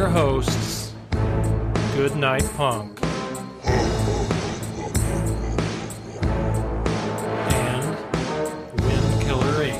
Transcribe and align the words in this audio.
your 0.00 0.08
hosts, 0.08 0.94
Goodnight 1.94 2.42
Punk. 2.56 2.98
And 7.52 7.84
Wink. 9.58 9.76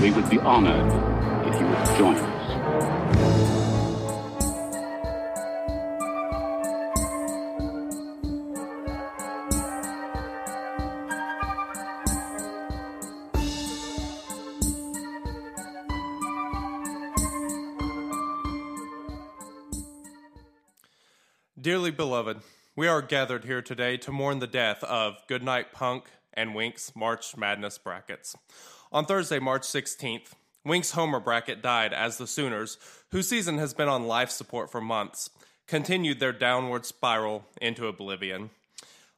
We 0.00 0.12
would 0.12 0.30
be 0.30 0.38
honored 0.38 0.92
if 1.48 1.60
you 1.60 1.66
would 1.66 1.98
join 1.98 2.33
beloved, 21.94 22.40
we 22.74 22.88
are 22.88 23.00
gathered 23.00 23.44
here 23.44 23.62
today 23.62 23.96
to 23.98 24.10
mourn 24.10 24.40
the 24.40 24.48
death 24.48 24.82
of 24.82 25.22
Goodnight 25.28 25.72
Punk 25.72 26.06
and 26.32 26.52
Wink's 26.52 26.96
March 26.96 27.36
Madness 27.36 27.78
brackets. 27.78 28.34
On 28.90 29.04
Thursday, 29.04 29.38
March 29.38 29.62
16th, 29.62 30.32
Wink's 30.64 30.90
Homer 30.90 31.20
bracket 31.20 31.62
died 31.62 31.92
as 31.92 32.18
the 32.18 32.26
Sooners, 32.26 32.78
whose 33.12 33.28
season 33.28 33.58
has 33.58 33.74
been 33.74 33.88
on 33.88 34.08
life 34.08 34.30
support 34.30 34.72
for 34.72 34.80
months, 34.80 35.30
continued 35.68 36.18
their 36.18 36.32
downward 36.32 36.84
spiral 36.84 37.46
into 37.62 37.86
oblivion. 37.86 38.50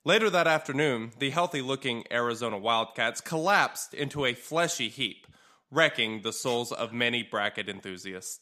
Later 0.04 0.28
that 0.28 0.47
afternoon, 0.47 1.12
the 1.19 1.30
healthy 1.30 1.62
looking 1.62 2.04
Arizona 2.10 2.58
Wildcats 2.58 3.22
collapsed 3.22 3.94
into 3.94 4.27
a 4.27 4.34
fleshy 4.34 4.91
heap, 4.91 5.27
wrecking 5.70 6.20
the 6.20 6.32
souls 6.32 6.72
of 6.72 6.92
many 6.92 7.22
bracket 7.22 7.70
enthusiasts. 7.70 8.41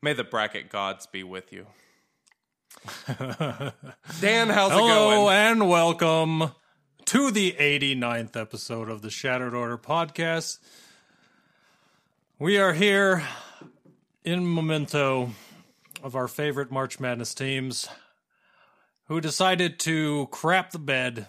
May 0.00 0.12
the 0.12 0.22
bracket 0.22 0.70
gods 0.70 1.06
be 1.06 1.24
with 1.24 1.52
you. 1.52 1.66
Dan, 4.20 4.48
how's 4.48 4.72
it 4.72 4.74
Hello 4.74 5.10
going? 5.26 5.34
and 5.36 5.68
welcome 5.68 6.50
to 7.06 7.30
the 7.30 7.52
89th 7.52 8.36
episode 8.36 8.90
of 8.90 9.00
the 9.02 9.10
Shattered 9.10 9.54
Order 9.54 9.78
podcast. 9.78 10.58
We 12.38 12.58
are 12.58 12.72
here 12.72 13.22
in 14.24 14.54
memento 14.54 15.30
of 16.02 16.16
our 16.16 16.28
favorite 16.28 16.70
March 16.70 17.00
Madness 17.00 17.32
teams 17.34 17.88
who 19.06 19.20
decided 19.20 19.78
to 19.80 20.28
crap 20.30 20.70
the 20.72 20.78
bed 20.78 21.26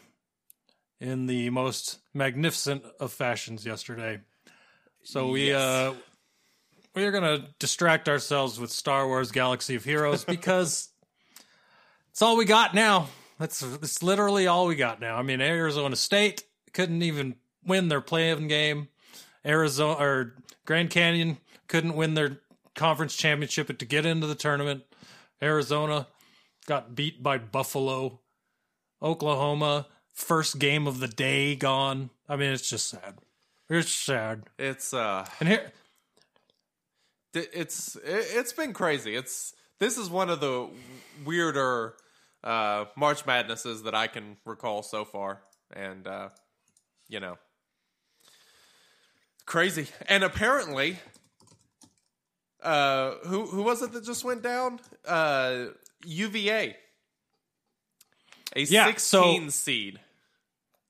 in 1.00 1.28
the 1.28 1.50
most 1.52 2.00
magnificent 2.14 2.84
of 3.00 3.14
fashions 3.14 3.66
yesterday. 3.66 4.20
So 5.04 5.30
we 5.30 5.54
uh 5.54 5.94
we 6.96 7.04
are 7.04 7.12
going 7.12 7.24
to 7.24 7.48
distract 7.60 8.08
ourselves 8.08 8.58
with 8.60 8.72
Star 8.72 9.06
Wars 9.06 9.32
Galaxy 9.32 9.76
of 9.76 9.84
Heroes 9.84 10.24
because 10.26 10.90
it's 12.16 12.22
all 12.22 12.38
we 12.38 12.46
got 12.46 12.74
now. 12.74 13.10
That's 13.40 13.60
that's 13.60 14.02
literally 14.02 14.48
all 14.48 14.68
we 14.68 14.78
got 14.78 15.02
now. 15.02 15.18
I 15.18 15.22
mean, 15.22 15.42
Arizona 15.42 15.98
State 15.98 16.46
couldn't 16.72 17.02
even 17.02 17.36
win 17.68 17.90
their 17.90 18.00
playing 18.00 18.48
game. 18.48 18.88
Arizona 19.46 20.02
or 20.02 20.34
Grand 20.66 20.92
Canyon 20.92 21.40
couldn't 21.68 21.94
win 21.94 22.14
their 22.14 22.40
conference 22.74 23.18
championship 23.18 23.78
to 23.78 23.86
get 23.86 24.06
into 24.06 24.28
the 24.28 24.34
tournament. 24.36 24.84
Arizona 25.44 26.08
got 26.68 26.96
beat 26.96 27.22
by 27.22 27.38
Buffalo. 27.38 28.22
Oklahoma 29.04 29.88
first 30.14 30.58
game 30.58 30.88
of 30.88 31.02
the 31.02 31.10
day 31.10 31.54
gone. 31.58 32.12
I 32.30 32.38
mean, 32.38 32.54
it's 32.54 32.70
just 32.70 32.88
sad. 32.88 33.16
It's 33.70 33.92
sad. 33.92 34.44
It's 34.58 34.94
uh 34.94 35.28
And 35.42 35.50
here 35.50 35.70
it's 37.34 37.98
it- 37.98 38.02
it's 38.06 38.54
been 38.54 38.72
crazy. 38.72 39.18
It's 39.18 39.54
this 39.80 39.98
is 39.98 40.10
one 40.10 40.30
of 40.30 40.40
the 40.40 40.70
weirder 41.26 41.96
uh 42.46 42.86
March 42.96 43.26
Madnesses 43.26 43.84
that 43.84 43.96
I 43.96 44.08
can 44.08 44.38
recall 44.46 44.84
so 44.84 45.04
far 45.04 45.42
and 45.74 46.08
uh 46.08 46.30
you 47.10 47.20
know 47.20 47.38
crazy. 49.46 49.88
And 50.08 50.24
apparently 50.24 51.00
uh 52.64 53.16
who 53.26 53.46
who 53.48 53.64
was 53.64 53.82
it 53.82 53.92
that 53.94 54.04
just 54.06 54.24
went 54.24 54.42
down? 54.44 54.80
Uh 55.06 55.66
UVA. 56.06 56.76
A 58.56 58.62
Yeah, 58.62 58.86
16 58.86 59.46
so- 59.46 59.50
seed. 59.50 60.00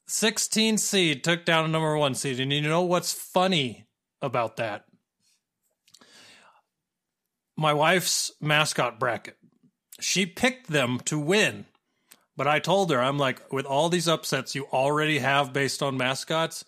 16 0.08 0.78
seed 0.78 1.24
took 1.24 1.46
down 1.46 1.66
a 1.66 1.68
number 1.68 1.98
one 1.98 2.14
seed. 2.14 2.40
And 2.40 2.54
you 2.54 2.62
know 2.62 2.84
what's 2.84 3.12
funny 3.12 3.88
about 4.22 4.58
that? 4.58 4.86
My 7.58 7.74
wife's 7.74 8.32
mascot 8.40 9.00
bracket. 9.00 9.38
She 10.00 10.26
picked 10.26 10.68
them 10.68 11.00
to 11.06 11.18
win. 11.18 11.66
But 12.38 12.48
I 12.48 12.60
told 12.60 12.92
her, 12.92 13.02
I'm 13.02 13.18
like, 13.18 13.52
with 13.54 13.66
all 13.66 13.88
these 13.88 14.08
upsets 14.08 14.56
you 14.56 14.66
already 14.66 15.20
have 15.20 15.54
based 15.54 15.82
on 15.82 15.96
mascots, 15.96 16.66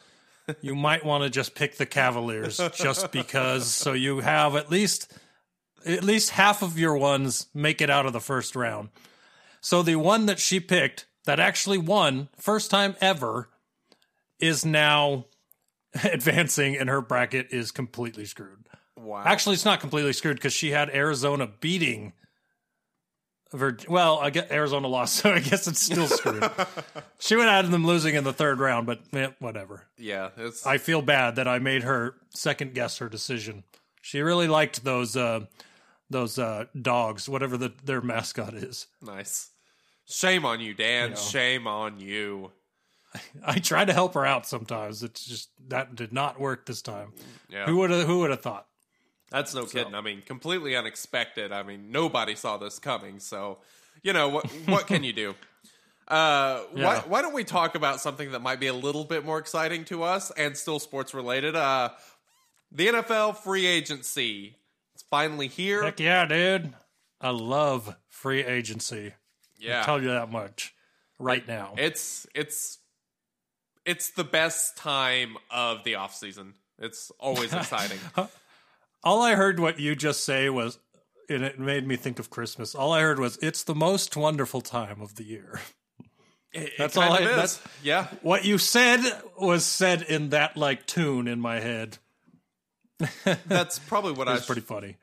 you 0.62 0.76
might 0.88 1.06
want 1.06 1.24
to 1.24 1.30
just 1.30 1.56
pick 1.56 1.76
the 1.76 1.86
Cavaliers 1.86 2.58
just 2.74 3.12
because 3.12 3.68
so 3.68 3.92
you 3.92 4.20
have 4.20 4.56
at 4.56 4.72
least 4.72 5.12
at 5.86 6.04
least 6.04 6.32
half 6.32 6.62
of 6.62 6.80
your 6.80 6.98
ones 6.98 7.48
make 7.54 7.82
it 7.82 7.90
out 7.90 8.06
of 8.06 8.14
the 8.14 8.22
first 8.22 8.56
round. 8.56 8.90
So 9.62 9.84
the 9.84 9.96
one 9.98 10.26
that 10.28 10.40
she 10.40 10.60
picked 10.60 11.06
that 11.26 11.40
actually 11.40 11.78
won, 11.78 12.30
first 12.38 12.72
time 12.72 12.96
ever, 13.02 13.50
is 14.40 14.66
now 14.66 15.26
advancing 16.04 16.78
and 16.78 16.90
her 16.90 17.02
bracket 17.02 17.48
is 17.52 17.72
completely 17.72 18.26
screwed. 18.26 18.68
Wow. 18.96 19.24
Actually, 19.26 19.54
it's 19.54 19.66
not 19.66 19.80
completely 19.80 20.14
screwed 20.14 20.38
because 20.38 20.54
she 20.54 20.72
had 20.72 20.90
Arizona 20.90 21.48
beating. 21.48 22.14
Vir- 23.54 23.78
well, 23.88 24.20
I 24.20 24.30
guess 24.30 24.52
Arizona 24.52 24.88
lost, 24.88 25.16
so 25.22 25.32
I 25.32 25.40
guess 25.40 25.68
it's 25.68 25.82
still 25.82 26.08
screwed. 26.08 26.50
she 27.20 27.36
would 27.36 27.46
have 27.46 27.66
had 27.66 27.72
them 27.72 27.86
losing 27.86 28.16
in 28.16 28.24
the 28.24 28.34
third 28.34 28.60
round, 28.60 28.86
but 28.88 29.00
eh, 29.14 29.30
whatever. 29.40 29.88
yeah, 29.98 30.30
it's 30.38 30.66
I 30.66 30.78
feel 30.78 31.02
bad 31.02 31.38
that 31.38 31.48
I 31.48 31.60
made 31.60 31.84
her 31.84 32.16
second 32.30 32.74
guess 32.74 32.98
her 32.98 33.10
decision. 33.10 33.64
She 34.02 34.22
really 34.22 34.48
liked 34.48 34.84
those 34.84 35.16
uh, 35.16 35.46
those 36.10 36.38
uh, 36.40 36.66
dogs, 36.80 37.28
whatever 37.28 37.58
the, 37.58 37.74
their 37.84 38.02
mascot 38.02 38.54
is. 38.54 38.88
nice. 39.02 39.50
Shame 40.10 40.46
on 40.46 40.62
you, 40.62 40.74
Dan. 40.74 41.18
Shame 41.18 41.68
on 41.68 42.00
you. 42.00 42.52
I 43.46 43.60
try 43.60 43.84
to 43.84 43.92
help 43.92 44.14
her 44.14 44.26
out 44.26 44.46
sometimes. 44.46 45.04
It's 45.04 45.26
just 45.26 45.50
that 45.68 45.96
did 45.96 46.14
not 46.14 46.40
work 46.40 46.66
this 46.66 46.82
time. 46.82 47.12
Yeah. 47.50 47.66
Who 47.66 47.78
would 47.78 47.90
have 47.90 48.08
who 48.08 48.20
would 48.20 48.30
have 48.30 48.42
thought? 48.42 48.68
That's 49.30 49.54
no 49.54 49.66
kidding. 49.66 49.94
I 49.96 50.02
mean, 50.02 50.22
completely 50.22 50.76
unexpected. 50.76 51.52
I 51.52 51.64
mean, 51.64 51.92
nobody 51.92 52.36
saw 52.36 52.58
this 52.58 52.80
coming. 52.80 53.20
So, 53.20 53.58
you 54.04 54.14
know, 54.14 54.30
what 54.30 54.46
what 54.68 54.88
can 54.88 55.04
you 55.04 55.14
do? 55.14 55.36
Uh, 56.10 56.62
why, 56.72 56.82
Yeah. 56.82 57.02
why 57.02 57.22
don't 57.22 57.34
we 57.34 57.44
talk 57.44 57.76
about 57.76 58.00
something 58.00 58.32
that 58.32 58.40
might 58.42 58.62
be 58.62 58.68
a 58.68 58.74
little 58.74 59.04
bit 59.04 59.26
more 59.26 59.40
exciting 59.40 59.84
to 59.86 60.04
us 60.04 60.32
and 60.38 60.56
still 60.56 60.80
sports 60.80 61.14
related? 61.14 61.54
Uh, 61.54 61.90
the 62.72 62.88
NFL 62.88 63.36
free 63.36 63.66
agency. 63.66 64.56
It's 64.94 65.04
finally 65.10 65.50
here. 65.50 65.84
Heck 65.84 66.00
yeah, 66.00 66.26
dude. 66.26 66.74
I 67.20 67.32
love 67.32 67.94
free 68.08 68.42
agency. 68.46 69.16
yeah. 69.60 69.84
Tell 69.84 70.02
you 70.02 70.08
that 70.08 70.32
much 70.32 70.74
right 71.20 71.46
now. 71.46 71.74
It's 71.78 72.26
it's 72.34 72.78
it's 73.86 74.12
the 74.12 74.24
best 74.24 74.78
time 74.78 75.36
of 75.52 75.84
the 75.84 75.96
off 75.96 76.16
season. 76.16 76.54
It's 76.80 77.12
always 77.20 77.52
exciting. 77.54 78.00
All 79.04 79.22
I 79.22 79.36
heard 79.36 79.60
what 79.60 79.80
you 79.80 79.96
just 79.96 80.26
say 80.26 80.50
was 80.50 80.80
and 81.30 81.44
it 81.44 81.60
made 81.60 81.86
me 81.86 81.98
think 81.98 82.20
of 82.20 82.30
Christmas. 82.30 82.74
All 82.74 82.94
I 82.94 83.02
heard 83.02 83.20
was 83.20 83.38
it's 83.42 83.64
the 83.64 83.76
most 83.76 84.16
wonderful 84.16 84.62
time 84.62 85.02
of 85.02 85.16
the 85.16 85.24
year. 85.24 85.60
It- 86.54 86.64
it 86.70 86.74
That's 86.78 86.96
kind 86.96 87.10
all 87.10 87.16
I- 87.18 87.26
that's- 87.26 87.62
yeah. 87.84 88.08
What 88.22 88.46
you 88.46 88.58
said 88.58 89.02
was 89.38 89.66
said 89.66 90.02
in 90.04 90.30
that 90.30 90.56
like 90.58 90.86
tune 90.88 91.28
in 91.28 91.40
my 91.42 91.60
head. 91.60 91.98
That's 93.46 93.78
probably 93.80 94.14
what 94.14 94.28
I 94.28 94.36
It's 94.36 94.44
sh- 94.46 94.48
pretty 94.48 94.62
funny. 94.62 94.96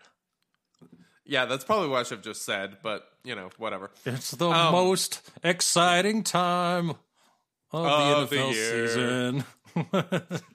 Yeah, 1.27 1.45
that's 1.47 1.65
probably 1.65 1.89
what 1.89 2.01
I 2.01 2.03
should 2.03 2.19
have 2.19 2.25
just 2.25 2.43
said, 2.45 2.79
but 2.83 3.07
you 3.25 3.35
know, 3.35 3.49
whatever. 3.57 3.91
It's 4.05 4.33
the 4.33 4.49
Um, 4.51 4.73
most 4.73 5.23
exciting 5.43 6.23
time 6.23 6.91
of, 6.91 7.87
Of 7.87 8.31
the 8.31 8.37
the 8.37 8.43
NFL 8.43 8.53
year. 8.53 8.89
season. 8.89 9.45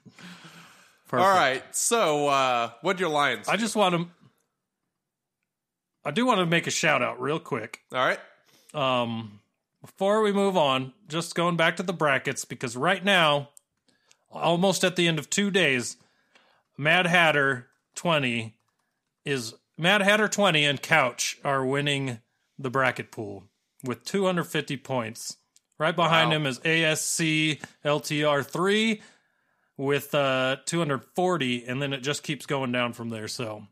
All 1.18 1.28
right. 1.28 1.62
So, 1.74 2.28
uh, 2.28 2.70
what 2.82 3.00
your 3.00 3.08
Lions? 3.08 3.48
I 3.48 3.56
just 3.56 3.74
want 3.76 3.94
to. 3.94 4.08
I 6.04 6.10
do 6.10 6.24
want 6.26 6.40
to 6.40 6.46
make 6.46 6.66
a 6.66 6.70
shout 6.70 7.02
out 7.02 7.20
real 7.20 7.38
quick. 7.38 7.80
All 7.92 7.98
right. 7.98 8.18
Um, 8.74 9.40
before 9.82 10.22
we 10.22 10.32
move 10.32 10.56
on, 10.56 10.92
just 11.08 11.34
going 11.34 11.56
back 11.56 11.76
to 11.76 11.82
the 11.82 11.92
brackets 11.92 12.44
because 12.44 12.76
right 12.76 13.04
now, 13.04 13.50
almost 14.30 14.84
at 14.84 14.96
the 14.96 15.08
end 15.08 15.18
of 15.18 15.28
two 15.28 15.50
days, 15.50 15.96
Mad 16.78 17.06
Hatter 17.06 17.66
twenty 17.94 18.54
is 19.24 19.54
Mad 19.76 20.00
Hatter 20.02 20.28
twenty 20.28 20.64
and 20.64 20.80
Couch 20.80 21.38
are 21.44 21.64
winning 21.64 22.18
the 22.58 22.70
bracket 22.70 23.10
pool 23.10 23.44
with 23.84 24.04
two 24.04 24.24
hundred 24.24 24.44
fifty 24.44 24.76
points. 24.76 25.36
Right 25.78 25.96
behind 25.96 26.30
Wow. 26.30 26.36
him 26.36 26.46
is 26.46 26.58
ASC 26.60 27.58
LTR 27.84 28.44
three 28.44 29.00
with 29.80 30.14
uh 30.14 30.56
240, 30.66 31.64
and 31.66 31.80
then 31.80 31.92
it 31.92 32.02
just 32.02 32.22
keeps 32.22 32.46
going 32.46 32.70
down 32.72 32.92
from 32.92 33.08
there. 33.08 33.28
So, 33.28 33.64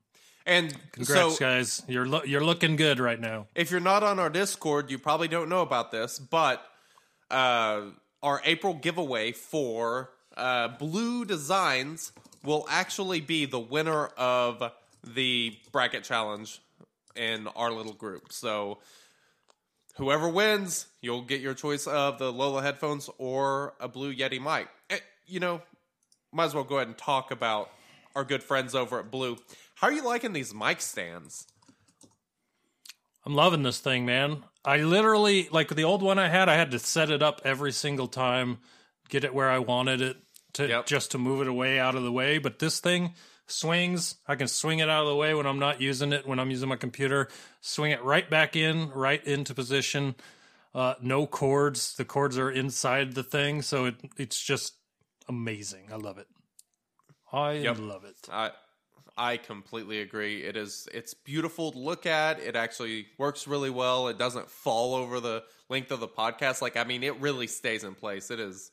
And 0.47 0.75
congrats, 0.93 1.35
so, 1.35 1.39
guys! 1.39 1.83
You're 1.87 2.07
lo- 2.07 2.23
you're 2.25 2.45
looking 2.45 2.77
good 2.77 2.99
right 2.99 3.21
now. 3.21 3.47
if 3.55 3.71
you're 3.71 3.81
not 3.81 4.03
on 4.03 4.19
our 4.19 4.31
Discord, 4.31 4.91
you 4.91 4.99
probably 4.99 5.29
don't 5.29 5.49
know 5.49 5.61
about 5.63 5.91
this, 5.93 6.19
but 6.19 6.65
uh, 7.31 7.83
our 8.23 8.41
April 8.45 8.75
giveaway 8.75 9.33
for 9.33 10.11
uh, 10.37 10.69
Blue 10.69 11.25
Designs 11.25 12.13
will 12.45 12.67
actually 12.71 13.21
be 13.21 13.45
the 13.45 13.59
winner 13.61 14.07
of 14.17 14.63
the 15.05 15.57
bracket 15.73 16.05
challenge 16.05 16.61
in 17.17 17.47
our 17.49 17.71
little 17.73 17.93
group. 17.93 18.33
So 18.33 18.79
whoever 19.97 20.29
wins, 20.29 20.87
you'll 21.03 21.23
get 21.23 21.41
your 21.41 21.55
choice 21.55 21.87
of 21.87 22.19
the 22.19 22.33
Lola 22.33 22.63
headphones 22.63 23.11
or 23.19 23.75
a 23.81 23.89
Blue 23.89 24.15
Yeti 24.15 24.41
mic. 24.41 24.69
Eh, 24.91 24.99
You 25.27 25.41
know, 25.41 25.61
might 26.33 26.45
as 26.47 26.55
well 26.55 26.65
go 26.65 26.77
ahead 26.77 26.89
and 26.89 26.99
talk 26.99 27.31
about 27.31 27.71
our 28.15 28.25
good 28.25 28.43
friends 28.43 28.75
over 28.75 28.99
at 28.99 29.11
Blue. 29.11 29.39
How 29.77 29.89
are 29.89 29.93
you 29.93 30.05
liking 30.05 30.33
these 30.33 30.55
mic 30.55 30.81
stands? 30.81 31.47
I'm 33.25 33.35
loving 33.35 33.63
this 33.63 33.79
thing, 33.79 34.07
man. 34.07 34.45
I 34.65 34.79
literally 34.79 35.49
like 35.51 35.69
the 35.69 35.85
old 35.85 36.03
one 36.03 36.19
I 36.19 36.29
had. 36.29 36.49
I 36.49 36.55
had 36.55 36.71
to 36.71 36.79
set 36.79 37.11
it 37.11 37.23
up 37.23 37.41
every 37.45 37.73
single 37.73 38.09
time, 38.09 38.59
get 39.09 39.25
it 39.25 39.35
where 39.35 39.51
I 39.51 39.59
wanted 39.59 40.01
it 40.01 40.17
to 40.55 40.67
Yep. 40.69 40.87
just 40.87 41.11
to 41.13 41.19
move 41.19 41.41
it 41.43 41.47
away 41.49 41.79
out 41.79 41.95
of 41.95 42.03
the 42.03 42.13
way. 42.13 42.39
But 42.39 42.59
this 42.59 42.81
thing 42.81 43.15
swings. 43.47 44.17
I 44.27 44.35
can 44.35 44.49
swing 44.49 44.79
it 44.79 44.89
out 44.89 45.03
of 45.03 45.09
the 45.09 45.17
way 45.17 45.35
when 45.35 45.47
I'm 45.47 45.59
not 45.59 45.81
using 45.81 46.13
it. 46.13 46.27
When 46.27 46.39
I'm 46.39 46.51
using 46.51 46.69
my 46.69 46.77
computer, 46.77 47.29
swing 47.61 47.93
it 47.93 48.03
right 48.03 48.29
back 48.29 48.57
in, 48.57 48.91
right 48.91 49.25
into 49.25 49.55
position. 49.55 50.15
Uh, 50.75 50.95
no 51.01 51.27
cords. 51.27 51.97
The 51.97 52.05
cords 52.05 52.39
are 52.39 52.51
inside 52.51 53.15
the 53.15 53.23
thing, 53.23 53.63
so 53.63 53.87
it 53.87 53.97
it's 54.17 54.41
just 54.43 54.75
amazing. 55.29 55.89
I 55.93 55.97
love 55.97 56.19
it. 56.19 56.27
I 57.33 57.53
Yep. 57.55 57.79
love 57.79 58.05
it. 58.05 58.17
I 58.31 58.53
I 59.17 59.37
completely 59.37 60.01
agree. 60.01 60.45
It 60.45 60.57
is 60.57 60.89
it's 60.93 61.13
beautiful 61.13 61.73
to 61.73 61.79
look 61.79 62.07
at. 62.07 62.39
It 62.41 62.55
actually 62.57 63.09
works 63.19 63.49
really 63.49 63.71
well. 63.71 64.09
It 64.09 64.17
doesn't 64.19 64.49
fall 64.49 64.95
over 64.95 65.19
the 65.21 65.43
length 65.69 65.91
of 65.91 66.01
the 66.01 66.09
podcast. 66.09 66.63
Like 66.63 66.77
I 66.77 66.85
mean, 66.85 67.03
it 67.03 67.17
really 67.21 67.47
stays 67.49 67.85
in 67.85 67.95
place. 67.95 68.31
It 68.31 68.39
is 68.41 68.71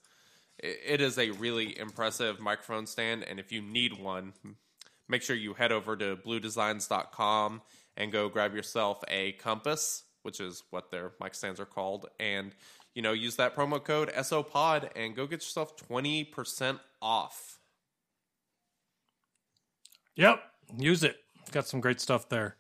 it 0.60 0.80
it 0.86 1.02
is 1.02 1.18
a 1.18 1.32
really 1.32 1.78
impressive 1.78 2.40
microphone 2.40 2.86
stand 2.86 3.24
and 3.24 3.40
if 3.40 3.52
you 3.52 3.62
need 3.62 4.00
one, 4.00 4.34
make 5.10 5.22
sure 5.24 5.36
you 5.36 5.54
head 5.56 5.72
over 5.72 5.98
to 5.98 6.16
bluedesigns.com 6.18 7.62
and 7.98 8.12
go 8.12 8.30
grab 8.30 8.54
yourself 8.54 9.04
a 9.08 9.32
compass, 9.34 10.04
which 10.24 10.40
is 10.40 10.64
what 10.70 10.92
their 10.92 11.12
mic 11.20 11.34
stands 11.34 11.60
are 11.60 11.66
called, 11.66 12.08
and 12.20 12.54
you 12.96 13.02
know, 13.02 13.12
use 13.12 13.36
that 13.36 13.56
promo 13.56 13.84
code 13.84 14.10
SOPOD 14.10 14.90
and 14.96 15.16
go 15.16 15.28
get 15.28 15.42
yourself 15.42 15.76
20% 15.90 16.80
off. 17.02 17.60
Yep, 20.16 20.42
use 20.80 21.04
it. 21.04 21.18
Got 21.52 21.68
some 21.68 21.82
great 21.82 22.00
stuff 22.00 22.30
there. 22.30 22.56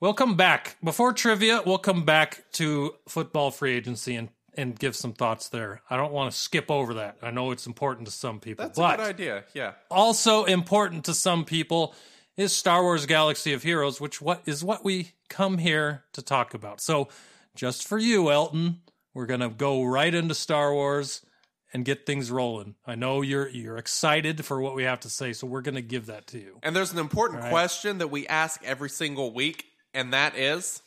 We'll 0.00 0.14
come 0.14 0.36
back 0.36 0.76
before 0.82 1.12
trivia. 1.12 1.62
We'll 1.64 1.78
come 1.78 2.04
back 2.04 2.44
to 2.52 2.94
football 3.08 3.50
free 3.50 3.74
agency 3.74 4.16
and 4.16 4.28
and 4.54 4.76
give 4.76 4.96
some 4.96 5.12
thoughts 5.12 5.48
there. 5.48 5.80
I 5.88 5.96
don't 5.96 6.12
want 6.12 6.32
to 6.32 6.36
skip 6.36 6.72
over 6.72 6.94
that. 6.94 7.18
I 7.22 7.30
know 7.30 7.52
it's 7.52 7.68
important 7.68 8.06
to 8.06 8.12
some 8.12 8.40
people, 8.40 8.64
That's 8.64 8.76
but 8.78 8.94
a 8.94 8.96
good 8.96 9.08
idea. 9.08 9.44
Yeah. 9.54 9.72
also 9.90 10.44
important 10.44 11.04
to 11.04 11.14
some 11.14 11.44
people 11.44 11.94
is 12.36 12.52
Star 12.52 12.82
Wars 12.82 13.06
Galaxy 13.06 13.52
of 13.52 13.62
Heroes, 13.62 14.00
which 14.00 14.20
what 14.20 14.42
is 14.46 14.64
what 14.64 14.84
we 14.84 15.12
come 15.28 15.58
here 15.58 16.02
to 16.14 16.22
talk 16.22 16.52
about. 16.52 16.80
So, 16.80 17.08
just 17.54 17.86
for 17.86 17.98
you, 17.98 18.30
Elton, 18.30 18.80
we're 19.14 19.26
going 19.26 19.40
to 19.40 19.48
go 19.48 19.84
right 19.84 20.14
into 20.14 20.34
Star 20.34 20.72
Wars 20.72 21.24
and 21.72 21.84
get 21.84 22.06
things 22.06 22.30
rolling. 22.30 22.74
I 22.86 22.94
know 22.94 23.22
you're 23.22 23.48
you're 23.48 23.76
excited 23.76 24.44
for 24.44 24.60
what 24.60 24.74
we 24.74 24.84
have 24.84 25.00
to 25.00 25.10
say, 25.10 25.32
so 25.32 25.46
we're 25.46 25.62
going 25.62 25.76
to 25.76 25.82
give 25.82 26.06
that 26.06 26.26
to 26.28 26.38
you. 26.38 26.58
And 26.62 26.74
there's 26.74 26.92
an 26.92 26.98
important 26.98 27.42
right. 27.42 27.50
question 27.50 27.98
that 27.98 28.08
we 28.08 28.26
ask 28.26 28.62
every 28.64 28.90
single 28.90 29.32
week, 29.32 29.64
and 29.94 30.12
that 30.12 30.36
is 30.36 30.82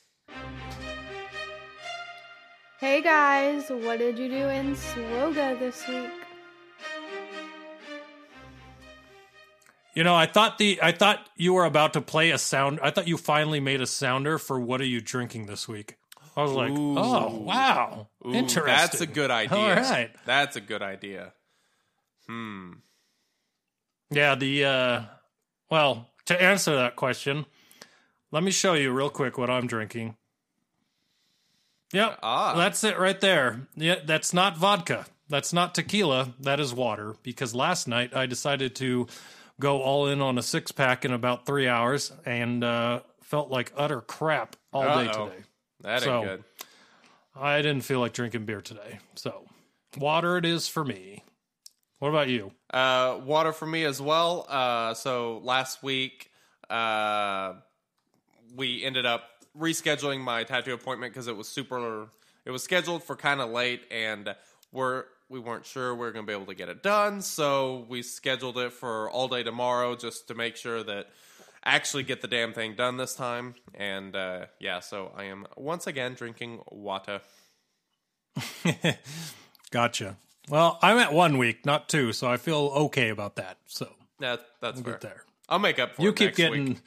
Hey 2.84 3.02
guys, 3.02 3.70
what 3.70 4.00
did 4.00 4.20
you 4.20 4.28
do 4.28 4.50
in 4.50 4.76
SWGoH 4.76 5.58
this 5.58 5.88
week? 5.88 6.12
You 9.96 10.04
know, 10.04 10.14
I 10.14 10.26
thought 10.26 10.58
the 10.58 10.80
I 10.84 10.92
thought 10.92 11.30
you 11.38 11.54
were 11.54 11.64
about 11.64 11.94
to 11.94 12.02
play 12.02 12.32
a 12.32 12.38
sound. 12.38 12.80
I 12.84 12.90
thought 12.90 13.08
you 13.08 13.16
finally 13.16 13.62
made 13.62 13.80
a 13.80 13.88
sounder 13.88 14.38
for 14.38 14.60
what 14.60 14.82
are 14.82 14.86
you 14.86 15.00
drinking 15.00 15.46
this 15.46 15.66
week? 15.66 15.96
I 16.36 16.42
was 16.42 16.52
like, 16.52 16.72
Ooh. 16.72 16.98
oh 16.98 17.36
wow, 17.42 18.08
Ooh, 18.26 18.34
interesting. 18.34 18.66
That's 18.66 19.02
a 19.02 19.06
good 19.08 19.30
idea. 19.32 19.58
All 19.58 19.70
right, 19.76 20.12
That's 20.26 20.56
a 20.56 20.62
good 20.62 20.82
idea. 20.82 21.34
Hmm. 22.28 22.74
Yeah. 24.10 24.36
The 24.36 24.66
uh, 24.66 25.02
well, 25.70 26.10
to 26.26 26.42
answer 26.42 26.76
that 26.76 26.96
question, 26.96 27.46
let 28.32 28.44
me 28.44 28.52
show 28.52 28.74
you 28.74 28.92
real 28.92 29.10
quick 29.10 29.38
what 29.38 29.50
I'm 29.50 29.68
drinking. 29.68 30.16
Yep, 31.94 32.20
Ah. 32.24 32.56
that's 32.56 32.84
it 32.84 32.98
right 32.98 33.20
there. 33.22 33.68
Yeah, 33.76 33.98
that's 34.04 34.34
not 34.34 34.58
vodka. 34.58 35.06
That's 35.30 35.54
not 35.54 35.76
tequila. 35.76 36.34
That 36.40 36.60
is 36.60 36.74
water. 36.74 37.16
Because 37.22 37.54
last 37.54 37.88
night 37.88 38.16
I 38.16 38.26
decided 38.26 38.76
to 38.78 39.08
go 39.60 39.82
all 39.82 40.08
in 40.08 40.20
on 40.22 40.38
a 40.40 40.42
six 40.44 40.72
pack 40.72 41.06
in 41.06 41.14
about 41.14 41.46
three 41.46 41.68
hours 41.68 42.12
and 42.26 42.64
uh, 42.64 43.02
felt 43.22 43.50
like 43.52 43.72
utter 43.78 44.02
crap 44.02 44.56
all 44.72 44.84
day 44.84 45.08
Uh-oh. 45.10 45.28
today. 45.30 45.44
That 45.84 45.94
ain't 45.96 46.04
So- 46.04 46.24
good. 46.24 46.44
I 47.36 47.62
didn't 47.62 47.84
feel 47.84 48.00
like 48.00 48.14
drinking 48.14 48.46
beer 48.46 48.62
today. 48.62 49.00
So, 49.16 49.46
water 49.98 50.38
it 50.38 50.46
is 50.46 50.68
for 50.68 50.84
me. 50.86 51.24
What 52.00 52.10
about 52.10 52.28
you? 52.28 52.52
Uh, 52.72 53.20
water 53.24 53.54
for 53.54 53.66
me 53.66 53.86
as 53.86 54.02
well. 54.02 54.46
Uh, 54.50 54.94
so 54.94 55.40
last 55.44 55.82
week, 55.82 56.32
uh, 56.70 57.54
we 58.56 58.84
ended 58.84 59.06
up 59.06 59.30
rescheduling 59.58 60.20
my 60.20 60.44
tattoo 60.44 60.74
appointment 60.74 61.14
because 61.14 61.28
it 61.28 61.36
was 61.38 61.48
super. 61.48 62.10
It 62.46 62.52
was 62.52 62.62
scheduled 62.64 63.04
for 63.04 63.16
kind 63.16 63.40
of 63.42 63.50
late, 63.52 63.84
and 63.90 64.36
we're 64.72 65.06
we 65.30 65.40
weren't 65.40 65.66
sure 65.66 65.94
we 65.96 66.02
were 66.02 66.12
going 66.12 66.26
to 66.26 66.30
be 66.30 66.34
able 66.36 66.46
to 66.46 66.54
get 66.54 66.70
it 66.70 66.84
done. 66.84 67.22
So 67.22 67.86
we 67.90 68.04
scheduled 68.04 68.58
it 68.60 68.74
for 68.74 69.10
all 69.10 69.28
day 69.28 69.42
tomorrow 69.42 69.96
just 69.96 70.28
to 70.28 70.36
make 70.36 70.56
sure 70.58 70.84
that 70.84 71.08
actually 71.66 72.04
get 72.04 72.22
the 72.22 72.28
damn 72.28 72.54
thing 72.54 72.76
done 72.76 72.98
this 72.98 73.16
time. 73.16 73.56
And 73.74 74.16
uh, 74.16 74.46
yeah, 74.60 74.80
so 74.80 75.12
I 75.16 75.26
am 75.26 75.46
once 75.58 75.88
again 75.88 76.14
drinking 76.14 76.62
water. 76.72 77.22
Gotcha. 79.72 80.18
Well, 80.50 80.78
I'm 80.82 80.98
at 80.98 81.14
one 81.14 81.38
week, 81.38 81.66
not 81.66 81.88
two, 81.88 82.12
so 82.14 82.28
I 82.30 82.38
feel 82.38 82.72
okay 82.76 83.10
about 83.10 83.38
that. 83.38 83.58
So, 83.66 83.88
That 84.20 84.42
that's 84.62 84.82
fair. 84.82 84.98
there. 85.02 85.24
I'll 85.48 85.60
make 85.60 85.80
up 85.80 85.96
for 85.96 86.02
You 86.02 86.10
it. 86.10 86.20
You 86.20 86.28
keep 86.28 86.36
getting. 86.36 86.66
Week. 86.66 86.78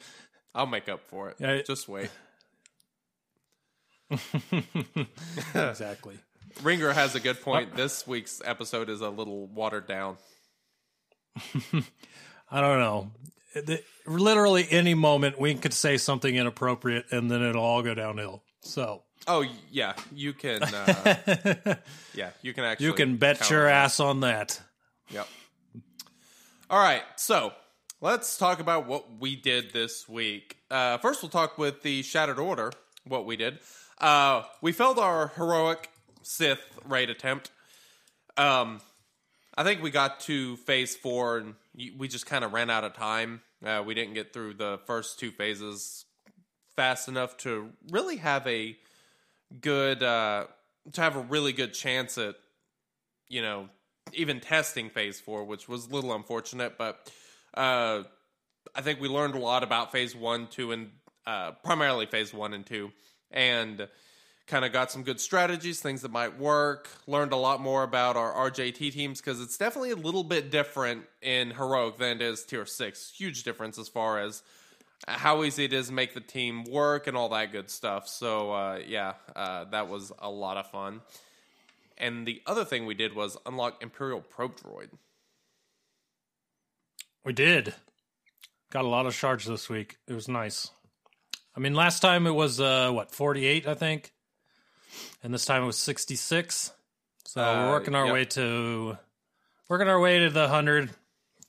I'll 0.53 0.65
make 0.67 0.87
up 0.89 1.01
for 1.07 1.29
it. 1.29 1.37
Yeah. 1.39 1.61
Just 1.61 1.87
wait. 1.87 2.09
Exactly. 5.53 6.17
Ringer 6.63 6.91
has 6.93 7.13
a 7.15 7.19
good 7.19 7.41
point. 7.41 7.75
This 7.75 8.07
week's 8.07 8.41
episode 8.43 8.89
is 8.89 9.01
a 9.01 9.09
little 9.09 9.47
watered 9.47 9.87
down. 9.87 10.17
I 12.49 12.61
don't 12.61 12.79
know. 12.79 13.11
The- 13.53 13.83
Literally 14.05 14.65
any 14.69 14.93
moment 14.93 15.39
we 15.39 15.53
could 15.55 15.73
say 15.73 15.97
something 15.97 16.33
inappropriate 16.33 17.05
and 17.11 17.29
then 17.29 17.41
it'll 17.43 17.63
all 17.63 17.81
go 17.81 17.93
downhill. 17.93 18.43
So, 18.61 19.03
Oh 19.27 19.43
yeah, 19.71 19.93
you 20.13 20.31
can. 20.33 20.63
Uh, 20.63 21.75
yeah, 22.13 22.29
you 22.41 22.53
can 22.53 22.63
actually. 22.63 22.85
you 22.87 22.93
can 22.93 23.17
bet 23.17 23.49
your 23.49 23.67
ass 23.67 23.99
on 23.99 24.21
that. 24.21 24.61
Yep. 25.09 25.27
All 26.69 26.79
right, 26.79 27.03
so 27.17 27.51
let's 28.01 28.37
talk 28.37 28.59
about 28.59 28.87
what 28.87 29.19
we 29.19 29.35
did 29.35 29.71
this 29.73 30.07
week. 30.07 30.57
Uh, 30.71 30.97
first, 30.97 31.21
we'll 31.21 31.29
talk 31.29 31.57
with 31.57 31.81
the 31.81 32.01
Shattered 32.03 32.39
Order. 32.39 32.71
What 33.05 33.25
we 33.25 33.35
did. 33.35 33.59
Uh, 33.99 34.43
we 34.61 34.71
failed 34.71 34.99
our 34.99 35.29
heroic 35.35 35.89
Sith 36.23 36.61
raid 36.85 37.09
attempt. 37.09 37.51
Um, 38.37 38.81
I 39.57 39.63
think 39.63 39.81
we 39.81 39.89
got 39.89 40.19
to 40.21 40.55
phase 40.57 40.95
four, 40.95 41.39
and 41.39 41.55
we 41.97 42.07
just 42.07 42.27
kind 42.27 42.45
of 42.45 42.53
ran 42.53 42.69
out 42.69 42.83
of 42.83 42.93
time. 42.93 43.41
Uh, 43.65 43.83
we 43.83 43.95
didn't 43.95 44.13
get 44.13 44.31
through 44.31 44.53
the 44.53 44.79
first 44.85 45.19
two 45.19 45.31
phases 45.31 46.05
fast 46.75 47.07
enough 47.07 47.35
to 47.37 47.69
really 47.89 48.17
have 48.17 48.45
a 48.45 48.77
good 49.59 50.03
uh, 50.03 50.45
to 50.93 51.01
have 51.01 51.15
a 51.15 51.21
really 51.21 51.53
good 51.53 51.73
chance 51.73 52.19
at 52.19 52.35
you 53.29 53.41
know, 53.41 53.67
even 54.13 54.39
testing 54.39 54.89
phase 54.89 55.19
four, 55.19 55.43
which 55.43 55.67
was 55.67 55.87
a 55.87 55.89
little 55.89 56.13
unfortunate, 56.13 56.77
but 56.77 57.11
uh, 57.55 58.03
I 58.75 58.81
think 58.81 59.01
we 59.01 59.07
learned 59.07 59.35
a 59.35 59.39
lot 59.39 59.63
about 59.63 59.91
phase 59.91 60.15
one, 60.15 60.47
two, 60.47 60.71
and 60.71 60.91
uh, 61.25 61.51
primarily 61.63 62.05
phase 62.05 62.33
one 62.33 62.53
and 62.53 62.65
two, 62.65 62.91
and 63.31 63.87
kind 64.47 64.63
of 64.63 64.71
got 64.71 64.89
some 64.89 65.03
good 65.03 65.19
strategies, 65.19 65.81
things 65.81 66.01
that 66.01 66.11
might 66.11 66.39
work. 66.39 66.89
Learned 67.05 67.33
a 67.33 67.37
lot 67.37 67.61
more 67.61 67.83
about 67.83 68.15
our 68.15 68.49
RJT 68.49 68.93
teams 68.93 69.19
because 69.19 69.41
it's 69.41 69.57
definitely 69.57 69.91
a 69.91 69.95
little 69.95 70.23
bit 70.23 70.49
different 70.49 71.03
in 71.21 71.51
heroic 71.51 71.97
than 71.97 72.17
it 72.17 72.21
is 72.21 72.43
tier 72.43 72.65
six. 72.65 73.11
Huge 73.15 73.43
difference 73.43 73.77
as 73.77 73.89
far 73.89 74.19
as 74.19 74.41
how 75.07 75.43
easy 75.43 75.65
it 75.65 75.73
is 75.73 75.87
to 75.87 75.93
make 75.93 76.13
the 76.13 76.21
team 76.21 76.63
work 76.63 77.07
and 77.07 77.15
all 77.15 77.29
that 77.29 77.51
good 77.51 77.69
stuff. 77.69 78.07
So 78.07 78.51
uh, 78.51 78.79
yeah, 78.87 79.13
uh, 79.35 79.65
that 79.65 79.89
was 79.89 80.11
a 80.19 80.29
lot 80.29 80.57
of 80.57 80.71
fun. 80.71 81.01
And 81.97 82.25
the 82.25 82.41
other 82.45 82.63
thing 82.63 82.85
we 82.85 82.93
did 82.93 83.13
was 83.15 83.37
unlock 83.45 83.83
Imperial 83.83 84.21
Probe 84.21 84.55
Droid. 84.57 84.89
We 87.25 87.33
did. 87.33 87.75
Got 88.71 88.85
a 88.85 88.89
lot 88.89 89.05
of 89.05 89.13
shards 89.13 89.45
this 89.45 89.67
week. 89.67 89.97
It 90.07 90.13
was 90.13 90.27
nice. 90.27 90.71
I 91.55 91.59
mean, 91.59 91.73
last 91.73 91.99
time 91.99 92.27
it 92.27 92.31
was 92.31 92.61
uh 92.61 92.91
what 92.91 93.11
forty 93.11 93.45
eight, 93.45 93.67
I 93.67 93.73
think, 93.73 94.13
and 95.23 95.33
this 95.33 95.45
time 95.45 95.63
it 95.63 95.67
was 95.67 95.77
sixty 95.77 96.15
six. 96.15 96.71
So 97.25 97.41
Uh, 97.41 97.65
we're 97.65 97.71
working 97.71 97.95
our 97.95 98.05
yep. 98.05 98.13
way 98.13 98.25
to 98.25 98.97
working 99.69 99.87
our 99.87 99.99
way 99.99 100.19
to 100.19 100.29
the 100.29 100.47
hundred, 100.47 100.89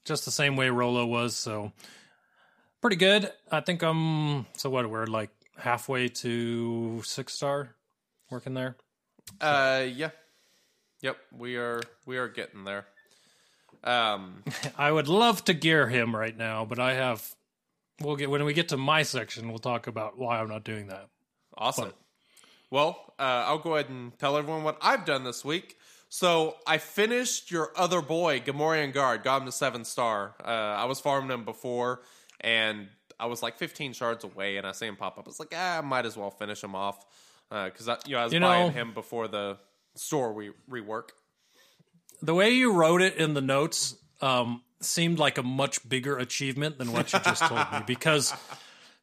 just 0.05 0.25
the 0.25 0.31
same 0.31 0.57
way 0.57 0.71
Rolo 0.71 1.07
was. 1.07 1.37
So 1.37 1.73
pretty 2.81 2.97
good. 2.97 3.33
I 3.51 3.61
think 3.61 3.83
I'm. 3.83 4.47
So 4.57 4.71
what? 4.71 4.89
We're 4.91 5.07
like 5.07 5.31
halfway 5.57 6.09
to 6.09 7.03
six 7.05 7.35
star, 7.35 7.75
working 8.31 8.55
there. 8.55 8.77
Uh, 9.41 9.85
yeah, 9.93 10.11
yep, 11.01 11.19
we 11.33 11.57
are 11.57 11.83
we 12.07 12.17
are 12.19 12.29
getting 12.29 12.65
there. 12.65 12.87
Um, 13.85 14.43
I 14.79 14.91
would 14.91 15.07
love 15.09 15.45
to 15.45 15.55
gear 15.55 15.87
him 15.89 16.15
right 16.17 16.37
now, 16.37 16.65
but 16.65 16.79
I 16.79 16.95
have. 16.95 17.35
We'll 18.01 18.17
get 18.17 18.31
when 18.31 18.45
we 18.45 18.53
get 18.55 18.69
to 18.69 18.77
my 18.77 19.03
section. 19.03 19.49
We'll 19.49 19.59
talk 19.59 19.87
about 19.89 20.17
why 20.19 20.39
I'm 20.41 20.49
not 20.49 20.63
doing 20.65 20.87
that. 20.87 21.09
Awesome. 21.57 21.93
Well, 22.71 23.15
uh, 23.19 23.23
I'll 23.47 23.59
go 23.59 23.75
ahead 23.77 23.89
and 23.91 24.17
tell 24.19 24.37
everyone 24.37 24.63
what 24.63 24.79
I've 24.83 25.05
done 25.05 25.25
this 25.25 25.45
week. 25.45 25.77
So 26.11 26.57
I 26.67 26.79
finished 26.79 27.51
your 27.51 27.71
other 27.77 28.01
boy, 28.01 28.41
Gamorrean 28.41 28.93
Guard, 28.93 29.23
got 29.23 29.41
him 29.43 29.47
to 29.47 29.53
seven 29.53 29.85
star. 29.85 30.35
Uh, 30.43 30.49
I 30.49 30.85
was 30.87 31.01
farming 31.01 31.31
him 31.31 31.45
before, 31.45 32.03
and 32.41 32.89
I 33.21 33.27
was 33.27 33.43
like 33.43 33.59
15 33.59 33.93
shards 33.93 34.25
away, 34.25 34.57
and 34.57 34.67
I 34.67 34.73
see 34.73 34.87
him 34.87 34.97
pop 34.97 35.19
up. 35.19 35.27
I 35.27 35.29
was 35.29 35.39
like, 35.41 35.53
ah, 35.55 35.79
I 35.79 35.81
might 35.83 36.07
as 36.07 36.17
well 36.17 36.31
finish 36.31 36.63
him 36.63 36.75
off 36.75 37.05
because 37.51 37.89
I, 37.89 37.97
you 38.07 38.13
know, 38.15 38.21
I 38.21 38.25
was 38.25 38.33
You 38.33 38.41
buying 38.41 38.67
know- 38.69 38.73
him 38.73 38.95
before 38.95 39.29
the 39.29 39.59
store 39.97 40.33
we 40.33 40.51
rework. 40.71 41.11
The 42.23 42.35
way 42.35 42.51
you 42.51 42.73
wrote 42.73 43.01
it 43.03 43.17
in 43.17 43.35
the 43.35 43.41
notes 43.41 43.95
um, 44.21 44.63
seemed 44.81 45.19
like 45.19 45.39
a 45.39 45.43
much 45.43 45.87
bigger 45.89 46.19
achievement 46.19 46.79
than 46.79 46.93
what 46.93 47.13
you 47.13 47.19
just 47.21 47.43
told 47.43 47.65
me 47.73 47.79
because 47.87 48.33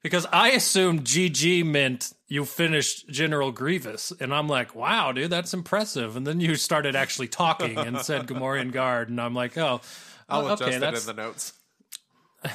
because 0.02 0.26
I 0.34 0.50
assumed 0.52 1.06
GG 1.06 1.66
meant 1.66 2.14
you 2.28 2.46
finished 2.46 3.08
General 3.10 3.52
Grievous, 3.52 4.12
and 4.20 4.34
I'm 4.34 4.48
like, 4.48 4.74
wow, 4.76 5.12
dude, 5.12 5.30
that's 5.30 5.54
impressive. 5.54 6.16
And 6.16 6.26
then 6.26 6.40
you 6.40 6.56
started 6.56 6.96
actually 6.96 7.28
talking 7.28 7.78
and 7.78 8.00
said 8.00 8.28
Gamorrean 8.28 8.72
Guard, 8.72 9.10
and 9.10 9.22
I'm 9.22 9.36
like, 9.36 9.58
oh, 9.58 9.82
I'll 10.28 10.48
adjust 10.48 10.64
okay, 10.64 10.76
it 10.78 10.80
that's 10.80 11.08
in 11.08 11.16
the 11.16 11.22
notes. 11.22 11.54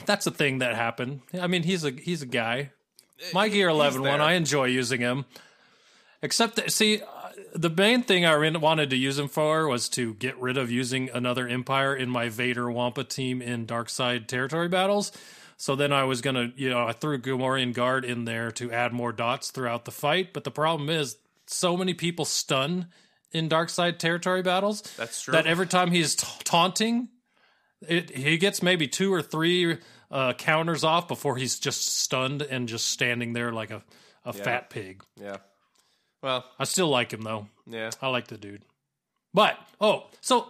that's 0.06 0.26
a 0.26 0.30
thing 0.30 0.58
that 0.58 0.74
happened. 0.74 1.20
I 1.40 1.46
mean, 1.46 1.62
he's 1.62 1.84
a 1.84 1.90
he's 1.90 2.22
a 2.22 2.26
guy. 2.26 2.72
My 3.34 3.48
Gear 3.48 3.68
11 3.68 4.02
one. 4.02 4.20
I 4.20 4.32
enjoy 4.32 4.66
using 4.66 5.00
him. 5.00 5.26
Except 6.22 6.56
that, 6.56 6.72
see, 6.72 7.00
uh, 7.00 7.06
the 7.54 7.70
main 7.70 8.02
thing 8.02 8.26
I 8.26 8.36
wanted 8.36 8.90
to 8.90 8.96
use 8.96 9.18
him 9.18 9.28
for 9.28 9.66
was 9.66 9.88
to 9.90 10.14
get 10.14 10.38
rid 10.38 10.58
of 10.58 10.70
using 10.70 11.08
another 11.10 11.48
Empire 11.48 11.94
in 11.94 12.10
my 12.10 12.28
Vader 12.28 12.70
Wampa 12.70 13.04
team 13.04 13.40
in 13.40 13.66
Dark 13.66 13.88
Side 13.88 14.28
territory 14.28 14.68
battles. 14.68 15.12
So 15.60 15.76
then 15.76 15.92
I 15.92 16.04
was 16.04 16.22
gonna, 16.22 16.54
you 16.56 16.70
know, 16.70 16.86
I 16.86 16.92
threw 16.92 17.20
Gamorrean 17.20 17.74
Guard 17.74 18.06
in 18.06 18.24
there 18.24 18.50
to 18.52 18.72
add 18.72 18.94
more 18.94 19.12
dots 19.12 19.50
throughout 19.50 19.84
the 19.84 19.90
fight. 19.90 20.32
But 20.32 20.44
the 20.44 20.50
problem 20.50 20.88
is, 20.88 21.18
so 21.46 21.76
many 21.76 21.92
people 21.92 22.24
stun 22.24 22.86
in 23.30 23.46
Dark 23.46 23.68
Side 23.68 24.00
territory 24.00 24.40
battles. 24.40 24.80
That's 24.96 25.20
true. 25.20 25.32
That 25.32 25.46
every 25.46 25.66
time 25.66 25.90
he's 25.90 26.14
ta- 26.16 26.38
taunting, 26.44 27.08
it 27.86 28.08
he 28.16 28.38
gets 28.38 28.62
maybe 28.62 28.88
two 28.88 29.12
or 29.12 29.20
three 29.20 29.76
uh, 30.10 30.32
counters 30.32 30.82
off 30.82 31.08
before 31.08 31.36
he's 31.36 31.58
just 31.58 31.94
stunned 31.98 32.40
and 32.40 32.66
just 32.66 32.88
standing 32.88 33.34
there 33.34 33.52
like 33.52 33.70
a, 33.70 33.82
a 34.24 34.32
fat 34.32 34.70
pig. 34.70 35.04
Yeah. 35.20 35.36
Well, 36.22 36.42
I 36.58 36.64
still 36.64 36.88
like 36.88 37.12
him 37.12 37.20
though. 37.20 37.48
yeah. 37.66 37.90
I 38.00 38.08
like 38.08 38.28
the 38.28 38.38
dude. 38.38 38.62
But 39.34 39.58
oh, 39.78 40.06
so 40.22 40.46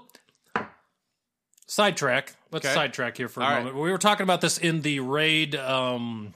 sidetrack. 1.67 2.37
Let's 2.52 2.66
Okay. 2.66 2.75
sidetrack 2.75 3.16
here 3.16 3.28
for 3.28 3.40
a 3.40 3.45
All 3.45 3.50
right. 3.50 3.59
moment. 3.59 3.76
We 3.76 3.90
were 3.90 3.99
talking 3.99 4.25
about 4.25 4.40
this 4.40 4.59
in 4.59 4.83
the 4.83 5.00
raid, 5.00 5.54
um, 5.54 6.35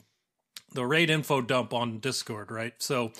the 0.72 0.86
raid 0.86 1.10
info 1.10 1.40
dump 1.40 1.72
on 1.74 1.98
Discord, 1.98 2.50
right? 2.50 2.74
So, 2.78 3.12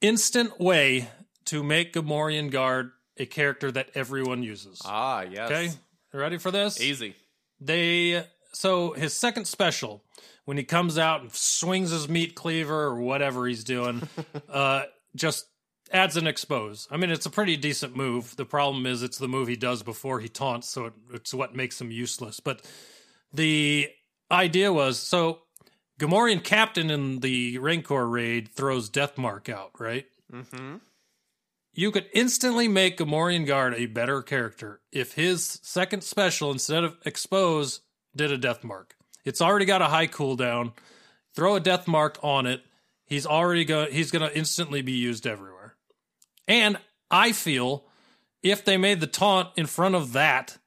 instant 0.00 0.58
way 0.60 1.08
to 1.46 1.62
make 1.62 1.92
Gamorrean 1.92 2.50
Guard 2.50 2.92
a 3.16 3.26
character 3.26 3.70
that 3.72 3.90
everyone 3.94 4.42
uses. 4.42 4.82
Ah, 4.84 5.22
yes. 5.22 5.50
Okay, 5.50 5.70
ready 6.12 6.38
for 6.38 6.50
this? 6.50 6.80
Easy. 6.80 7.14
they 7.60 8.24
so 8.52 8.92
his 8.92 9.12
second 9.14 9.46
special 9.46 10.02
when 10.44 10.56
he 10.58 10.64
comes 10.64 10.96
out 10.98 11.20
and 11.22 11.32
swings 11.32 11.90
his 11.90 12.08
meat 12.08 12.34
cleaver 12.34 12.82
or 12.84 13.00
whatever 13.00 13.46
he's 13.46 13.64
doing 13.64 14.06
uh 14.48 14.82
just 15.14 15.46
adds 15.92 16.16
an 16.16 16.26
expose 16.26 16.88
i 16.90 16.96
mean 16.96 17.10
it's 17.10 17.26
a 17.26 17.30
pretty 17.30 17.56
decent 17.56 17.96
move 17.96 18.34
the 18.36 18.44
problem 18.44 18.86
is 18.86 19.02
it's 19.02 19.18
the 19.18 19.28
move 19.28 19.48
he 19.48 19.56
does 19.56 19.82
before 19.82 20.20
he 20.20 20.28
taunts 20.28 20.68
so 20.68 20.86
it, 20.86 20.92
it's 21.12 21.32
what 21.32 21.54
makes 21.54 21.80
him 21.80 21.90
useless 21.90 22.40
but 22.40 22.62
the 23.32 23.88
idea 24.30 24.72
was 24.72 24.98
so 24.98 25.40
gamorrean 26.00 26.42
captain 26.42 26.90
in 26.90 27.20
the 27.20 27.58
rancor 27.58 28.06
raid 28.08 28.48
throws 28.48 28.90
deathmark 28.90 29.48
out 29.48 29.70
right 29.78 30.06
Mm-hmm. 30.32 30.78
you 31.72 31.92
could 31.92 32.06
instantly 32.12 32.66
make 32.66 32.98
Gamorrean 32.98 33.46
Guard 33.46 33.74
a 33.74 33.86
better 33.86 34.22
character 34.22 34.80
if 34.90 35.12
his 35.12 35.60
second 35.62 36.02
special, 36.02 36.50
instead 36.50 36.82
of 36.82 36.96
expose, 37.04 37.82
did 38.16 38.32
a 38.32 38.36
death 38.38 38.64
mark. 38.64 38.96
It's 39.24 39.40
already 39.40 39.66
got 39.66 39.82
a 39.82 39.86
high 39.86 40.08
cooldown. 40.08 40.72
Throw 41.36 41.54
a 41.54 41.60
death 41.60 41.86
mark 41.86 42.18
on 42.24 42.46
it. 42.46 42.62
He's 43.04 43.24
already 43.24 43.64
going. 43.64 43.92
He's 43.92 44.10
going 44.10 44.28
to 44.28 44.36
instantly 44.36 44.82
be 44.82 44.92
used 44.94 45.28
everywhere. 45.28 45.55
And 46.48 46.78
I 47.10 47.32
feel 47.32 47.84
if 48.42 48.64
they 48.64 48.76
made 48.76 49.00
the 49.00 49.06
taunt 49.06 49.48
in 49.56 49.66
front 49.66 49.94
of 49.94 50.12
that, 50.12 50.58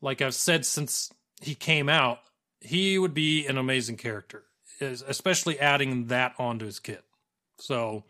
like 0.00 0.22
I've 0.22 0.34
said 0.34 0.64
since 0.66 1.12
he 1.40 1.54
came 1.54 1.88
out, 1.88 2.18
he 2.60 2.98
would 2.98 3.14
be 3.14 3.46
an 3.46 3.56
amazing 3.56 3.96
character, 3.96 4.44
especially 4.80 5.58
adding 5.58 6.06
that 6.06 6.34
onto 6.38 6.66
his 6.66 6.78
kit. 6.78 7.04
So 7.58 8.04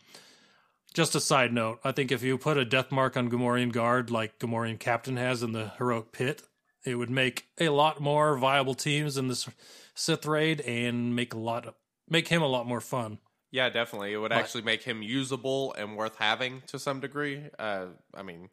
just 0.95 1.15
a 1.15 1.21
side 1.21 1.53
note, 1.53 1.81
I 1.85 1.93
think 1.93 2.11
if 2.11 2.23
you 2.23 2.37
put 2.39 2.57
a 2.57 2.65
death 2.65 2.91
mark 2.91 3.17
on 3.17 3.31
Gamorrean 3.31 3.73
Guard 3.73 4.11
like 4.11 4.39
Gamorrean 4.39 4.79
Captain 4.79 5.17
has 5.17 5.43
in 5.43 5.53
the 5.53 5.73
Heroic 5.79 6.13
Pit, 6.13 6.43
it 6.85 6.97
would 6.97 7.11
make 7.11 7.47
a 7.59 7.69
lot 7.69 8.01
more 8.01 8.37
viable 8.37 8.75
teams 8.75 9.17
in 9.17 9.29
this 9.29 9.49
Sith 9.95 10.27
raid 10.27 10.61
and 10.63 11.15
make 11.15 11.35
a 11.35 11.39
lot 11.39 11.75
make 12.09 12.29
him 12.29 12.43
a 12.43 12.49
lot 12.49 12.67
more 12.67 12.81
fun. 12.81 13.19
Yeah, 13.51 13.69
definitely. 13.69 14.13
It 14.13 14.19
would 14.19 14.33
actually 14.33 14.63
make 14.63 14.83
him 14.83 15.03
usable 15.03 15.75
and 15.75 15.97
worth 15.97 16.17
having 16.17 16.63
to 16.69 16.79
some 16.79 17.01
degree. 17.01 17.43
Uh, 17.59 17.87
I 18.15 18.23
mean, 18.23 18.49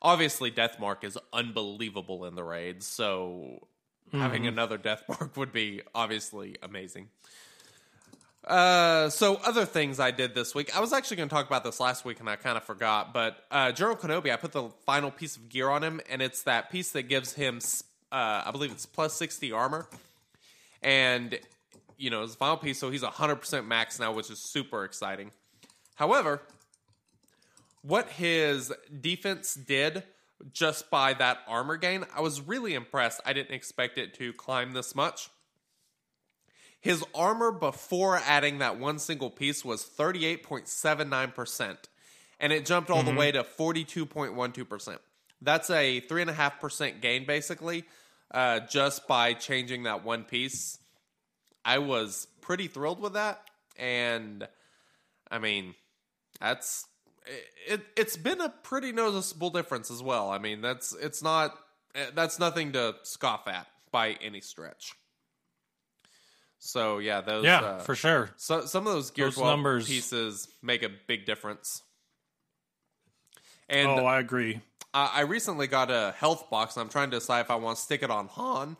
obviously, 0.00 0.50
Deathmark 0.50 1.04
is 1.04 1.18
unbelievable 1.32 2.24
in 2.24 2.34
the 2.34 2.44
raids, 2.44 2.86
so 2.86 3.66
having 4.12 4.46
another 4.46 4.78
Deathmark 4.78 5.36
would 5.36 5.52
be 5.52 5.82
obviously 5.94 6.56
amazing. 6.62 7.08
Uh, 8.46 9.08
so 9.08 9.36
other 9.44 9.64
things 9.64 9.98
I 9.98 10.10
did 10.10 10.34
this 10.34 10.54
week. 10.54 10.74
I 10.76 10.80
was 10.80 10.92
actually 10.92 11.18
going 11.18 11.28
to 11.28 11.34
talk 11.34 11.46
about 11.46 11.64
this 11.64 11.80
last 11.80 12.04
week, 12.04 12.20
and 12.20 12.28
I 12.28 12.36
kind 12.36 12.56
of 12.56 12.64
forgot. 12.64 13.12
But 13.12 13.38
uh, 13.50 13.72
General 13.72 13.96
Kenobi, 13.96 14.32
I 14.32 14.36
put 14.36 14.52
the 14.52 14.68
final 14.84 15.10
piece 15.10 15.36
of 15.36 15.48
gear 15.48 15.68
on 15.70 15.82
him, 15.82 16.00
and 16.10 16.20
it's 16.20 16.42
that 16.42 16.70
piece 16.70 16.92
that 16.92 17.04
gives 17.04 17.32
him, 17.32 17.60
uh, 18.12 18.42
I 18.46 18.50
believe 18.52 18.70
it's 18.70 18.86
plus 18.86 19.14
sixty 19.14 19.52
armor, 19.52 19.86
and 20.82 21.38
you 21.96 22.10
know, 22.10 22.22
his 22.22 22.34
final 22.34 22.56
piece, 22.56 22.78
so 22.78 22.90
he's 22.90 23.02
100% 23.02 23.66
max 23.66 23.98
now, 23.98 24.12
which 24.12 24.30
is 24.30 24.38
super 24.38 24.84
exciting. 24.84 25.30
However, 25.94 26.42
what 27.82 28.08
his 28.10 28.72
defense 29.00 29.54
did 29.54 30.04
just 30.52 30.90
by 30.90 31.14
that 31.14 31.38
armor 31.46 31.76
gain, 31.76 32.04
I 32.14 32.20
was 32.20 32.40
really 32.40 32.74
impressed. 32.74 33.20
I 33.24 33.32
didn't 33.32 33.54
expect 33.54 33.98
it 33.98 34.14
to 34.14 34.32
climb 34.32 34.72
this 34.72 34.94
much. 34.94 35.30
His 36.80 37.04
armor 37.14 37.50
before 37.50 38.16
adding 38.16 38.58
that 38.58 38.78
one 38.78 38.98
single 38.98 39.30
piece 39.30 39.64
was 39.64 39.84
38.79%, 39.84 41.76
and 42.40 42.52
it 42.52 42.66
jumped 42.66 42.90
all 42.90 43.02
the 43.02 43.14
way 43.14 43.32
to 43.32 43.42
42.12%. 43.42 44.98
That's 45.40 45.70
a 45.70 46.02
3.5% 46.02 47.00
gain, 47.00 47.24
basically, 47.24 47.84
uh, 48.30 48.60
just 48.60 49.08
by 49.08 49.32
changing 49.32 49.84
that 49.84 50.04
one 50.04 50.24
piece. 50.24 50.78
I 51.64 51.78
was 51.78 52.26
pretty 52.40 52.68
thrilled 52.68 53.00
with 53.00 53.14
that, 53.14 53.40
and 53.78 54.46
I 55.30 55.38
mean, 55.38 55.74
that's 56.40 56.86
it 57.66 57.82
it's 57.96 58.16
been 58.16 58.40
a 58.40 58.48
pretty 58.50 58.92
noticeable 58.92 59.50
difference 59.50 59.90
as 59.90 60.02
well. 60.02 60.30
I 60.30 60.38
mean, 60.38 60.60
that's 60.60 60.94
it's 60.94 61.22
not 61.22 61.58
that's 62.14 62.38
nothing 62.38 62.72
to 62.72 62.96
scoff 63.02 63.48
at 63.48 63.66
by 63.90 64.12
any 64.20 64.40
stretch. 64.40 64.92
So 66.58 66.98
yeah, 66.98 67.20
those 67.20 67.44
Yeah, 67.44 67.60
uh, 67.60 67.78
for 67.80 67.94
sure. 67.94 68.30
so, 68.36 68.64
some 68.64 68.86
of 68.86 68.92
those 68.94 69.10
Gear 69.10 69.26
Those 69.26 69.34
12 69.34 69.50
numbers- 69.50 69.86
pieces 69.86 70.48
make 70.62 70.82
a 70.82 70.88
big 70.88 71.26
difference. 71.26 71.82
And 73.68 73.88
oh, 73.88 74.04
I 74.06 74.18
agree. 74.18 74.60
I 74.92 75.10
I 75.14 75.20
recently 75.22 75.66
got 75.66 75.90
a 75.90 76.14
health 76.16 76.50
box, 76.50 76.76
and 76.76 76.82
I'm 76.82 76.88
trying 76.90 77.10
to 77.10 77.16
decide 77.18 77.40
if 77.40 77.50
I 77.50 77.56
want 77.56 77.76
to 77.78 77.82
stick 77.82 78.02
it 78.02 78.10
on 78.10 78.28
Han. 78.28 78.76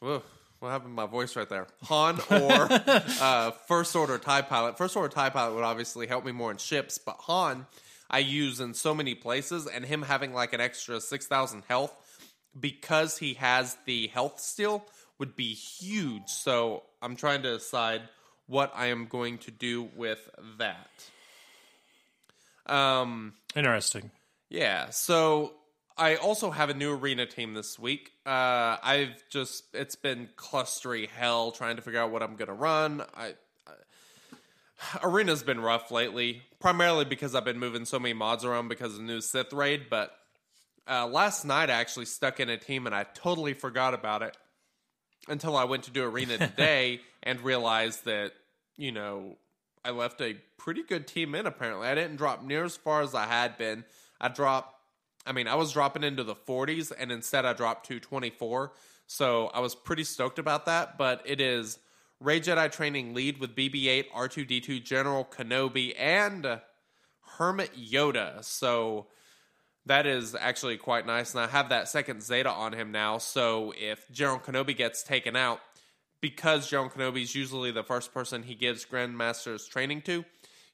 Whoa, 0.00 0.22
what 0.60 0.70
happened 0.70 0.90
to 0.90 0.94
my 0.94 1.06
voice 1.06 1.36
right 1.36 1.48
there? 1.48 1.66
Han 1.84 2.20
or 2.30 2.68
uh, 3.20 3.50
First 3.66 3.96
Order 3.96 4.18
TIE 4.18 4.42
Pilot. 4.42 4.78
First 4.78 4.96
Order 4.96 5.08
TIE 5.08 5.30
Pilot 5.30 5.54
would 5.54 5.64
obviously 5.64 6.06
help 6.06 6.24
me 6.24 6.32
more 6.32 6.50
in 6.50 6.58
ships, 6.58 6.98
but 6.98 7.16
Han 7.20 7.66
I 8.10 8.18
use 8.18 8.60
in 8.60 8.74
so 8.74 8.92
many 8.92 9.14
places, 9.14 9.66
and 9.66 9.84
him 9.84 10.02
having 10.02 10.34
like 10.34 10.52
an 10.52 10.60
extra 10.60 11.00
6,000 11.00 11.62
health 11.68 11.94
because 12.58 13.18
he 13.18 13.34
has 13.34 13.76
the 13.86 14.08
health 14.08 14.40
steal 14.40 14.84
would 15.18 15.36
be 15.36 15.54
huge. 15.54 16.28
So 16.28 16.82
I'm 17.00 17.14
trying 17.14 17.42
to 17.42 17.54
decide 17.54 18.02
what 18.46 18.72
I 18.74 18.86
am 18.86 19.06
going 19.06 19.38
to 19.38 19.52
do 19.52 19.88
with 19.94 20.28
that. 20.58 20.90
Um, 22.66 23.34
Interesting. 23.54 24.10
yeah, 24.48 24.90
so 24.90 25.52
I 26.00 26.16
also 26.16 26.50
have 26.50 26.70
a 26.70 26.74
new 26.74 26.94
arena 26.94 27.26
team 27.26 27.52
this 27.52 27.78
week. 27.78 28.12
Uh, 28.24 28.78
I've 28.82 29.22
just 29.28 29.64
it's 29.74 29.96
been 29.96 30.30
clustery 30.34 31.06
hell 31.10 31.52
trying 31.52 31.76
to 31.76 31.82
figure 31.82 32.00
out 32.00 32.10
what 32.10 32.22
I'm 32.22 32.36
gonna 32.36 32.54
run. 32.54 33.02
I, 33.14 33.34
I 33.66 33.72
arena's 35.04 35.42
been 35.42 35.60
rough 35.60 35.90
lately, 35.90 36.42
primarily 36.58 37.04
because 37.04 37.34
I've 37.34 37.44
been 37.44 37.58
moving 37.58 37.84
so 37.84 37.98
many 37.98 38.14
mods 38.14 38.46
around 38.46 38.68
because 38.68 38.92
of 38.92 39.00
the 39.00 39.04
new 39.04 39.20
Sith 39.20 39.52
raid. 39.52 39.88
But 39.90 40.10
uh, 40.88 41.06
last 41.06 41.44
night 41.44 41.68
I 41.68 41.74
actually 41.74 42.06
stuck 42.06 42.40
in 42.40 42.48
a 42.48 42.56
team 42.56 42.86
and 42.86 42.94
I 42.94 43.04
totally 43.04 43.52
forgot 43.52 43.92
about 43.92 44.22
it 44.22 44.38
until 45.28 45.54
I 45.54 45.64
went 45.64 45.82
to 45.82 45.90
do 45.90 46.02
arena 46.04 46.38
today 46.38 47.02
and 47.22 47.42
realized 47.42 48.06
that 48.06 48.32
you 48.78 48.90
know 48.90 49.36
I 49.84 49.90
left 49.90 50.22
a 50.22 50.36
pretty 50.56 50.82
good 50.82 51.06
team 51.06 51.34
in. 51.34 51.46
Apparently, 51.46 51.88
I 51.88 51.94
didn't 51.94 52.16
drop 52.16 52.42
near 52.42 52.64
as 52.64 52.78
far 52.78 53.02
as 53.02 53.14
I 53.14 53.26
had 53.26 53.58
been. 53.58 53.84
I 54.18 54.28
dropped. 54.28 54.76
I 55.26 55.32
mean, 55.32 55.48
I 55.48 55.54
was 55.54 55.72
dropping 55.72 56.02
into 56.02 56.24
the 56.24 56.34
40s, 56.34 56.92
and 56.98 57.12
instead 57.12 57.44
I 57.44 57.52
dropped 57.52 57.86
to 57.88 58.00
24. 58.00 58.72
So 59.06 59.48
I 59.48 59.60
was 59.60 59.74
pretty 59.74 60.04
stoked 60.04 60.38
about 60.38 60.66
that. 60.66 60.96
But 60.96 61.22
it 61.24 61.40
is 61.40 61.78
Rey 62.20 62.40
Jedi 62.40 62.70
Training 62.72 63.14
Lead 63.14 63.38
with 63.38 63.54
BB-8, 63.54 64.10
R2D2, 64.14 64.84
General 64.84 65.24
Kenobi, 65.24 65.94
and 65.98 66.60
Hermit 67.38 67.70
Yoda. 67.76 68.44
So 68.44 69.06
that 69.86 70.06
is 70.06 70.34
actually 70.34 70.76
quite 70.76 71.06
nice. 71.06 71.34
And 71.34 71.42
I 71.42 71.46
have 71.48 71.70
that 71.70 71.88
second 71.88 72.22
Zeta 72.22 72.50
on 72.50 72.72
him 72.72 72.92
now. 72.92 73.18
So 73.18 73.72
if 73.78 74.10
General 74.10 74.38
Kenobi 74.38 74.76
gets 74.76 75.02
taken 75.02 75.36
out, 75.36 75.60
because 76.20 76.68
General 76.68 76.90
Kenobi 76.90 77.22
is 77.22 77.34
usually 77.34 77.70
the 77.70 77.82
first 77.82 78.12
person 78.12 78.42
he 78.42 78.54
gives 78.54 78.84
Grandmaster's 78.84 79.66
training 79.66 80.02
to, 80.02 80.24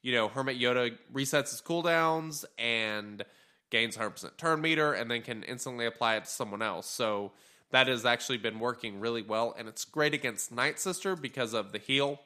you 0.03 0.13
know, 0.13 0.29
Hermit 0.29 0.59
Yoda 0.59 0.97
resets 1.13 1.51
his 1.51 1.63
cooldowns 1.63 2.45
and 2.59 3.25
gains 3.71 3.97
100% 3.97 4.37
turn 4.37 4.61
meter 4.61 4.93
and 4.93 5.11
then 5.11 5.23
can 5.23 5.43
instantly 5.43 5.87
apply 5.87 6.17
it 6.17 6.25
to 6.25 6.31
someone 6.31 6.63
else. 6.63 6.89
So 6.89 7.33
that 7.71 7.89
has 7.89 8.05
actually 8.05 8.39
been 8.39 8.61
working 8.61 9.01
really 9.01 9.23
well. 9.23 9.55
And 9.59 9.69
it's 9.69 9.85
great 9.85 10.15
against 10.15 10.53
Night 10.53 10.79
Sister 10.79 11.17
because 11.17 11.55
of 11.55 11.73
the 11.73 11.79
heal. 11.79 12.21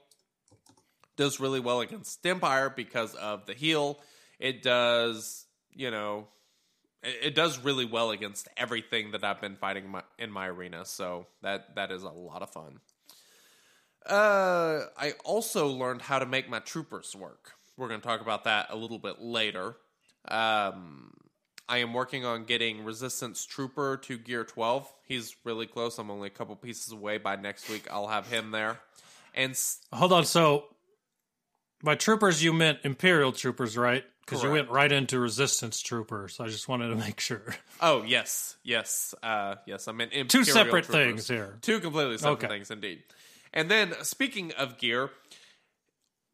Does 1.17 1.41
really 1.41 1.61
well 1.61 1.81
against 1.81 2.25
Empire 2.27 2.71
because 2.71 3.15
of 3.15 3.47
the 3.47 3.55
heal. 3.55 3.99
It 4.39 4.63
does, 4.63 5.47
you 5.73 5.91
know, 5.91 6.29
it, 7.03 7.35
does 7.35 7.59
really 7.59 7.85
well 7.85 8.11
against 8.11 8.49
everything 8.57 9.13
that 9.13 9.25
I've 9.25 9.41
been 9.41 9.57
fighting 9.57 9.85
in 9.85 9.91
my, 9.91 10.03
in 10.19 10.31
my 10.31 10.47
arena. 10.47 10.85
So 10.85 11.27
that 11.43 11.75
that 11.77 11.91
is 11.91 12.03
a 12.03 12.11
lot 12.11 12.43
of 12.43 12.51
fun. 12.51 12.81
Uh, 14.07 14.87
I 14.97 15.13
also 15.25 15.69
learned 15.69 16.03
how 16.03 16.19
to 16.19 16.27
make 16.27 16.49
my 16.49 16.59
troopers 16.59 17.15
work. 17.15 17.53
We're 17.77 17.89
going 17.89 18.01
to 18.01 18.07
talk 18.07 18.21
about 18.21 18.45
that 18.45 18.69
a 18.71 18.77
little 18.77 18.99
bit 18.99 19.21
later. 19.21 19.77
Um, 20.27 21.13
I 21.71 21.79
am 21.79 21.95
working 21.95 22.25
on 22.27 22.45
getting 22.45 22.85
Resistance 22.85 23.47
Trooper 23.47 23.97
to 23.99 24.19
Gear 24.19 24.45
12. 24.45 24.93
He's 25.07 25.37
really 25.45 25.67
close. 25.67 25.99
I'm 25.99 26.11
only 26.11 26.27
a 26.27 26.31
couple 26.31 26.57
pieces 26.57 26.93
away. 26.93 27.19
By 27.19 27.37
next 27.37 27.71
week, 27.71 27.87
I'll 27.91 28.09
have 28.09 28.27
him 28.29 28.51
there. 28.51 28.81
And 29.35 29.53
s- 29.53 29.79
Hold 29.93 30.13
on. 30.13 30.25
So, 30.25 30.65
by 31.83 31.95
troopers, 31.95 32.43
you 32.43 32.53
meant 32.53 32.81
Imperial 32.83 33.31
troopers, 33.33 33.77
right? 33.79 34.05
Because 34.27 34.43
you 34.43 34.51
went 34.51 34.69
right 34.71 34.91
into 34.93 35.19
Resistance 35.19 35.81
troopers. 35.81 36.35
So 36.37 36.45
I 36.45 36.49
just 36.49 36.69
wanted 36.69 36.89
to 36.89 36.97
make 36.97 37.19
sure. 37.21 37.55
oh 37.81 38.03
yes, 38.03 38.57
yes, 38.63 39.15
uh, 39.23 39.57
yes. 39.67 39.89
I 39.89 39.93
meant 39.93 40.13
Two 40.29 40.45
separate 40.45 40.85
troopers. 40.85 40.95
things 40.95 41.29
here. 41.29 41.59
Two 41.63 41.81
completely 41.81 42.19
separate 42.19 42.35
Okay. 42.45 42.49
things, 42.49 42.71
indeed. 42.71 43.03
And 43.53 43.69
then, 43.71 43.95
speaking 44.03 44.53
of 44.53 44.79
gear, 44.79 45.11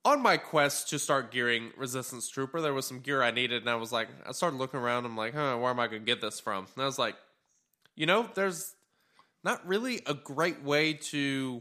on 0.07 0.23
my 0.23 0.37
quest 0.37 0.89
to 0.91 1.01
start 1.01 1.33
gearing 1.33 1.73
Resistance 1.77 2.29
Trooper, 2.29 2.61
there 2.61 2.73
was 2.73 2.87
some 2.87 3.01
gear 3.01 3.23
I 3.23 3.33
needed, 3.33 3.63
and 3.63 3.69
I 3.69 3.75
was 3.75 3.91
like, 3.91 4.07
I 4.25 4.31
started 4.31 4.57
looking 4.57 4.79
around. 4.79 5.05
I'm 5.05 5.17
like, 5.17 5.35
huh, 5.35 5.57
where 5.57 5.71
am 5.71 5.81
I 5.81 5.89
going 5.89 6.03
to 6.03 6.07
get 6.07 6.21
this 6.21 6.39
from? 6.39 6.69
And 6.77 6.83
I 6.85 6.87
was 6.87 6.99
like, 6.99 7.17
you 7.97 8.07
know, 8.07 8.31
there's 8.35 8.77
not 9.43 9.67
really 9.67 10.03
a 10.07 10.15
great 10.15 10.63
way 10.63 10.93
to 10.93 11.61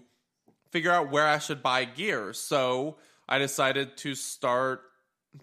figure 0.70 0.92
out 0.92 1.10
where 1.10 1.26
I 1.26 1.40
should 1.40 1.64
buy 1.64 1.86
gear. 1.86 2.34
So 2.34 2.98
I 3.28 3.40
decided 3.40 3.98
to 3.98 4.14
start 4.14 4.84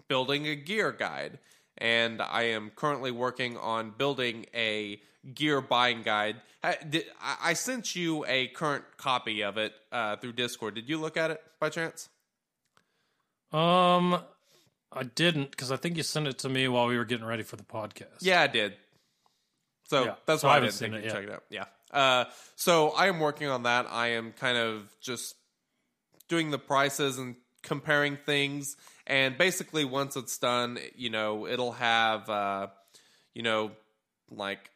building 0.07 0.47
a 0.47 0.55
gear 0.55 0.93
guide. 0.93 1.39
And 1.77 2.21
I 2.21 2.43
am 2.43 2.71
currently 2.73 3.11
working 3.11 3.57
on 3.57 3.91
building 3.97 4.45
a 4.55 5.01
gear 5.33 5.59
buying 5.59 6.03
guide. 6.03 6.37
I, 6.63 7.53
sent 7.53 7.95
you 7.95 8.25
a 8.25 8.47
current 8.47 8.85
copy 8.95 9.43
of 9.43 9.57
it 9.57 9.73
uh, 9.91 10.15
through 10.15 10.33
Discord. 10.33 10.75
Did 10.75 10.87
you 10.87 10.97
look 10.97 11.17
at 11.17 11.31
it 11.31 11.41
by 11.59 11.67
chance? 11.67 12.07
Um, 13.53 14.19
I 14.91 15.03
didn't 15.03 15.51
because 15.51 15.71
I 15.71 15.75
think 15.77 15.97
you 15.97 16.03
sent 16.03 16.27
it 16.27 16.39
to 16.39 16.49
me 16.49 16.67
while 16.67 16.87
we 16.87 16.97
were 16.97 17.05
getting 17.05 17.25
ready 17.25 17.43
for 17.43 17.55
the 17.55 17.63
podcast. 17.63 18.17
Yeah, 18.21 18.41
I 18.41 18.47
did. 18.47 18.73
So 19.89 20.05
Yeah, 20.05 20.15
that's 20.25 20.41
so 20.41 20.47
why 20.47 20.55
I 20.55 20.57
I, 20.57 20.59
didn't 20.61 20.73
think 20.73 20.93
it 20.95 20.97
you 20.97 21.03
yet. 21.03 21.11
checked 21.13 21.27
it 21.29 21.33
out. 21.33 21.43
Yeah. 21.49 21.65
Uh, 21.91 22.25
so 22.55 22.89
I 22.89 23.07
am 23.07 23.19
working 23.19 23.47
on 23.49 23.63
that. 23.63 23.85
I 23.89 24.09
am 24.09 24.31
kind 24.33 24.57
of 24.57 24.89
just 25.01 25.35
doing 26.27 26.49
the 26.51 26.57
prices 26.57 27.17
and 27.19 27.35
comparing 27.61 28.17
things. 28.17 28.75
And 29.05 29.37
basically, 29.37 29.85
once 29.85 30.15
it's 30.15 30.37
done, 30.37 30.79
you 30.95 31.09
know, 31.09 31.45
it'll 31.45 31.73
have, 31.73 32.29
uh, 32.29 32.67
you 33.35 33.43
know, 33.43 33.71
like 34.31 34.69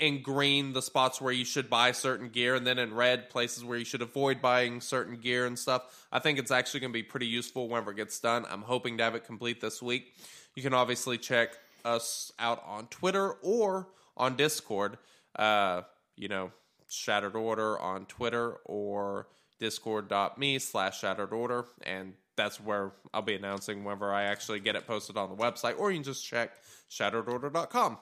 in 0.00 0.22
green 0.22 0.72
the 0.72 0.82
spots 0.82 1.20
where 1.20 1.32
you 1.32 1.44
should 1.44 1.68
buy 1.70 1.92
certain 1.92 2.30
gear, 2.30 2.54
and 2.54 2.66
then 2.66 2.78
in 2.78 2.94
red 2.94 3.28
places 3.28 3.62
where 3.62 3.78
you 3.78 3.84
should 3.84 4.02
avoid 4.02 4.40
buying 4.40 4.80
certain 4.80 5.16
gear 5.16 5.46
and 5.46 5.58
stuff. 5.58 6.06
I 6.10 6.18
think 6.18 6.38
it's 6.38 6.50
actually 6.50 6.80
going 6.80 6.92
to 6.92 6.98
be 6.98 7.02
pretty 7.02 7.26
useful 7.26 7.68
whenever 7.68 7.92
it 7.92 7.96
gets 7.96 8.18
done. 8.18 8.46
I'm 8.50 8.62
hoping 8.62 8.96
to 8.98 9.04
have 9.04 9.14
it 9.14 9.24
complete 9.24 9.60
this 9.60 9.82
week. 9.82 10.14
You 10.56 10.62
can 10.62 10.74
obviously 10.74 11.18
check 11.18 11.50
us 11.84 12.32
out 12.38 12.62
on 12.66 12.86
Twitter 12.86 13.32
or 13.42 13.88
on 14.16 14.36
Discord. 14.36 14.98
Uh, 15.36 15.82
you 16.16 16.28
know, 16.28 16.50
Shattered 16.88 17.36
Order 17.36 17.78
on 17.78 18.06
Twitter 18.06 18.54
or 18.64 19.28
discord.me 19.58 20.58
slash 20.58 21.00
shattered 21.00 21.32
order. 21.32 21.66
And 21.82 22.14
that's 22.36 22.58
where 22.58 22.92
I'll 23.12 23.22
be 23.22 23.34
announcing 23.34 23.84
whenever 23.84 24.12
I 24.12 24.24
actually 24.24 24.60
get 24.60 24.74
it 24.74 24.86
posted 24.86 25.16
on 25.16 25.28
the 25.28 25.36
website, 25.36 25.78
or 25.78 25.90
you 25.90 25.98
can 25.98 26.04
just 26.04 26.26
check 26.26 26.52
shatteredorder.com. 26.90 27.98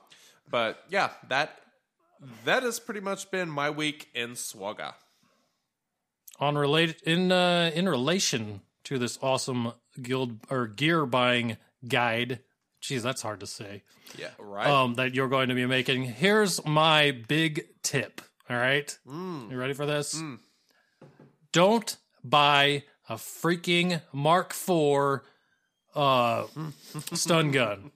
But 0.50 0.82
yeah, 0.88 1.10
that 1.28 1.60
that 2.44 2.62
has 2.62 2.80
pretty 2.80 3.00
much 3.00 3.30
been 3.30 3.48
my 3.50 3.70
week 3.70 4.08
in 4.14 4.30
SWGoH. 4.32 4.94
On 6.40 6.56
related 6.56 7.02
in 7.04 7.32
uh, 7.32 7.70
in 7.74 7.88
relation 7.88 8.60
to 8.84 8.98
this 8.98 9.18
awesome 9.22 9.72
guild 10.00 10.38
or 10.50 10.66
gear 10.68 11.04
buying 11.06 11.56
guide. 11.86 12.40
Geez, 12.80 13.02
that's 13.02 13.22
hard 13.22 13.40
to 13.40 13.46
say. 13.46 13.82
Yeah, 14.16 14.28
right. 14.38 14.68
Um, 14.68 14.94
that 14.94 15.14
you're 15.14 15.28
going 15.28 15.48
to 15.48 15.54
be 15.56 15.66
making. 15.66 16.04
Here's 16.04 16.64
my 16.64 17.10
big 17.10 17.66
tip. 17.82 18.20
All 18.48 18.56
right, 18.56 18.96
Mm. 19.06 19.50
you 19.50 19.58
ready 19.58 19.74
for 19.74 19.84
this? 19.84 20.20
Don't 21.52 21.96
buy 22.22 22.84
a 23.08 23.14
freaking 23.16 24.00
Mark 24.12 24.52
IV 24.52 25.20
uh, 25.94 26.44
stun 27.14 27.50
gun. 27.50 27.90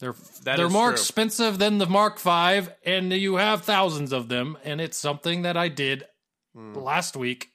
They're 0.00 0.14
That 0.44 0.56
they're 0.56 0.68
more 0.68 0.88
true. 0.88 0.94
expensive 0.94 1.58
than 1.58 1.78
the 1.78 1.86
Mark 1.86 2.18
V, 2.18 2.68
and 2.84 3.12
you 3.12 3.36
have 3.36 3.62
thousands 3.64 4.12
of 4.12 4.28
them. 4.28 4.58
And 4.64 4.80
it's 4.80 4.96
something 4.98 5.42
that 5.42 5.56
I 5.56 5.68
did 5.68 6.06
Hmm. 6.54 6.74
last 6.74 7.16
week 7.16 7.50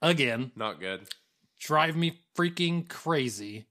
again. 0.00 0.52
Not 0.56 0.80
good. 0.80 1.08
Drive 1.58 1.96
me 1.96 2.20
freaking 2.34 2.88
crazy. 2.88 3.66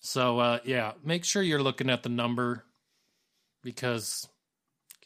So 0.00 0.38
uh, 0.40 0.58
yeah, 0.64 0.92
make 1.02 1.24
sure 1.24 1.42
you're 1.42 1.62
looking 1.62 1.88
at 1.88 2.02
the 2.02 2.08
number 2.10 2.64
because 3.62 4.28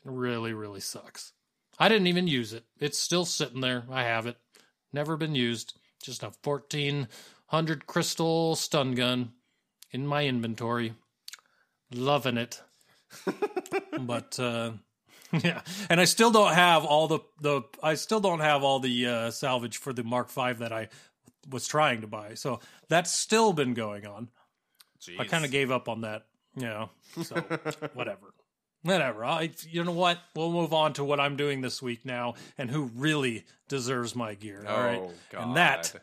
it 0.05 0.11
really, 0.11 0.53
really 0.53 0.81
sucks. 0.81 1.33
I 1.79 1.89
didn't 1.89 2.07
even 2.07 2.27
use 2.29 2.53
it. 2.53 2.65
It's 2.79 2.99
still 2.99 3.25
sitting 3.25 3.61
there. 3.61 3.85
I 3.91 4.03
have 4.05 4.27
it. 4.27 4.37
Never 4.93 5.17
been 5.17 5.35
used. 5.35 5.75
Just 6.03 6.23
a 6.23 6.33
fourteen 6.43 7.09
hundred 7.47 7.87
crystal 7.87 8.57
stun 8.57 8.95
gun. 8.95 9.33
in 9.91 10.07
my 10.07 10.25
inventory. 10.27 10.95
Loving 11.95 12.37
it. 12.37 12.61
but 14.01 14.39
uh 14.39 14.73
yeah, 15.33 15.63
and 15.89 16.01
I 16.01 16.05
still 16.05 16.31
don't 16.31 16.53
have 16.53 16.85
all 16.85 17.09
the 17.09 17.21
the 17.41 17.63
I 17.83 17.95
still 17.95 18.21
don't 18.21 18.41
have 18.41 18.63
all 18.63 18.81
the 18.81 19.07
uh 19.07 19.31
salvage 19.31 19.79
for 19.79 19.93
the 19.93 20.03
Mark 20.05 20.29
5 20.29 20.59
that 20.59 20.73
I 20.73 20.89
was 21.49 21.67
trying 21.67 22.03
to 22.03 22.07
buy. 22.07 22.35
So 22.35 22.61
that's 22.89 23.11
still 23.11 23.53
been 23.53 23.75
going 23.75 24.07
on. 24.07 24.29
I 25.19 25.25
kind 25.25 25.45
of 25.45 25.51
gave 25.51 25.71
up 25.71 25.89
on 25.89 26.03
that. 26.03 26.27
Yeah. 26.55 26.89
So 27.23 27.37
whatever. 27.95 28.35
Whatever. 28.83 29.25
I 29.25 29.51
you 29.71 29.85
know 29.85 29.93
what? 29.93 30.19
We'll 30.35 30.53
move 30.53 30.73
on 30.73 30.93
to 30.95 31.05
what 31.05 31.19
I'm 31.19 31.37
doing 31.37 31.61
this 31.61 31.81
week 31.81 32.05
now 32.05 32.35
and 32.59 32.71
who 32.71 32.91
really 32.95 33.45
deserves 33.69 34.15
my 34.15 34.35
gear. 34.35 34.65
All 34.69 34.79
right. 34.79 35.01
Oh, 35.03 35.13
God. 35.31 35.43
And 35.47 35.57
that 35.57 35.95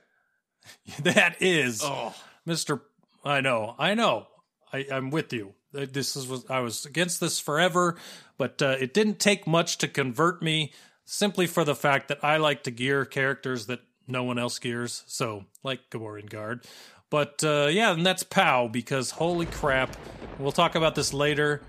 that 1.03 1.35
is 1.41 1.81
Oh, 1.83 2.13
Mr. 2.47 2.81
I 3.23 3.41
know. 3.41 3.75
I 3.77 3.93
know. 3.93 4.27
I, 4.73 4.85
I'm 4.91 5.09
with 5.11 5.33
you. 5.33 5.53
Uh, 5.75 5.85
This 5.91 6.15
is 6.15 6.27
was 6.27 6.45
I 6.49 6.59
was 6.59 6.85
against 6.85 7.19
this 7.19 7.39
forever, 7.39 7.95
but 8.37 8.61
uh, 8.61 8.75
it 8.79 8.93
didn't 8.93 9.19
take 9.19 9.45
much 9.47 9.77
to 9.79 9.87
convert 9.87 10.41
me. 10.41 10.73
Simply 11.05 11.47
for 11.47 11.63
the 11.63 11.73
fact 11.75 12.07
that 12.09 12.23
I 12.23 12.37
like 12.37 12.63
to 12.63 12.71
gear 12.71 13.03
characters 13.03 13.65
that 13.65 13.79
no 14.07 14.23
one 14.23 14.37
else 14.37 14.59
gears. 14.59 15.03
So 15.07 15.45
like 15.63 15.89
Gamorrean 15.89 16.29
Guard. 16.29 16.65
But 17.09 17.43
uh, 17.43 17.67
yeah, 17.71 17.91
and 17.93 18.05
that's 18.05 18.21
Pao 18.21 18.67
because 18.67 19.09
holy 19.11 19.47
crap. 19.47 19.95
We'll 20.37 20.51
talk 20.51 20.75
about 20.75 20.93
this 20.93 21.11
later. 21.11 21.61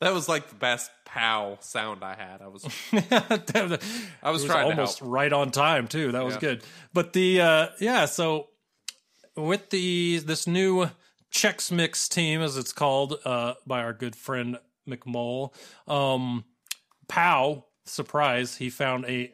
that 0.00 0.12
was 0.14 0.28
like 0.28 0.48
the 0.48 0.54
best 0.54 0.90
pow 1.04 1.58
sound 1.60 2.04
I 2.04 2.14
had. 2.14 2.40
I 2.42 2.46
was 2.48 2.64
I 4.22 4.30
was 4.30 4.44
It 4.44 4.46
trying 4.46 4.64
to 4.66 4.70
almost 4.70 5.00
help. 5.00 5.10
right 5.10 5.32
on 5.32 5.50
time 5.50 5.88
too. 5.88 6.12
That 6.12 6.24
was 6.24 6.34
Yeah. 6.34 6.40
good. 6.40 6.64
But 6.92 7.12
the 7.14 7.40
uh 7.40 7.66
yeah, 7.80 8.04
so 8.04 8.48
with 9.36 9.70
the 9.70 10.18
this 10.24 10.46
new 10.46 10.88
Chex 11.32 11.70
Mix 11.70 12.08
team, 12.08 12.40
as 12.40 12.56
it's 12.56 12.72
called, 12.72 13.18
uh, 13.24 13.54
by 13.66 13.82
our 13.82 13.92
good 13.92 14.16
friend 14.16 14.58
McMole, 14.88 15.52
um, 15.88 16.44
Pow, 17.08 17.64
surprise, 17.84 18.56
he 18.56 18.70
found 18.70 19.04
a 19.06 19.32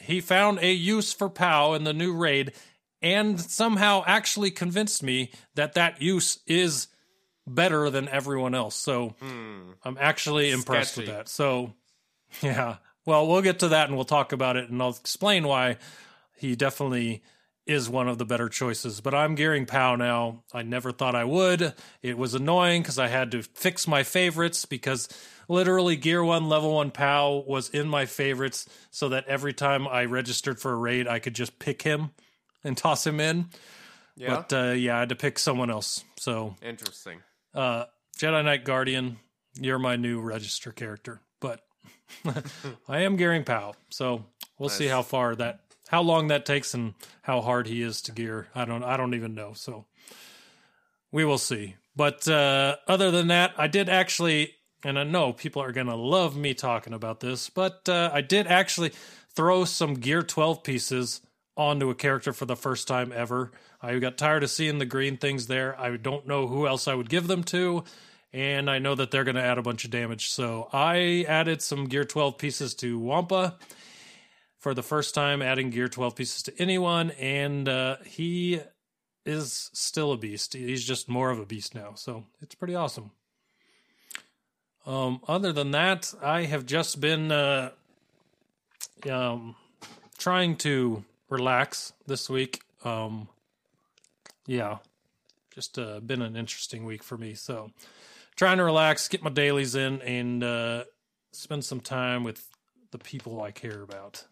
he 0.00 0.20
found 0.20 0.58
a 0.58 0.72
use 0.72 1.12
for 1.12 1.30
Pao 1.30 1.74
in 1.74 1.84
the 1.84 1.92
new 1.92 2.14
raid, 2.14 2.52
and 3.00 3.40
somehow 3.40 4.02
actually 4.06 4.50
convinced 4.50 5.02
me 5.02 5.30
that 5.54 5.74
that 5.74 6.02
use 6.02 6.40
is 6.46 6.88
better 7.46 7.90
than 7.90 8.08
everyone 8.08 8.54
else. 8.54 8.74
So 8.74 9.14
I'm 9.84 9.98
actually 10.00 10.50
impressed 10.50 10.96
with 10.96 11.06
that. 11.06 11.28
So 11.28 11.74
yeah. 12.42 12.76
Well, 13.06 13.26
we'll 13.28 13.42
get 13.42 13.58
to 13.58 13.68
that 13.68 13.88
and 13.88 13.96
we'll 13.96 14.06
talk 14.06 14.32
about 14.32 14.56
it 14.56 14.70
and 14.70 14.80
I'll 14.80 14.90
explain 14.90 15.46
why 15.46 15.76
he 16.36 16.56
definitely 16.56 17.22
is 17.66 17.88
one 17.88 18.08
of 18.08 18.18
the 18.18 18.24
better 18.24 18.48
choices. 18.48 19.00
But 19.00 19.14
I'm 19.14 19.34
gearing 19.34 19.64
Pao 19.66 19.96
now. 19.96 20.42
I 20.52 20.62
never 20.62 20.92
thought 20.92 21.14
I 21.14 21.24
would. 21.24 21.72
It 22.02 22.18
was 22.18 22.34
annoying 22.34 22.82
because 22.82 22.98
I 22.98 23.08
had 23.08 23.30
to 23.32 23.42
fix 23.42 23.86
my 23.88 24.02
favorites 24.02 24.64
because 24.66 25.08
literally 25.48 25.96
Gear 25.96 26.22
1, 26.22 26.48
Level 26.48 26.74
1 26.74 26.90
Pao 26.90 27.42
was 27.46 27.70
in 27.70 27.88
my 27.88 28.04
favorites 28.06 28.68
so 28.90 29.08
that 29.10 29.26
every 29.26 29.52
time 29.54 29.88
I 29.88 30.04
registered 30.04 30.58
for 30.60 30.72
a 30.72 30.76
raid, 30.76 31.08
I 31.08 31.18
could 31.18 31.34
just 31.34 31.58
pick 31.58 31.82
him 31.82 32.10
and 32.62 32.76
toss 32.76 33.06
him 33.06 33.18
in. 33.20 33.46
Yeah, 34.16 34.44
But 34.48 34.52
uh, 34.52 34.72
yeah, 34.72 34.96
I 34.96 35.00
had 35.00 35.08
to 35.08 35.16
pick 35.16 35.38
someone 35.38 35.70
else. 35.70 36.04
So 36.18 36.56
interesting. 36.62 37.20
uh, 37.54 37.86
Jedi 38.18 38.44
Knight 38.44 38.64
Guardian, 38.64 39.18
you're 39.60 39.78
my 39.78 39.96
new 39.96 40.20
register 40.20 40.70
character. 40.70 41.20
But 41.40 41.62
I 42.88 43.00
am 43.00 43.16
gearing 43.16 43.42
Pao, 43.44 43.74
so 43.90 44.24
we'll 44.58 44.68
see 44.68 44.86
how 44.86 45.02
far 45.02 45.34
that, 45.36 45.60
how 45.94 46.02
long 46.02 46.26
that 46.26 46.44
takes, 46.44 46.74
and 46.74 46.94
how 47.22 47.40
hard 47.40 47.68
he 47.68 47.80
is 47.80 48.02
to 48.02 48.10
gear. 48.10 48.48
I 48.52 48.64
don't, 48.64 48.82
I 48.82 48.96
don't 48.96 49.14
even 49.14 49.36
know. 49.36 49.52
So 49.52 49.84
we 51.12 51.24
will 51.24 51.38
see. 51.38 51.76
But 51.94 52.26
uh, 52.26 52.74
other 52.88 53.12
than 53.12 53.28
that, 53.28 53.52
I 53.56 53.68
did 53.68 53.88
actually, 53.88 54.56
and 54.82 54.98
I 54.98 55.04
know 55.04 55.32
people 55.32 55.62
are 55.62 55.70
gonna 55.70 55.94
love 55.94 56.36
me 56.36 56.52
talking 56.52 56.94
about 56.94 57.20
this, 57.20 57.48
but 57.48 57.88
uh, 57.88 58.10
I 58.12 58.22
did 58.22 58.48
actually 58.48 58.90
throw 59.36 59.64
some 59.64 59.94
Gear 59.94 60.24
12 60.24 60.64
pieces 60.64 61.20
onto 61.56 61.90
a 61.90 61.94
character 61.94 62.32
for 62.32 62.44
the 62.44 62.56
first 62.56 62.88
time 62.88 63.12
ever. 63.14 63.52
I 63.80 63.96
got 64.00 64.18
tired 64.18 64.42
of 64.42 64.50
seeing 64.50 64.78
the 64.78 64.86
green 64.86 65.16
things 65.16 65.46
there. 65.46 65.80
I 65.80 65.96
don't 65.96 66.26
know 66.26 66.48
who 66.48 66.66
else 66.66 66.88
I 66.88 66.94
would 66.94 67.08
give 67.08 67.28
them 67.28 67.44
to, 67.44 67.84
and 68.32 68.68
I 68.68 68.80
know 68.80 68.96
that 68.96 69.12
they're 69.12 69.22
going 69.22 69.36
to 69.36 69.44
add 69.44 69.58
a 69.58 69.62
bunch 69.62 69.84
of 69.84 69.92
damage. 69.92 70.30
So 70.30 70.68
I 70.72 71.24
added 71.28 71.62
some 71.62 71.84
Gear 71.84 72.04
12 72.04 72.36
pieces 72.36 72.74
to 72.76 72.98
Wampa 72.98 73.54
for 74.64 74.72
the 74.72 74.82
first 74.82 75.14
time, 75.14 75.42
adding 75.42 75.68
Gear 75.68 75.88
12 75.88 76.16
pieces 76.16 76.42
to 76.44 76.52
anyone, 76.58 77.10
and 77.20 77.68
uh, 77.68 77.98
he 78.02 78.62
is 79.26 79.68
still 79.74 80.10
a 80.10 80.16
beast. 80.16 80.54
He's 80.54 80.82
just 80.82 81.06
more 81.06 81.28
of 81.28 81.38
a 81.38 81.44
beast 81.44 81.74
now, 81.74 81.92
so 81.96 82.24
it's 82.40 82.54
pretty 82.54 82.74
awesome. 82.74 83.10
Um, 84.86 85.20
other 85.28 85.52
than 85.52 85.72
that, 85.72 86.14
I 86.22 86.44
have 86.44 86.64
just 86.64 86.98
been 86.98 87.30
uh, 87.30 87.72
um, 89.10 89.54
trying 90.16 90.56
to 90.56 91.04
relax 91.28 91.92
this 92.06 92.30
week. 92.30 92.62
Um, 92.84 93.28
yeah, 94.46 94.78
just 95.54 95.78
uh, 95.78 96.00
been 96.00 96.22
an 96.22 96.36
interesting 96.36 96.86
week 96.86 97.02
for 97.02 97.18
me. 97.18 97.34
So, 97.34 97.70
trying 98.34 98.56
to 98.56 98.64
relax, 98.64 99.08
get 99.08 99.22
my 99.22 99.28
dailies 99.28 99.74
in, 99.74 100.00
and 100.00 100.42
uh, 100.42 100.84
spend 101.32 101.66
some 101.66 101.80
time 101.80 102.24
with 102.24 102.48
the 102.92 102.98
people 102.98 103.42
I 103.42 103.50
care 103.50 103.82
about. 103.82 104.24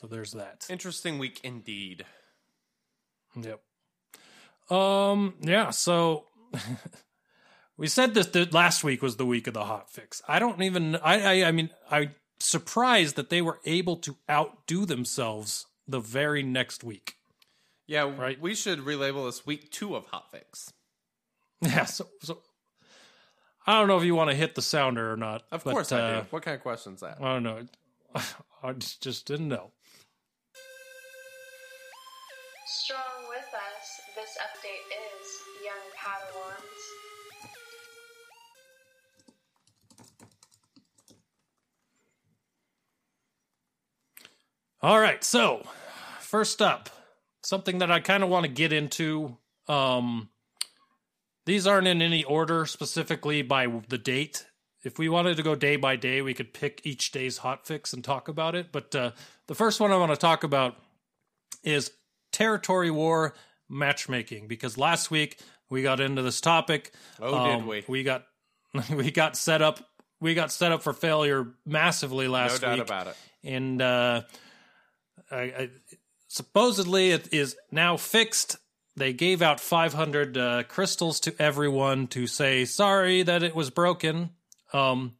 So 0.00 0.06
there's 0.06 0.30
that. 0.34 0.64
Interesting 0.70 1.18
week 1.18 1.40
indeed. 1.42 2.04
Yep. 3.34 3.60
Um. 4.70 5.34
Yeah. 5.40 5.70
So 5.70 6.26
we 7.76 7.88
said 7.88 8.14
this 8.14 8.26
that 8.26 8.54
last 8.54 8.84
week 8.84 9.02
was 9.02 9.16
the 9.16 9.26
week 9.26 9.48
of 9.48 9.54
the 9.54 9.64
hot 9.64 9.90
fix. 9.90 10.22
I 10.28 10.38
don't 10.38 10.62
even. 10.62 10.94
I. 10.94 11.40
I. 11.40 11.48
I 11.48 11.50
mean, 11.50 11.70
I'm 11.90 12.14
surprised 12.38 13.16
that 13.16 13.28
they 13.28 13.42
were 13.42 13.58
able 13.64 13.96
to 13.96 14.16
outdo 14.30 14.84
themselves 14.84 15.66
the 15.88 15.98
very 15.98 16.44
next 16.44 16.84
week. 16.84 17.16
Yeah, 17.88 18.02
Right. 18.02 18.40
we 18.40 18.54
should 18.54 18.78
relabel 18.78 19.26
this 19.26 19.44
week 19.44 19.72
two 19.72 19.96
of 19.96 20.06
Hotfix. 20.12 20.72
Yeah. 21.60 21.86
So. 21.86 22.06
So. 22.22 22.38
I 23.66 23.80
don't 23.80 23.88
know 23.88 23.98
if 23.98 24.04
you 24.04 24.14
want 24.14 24.30
to 24.30 24.36
hit 24.36 24.54
the 24.54 24.62
sounder 24.62 25.12
or 25.12 25.16
not. 25.16 25.42
Of 25.50 25.64
but, 25.64 25.72
course 25.72 25.90
I 25.90 25.98
uh, 25.98 26.20
do. 26.20 26.26
What 26.30 26.44
kind 26.44 26.54
of 26.54 26.62
question 26.62 26.94
is 26.94 27.00
that? 27.00 27.18
I 27.20 27.32
don't 27.34 27.42
know. 27.42 27.66
I 28.62 28.72
just 28.74 29.26
didn't 29.26 29.48
know. 29.48 29.72
Strong 32.70 33.28
with 33.30 33.48
us, 33.54 33.98
this 34.14 34.36
update 34.42 34.84
is 34.92 35.40
Young 35.64 35.74
Padawans. 35.96 37.08
All 44.82 45.00
right, 45.00 45.24
so 45.24 45.66
first 46.20 46.60
up, 46.60 46.90
something 47.42 47.78
that 47.78 47.90
I 47.90 48.00
kind 48.00 48.22
of 48.22 48.28
want 48.28 48.44
to 48.44 48.52
get 48.52 48.74
into. 48.74 49.38
Um, 49.66 50.28
these 51.46 51.66
aren't 51.66 51.86
in 51.86 52.02
any 52.02 52.22
order 52.22 52.66
specifically 52.66 53.40
by 53.40 53.66
the 53.88 53.96
date. 53.96 54.44
If 54.84 54.98
we 54.98 55.08
wanted 55.08 55.38
to 55.38 55.42
go 55.42 55.54
day 55.54 55.76
by 55.76 55.96
day, 55.96 56.20
we 56.20 56.34
could 56.34 56.52
pick 56.52 56.82
each 56.84 57.12
day's 57.12 57.38
hotfix 57.38 57.94
and 57.94 58.04
talk 58.04 58.28
about 58.28 58.54
it. 58.54 58.72
But 58.72 58.94
uh, 58.94 59.12
the 59.46 59.54
first 59.54 59.80
one 59.80 59.90
I 59.90 59.96
want 59.96 60.12
to 60.12 60.18
talk 60.18 60.44
about 60.44 60.76
is 61.64 61.92
territory 62.32 62.90
war 62.90 63.34
matchmaking 63.68 64.48
because 64.48 64.78
last 64.78 65.10
week 65.10 65.38
we 65.70 65.82
got 65.82 66.00
into 66.00 66.22
this 66.22 66.40
topic. 66.40 66.92
Oh, 67.20 67.46
did 67.46 67.54
Um, 67.56 67.66
we? 67.66 67.84
We 67.88 68.02
got 68.02 68.24
we 68.90 69.10
got 69.10 69.36
set 69.36 69.62
up. 69.62 69.80
We 70.20 70.34
got 70.34 70.50
set 70.50 70.72
up 70.72 70.82
for 70.82 70.92
failure 70.92 71.46
massively 71.64 72.26
last 72.28 72.48
No 72.48 72.52
last 72.52 72.60
doubt 72.62 72.78
week 72.78 72.86
about 72.86 73.06
it. 73.08 73.16
and 73.44 73.80
uh, 73.80 74.22
I, 75.30 75.36
I, 75.36 75.70
supposedly 76.26 77.10
it 77.10 77.32
is 77.32 77.56
now 77.70 77.96
fixed. 77.96 78.56
They 78.96 79.12
gave 79.12 79.42
out 79.42 79.60
500 79.60 80.36
uh, 80.36 80.62
crystals 80.64 81.20
to 81.20 81.34
everyone 81.40 82.08
to 82.08 82.26
say 82.26 82.64
sorry 82.64 83.22
that 83.22 83.44
it 83.44 83.54
was 83.54 83.70
broken. 83.70 84.30
Um, 84.72 85.14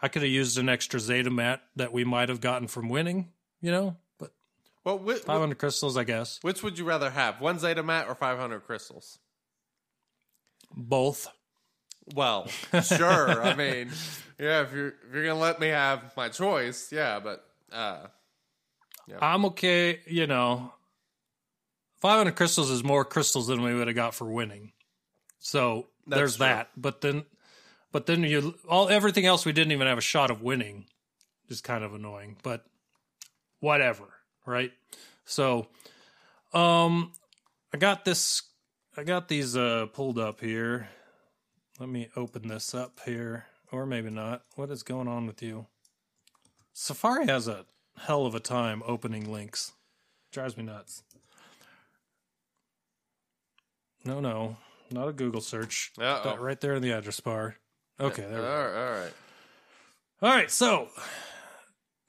I 0.00 0.08
could 0.08 0.22
have 0.22 0.30
used 0.30 0.56
an 0.56 0.70
extra 0.70 0.98
Zeta 0.98 1.30
mat 1.30 1.60
that 1.76 1.92
we 1.92 2.04
might 2.04 2.30
have 2.30 2.40
gotten 2.40 2.68
from 2.68 2.88
winning, 2.88 3.32
you 3.60 3.70
know, 3.70 3.96
Well, 4.84 4.98
whi- 4.98 5.16
500 5.18 5.58
crystals, 5.58 5.96
I 5.96 6.04
guess. 6.04 6.38
which 6.42 6.62
would 6.62 6.78
you 6.78 6.84
rather 6.84 7.10
have? 7.10 7.40
One 7.40 7.58
Zeta 7.58 7.82
Mat 7.82 8.06
or 8.08 8.14
500 8.14 8.60
crystals? 8.60 9.18
Both. 10.74 11.28
Well, 12.14 12.46
sure. 12.82 13.42
I 13.42 13.54
mean, 13.54 13.90
yeah, 14.38 14.62
if 14.62 14.72
you're 14.72 14.88
if 14.88 15.12
you're 15.14 15.26
gonna 15.26 15.38
let 15.38 15.60
me 15.60 15.68
have 15.68 16.16
my 16.16 16.28
choice, 16.28 16.90
yeah, 16.92 17.20
but 17.20 17.44
uh, 17.72 18.06
I'm 19.20 19.44
okay, 19.46 20.00
you 20.06 20.26
know. 20.26 20.72
500 22.00 22.34
crystals 22.34 22.70
is 22.70 22.82
more 22.82 23.04
crystals 23.04 23.46
than 23.48 23.62
we 23.62 23.74
would 23.74 23.86
have 23.86 23.94
got 23.96 24.14
for 24.14 24.24
winning. 24.24 24.72
So 25.38 25.88
That's 26.06 26.18
there's 26.18 26.36
true. 26.36 26.46
that. 26.46 26.70
But 26.76 27.02
then 27.02 27.24
but 27.92 28.06
then 28.06 28.22
you 28.22 28.54
all 28.68 28.88
everything 28.88 29.26
else 29.26 29.44
we 29.44 29.52
didn't 29.52 29.72
even 29.72 29.86
have 29.86 29.98
a 29.98 30.02
shot 30.02 30.30
of 30.30 30.42
winning. 30.42 30.86
Is 31.48 31.60
kind 31.60 31.82
of 31.84 31.92
annoying, 31.94 32.36
but 32.44 32.64
whatever, 33.58 34.04
right? 34.46 34.72
So 35.24 35.68
um 36.52 37.12
I 37.72 37.78
got 37.78 38.04
this 38.04 38.42
I 38.96 39.04
got 39.04 39.28
these 39.28 39.56
uh, 39.56 39.86
pulled 39.92 40.18
up 40.18 40.40
here. 40.40 40.88
Let 41.78 41.88
me 41.88 42.08
open 42.16 42.48
this 42.48 42.74
up 42.74 43.00
here, 43.04 43.46
or 43.70 43.86
maybe 43.86 44.10
not. 44.10 44.42
What 44.56 44.70
is 44.70 44.82
going 44.82 45.06
on 45.06 45.26
with 45.26 45.40
you? 45.42 45.66
Safari 46.72 47.26
has 47.26 47.46
a 47.46 47.66
hell 47.96 48.26
of 48.26 48.34
a 48.34 48.40
time 48.40 48.82
opening 48.84 49.30
links. 49.32 49.72
Drives 50.32 50.56
me 50.56 50.64
nuts. 50.64 51.04
No, 54.04 54.18
no, 54.20 54.56
not 54.90 55.08
a 55.08 55.12
Google 55.12 55.40
search. 55.40 55.92
That 56.24 56.40
right 56.40 56.60
there 56.60 56.74
in 56.74 56.82
the 56.82 56.90
address 56.92 57.20
bar. 57.20 57.56
Okay, 58.00 58.22
there 58.22 58.38
All 58.38 58.42
we 58.42 58.48
go. 58.48 58.48
right, 58.48 58.86
all 58.86 59.00
right. 59.00 59.12
All 60.22 60.30
right, 60.30 60.50
so 60.50 60.88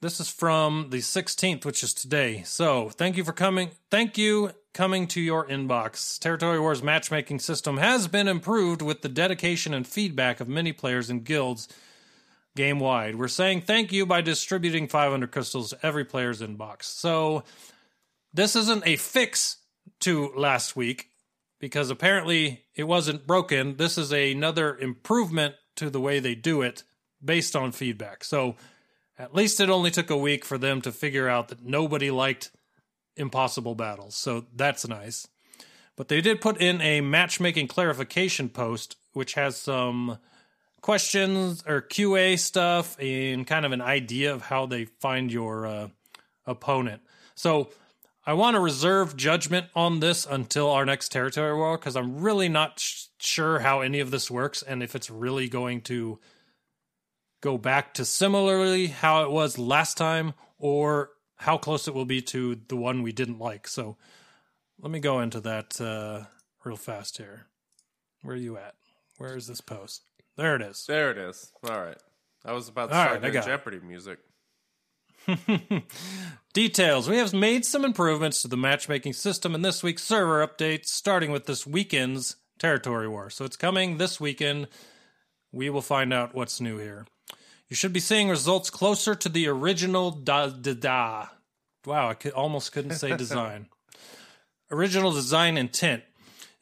this 0.02 0.18
is 0.18 0.28
from 0.28 0.88
the 0.90 0.98
16th, 0.98 1.64
which 1.64 1.84
is 1.84 1.94
today. 1.94 2.42
So 2.44 2.88
thank 2.88 3.16
you 3.16 3.22
for 3.22 3.32
coming. 3.32 3.70
Thank 3.88 4.18
you 4.18 4.50
coming 4.74 5.06
to 5.06 5.20
your 5.20 5.46
inbox. 5.46 6.18
Territory 6.18 6.58
Wars 6.58 6.82
matchmaking 6.82 7.38
system 7.38 7.76
has 7.76 8.08
been 8.08 8.26
improved 8.26 8.82
with 8.82 9.02
the 9.02 9.08
dedication 9.08 9.72
and 9.72 9.86
feedback 9.86 10.40
of 10.40 10.48
many 10.48 10.72
players 10.72 11.08
and 11.08 11.22
guilds 11.22 11.68
game 12.56 12.80
wide. 12.80 13.14
We're 13.14 13.28
saying 13.28 13.62
thank 13.62 13.92
you 13.92 14.04
by 14.04 14.22
distributing 14.22 14.88
500 14.88 15.30
crystals 15.30 15.70
to 15.70 15.86
every 15.86 16.04
player's 16.04 16.42
inbox. 16.42 16.82
So 16.82 17.44
this 18.34 18.56
isn't 18.56 18.84
a 18.84 18.96
fix 18.96 19.58
to 20.00 20.32
last 20.36 20.74
week 20.74 21.10
because 21.60 21.90
apparently 21.90 22.64
it 22.74 22.84
wasn't 22.84 23.24
broken. 23.24 23.76
This 23.76 23.96
is 23.96 24.12
another 24.12 24.76
improvement 24.76 25.54
to 25.76 25.90
the 25.90 26.00
way 26.00 26.18
they 26.18 26.34
do 26.34 26.60
it 26.60 26.82
based 27.24 27.54
on 27.54 27.70
feedback. 27.70 28.24
So 28.24 28.56
at 29.18 29.34
least 29.34 29.60
it 29.60 29.70
only 29.70 29.90
took 29.90 30.10
a 30.10 30.16
week 30.16 30.44
for 30.44 30.58
them 30.58 30.80
to 30.82 30.92
figure 30.92 31.28
out 31.28 31.48
that 31.48 31.64
nobody 31.64 32.10
liked 32.10 32.50
impossible 33.16 33.74
battles. 33.74 34.16
So 34.16 34.46
that's 34.54 34.86
nice. 34.88 35.28
But 35.96 36.08
they 36.08 36.20
did 36.20 36.40
put 36.40 36.60
in 36.60 36.80
a 36.80 37.00
matchmaking 37.00 37.68
clarification 37.68 38.48
post, 38.48 38.96
which 39.12 39.34
has 39.34 39.56
some 39.56 40.18
questions 40.80 41.62
or 41.66 41.82
QA 41.82 42.38
stuff 42.38 42.96
and 42.98 43.46
kind 43.46 43.64
of 43.64 43.72
an 43.72 43.80
idea 43.80 44.34
of 44.34 44.42
how 44.42 44.66
they 44.66 44.86
find 44.86 45.32
your 45.32 45.66
uh, 45.66 45.88
opponent. 46.46 47.02
So 47.34 47.70
I 48.26 48.34
want 48.34 48.54
to 48.54 48.60
reserve 48.60 49.16
judgment 49.16 49.66
on 49.74 50.00
this 50.00 50.26
until 50.26 50.70
our 50.70 50.84
next 50.84 51.10
territory 51.10 51.54
war 51.54 51.76
because 51.76 51.96
I'm 51.96 52.20
really 52.20 52.48
not 52.48 52.80
sh- 52.80 53.06
sure 53.18 53.60
how 53.60 53.80
any 53.80 54.00
of 54.00 54.10
this 54.10 54.30
works 54.30 54.62
and 54.62 54.82
if 54.82 54.94
it's 54.94 55.10
really 55.10 55.48
going 55.48 55.82
to 55.82 56.18
go 57.42 57.58
back 57.58 57.92
to 57.94 58.04
similarly 58.06 58.86
how 58.86 59.24
it 59.24 59.30
was 59.30 59.58
last 59.58 59.98
time 59.98 60.32
or 60.58 61.10
how 61.36 61.58
close 61.58 61.86
it 61.86 61.94
will 61.94 62.06
be 62.06 62.22
to 62.22 62.58
the 62.68 62.76
one 62.76 63.02
we 63.02 63.12
didn't 63.12 63.38
like. 63.38 63.68
So 63.68 63.98
let 64.80 64.90
me 64.90 65.00
go 65.00 65.20
into 65.20 65.40
that 65.40 65.78
uh, 65.78 66.24
real 66.64 66.76
fast 66.76 67.18
here. 67.18 67.46
Where 68.22 68.36
are 68.36 68.38
you 68.38 68.56
at? 68.56 68.74
Where 69.18 69.36
is 69.36 69.48
this 69.48 69.60
post? 69.60 70.02
There 70.36 70.56
it 70.56 70.62
is. 70.62 70.86
There 70.86 71.10
it 71.10 71.18
is. 71.18 71.52
All 71.68 71.82
right. 71.82 71.98
I 72.44 72.52
was 72.52 72.68
about 72.68 72.90
to 72.90 72.96
All 72.96 73.04
start 73.04 73.22
right, 73.22 73.32
got 73.32 73.44
it. 73.44 73.46
Jeopardy 73.46 73.80
music. 73.80 74.18
Details. 76.52 77.08
We 77.08 77.18
have 77.18 77.32
made 77.32 77.64
some 77.64 77.84
improvements 77.84 78.42
to 78.42 78.48
the 78.48 78.56
matchmaking 78.56 79.12
system 79.12 79.54
in 79.54 79.62
this 79.62 79.82
week's 79.82 80.02
server 80.02 80.46
updates, 80.46 80.86
starting 80.86 81.30
with 81.30 81.46
this 81.46 81.66
weekend's 81.66 82.36
territory 82.58 83.08
war. 83.08 83.30
So 83.30 83.44
it's 83.44 83.56
coming 83.56 83.98
this 83.98 84.20
weekend. 84.20 84.68
We 85.52 85.70
will 85.70 85.82
find 85.82 86.12
out 86.12 86.34
what's 86.34 86.60
new 86.60 86.78
here. 86.78 87.06
You 87.72 87.76
should 87.76 87.94
be 87.94 88.00
seeing 88.00 88.28
results 88.28 88.68
closer 88.68 89.14
to 89.14 89.30
the 89.30 89.48
original 89.48 90.10
da 90.10 90.48
da 90.48 90.74
da. 90.74 91.28
Wow, 91.86 92.10
I 92.10 92.12
could, 92.12 92.32
almost 92.32 92.70
couldn't 92.70 92.96
say 92.96 93.16
design. 93.16 93.68
original 94.70 95.10
design 95.10 95.56
intent. 95.56 96.02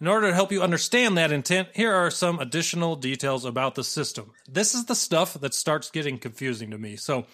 In 0.01 0.07
order 0.07 0.29
to 0.29 0.35
help 0.37 0.53
you 0.53 0.63
understand 0.63 1.19
that 1.19 1.33
intent, 1.33 1.71
here 1.75 1.93
are 1.93 2.13
some 2.13 2.39
additional 2.39 2.95
details 2.95 3.45
about 3.45 3.75
the 3.75 3.83
system. 3.83 4.31
This 4.49 4.73
is 4.73 4.85
the 4.85 4.95
stuff 4.95 5.35
that 5.35 5.53
starts 5.53 5.91
getting 5.91 6.17
confusing 6.17 6.71
to 6.71 6.79
me. 6.79 6.95
So 6.95 7.27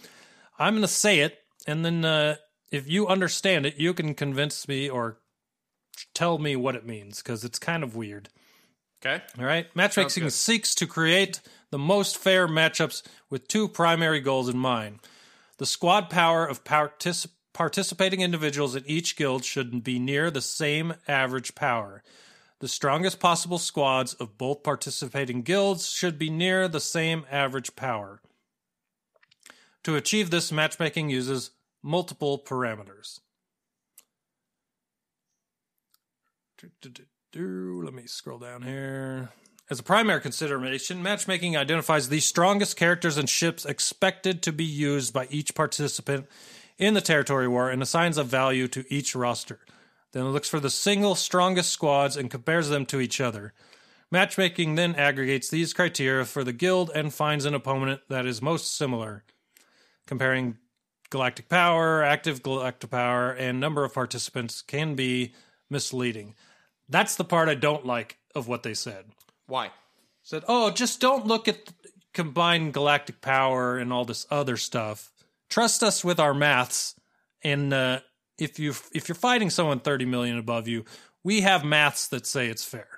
I'm 0.59 0.73
going 0.73 0.81
to 0.81 0.89
say 0.89 1.19
it, 1.19 1.41
and 1.67 1.85
then 1.85 2.03
uh, 2.03 2.37
if 2.73 2.89
you 2.89 3.07
understand 3.07 3.67
it, 3.67 3.77
you 3.77 3.93
can 3.93 4.15
convince 4.15 4.67
me 4.67 4.89
or 4.89 5.19
tell 6.15 6.39
me 6.39 6.57
what 6.57 6.77
it 6.77 6.87
means 6.87 7.23
because 7.23 7.45
it's 7.45 7.59
kind 7.59 7.83
of 7.83 7.95
weird. 7.95 8.31
Okay. 9.05 9.23
All 9.39 9.45
right. 9.45 9.67
Matchmaking 9.77 10.31
seeks 10.31 10.75
to 10.77 10.87
create 10.87 11.41
the 11.71 11.79
most 11.79 12.17
fair 12.17 12.49
matchups 12.49 13.03
with 13.31 13.49
two 13.49 13.69
primary 13.69 14.21
goals 14.21 14.49
in 14.49 14.57
mind. 14.57 15.01
The 15.59 15.67
squad 15.67 16.11
power 16.11 16.47
of 16.47 16.65
particip- 16.65 17.29
participating 17.53 18.21
individuals 18.21 18.75
in 18.75 18.85
each 18.87 19.17
guild 19.17 19.45
should 19.45 19.83
be 19.83 19.99
near 19.99 20.31
the 20.31 20.41
same 20.41 20.95
average 21.09 21.55
power. 21.55 22.03
The 22.61 22.69
strongest 22.69 23.21
possible 23.21 23.59
squads 23.59 24.15
of 24.15 24.39
both 24.39 24.63
participating 24.63 25.43
guilds 25.43 25.91
should 25.91 26.19
be 26.19 26.31
near 26.31 26.69
the 26.69 26.81
same 26.81 27.27
average 27.31 27.77
power. 27.77 28.23
To 29.85 29.95
achieve 29.95 30.31
this, 30.31 30.51
matchmaking 30.51 31.11
uses 31.11 31.51
multiple 31.83 32.43
parameters. 32.45 33.21
Let 37.39 37.93
me 37.93 38.07
scroll 38.07 38.39
down 38.39 38.63
here. 38.63 39.29
As 39.69 39.79
a 39.79 39.83
primary 39.83 40.23
consideration, 40.23 41.03
matchmaking 41.03 41.55
identifies 41.55 42.09
the 42.09 42.21
strongest 42.21 42.77
characters 42.77 43.19
and 43.19 43.29
ships 43.29 43.67
expected 43.67 44.43
to 44.43 44.53
be 44.53 44.65
used 44.65 45.13
by 45.13 45.27
each 45.29 45.55
participant 45.55 46.27
in 46.79 46.95
the 46.95 47.03
territory 47.03 47.47
war 47.47 47.69
and 47.69 47.83
assigns 47.83 48.17
a 48.17 48.25
value 48.25 48.69
to 48.69 48.85
each 48.89 49.15
roster. 49.15 49.61
Then 50.13 50.25
it 50.25 50.31
looks 50.31 50.49
for 50.49 50.61
the 50.61 50.71
single 50.71 51.15
strongest 51.15 51.71
squads 51.71 52.17
and 52.17 52.31
compares 52.31 52.71
them 52.71 52.87
to 52.87 53.01
each 53.01 53.21
other. 53.21 53.53
Matchmaking 54.11 54.77
then 54.77 54.95
aggregates 54.95 55.51
these 55.51 55.75
criteria 55.75 56.25
for 56.25 56.43
the 56.43 56.55
guild 56.55 56.91
and 56.95 57.13
finds 57.13 57.45
an 57.45 57.55
opponent 57.55 58.01
that 58.09 58.25
is 58.25 58.41
most 58.41 58.75
similar, 58.75 59.25
comparing 60.07 60.57
galactic 61.11 61.51
power, 61.51 62.03
active 62.03 62.43
galactic 62.43 62.91
power, 62.91 63.31
and 63.31 63.61
number 63.61 63.85
of 63.85 63.93
participants 63.93 64.63
can 64.63 64.95
be 64.95 65.35
misleading. 65.69 66.35
That's 66.89 67.17
the 67.17 67.25
part 67.25 67.49
I 67.49 67.55
don't 67.55 67.85
like 67.85 68.19
of 68.35 68.49
what 68.49 68.63
they 68.63 68.75
said. 68.75 69.07
Why? 69.47 69.71
Said, 70.23 70.45
"Oh, 70.49 70.71
just 70.71 71.01
don't 71.01 71.27
look 71.27 71.49
at 71.49 71.73
combined 72.13 72.75
galactic 72.75 73.21
power 73.21 73.79
and 73.79 73.93
all 73.93 74.05
this 74.05 74.27
other 74.31 74.57
stuff. 74.57 75.13
Trust 75.49 75.83
us 75.83 76.05
with 76.05 76.19
our 76.19 76.35
maths, 76.35 76.95
and 77.43 77.73
uh, 77.73 78.01
if 78.39 78.59
you 78.59 78.71
if 78.93 79.09
you're 79.09 79.15
fighting 79.15 79.51
someone 79.51 79.81
30 79.81 80.05
million 80.07 80.39
above 80.39 80.67
you, 80.69 80.85
we 81.23 81.43
have 81.43 81.65
maths 81.65 82.09
that 82.09 82.27
say 82.27 82.49
it's 82.49 82.65
fair." 82.65 82.89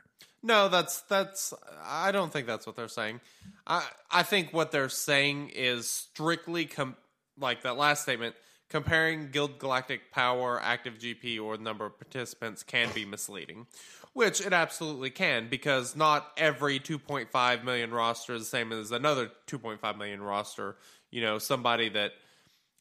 No, 0.42 0.68
that's 0.68 1.00
that's. 1.02 1.52
I 1.84 2.12
don't 2.12 2.32
think 2.32 2.46
that's 2.46 2.66
what 2.66 2.76
they're 2.76 2.88
saying. 2.88 3.20
I 3.66 3.86
I 4.10 4.22
think 4.22 4.52
what 4.52 4.70
they're 4.70 4.88
saying 4.88 5.50
is 5.54 5.90
strictly 5.90 6.66
com- 6.66 6.96
like 7.38 7.62
that 7.62 7.76
last 7.76 8.02
statement. 8.02 8.34
Comparing 8.68 9.30
Guild 9.30 9.58
Galactic 9.58 10.10
power, 10.12 10.60
active 10.62 10.98
GP, 10.98 11.40
or 11.42 11.56
the 11.56 11.62
number 11.62 11.86
of 11.86 11.98
participants 11.98 12.62
can 12.62 12.88
be 12.94 13.04
misleading, 13.04 13.66
which 14.12 14.44
it 14.44 14.52
absolutely 14.52 15.10
can 15.10 15.48
because 15.48 15.96
not 15.96 16.32
every 16.36 16.78
2.5 16.78 17.64
million 17.64 17.90
roster 17.90 18.34
is 18.34 18.42
the 18.42 18.46
same 18.46 18.72
as 18.72 18.90
another 18.90 19.30
2.5 19.46 19.96
million 19.96 20.20
roster. 20.20 20.76
You 21.10 21.22
know, 21.22 21.38
somebody 21.38 21.88
that 21.90 22.12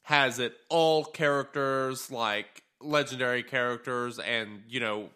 has 0.08 0.40
it 0.40 0.56
all 0.70 1.04
characters 1.04 2.10
like 2.10 2.64
legendary 2.80 3.44
characters 3.44 4.20
and 4.20 4.62
you 4.70 4.80
know 4.80 5.10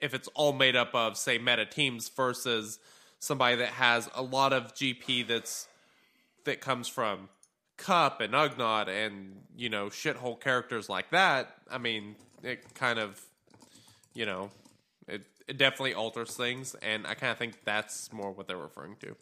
if 0.00 0.14
it's 0.14 0.28
all 0.28 0.52
made 0.52 0.74
up 0.74 0.94
of 0.94 1.18
say 1.18 1.36
meta 1.36 1.66
teams 1.66 2.08
versus 2.08 2.78
somebody 3.18 3.56
that 3.56 3.68
has 3.68 4.08
a 4.14 4.22
lot 4.22 4.54
of 4.54 4.72
GP 4.74 5.26
that's 5.26 5.68
that 6.44 6.62
comes 6.62 6.88
from 6.88 7.28
Cup 7.78 8.20
and 8.20 8.34
Ugnaught 8.34 8.88
and 8.88 9.36
you 9.56 9.70
know 9.70 9.86
shithole 9.86 10.38
characters 10.38 10.88
like 10.90 11.10
that. 11.10 11.54
I 11.70 11.78
mean, 11.78 12.16
it 12.42 12.74
kind 12.74 12.98
of 12.98 13.18
you 14.14 14.26
know 14.26 14.50
it 15.06 15.22
it 15.46 15.56
definitely 15.56 15.94
alters 15.94 16.36
things, 16.36 16.74
and 16.82 17.06
I 17.06 17.14
kind 17.14 17.32
of 17.32 17.38
think 17.38 17.64
that's 17.64 18.12
more 18.12 18.32
what 18.32 18.46
they're 18.46 18.56
referring 18.58 18.96
to, 19.00 19.16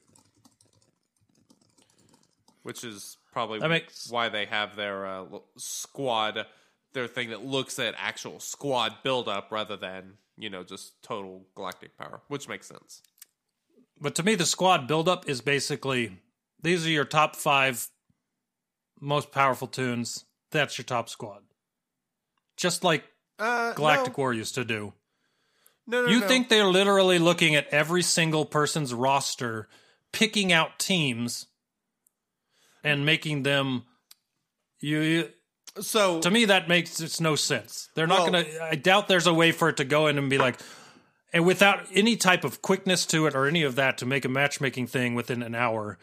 which 2.62 2.83
is 2.83 3.16
probably 3.33 3.61
That 3.61 3.69
makes- 3.69 4.11
why 4.11 4.29
they 4.29 4.47
have 4.47 4.75
their 4.77 5.07
uh, 5.07 5.27
squad, 5.57 6.47
their 6.92 7.07
thing 7.07 7.31
that 7.31 7.45
looks 7.45 7.79
at 7.79 7.95
actual 7.97 8.40
squad 8.40 9.03
buildup 9.05 9.53
rather 9.53 9.77
than 9.77 10.14
you 10.37 10.51
know 10.51 10.64
just 10.64 11.03
total 11.03 11.47
galactic 11.55 11.97
power, 11.97 12.21
which 12.29 12.49
makes 12.49 12.66
sense. 12.66 13.03
But 14.01 14.14
to 14.16 14.23
me, 14.23 14.35
the 14.35 14.47
squad 14.47 14.87
buildup 14.87 15.29
is 15.29 15.40
basically 15.40 16.19
these 16.62 16.87
are 16.87 16.90
your 16.90 17.05
top 17.05 17.37
five 17.37 17.88
most 19.00 19.32
powerful 19.32 19.68
toons. 19.68 20.24
That's 20.50 20.78
your 20.78 20.85
top 20.85 21.09
squad. 21.09 21.42
Just 22.56 22.85
like 22.85 23.04
Uh, 23.38 23.72
Galactic 23.74 24.16
no. 24.16 24.22
War 24.22 24.32
used 24.32 24.54
to 24.54 24.64
do. 24.64 24.92
No, 25.87 26.02
no, 26.04 26.09
You 26.09 26.20
no. 26.20 26.26
think 26.28 26.48
they're 26.48 26.64
literally 26.64 27.18
looking 27.18 27.54
at 27.54 27.68
every 27.68 28.02
single 28.02 28.44
person's 28.46 28.92
roster, 28.94 29.68
picking 30.12 30.52
out 30.52 30.78
teams, 30.78 31.46
and 32.82 33.04
making 33.04 33.42
them. 33.42 33.85
You, 34.80 35.00
you 35.00 35.30
so? 35.80 36.20
to 36.20 36.30
me 36.30 36.46
that 36.46 36.68
makes 36.68 37.00
it's 37.00 37.20
no 37.20 37.37
sense. 37.37 37.88
They're 37.94 38.06
not 38.06 38.30
Well- 38.30 38.42
gonna. 38.44 38.46
I 38.62 38.74
doubt 38.76 39.09
there's 39.09 39.26
a 39.26 39.35
way 39.35 39.52
for 39.52 39.68
it 39.68 39.76
to 39.78 39.85
go 39.85 40.06
in 40.06 40.18
and 40.18 40.30
be 40.30 40.38
like, 40.38 40.59
and 41.32 41.44
without 41.46 41.87
any 41.92 42.16
type 42.16 42.44
of 42.44 42.62
quickness 42.62 43.04
to 43.06 43.26
it 43.26 43.35
or 43.35 43.46
any 43.46 43.62
of 43.62 43.74
that 43.76 43.98
to 43.98 44.06
make 44.06 44.24
a 44.24 44.28
matchmaking 44.28 44.87
thing 44.87 45.14
within 45.14 45.42
an 45.42 45.54
hour. 45.54 45.98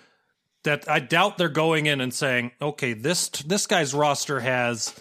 That 0.64 0.90
I 0.90 1.00
doubt 1.00 1.38
they're 1.38 1.50
going 1.50 1.86
in 1.88 2.00
and 2.02 2.14
saying, 2.14 2.52
okay, 2.62 2.94
this 2.94 3.28
this 3.30 3.68
guy's 3.68 3.94
roster 3.94 4.40
has 4.40 4.94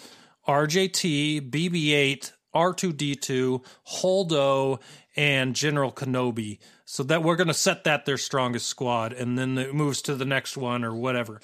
RJT, 0.49 1.51
BB-8, 1.51 2.33
R2D2, 2.55 3.65
Holdo, 4.01 4.81
and 5.17 5.55
General 5.55 5.93
Kenobi. 5.93 6.59
So 6.85 7.03
that 7.05 7.23
we're 7.23 7.37
going 7.37 7.49
to 7.49 7.55
set 7.55 7.85
that 7.85 8.05
their 8.05 8.19
strongest 8.19 8.67
squad, 8.67 9.13
and 9.13 9.39
then 9.39 9.57
it 9.57 9.75
moves 9.75 10.03
to 10.03 10.15
the 10.15 10.25
next 10.25 10.57
one 10.57 10.85
or 10.85 10.95
whatever. 10.95 11.41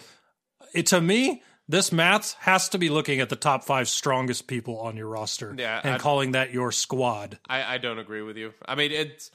It, 0.74 0.86
to 0.86 1.00
me, 1.00 1.42
this 1.68 1.90
math 1.92 2.34
has 2.40 2.68
to 2.70 2.78
be 2.78 2.90
looking 2.90 3.20
at 3.20 3.28
the 3.30 3.36
top 3.36 3.64
five 3.64 3.88
strongest 3.88 4.46
people 4.46 4.78
on 4.80 4.96
your 4.96 5.08
roster 5.08 5.54
Yeah, 5.56 5.80
and 5.82 5.94
I'd- 5.94 6.02
calling 6.02 6.32
that 6.32 6.52
your 6.52 6.70
squad. 6.72 7.38
I, 7.48 7.74
I 7.74 7.78
don't 7.78 7.98
agree 7.98 8.20
with 8.22 8.36
you. 8.36 8.52
I 8.66 8.74
mean, 8.74 8.90
it's 8.92 9.30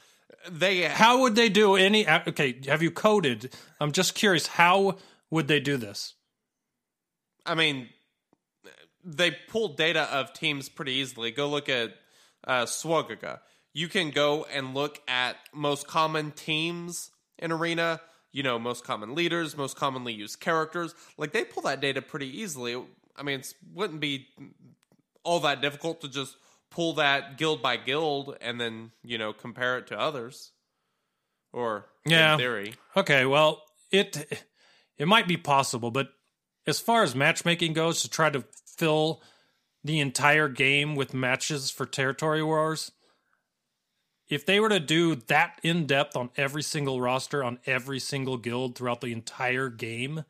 they 0.50 0.82
How 0.82 1.22
would 1.22 1.34
they 1.34 1.48
do 1.48 1.76
any? 1.76 2.08
Okay, 2.08 2.60
have 2.66 2.82
you 2.82 2.90
coded? 2.90 3.54
I'm 3.80 3.92
just 3.92 4.14
curious. 4.14 4.46
How 4.46 4.98
would 5.30 5.48
they 5.48 5.60
do 5.60 5.76
this? 5.76 6.14
I 7.46 7.54
mean, 7.54 7.88
they 9.04 9.32
pull 9.48 9.74
data 9.74 10.02
of 10.12 10.32
teams 10.32 10.68
pretty 10.68 10.92
easily. 10.92 11.30
Go 11.30 11.48
look 11.48 11.68
at 11.68 11.94
uh, 12.46 12.64
Swagaga. 12.64 13.40
You 13.72 13.88
can 13.88 14.10
go 14.10 14.46
and 14.52 14.74
look 14.74 15.00
at 15.08 15.36
most 15.52 15.86
common 15.86 16.30
teams 16.30 17.10
in 17.38 17.52
Arena. 17.52 18.00
You 18.32 18.42
know, 18.42 18.58
most 18.58 18.84
common 18.84 19.14
leaders, 19.14 19.56
most 19.56 19.76
commonly 19.76 20.12
used 20.12 20.40
characters. 20.40 20.94
Like 21.16 21.32
they 21.32 21.44
pull 21.44 21.62
that 21.64 21.80
data 21.80 22.02
pretty 22.02 22.40
easily. 22.40 22.80
I 23.16 23.22
mean, 23.22 23.40
it 23.40 23.54
wouldn't 23.72 24.00
be 24.00 24.28
all 25.22 25.40
that 25.40 25.60
difficult 25.60 26.00
to 26.00 26.08
just 26.08 26.36
pull 26.74 26.94
that 26.94 27.38
guild 27.38 27.62
by 27.62 27.76
guild 27.76 28.36
and 28.40 28.60
then 28.60 28.90
you 29.02 29.16
know 29.18 29.32
compare 29.32 29.78
it 29.78 29.86
to 29.88 29.98
others. 29.98 30.52
Or 31.52 31.86
Yeah. 32.04 32.32
in 32.32 32.38
theory, 32.38 32.74
Okay, 32.96 33.24
well, 33.24 33.62
it 33.90 34.42
it 34.98 35.06
might 35.06 35.28
be 35.28 35.36
possible, 35.36 35.90
but 35.90 36.08
as 36.66 36.80
far 36.80 37.02
as 37.02 37.14
matchmaking 37.14 37.74
goes, 37.74 38.02
to 38.02 38.08
try 38.08 38.30
to 38.30 38.44
fill 38.66 39.22
the 39.84 40.00
entire 40.00 40.48
game 40.48 40.96
with 40.96 41.12
matches 41.14 41.70
for 41.70 41.84
territory 41.86 42.42
wars, 42.42 42.90
if 44.28 44.46
they 44.46 44.58
were 44.58 44.70
to 44.70 44.80
do 44.80 45.14
that 45.14 45.60
in 45.62 45.86
depth 45.86 46.16
on 46.16 46.30
every 46.36 46.62
single 46.62 47.00
roster 47.00 47.44
on 47.44 47.58
every 47.66 48.00
single 48.00 48.36
guild 48.38 48.74
throughout 48.76 49.00
the 49.02 49.12
entire 49.12 49.68
game, 49.68 50.24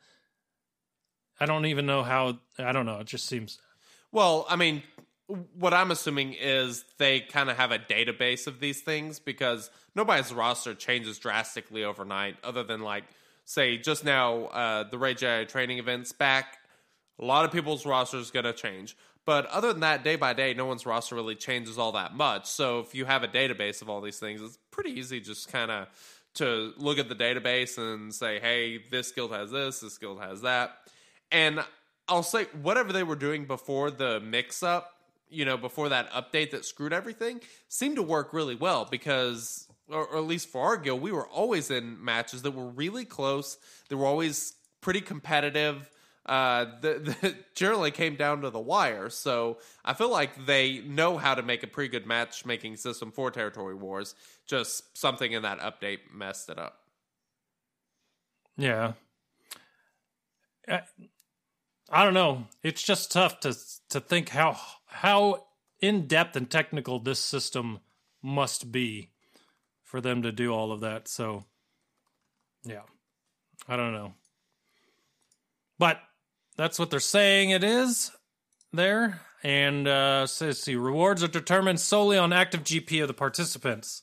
I 1.39 1.45
don't 1.45 1.65
even 1.65 1.85
know 1.85 2.03
how. 2.03 2.39
I 2.59 2.71
don't 2.71 2.85
know. 2.85 2.99
It 2.99 3.07
just 3.07 3.25
seems. 3.25 3.59
Well, 4.11 4.45
I 4.49 4.55
mean, 4.55 4.83
what 5.27 5.73
I'm 5.73 5.91
assuming 5.91 6.33
is 6.33 6.85
they 6.97 7.19
kind 7.19 7.49
of 7.49 7.57
have 7.57 7.71
a 7.71 7.79
database 7.79 8.47
of 8.47 8.59
these 8.59 8.81
things 8.81 9.19
because 9.19 9.69
nobody's 9.95 10.33
roster 10.33 10.73
changes 10.73 11.17
drastically 11.17 11.83
overnight, 11.83 12.35
other 12.43 12.63
than 12.63 12.81
like, 12.81 13.05
say, 13.45 13.77
just 13.77 14.05
now 14.05 14.45
uh, 14.45 14.83
the 14.89 14.97
Rey 14.97 15.13
J 15.13 15.45
training 15.45 15.79
events 15.79 16.11
back. 16.11 16.57
A 17.19 17.25
lot 17.25 17.45
of 17.45 17.51
people's 17.51 17.85
roster 17.85 18.17
is 18.17 18.29
going 18.29 18.45
to 18.45 18.53
change. 18.53 18.95
But 19.25 19.47
other 19.47 19.71
than 19.71 19.81
that, 19.81 20.03
day 20.03 20.17
by 20.17 20.33
day, 20.33 20.53
no 20.53 20.65
one's 20.65 20.85
roster 20.85 21.15
really 21.15 21.35
changes 21.35 21.79
all 21.79 21.93
that 21.93 22.13
much. 22.13 22.45
So 22.45 22.79
if 22.79 22.93
you 22.93 23.05
have 23.05 23.23
a 23.23 23.27
database 23.27 23.81
of 23.81 23.89
all 23.89 24.01
these 24.01 24.19
things, 24.19 24.41
it's 24.41 24.59
pretty 24.69 24.91
easy 24.91 25.19
just 25.19 25.51
kind 25.51 25.71
of 25.71 25.87
to 26.35 26.73
look 26.77 26.99
at 26.99 27.09
the 27.09 27.15
database 27.15 27.77
and 27.77 28.13
say, 28.13 28.39
hey, 28.39 28.83
this 28.91 29.11
guild 29.11 29.31
has 29.31 29.49
this, 29.49 29.79
this 29.79 29.97
guild 29.97 30.21
has 30.21 30.41
that. 30.41 30.73
And 31.31 31.63
I'll 32.07 32.23
say 32.23 32.43
whatever 32.61 32.93
they 32.93 33.03
were 33.03 33.15
doing 33.15 33.45
before 33.45 33.89
the 33.89 34.19
mix 34.19 34.61
up, 34.61 34.91
you 35.35 35.45
know, 35.45 35.57
before 35.57 35.89
that 35.89 36.09
update 36.11 36.51
that 36.51 36.65
screwed 36.65 36.93
everything, 36.93 37.41
seemed 37.67 37.97
to 37.97 38.01
work 38.03 38.33
really 38.33 38.55
well 38.55 38.85
because, 38.89 39.67
or, 39.89 40.05
or 40.05 40.17
at 40.17 40.23
least 40.23 40.49
for 40.49 40.61
our 40.61 40.77
guild, 40.77 41.01
we 41.01 41.11
were 41.11 41.27
always 41.27 41.69
in 41.69 42.03
matches 42.03 42.41
that 42.43 42.51
were 42.51 42.67
really 42.69 43.05
close. 43.05 43.57
They 43.89 43.95
were 43.95 44.05
always 44.05 44.53
pretty 44.81 45.01
competitive. 45.01 45.89
Uh, 46.25 46.65
the, 46.81 47.15
the 47.21 47.35
generally 47.53 47.91
came 47.91 48.15
down 48.15 48.41
to 48.41 48.49
the 48.49 48.59
wire. 48.59 49.09
So 49.09 49.57
I 49.83 49.93
feel 49.93 50.09
like 50.09 50.45
they 50.45 50.79
know 50.79 51.17
how 51.17 51.35
to 51.35 51.43
make 51.43 51.63
a 51.63 51.67
pretty 51.67 51.89
good 51.89 52.07
matchmaking 52.07 52.77
system 52.77 53.11
for 53.11 53.29
Territory 53.29 53.75
Wars. 53.75 54.15
Just 54.47 54.97
something 54.97 55.31
in 55.31 55.43
that 55.43 55.59
update 55.59 55.99
messed 56.13 56.49
it 56.49 56.57
up. 56.57 56.79
Yeah. 58.57 58.93
I, 60.67 60.81
I 61.89 62.03
don't 62.03 62.13
know. 62.13 62.45
It's 62.63 62.81
just 62.81 63.11
tough 63.11 63.39
to 63.41 63.55
to 63.89 63.99
think 63.99 64.29
how 64.29 64.57
how 64.95 65.43
in 65.81 66.07
depth 66.07 66.37
and 66.37 66.49
technical 66.49 66.99
this 66.99 67.19
system 67.19 67.79
must 68.23 68.71
be 68.71 69.09
for 69.83 69.99
them 69.99 70.21
to 70.21 70.31
do 70.31 70.53
all 70.53 70.71
of 70.71 70.79
that. 70.79 71.09
So, 71.09 71.43
yeah, 72.63 72.83
I 73.67 73.75
don't 73.75 73.91
know. 73.91 74.13
But 75.77 75.99
that's 76.55 76.79
what 76.79 76.91
they're 76.91 77.01
saying 77.01 77.49
it 77.49 77.61
is 77.61 78.11
there. 78.71 79.19
And 79.43 79.85
uh, 79.85 80.27
let's 80.39 80.63
see, 80.63 80.75
rewards 80.75 81.23
are 81.23 81.27
determined 81.27 81.81
solely 81.81 82.17
on 82.17 82.31
active 82.31 82.63
GP 82.63 83.01
of 83.01 83.09
the 83.09 83.13
participants. 83.13 84.01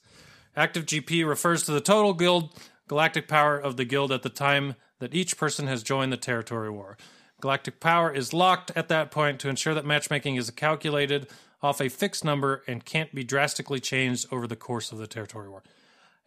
Active 0.55 0.85
GP 0.85 1.27
refers 1.27 1.63
to 1.65 1.73
the 1.73 1.81
total 1.81 2.13
guild 2.13 2.51
galactic 2.87 3.29
power 3.29 3.57
of 3.59 3.79
the 3.79 3.87
guild 3.87 4.13
at 4.13 4.23
the 4.23 4.29
time 4.29 4.75
that 4.99 5.15
each 5.15 5.39
person 5.39 5.67
has 5.67 5.83
joined 5.83 6.13
the 6.13 6.19
territory 6.19 6.69
war. 6.69 6.99
Galactic 7.43 7.81
power 7.81 8.15
is 8.15 8.33
locked 8.33 8.71
at 8.77 8.89
that 8.89 9.11
point 9.11 9.41
to 9.41 9.49
ensure 9.49 9.75
that 9.75 9.85
matchmaking 9.85 10.37
is 10.37 10.49
calculated 10.51 11.27
off 11.61 11.81
a 11.81 11.89
fixed 11.89 12.25
number 12.25 12.63
and 12.69 12.85
can't 12.85 13.13
be 13.13 13.25
drastically 13.25 13.81
changed 13.81 14.29
over 14.31 14.47
the 14.47 14.55
course 14.55 14.93
of 14.93 14.99
the 14.99 15.09
territory 15.09 15.49
war, 15.49 15.65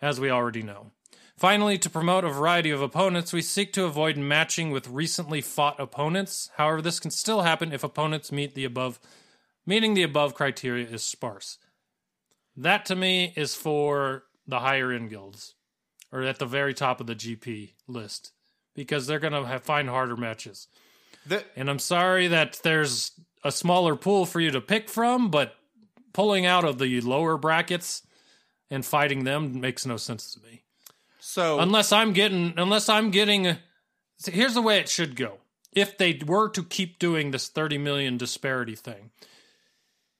as 0.01 0.19
we 0.19 0.29
already 0.29 0.61
know. 0.61 0.91
Finally, 1.37 1.77
to 1.77 1.89
promote 1.89 2.25
a 2.25 2.29
variety 2.29 2.69
of 2.69 2.81
opponents, 2.81 3.31
we 3.31 3.41
seek 3.41 3.71
to 3.71 3.85
avoid 3.85 4.17
matching 4.17 4.71
with 4.71 4.89
recently 4.89 5.39
fought 5.39 5.79
opponents. 5.79 6.49
However, 6.57 6.81
this 6.81 6.99
can 6.99 7.11
still 7.11 7.43
happen 7.43 7.71
if 7.71 7.81
opponents 7.81 8.29
meet 8.29 8.53
the 8.53 8.65
above 8.65 8.99
meeting 9.65 9.93
the 9.93 10.03
above 10.03 10.33
criteria 10.33 10.85
is 10.85 11.01
sparse. 11.01 11.57
That 12.57 12.85
to 12.87 12.95
me 12.95 13.31
is 13.37 13.55
for 13.55 14.25
the 14.45 14.59
higher 14.59 14.91
end 14.91 15.09
guilds 15.09 15.55
or 16.11 16.23
at 16.23 16.39
the 16.39 16.45
very 16.45 16.73
top 16.73 16.99
of 16.99 17.07
the 17.07 17.15
GP 17.15 17.71
list 17.87 18.33
because 18.75 19.07
they're 19.07 19.17
going 19.17 19.31
to 19.31 19.59
find 19.59 19.87
harder 19.87 20.17
matches. 20.17 20.67
The, 21.25 21.43
And 21.55 21.69
I'm 21.69 21.79
sorry 21.79 22.27
that 22.27 22.59
there's 22.63 23.11
a 23.43 23.51
smaller 23.51 23.95
pool 23.95 24.25
for 24.25 24.39
you 24.39 24.51
to 24.51 24.61
pick 24.61 24.89
from, 24.89 25.29
but 25.29 25.55
pulling 26.13 26.45
out 26.45 26.63
of 26.63 26.77
the 26.77 27.01
lower 27.01 27.37
brackets 27.37 28.03
and 28.69 28.85
fighting 28.85 29.23
them 29.23 29.59
makes 29.59 29.85
no 29.85 29.97
sense 29.97 30.33
to 30.33 30.41
me. 30.41 30.63
so 31.19 31.59
Unless 31.59 31.91
I'm 31.91 32.13
getting, 32.13 32.53
unless 32.57 32.89
I'm 32.89 33.11
getting, 33.11 33.57
see, 34.17 34.31
here's 34.31 34.53
the 34.53 34.61
way 34.61 34.79
it 34.79 34.89
should 34.89 35.15
go. 35.15 35.39
If 35.73 35.97
they 35.97 36.21
were 36.25 36.49
to 36.49 36.63
keep 36.63 36.99
doing 36.99 37.31
this 37.31 37.49
30 37.49 37.77
million 37.77 38.17
disparity 38.17 38.75
thing, 38.75 39.11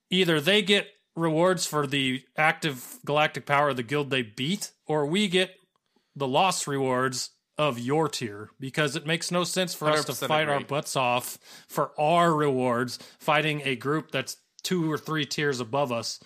either 0.09 0.41
they 0.41 0.61
get 0.61 0.87
rewards 1.15 1.65
for 1.65 1.87
the 1.87 2.23
active 2.37 2.99
galactic 3.05 3.45
power 3.45 3.69
of 3.69 3.77
the 3.77 3.83
guild 3.83 4.09
they 4.09 4.21
beat, 4.21 4.71
or 4.85 5.05
we 5.05 5.27
get 5.27 5.51
the 6.15 6.27
loss 6.27 6.67
rewards 6.67 7.31
of 7.57 7.79
your 7.79 8.09
tier 8.09 8.49
because 8.59 8.95
it 8.95 9.05
makes 9.05 9.31
no 9.31 9.43
sense 9.43 9.73
for 9.73 9.89
us 9.89 10.05
to 10.05 10.11
100% 10.11 10.27
fight 10.27 10.49
our 10.49 10.59
butts 10.59 10.95
off 10.95 11.37
for 11.67 11.91
our 11.97 12.33
rewards 12.33 12.99
fighting 13.17 13.61
a 13.63 13.75
group 13.75 14.11
that's 14.11 14.37
two 14.63 14.91
or 14.91 14.97
three 14.97 15.25
tiers 15.25 15.59
above 15.59 15.91
us 15.91 16.19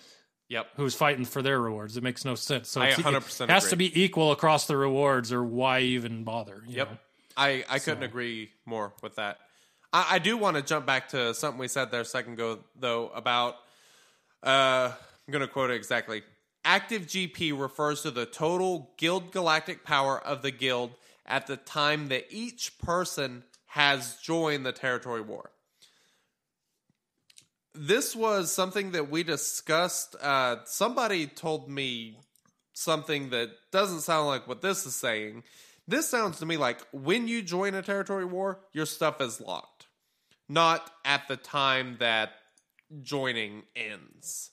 yep. 0.48 0.66
who's 0.76 0.94
fighting 0.94 1.24
for 1.24 1.40
their 1.40 1.60
rewards. 1.60 1.96
It 1.96 2.02
makes 2.02 2.24
no 2.24 2.34
sense. 2.34 2.68
So 2.68 2.82
I 2.82 2.90
100% 2.90 3.42
it 3.44 3.50
has 3.50 3.70
to 3.70 3.76
be 3.76 4.02
equal 4.02 4.32
across 4.32 4.66
the 4.66 4.76
rewards, 4.76 5.32
or 5.32 5.42
why 5.42 5.80
even 5.80 6.24
bother? 6.24 6.62
you 6.66 6.76
Yep. 6.76 6.90
know? 6.90 6.98
I, 7.36 7.64
I 7.70 7.78
couldn't 7.78 8.02
agree 8.02 8.50
more 8.66 8.92
with 9.02 9.16
that. 9.16 9.38
I, 9.92 10.16
I 10.16 10.18
do 10.18 10.36
want 10.36 10.56
to 10.56 10.62
jump 10.62 10.84
back 10.84 11.08
to 11.10 11.32
something 11.32 11.58
we 11.58 11.68
said 11.68 11.90
there 11.90 12.02
a 12.02 12.04
second 12.04 12.34
ago, 12.34 12.58
though, 12.76 13.08
about, 13.08 13.54
uh, 14.42 14.92
I'm 14.92 15.32
going 15.32 15.40
to 15.40 15.48
quote 15.48 15.70
it 15.70 15.74
exactly. 15.74 16.22
Active 16.64 17.06
GP 17.06 17.58
refers 17.58 18.02
to 18.02 18.10
the 18.10 18.26
total 18.26 18.90
guild 18.98 19.32
galactic 19.32 19.84
power 19.84 20.18
of 20.18 20.42
the 20.42 20.50
guild 20.50 20.90
at 21.30 21.46
the 21.46 21.56
time 21.56 22.08
that 22.08 22.26
each 22.28 22.78
person 22.78 23.44
has 23.66 24.16
joined 24.16 24.66
the 24.66 24.72
territory 24.72 25.22
war. 25.22 25.52
This 27.72 28.16
was 28.16 28.52
something 28.52 28.90
that 28.90 29.08
we 29.10 29.22
discussed. 29.22 30.16
Uh, 30.20 30.56
somebody 30.64 31.28
told 31.28 31.70
me 31.70 32.18
something 32.72 33.30
that 33.30 33.50
doesn't 33.70 34.00
sound 34.00 34.26
like 34.26 34.48
what 34.48 34.60
this 34.60 34.84
is 34.84 34.96
saying. 34.96 35.44
This 35.86 36.08
sounds 36.08 36.40
to 36.40 36.46
me 36.46 36.56
like 36.56 36.80
when 36.92 37.28
you 37.28 37.42
join 37.42 37.74
a 37.74 37.82
territory 37.82 38.24
war, 38.24 38.60
your 38.72 38.86
stuff 38.86 39.20
is 39.20 39.40
locked, 39.40 39.86
not 40.48 40.90
at 41.04 41.28
the 41.28 41.36
time 41.36 41.96
that 42.00 42.32
joining 43.02 43.62
ends. 43.76 44.50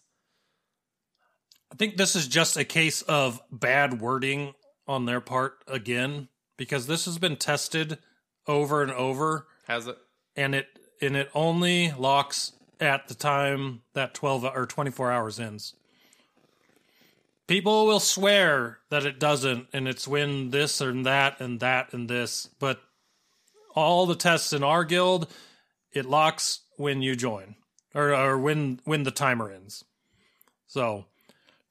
I 1.72 1.76
think 1.76 1.98
this 1.98 2.16
is 2.16 2.28
just 2.28 2.56
a 2.56 2.64
case 2.64 3.02
of 3.02 3.42
bad 3.52 4.00
wording 4.00 4.54
on 4.88 5.06
their 5.06 5.22
part 5.22 5.56
again, 5.68 6.30
because 6.58 6.88
this 6.88 7.06
has 7.06 7.18
been 7.18 7.38
tested 7.38 7.98
over 8.48 8.82
and 8.84 8.92
over, 8.92 9.48
Has 9.68 9.88
it? 9.88 9.98
and 10.36 10.54
it 10.56 10.68
and 11.02 11.16
it 11.16 11.30
only 11.36 11.92
locks 11.94 12.54
at 12.80 13.08
the 13.08 13.14
time 13.16 13.82
that 13.94 14.14
twelve 14.14 14.44
or 14.44 14.66
twenty 14.66 14.92
four 14.92 15.12
hours 15.12 15.40
ends. 15.40 15.74
people 17.48 17.86
will 17.86 18.00
swear 18.00 18.80
that 18.90 19.06
it 19.06 19.20
doesn't, 19.20 19.68
and 19.74 19.88
it's 19.88 20.08
when 20.08 20.52
this 20.52 20.82
and 20.82 21.06
that 21.06 21.40
and 21.40 21.60
that 21.60 21.94
and 21.94 22.10
this. 22.10 22.50
But 22.60 22.82
all 23.76 24.06
the 24.06 24.16
tests 24.16 24.54
in 24.54 24.64
our 24.64 24.84
guild, 24.84 25.28
it 25.92 26.06
locks 26.06 26.62
when 26.78 27.02
you 27.02 27.16
join 27.16 27.56
or 27.94 28.14
or 28.14 28.38
when 28.38 28.80
when 28.86 29.04
the 29.04 29.12
timer 29.12 29.52
ends. 29.52 29.84
So 30.68 31.06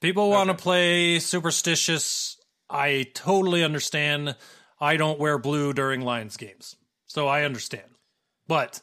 people 0.01 0.31
want 0.31 0.49
to 0.51 0.55
play 0.55 1.19
superstitious. 1.19 2.37
I 2.69 3.07
totally 3.15 3.63
understand. 3.63 4.37
I 4.81 4.97
don't 4.97 5.19
wear 5.19 5.39
blue 5.39 5.73
during 5.73 6.03
Lions 6.03 6.37
games, 6.37 6.77
so 7.07 7.27
I 7.27 7.45
understand. 7.45 7.97
But 8.47 8.83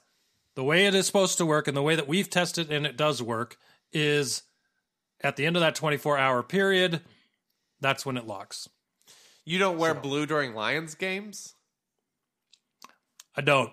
the 0.56 0.64
way 0.64 0.86
it 0.86 0.96
is 0.96 1.06
supposed 1.06 1.38
to 1.38 1.46
work 1.46 1.68
and 1.68 1.78
the 1.78 1.82
way 1.82 1.96
that 1.96 2.08
we've 2.08 2.30
tested 2.30 2.72
and 2.72 2.86
it 2.86 2.98
does 2.98 3.22
work 3.22 3.58
is 3.92 4.44
at 5.22 5.36
the 5.36 5.46
end 5.46 5.56
of 5.56 5.62
that 5.62 5.76
24 5.76 6.18
hour 6.18 6.44
period, 6.44 7.02
that's 7.80 8.06
when 8.06 8.18
it 8.18 8.28
locks. 8.28 8.70
You 9.46 9.60
don't 9.60 9.78
wear 9.78 9.94
blue 9.94 10.26
during 10.26 10.54
Lions 10.54 10.96
games? 10.96 11.54
I 13.36 13.42
don't. 13.42 13.72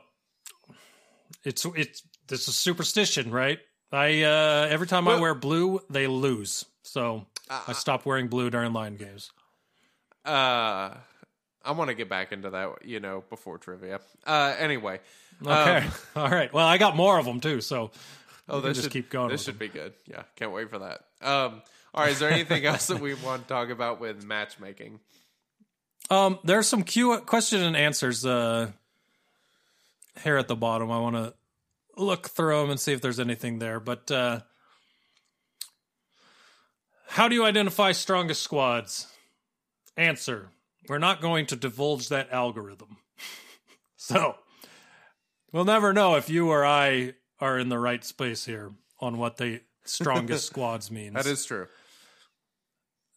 It's 1.44 1.64
it's 1.76 2.02
this 2.28 2.48
is 2.48 2.56
superstition, 2.56 3.30
right? 3.30 3.58
I 3.92 4.22
uh 4.22 4.66
every 4.70 4.86
time 4.86 5.08
I 5.08 5.18
wear 5.18 5.34
blue, 5.34 5.80
they 5.90 6.06
lose. 6.06 6.64
So 6.82 7.26
I 7.50 7.72
stopped 7.72 8.06
wearing 8.06 8.28
blue 8.28 8.50
during 8.50 8.72
line 8.72 8.96
games. 8.96 9.30
Uh 10.24 10.94
I 11.64 11.72
want 11.72 11.88
to 11.88 11.94
get 11.94 12.08
back 12.08 12.32
into 12.32 12.50
that, 12.50 12.84
you 12.84 13.00
know, 13.00 13.24
before 13.28 13.58
trivia. 13.58 14.00
Uh 14.26 14.54
anyway. 14.58 15.00
Okay. 15.44 15.86
Um, 15.86 15.92
All 16.16 16.30
right. 16.30 16.52
Well, 16.52 16.66
I 16.66 16.78
got 16.78 16.96
more 16.96 17.18
of 17.18 17.24
them 17.24 17.40
too, 17.40 17.60
so 17.60 17.90
oh, 18.48 18.60
this 18.60 18.76
just 18.76 18.84
should, 18.84 18.92
keep 18.92 19.10
going 19.10 19.30
This 19.30 19.44
should 19.44 19.58
be 19.58 19.68
good. 19.68 19.92
Yeah, 20.06 20.22
can't 20.36 20.52
wait 20.52 20.70
for 20.70 20.78
that. 20.78 21.04
Um 21.20 21.62
all 21.92 22.04
right, 22.04 22.12
is 22.12 22.20
there 22.20 22.30
anything 22.30 22.64
else 22.64 22.86
that 22.86 23.00
we 23.00 23.14
want 23.14 23.42
to 23.42 23.48
talk 23.48 23.70
about 23.70 24.00
with 24.00 24.24
matchmaking? 24.24 25.00
Um, 26.08 26.38
there's 26.44 26.68
some 26.68 26.82
Q 26.82 27.18
question 27.18 27.62
and 27.62 27.76
answers 27.76 28.24
uh, 28.24 28.70
here 30.22 30.36
at 30.36 30.48
the 30.48 30.56
bottom. 30.56 30.90
I 30.90 30.98
want 30.98 31.16
to 31.16 31.34
look 31.96 32.28
through 32.28 32.60
them 32.60 32.70
and 32.70 32.80
see 32.80 32.92
if 32.92 33.00
there's 33.00 33.20
anything 33.20 33.58
there. 33.58 33.80
But 33.80 34.10
uh, 34.10 34.40
how 37.08 37.28
do 37.28 37.34
you 37.34 37.44
identify 37.44 37.92
strongest 37.92 38.42
squads? 38.42 39.06
Answer: 39.96 40.48
We're 40.88 40.98
not 40.98 41.20
going 41.20 41.46
to 41.46 41.56
divulge 41.56 42.08
that 42.08 42.30
algorithm, 42.32 42.96
so 43.96 44.36
we'll 45.52 45.64
never 45.64 45.92
know 45.92 46.16
if 46.16 46.28
you 46.30 46.48
or 46.48 46.64
I 46.64 47.14
are 47.38 47.58
in 47.58 47.68
the 47.68 47.78
right 47.78 48.04
space 48.04 48.44
here 48.44 48.72
on 49.00 49.18
what 49.18 49.36
the 49.36 49.60
strongest 49.84 50.46
squads 50.52 50.90
means. 50.90 51.14
That 51.14 51.26
is 51.26 51.44
true. 51.44 51.66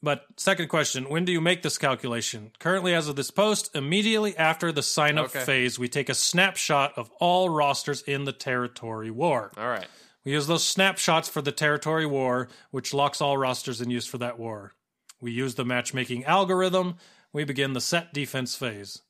But 0.01 0.25
second 0.35 0.67
question, 0.67 1.05
when 1.07 1.23
do 1.23 1.31
you 1.31 1.39
make 1.39 1.61
this 1.61 1.77
calculation? 1.77 2.51
Currently, 2.59 2.93
as 2.93 3.07
of 3.07 3.15
this 3.15 3.31
post, 3.31 3.73
immediately 3.73 4.35
after 4.35 4.73
the 4.73 4.83
sign 4.83 5.17
up 5.17 5.27
Okay. 5.27 5.45
phase, 5.45 5.79
we 5.79 5.87
take 5.87 6.09
a 6.09 6.13
snapshot 6.13 6.91
of 6.97 7.09
all 7.21 7.49
rosters 7.49 8.01
in 8.01 8.25
the 8.25 8.33
territory 8.33 9.09
war. 9.09 9.51
All 9.55 9.67
right. 9.69 9.87
We 10.25 10.33
use 10.33 10.47
those 10.47 10.65
snapshots 10.65 11.29
for 11.29 11.41
the 11.41 11.53
territory 11.53 12.05
war, 12.05 12.49
which 12.71 12.93
locks 12.93 13.21
all 13.21 13.37
rosters 13.37 13.79
in 13.79 13.89
use 13.89 14.05
for 14.05 14.17
that 14.17 14.37
war. 14.37 14.73
We 15.21 15.31
use 15.31 15.55
the 15.55 15.63
matchmaking 15.65 16.25
algorithm. 16.25 16.95
We 17.33 17.43
begin 17.43 17.73
the 17.73 17.81
set 17.81 18.13
defense 18.13 18.55
phase. 18.55 19.01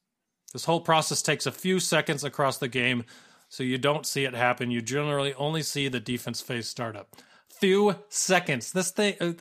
This 0.54 0.66
whole 0.66 0.82
process 0.82 1.22
takes 1.22 1.46
a 1.46 1.52
few 1.52 1.80
seconds 1.80 2.24
across 2.24 2.58
the 2.58 2.68
game, 2.68 3.04
so 3.50 3.64
you 3.64 3.78
don't 3.78 4.06
see 4.06 4.24
it 4.24 4.34
happen. 4.34 4.72
You 4.72 4.82
generally 4.82 5.34
only 5.34 5.62
see 5.62 5.88
the 5.90 6.00
defense 6.00 6.42
phase 6.42 6.70
startup. 6.70 7.16
Few 7.50 7.96
seconds. 8.10 8.72
This 8.72 8.92
thing, 8.92 9.16
uh, 9.20 9.34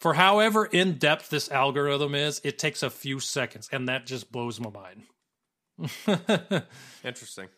for 0.00 0.14
however 0.14 0.66
in 0.66 0.98
depth 0.98 1.30
this 1.30 1.50
algorithm 1.50 2.14
is, 2.14 2.40
it 2.44 2.58
takes 2.58 2.82
a 2.82 2.90
few 2.90 3.20
seconds, 3.20 3.68
and 3.72 3.88
that 3.88 4.06
just 4.06 4.32
blows 4.32 4.58
my 4.60 4.70
mind. 4.70 5.02
Interesting. 7.04 7.48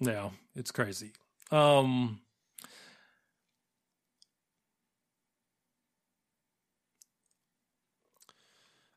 Yeah, 0.00 0.30
it's 0.54 0.72
crazy. 0.72 1.12
Um 1.52 2.20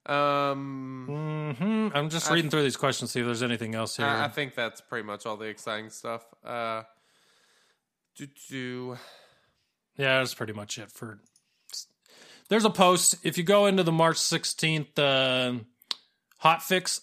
Um 0.05 1.55
mhm, 1.59 1.91
I'm 1.95 2.09
just 2.09 2.29
reading 2.29 2.51
through 2.51 2.63
these 2.63 2.75
questions, 2.77 3.11
to 3.11 3.13
see 3.13 3.19
if 3.21 3.25
there's 3.25 3.43
anything 3.43 3.73
else 3.73 3.97
here. 3.97 4.05
I, 4.05 4.25
I 4.25 4.27
think 4.27 4.53
that's 4.53 4.81
pretty 4.81 5.05
much 5.05 5.25
all 5.25 5.37
the 5.37 5.45
exciting 5.45 5.89
stuff. 5.89 6.25
Uh 6.43 6.83
do, 8.15 8.27
do, 8.49 8.97
yeah, 9.97 10.19
that's 10.19 10.33
pretty 10.35 10.53
much 10.53 10.77
it 10.77 10.91
for. 10.91 11.19
There's 12.49 12.65
a 12.65 12.69
post. 12.69 13.15
If 13.23 13.37
you 13.37 13.43
go 13.43 13.65
into 13.65 13.83
the 13.83 13.91
March 13.91 14.17
16th 14.17 14.99
uh, 14.99 15.63
hotfix 16.43 17.01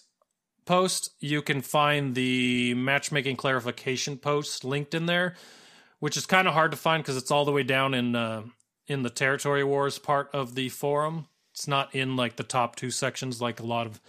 post, 0.65 1.11
you 1.19 1.41
can 1.41 1.61
find 1.61 2.15
the 2.15 2.73
matchmaking 2.75 3.35
clarification 3.35 4.17
post 4.17 4.63
linked 4.63 4.93
in 4.93 5.05
there, 5.05 5.35
which 5.99 6.15
is 6.15 6.25
kind 6.25 6.47
of 6.47 6.53
hard 6.53 6.71
to 6.71 6.77
find 6.77 7.03
because 7.03 7.17
it's 7.17 7.31
all 7.31 7.43
the 7.43 7.51
way 7.51 7.63
down 7.63 7.93
in 7.93 8.15
uh, 8.15 8.43
in 8.87 9.03
the 9.03 9.09
territory 9.09 9.63
wars 9.63 9.99
part 9.99 10.29
of 10.33 10.55
the 10.55 10.69
forum. 10.69 11.27
It's 11.61 11.67
not 11.67 11.93
in 11.93 12.15
like 12.15 12.37
the 12.37 12.43
top 12.43 12.75
two 12.75 12.89
sections 12.89 13.39
like 13.39 13.59
a 13.59 13.63
lot 13.63 13.85
of 13.85 14.01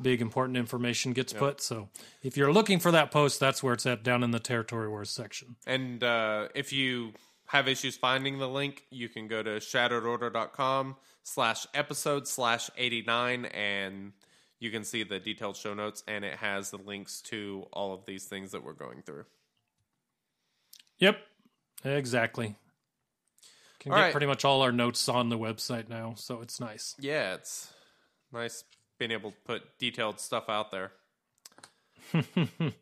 big 0.00 0.20
important 0.20 0.56
information 0.56 1.12
gets 1.12 1.32
put. 1.32 1.60
So 1.60 1.88
if 2.22 2.36
you're 2.36 2.52
looking 2.52 2.78
for 2.78 2.92
that 2.92 3.10
post, 3.10 3.40
that's 3.40 3.60
where 3.60 3.74
it's 3.74 3.84
at 3.86 4.04
down 4.04 4.22
in 4.22 4.30
the 4.30 4.38
territory 4.38 4.88
wars 4.88 5.10
section. 5.10 5.56
And 5.66 6.04
uh, 6.04 6.46
if 6.54 6.72
you 6.72 7.14
have 7.46 7.66
issues 7.66 7.96
finding 7.96 8.38
the 8.38 8.48
link, 8.48 8.84
you 8.90 9.08
can 9.08 9.26
go 9.26 9.42
to 9.42 9.56
shatteredorder.com 9.56 10.94
slash 11.24 11.66
episode 11.74 12.28
slash 12.28 12.70
89 12.76 13.46
and 13.46 14.12
you 14.60 14.70
can 14.70 14.84
see 14.84 15.02
the 15.02 15.18
detailed 15.18 15.56
show 15.56 15.74
notes 15.74 16.04
and 16.06 16.24
it 16.24 16.36
has 16.36 16.70
the 16.70 16.78
links 16.78 17.20
to 17.22 17.66
all 17.72 17.92
of 17.94 18.06
these 18.06 18.26
things 18.26 18.52
that 18.52 18.62
we're 18.62 18.74
going 18.74 19.02
through. 19.02 19.24
Yep, 20.98 21.18
exactly. 21.84 22.54
Can 23.82 23.90
All 23.90 23.98
get 23.98 24.04
right. 24.04 24.12
pretty 24.12 24.28
much 24.28 24.44
all 24.44 24.62
our 24.62 24.70
notes 24.70 25.08
on 25.08 25.28
the 25.28 25.36
website 25.36 25.88
now, 25.88 26.14
so 26.16 26.40
it's 26.40 26.60
nice. 26.60 26.94
Yeah, 27.00 27.34
it's 27.34 27.68
nice 28.32 28.62
being 28.96 29.10
able 29.10 29.32
to 29.32 29.36
put 29.44 29.76
detailed 29.80 30.20
stuff 30.20 30.48
out 30.48 30.70
there. 30.70 30.92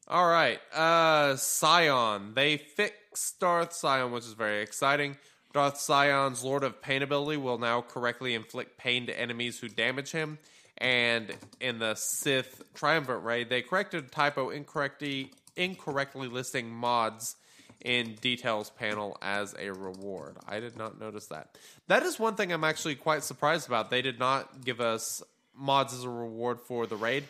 All 0.09 0.28
right, 0.28 0.61
uh 0.74 1.36
Sion. 1.36 2.34
They 2.34 2.59
fixed 2.59 3.40
Darth 3.40 3.74
Sion, 3.78 4.12
which 4.12 4.24
is 4.24 4.34
very 4.34 4.62
exciting. 4.62 5.16
Darth 5.55 5.80
Sion's 5.80 6.44
Lord 6.44 6.64
of 6.64 6.82
Pain 6.82 7.03
ability 7.03 7.38
will 7.38 7.59
now 7.59 7.80
correctly 7.80 8.34
inflict 8.34 8.76
pain 8.76 9.07
to 9.07 9.18
enemies 9.18 9.59
who 9.59 9.68
damage 9.68 10.12
him. 10.12 10.38
And 10.76 11.34
in 11.61 11.78
the 11.78 11.94
Sith 11.94 12.62
Triumvirate 12.74 13.24
raid, 13.24 13.48
they 13.48 13.62
corrected 13.62 14.05
a 14.05 14.09
typo 14.09 14.51
incorrectly 14.51 15.32
incorrectly 15.57 16.28
listing 16.28 16.70
mods 16.70 17.36
in 17.81 18.14
details 18.16 18.70
panel 18.70 19.16
as 19.22 19.55
a 19.59 19.70
reward. 19.72 20.37
I 20.47 20.61
did 20.61 20.76
not 20.76 21.01
notice 21.01 21.26
that. 21.26 21.57
That 21.89 22.03
is 22.03 22.18
one 22.18 22.35
thing 22.35 22.53
I'm 22.53 22.64
actually 22.64 22.95
quite 22.95 23.24
surprised 23.24 23.68
about. 23.68 23.91
They 23.91 24.03
did 24.03 24.18
not 24.18 24.64
give 24.64 24.81
us 24.81 25.22
mods 25.55 25.93
as 25.95 26.05
a 26.05 26.11
reward 26.11 26.61
for 26.61 26.87
the 26.87 26.97
raid. 26.97 27.24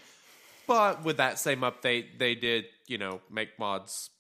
But 0.67 1.05
with 1.05 1.17
that 1.17 1.39
same 1.39 1.61
update, 1.61 2.19
they 2.19 2.35
did, 2.35 2.67
you 2.87 2.99
know, 2.99 3.21
make 3.31 3.59
mods 3.59 4.11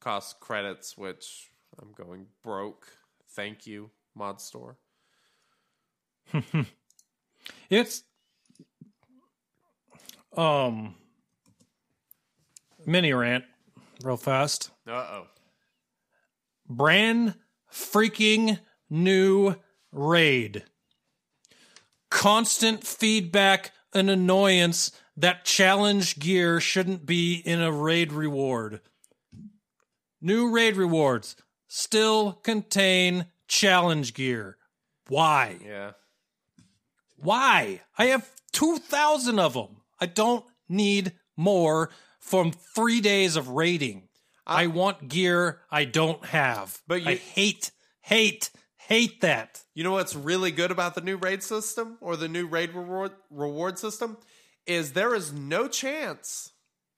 cost 0.00 0.40
credits, 0.40 0.98
which 0.98 1.50
I'm 1.80 1.92
going 1.92 2.26
broke. 2.42 2.86
Thank 3.30 3.66
you, 3.66 3.90
Mod 4.14 4.40
Store. 4.40 4.76
It's 7.70 8.04
um 10.36 10.94
mini 12.86 13.12
rant 13.12 13.44
real 14.02 14.16
fast. 14.16 14.70
Uh 14.86 14.92
oh. 14.92 15.26
Brand 16.76 17.34
freaking 17.70 18.58
new 18.88 19.56
raid. 19.90 20.64
Constant 22.10 22.84
feedback 22.84 23.72
and 23.94 24.08
annoyance 24.08 24.90
that 25.16 25.44
challenge 25.44 26.18
gear 26.18 26.60
shouldn't 26.60 27.04
be 27.04 27.34
in 27.34 27.60
a 27.60 27.72
raid 27.72 28.12
reward. 28.12 28.80
New 30.20 30.50
raid 30.50 30.76
rewards 30.76 31.36
still 31.68 32.32
contain 32.32 33.26
challenge 33.48 34.14
gear. 34.14 34.56
Why? 35.08 35.58
Yeah. 35.64 35.92
Why? 37.16 37.82
I 37.98 38.06
have 38.06 38.30
2,000 38.52 39.38
of 39.38 39.54
them. 39.54 39.82
I 40.00 40.06
don't 40.06 40.44
need 40.68 41.12
more 41.36 41.90
from 42.18 42.52
three 42.52 43.00
days 43.00 43.36
of 43.36 43.48
raiding. 43.48 44.08
I 44.46 44.66
want 44.66 45.08
gear 45.08 45.60
I 45.70 45.84
don't 45.84 46.24
have. 46.26 46.80
But 46.86 47.02
I 47.06 47.12
you- 47.12 47.16
hate, 47.18 47.70
hate, 48.00 48.50
hate 48.76 49.20
that. 49.20 49.62
You 49.74 49.84
know 49.84 49.92
what's 49.92 50.14
really 50.14 50.50
good 50.50 50.70
about 50.70 50.94
the 50.94 51.00
new 51.00 51.16
raid 51.16 51.42
system 51.42 51.98
or 52.00 52.16
the 52.16 52.28
new 52.28 52.46
raid 52.46 52.74
reward 52.74 53.12
reward 53.30 53.78
system 53.78 54.16
is 54.66 54.92
there 54.92 55.14
is 55.14 55.32
no 55.32 55.68
chance. 55.68 56.52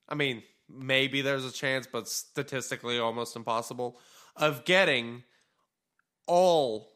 I 0.08 0.14
mean, 0.14 0.42
maybe 0.68 1.20
there's 1.22 1.44
a 1.44 1.52
chance, 1.52 1.86
but 1.90 2.08
statistically 2.08 2.98
almost 2.98 3.36
impossible 3.36 3.98
of 4.36 4.64
getting 4.64 5.22
all 6.26 6.90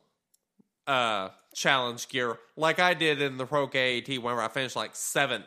uh 0.86 1.28
challenge 1.55 2.09
gear 2.09 2.38
like 2.57 2.78
I 2.78 2.94
did 2.94 3.20
in 3.20 3.36
the 3.36 3.46
Pro 3.46 3.66
KAT 3.68 4.09
whenever 4.09 4.40
I 4.40 4.49
finished 4.49 4.76
like 4.76 4.94
seventh 4.96 5.44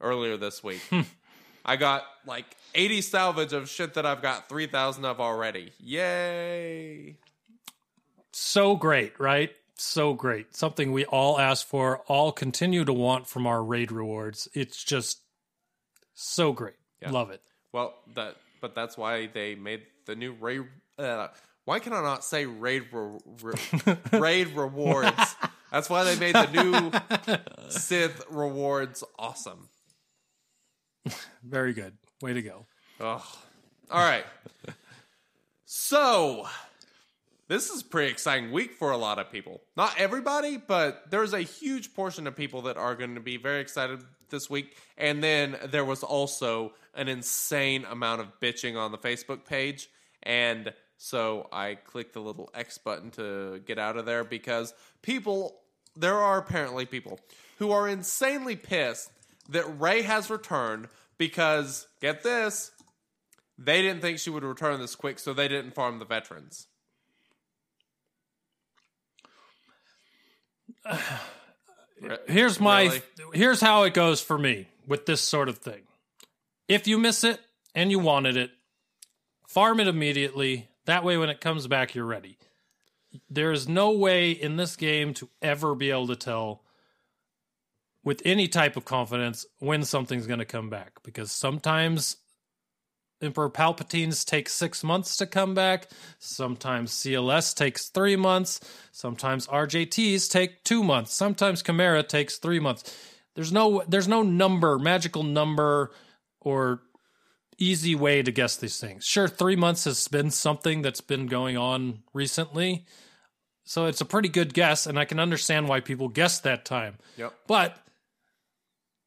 earlier 0.00 0.36
this 0.36 0.62
week. 0.64 0.80
I 1.64 1.76
got 1.76 2.04
like 2.26 2.46
80 2.74 3.02
salvage 3.02 3.52
of 3.52 3.68
shit 3.68 3.94
that 3.94 4.06
I've 4.06 4.22
got 4.22 4.48
3,000 4.48 5.04
of 5.04 5.20
already. 5.20 5.72
Yay! 5.78 7.16
So 8.32 8.76
great, 8.76 9.18
right? 9.20 9.50
So 9.76 10.14
great. 10.14 10.56
Something 10.56 10.92
we 10.92 11.04
all 11.04 11.38
ask 11.38 11.66
for, 11.66 11.98
all 12.06 12.32
continue 12.32 12.84
to 12.84 12.92
want 12.92 13.26
from 13.26 13.46
our 13.46 13.62
raid 13.62 13.90
rewards. 13.92 14.48
It's 14.54 14.82
just 14.82 15.20
so 16.14 16.52
great. 16.52 16.76
Love 17.10 17.30
it. 17.30 17.42
Well, 17.72 17.94
that 18.14 18.36
but 18.60 18.74
that's 18.76 18.96
why 18.96 19.26
they 19.26 19.56
made 19.56 19.82
the 20.06 20.14
new 20.14 20.32
raid. 20.34 20.62
Uh, 20.96 21.28
why 21.64 21.80
can 21.80 21.92
I 21.92 22.00
not 22.00 22.24
say 22.24 22.46
raid 22.46 22.84
re- 22.92 23.18
re- 23.42 23.96
raid 24.12 24.48
rewards? 24.48 25.36
That's 25.72 25.90
why 25.90 26.04
they 26.04 26.16
made 26.16 26.34
the 26.34 27.38
new 27.58 27.68
Sith 27.70 28.24
rewards 28.30 29.02
awesome. 29.18 29.68
Very 31.42 31.72
good. 31.72 31.94
Way 32.22 32.34
to 32.34 32.42
go. 32.42 32.66
Ugh. 33.00 33.20
All 33.90 34.04
right. 34.04 34.24
So, 35.64 36.46
this 37.48 37.68
is 37.70 37.82
pretty 37.82 38.12
exciting 38.12 38.52
week 38.52 38.74
for 38.74 38.92
a 38.92 38.96
lot 38.96 39.18
of 39.18 39.32
people. 39.32 39.60
Not 39.76 39.98
everybody, 39.98 40.56
but 40.56 41.10
there's 41.10 41.32
a 41.32 41.40
huge 41.40 41.94
portion 41.94 42.28
of 42.28 42.36
people 42.36 42.62
that 42.62 42.76
are 42.76 42.94
going 42.94 43.16
to 43.16 43.20
be 43.20 43.38
very 43.38 43.60
excited 43.60 44.04
this 44.30 44.48
week. 44.48 44.76
And 44.96 45.22
then 45.22 45.56
there 45.64 45.84
was 45.84 46.04
also 46.04 46.74
an 46.94 47.08
insane 47.08 47.84
amount 47.90 48.20
of 48.20 48.28
bitching 48.40 48.78
on 48.78 48.92
the 48.92 48.98
Facebook 48.98 49.44
page. 49.44 49.88
And 50.22 50.72
so 50.98 51.48
I 51.50 51.74
clicked 51.74 52.12
the 52.12 52.20
little 52.20 52.50
X 52.54 52.78
button 52.78 53.10
to 53.12 53.60
get 53.66 53.80
out 53.80 53.96
of 53.96 54.06
there 54.06 54.22
because 54.22 54.74
people, 55.02 55.56
there 55.96 56.18
are 56.18 56.38
apparently 56.38 56.86
people 56.86 57.18
who 57.58 57.72
are 57.72 57.88
insanely 57.88 58.54
pissed 58.54 59.10
that 59.48 59.64
Rey 59.80 60.02
has 60.02 60.30
returned 60.30 60.86
because, 61.26 61.86
get 62.00 62.24
this, 62.24 62.72
they 63.56 63.80
didn't 63.80 64.02
think 64.02 64.18
she 64.18 64.28
would 64.28 64.42
return 64.42 64.80
this 64.80 64.96
quick, 64.96 65.20
so 65.20 65.32
they 65.32 65.46
didn't 65.46 65.72
farm 65.72 66.00
the 66.00 66.04
veterans. 66.04 66.66
Here's 72.26 72.58
my 72.58 72.82
Really? 72.82 73.02
here's 73.34 73.60
how 73.60 73.84
it 73.84 73.94
goes 73.94 74.20
for 74.20 74.36
me 74.36 74.66
with 74.88 75.06
this 75.06 75.20
sort 75.20 75.48
of 75.48 75.58
thing. 75.58 75.82
If 76.66 76.88
you 76.88 76.98
miss 76.98 77.22
it 77.22 77.40
and 77.76 77.92
you 77.92 78.00
wanted 78.00 78.36
it, 78.36 78.50
farm 79.46 79.78
it 79.78 79.86
immediately. 79.86 80.66
That 80.86 81.04
way 81.04 81.16
when 81.16 81.28
it 81.28 81.40
comes 81.40 81.68
back 81.68 81.94
you're 81.94 82.04
ready. 82.04 82.38
There 83.30 83.52
is 83.52 83.68
no 83.68 83.92
way 83.92 84.32
in 84.32 84.56
this 84.56 84.74
game 84.74 85.14
to 85.14 85.28
ever 85.40 85.76
be 85.76 85.92
able 85.92 86.08
to 86.08 86.16
tell 86.16 86.64
with 88.04 88.22
any 88.24 88.48
type 88.48 88.76
of 88.76 88.84
confidence 88.84 89.46
when 89.58 89.84
something's 89.84 90.26
going 90.26 90.38
to 90.38 90.44
come 90.44 90.68
back 90.68 91.02
because 91.02 91.30
sometimes 91.30 92.16
Emperor 93.22 93.48
Palpatine's 93.48 94.24
takes 94.24 94.52
six 94.52 94.82
months 94.82 95.16
to 95.16 95.26
come 95.26 95.54
back. 95.54 95.88
Sometimes 96.18 96.92
CLS 96.92 97.54
takes 97.54 97.88
three 97.88 98.16
months. 98.16 98.60
Sometimes 98.90 99.46
RJTs 99.46 100.28
take 100.28 100.64
two 100.64 100.82
months. 100.82 101.14
Sometimes 101.14 101.62
Chimera 101.62 102.02
takes 102.02 102.38
three 102.38 102.58
months. 102.58 102.98
There's 103.34 103.52
no 103.52 103.82
there's 103.88 104.08
no 104.08 104.22
number, 104.22 104.78
magical 104.78 105.22
number, 105.22 105.92
or 106.40 106.82
easy 107.58 107.94
way 107.94 108.22
to 108.22 108.32
guess 108.32 108.56
these 108.56 108.78
things. 108.78 109.04
Sure, 109.04 109.28
three 109.28 109.56
months 109.56 109.84
has 109.84 110.08
been 110.08 110.30
something 110.30 110.82
that's 110.82 111.00
been 111.00 111.26
going 111.26 111.56
on 111.56 112.02
recently. 112.12 112.84
So 113.64 113.86
it's 113.86 114.00
a 114.00 114.04
pretty 114.04 114.28
good 114.28 114.52
guess, 114.54 114.86
and 114.86 114.98
I 114.98 115.04
can 115.04 115.20
understand 115.20 115.68
why 115.68 115.80
people 115.80 116.08
guess 116.08 116.40
that 116.40 116.64
time. 116.64 116.98
Yep. 117.16 117.32
But 117.46 117.78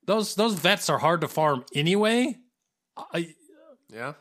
those 0.06 0.36
those 0.36 0.53
vets 0.56 0.89
are 0.89 0.97
hard 0.99 1.22
to 1.22 1.28
farm 1.28 1.66
anyway. 1.74 2.38
I, 2.97 3.34
Yeah. 3.89 4.14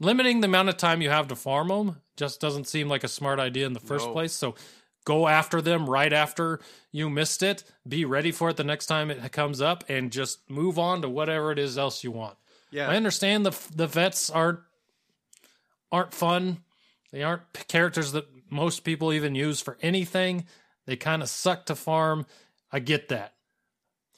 limiting 0.00 0.40
the 0.40 0.46
amount 0.46 0.68
of 0.68 0.76
time 0.76 1.00
you 1.02 1.10
have 1.10 1.28
to 1.28 1.36
farm 1.36 1.68
them 1.68 2.00
just 2.16 2.40
doesn't 2.40 2.68
seem 2.68 2.88
like 2.88 3.04
a 3.04 3.08
smart 3.08 3.38
idea 3.40 3.66
in 3.66 3.72
the 3.72 3.80
first 3.80 4.06
No. 4.06 4.12
place. 4.12 4.32
So 4.32 4.54
go 5.04 5.28
after 5.28 5.60
them 5.60 5.88
right 5.88 6.12
after 6.12 6.60
you 6.92 7.10
missed 7.10 7.42
it. 7.42 7.64
Be 7.86 8.04
ready 8.04 8.32
for 8.32 8.50
it 8.50 8.56
the 8.56 8.64
next 8.64 8.86
time 8.86 9.10
it 9.10 9.32
comes 9.32 9.60
up, 9.60 9.84
and 9.88 10.12
just 10.12 10.48
move 10.50 10.78
on 10.78 11.02
to 11.02 11.08
whatever 11.08 11.50
it 11.52 11.58
is 11.58 11.76
else 11.78 12.04
you 12.04 12.10
want. 12.10 12.36
Yeah. 12.70 12.88
I 12.90 12.96
understand 12.96 13.44
the 13.46 13.56
the 13.74 13.86
vets 13.86 14.30
aren't 14.30 14.60
aren't 15.92 16.14
fun. 16.14 16.62
They 17.12 17.22
aren't 17.22 17.42
characters 17.68 18.12
that 18.12 18.26
most 18.50 18.80
people 18.84 19.12
even 19.12 19.34
use 19.34 19.60
for 19.60 19.78
anything. 19.80 20.46
They 20.86 20.96
kind 20.96 21.22
of 21.22 21.28
suck 21.28 21.66
to 21.66 21.76
farm. 21.76 22.26
I 22.72 22.80
get 22.80 23.08
that. 23.08 23.33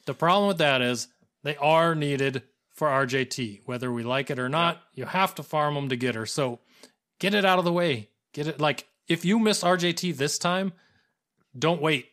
The 0.07 0.15
problem 0.15 0.49
with 0.49 0.59
that 0.59 0.81
is 0.81 1.09
they 1.43 1.57
are 1.57 1.95
needed 1.95 2.43
for 2.73 2.89
RJT, 2.89 3.63
whether 3.67 3.93
we 3.93 4.03
like 4.03 4.31
it 4.31 4.39
or 4.39 4.49
not. 4.49 4.81
You 4.95 5.05
have 5.05 5.35
to 5.37 5.43
farm 5.43 5.75
them 5.75 5.89
to 5.89 5.97
get 5.97 6.15
her. 6.15 6.27
So 6.27 6.61
get 7.19 7.35
it 7.35 7.45
out 7.45 7.59
of 7.59 7.65
the 7.65 7.73
way. 7.73 8.11
Get 8.33 8.47
it 8.47 8.61
like 8.61 8.87
if 9.09 9.25
you 9.25 9.39
miss 9.39 9.63
RJT 9.63 10.17
this 10.17 10.39
time, 10.39 10.73
don't 11.59 11.81
wait. 11.81 12.09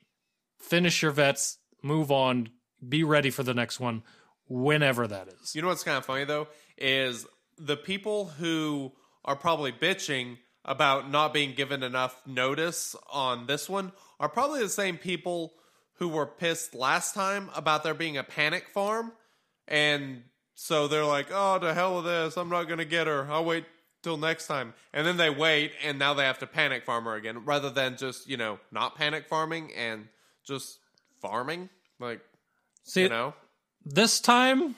Finish 0.59 1.01
your 1.01 1.11
vets, 1.11 1.57
move 1.81 2.11
on, 2.11 2.49
be 2.87 3.03
ready 3.03 3.29
for 3.29 3.43
the 3.43 3.53
next 3.53 3.79
one 3.79 4.03
whenever 4.47 5.07
that 5.07 5.27
is. 5.27 5.55
You 5.55 5.61
know 5.61 5.67
what's 5.67 5.83
kind 5.83 5.97
of 5.97 6.05
funny 6.05 6.25
though 6.25 6.47
is 6.77 7.25
the 7.57 7.77
people 7.77 8.25
who 8.25 8.93
are 9.25 9.35
probably 9.35 9.71
bitching 9.71 10.37
about 10.65 11.09
not 11.09 11.33
being 11.33 11.53
given 11.53 11.83
enough 11.83 12.21
notice 12.25 12.95
on 13.11 13.47
this 13.47 13.69
one 13.69 13.91
are 14.19 14.29
probably 14.29 14.61
the 14.61 14.69
same 14.69 14.97
people 14.97 15.53
who 15.95 16.07
were 16.07 16.25
pissed 16.25 16.73
last 16.75 17.13
time 17.13 17.49
about 17.55 17.83
there 17.83 17.93
being 17.93 18.17
a 18.17 18.23
panic 18.23 18.67
farm 18.69 19.11
and 19.67 20.23
so 20.55 20.87
they're 20.87 21.05
like, 21.05 21.27
"Oh, 21.31 21.57
to 21.59 21.73
hell 21.73 21.95
with 21.95 22.05
this. 22.05 22.37
I'm 22.37 22.49
not 22.49 22.65
going 22.65 22.77
to 22.77 22.85
get 22.85 23.07
her. 23.07 23.27
I'll 23.31 23.43
wait 23.45 23.65
till 24.03 24.17
next 24.17 24.45
time." 24.47 24.73
And 24.93 25.05
then 25.07 25.17
they 25.17 25.29
wait 25.31 25.71
and 25.83 25.97
now 25.97 26.13
they 26.13 26.25
have 26.25 26.37
to 26.39 26.47
panic 26.47 26.85
farm 26.85 27.05
her 27.05 27.15
again 27.15 27.43
rather 27.45 27.69
than 27.71 27.97
just, 27.97 28.29
you 28.29 28.37
know, 28.37 28.59
not 28.71 28.95
panic 28.95 29.27
farming 29.27 29.71
and 29.75 30.07
just 30.45 30.77
farming 31.21 31.69
like, 31.99 32.21
See, 32.83 33.03
you 33.03 33.09
know. 33.09 33.33
this 33.85 34.19
time 34.21 34.75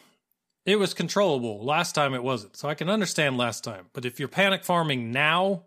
it 0.65 0.77
was 0.79 0.93
controllable. 0.93 1.63
Last 1.63 1.93
time 1.93 2.13
it 2.13 2.23
wasn't. 2.23 2.55
So 2.55 2.69
I 2.69 2.73
can 2.73 2.89
understand 2.89 3.37
last 3.37 3.63
time. 3.63 3.87
But 3.93 4.05
if 4.05 4.17
you're 4.19 4.29
panic 4.29 4.63
farming 4.63 5.11
now, 5.11 5.63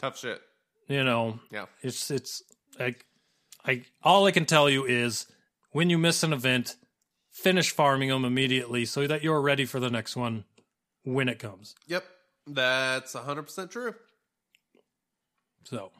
Tough 0.00 0.18
shit. 0.18 0.40
you 0.88 1.04
know, 1.04 1.40
Yeah. 1.50 1.66
it's 1.82 2.10
it's 2.10 2.42
like 2.78 3.04
I 3.66 3.84
all 4.02 4.26
I 4.26 4.30
can 4.30 4.46
tell 4.46 4.70
you 4.70 4.84
is 4.84 5.26
when 5.72 5.90
you 5.90 5.98
miss 5.98 6.22
an 6.22 6.32
event, 6.32 6.76
finish 7.30 7.70
farming 7.70 8.08
them 8.08 8.24
immediately 8.24 8.84
so 8.84 9.06
that 9.06 9.22
you're 9.22 9.40
ready 9.40 9.64
for 9.64 9.80
the 9.80 9.90
next 9.90 10.16
one 10.16 10.44
when 11.04 11.28
it 11.28 11.38
comes. 11.38 11.74
Yep. 11.86 12.04
That's 12.46 13.14
100% 13.14 13.70
true. 13.70 13.94
So, 15.64 15.90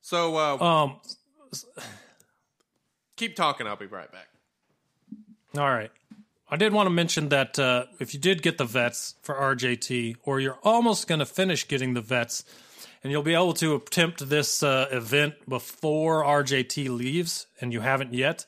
So 0.00 0.36
uh, 0.36 0.56
um 0.58 0.96
keep 3.16 3.36
talking. 3.36 3.66
I'll 3.66 3.76
be 3.76 3.86
right 3.86 4.10
back. 4.10 4.28
All 5.56 5.70
right. 5.70 5.90
I 6.50 6.56
did 6.56 6.72
want 6.72 6.86
to 6.86 6.90
mention 6.90 7.28
that 7.28 7.58
uh, 7.58 7.86
if 8.00 8.14
you 8.14 8.20
did 8.20 8.42
get 8.42 8.56
the 8.56 8.64
vets 8.64 9.16
for 9.22 9.34
RJT, 9.34 10.16
or 10.22 10.40
you're 10.40 10.58
almost 10.64 11.06
going 11.06 11.18
to 11.18 11.26
finish 11.26 11.68
getting 11.68 11.92
the 11.92 12.00
vets, 12.00 12.42
and 13.02 13.12
you'll 13.12 13.22
be 13.22 13.34
able 13.34 13.54
to 13.54 13.74
attempt 13.76 14.28
this 14.28 14.62
uh, 14.62 14.88
event 14.90 15.34
before 15.48 16.24
RJT 16.24 16.88
leaves, 16.96 17.46
and 17.60 17.72
you 17.72 17.80
haven't 17.80 18.14
yet, 18.14 18.46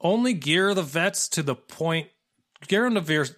only 0.00 0.32
gear 0.34 0.74
the 0.74 0.82
vets 0.82 1.28
to 1.30 1.42
the 1.42 1.54
point, 1.54 2.08
gear 2.66 2.88
them 2.90 3.04
to 3.04 3.34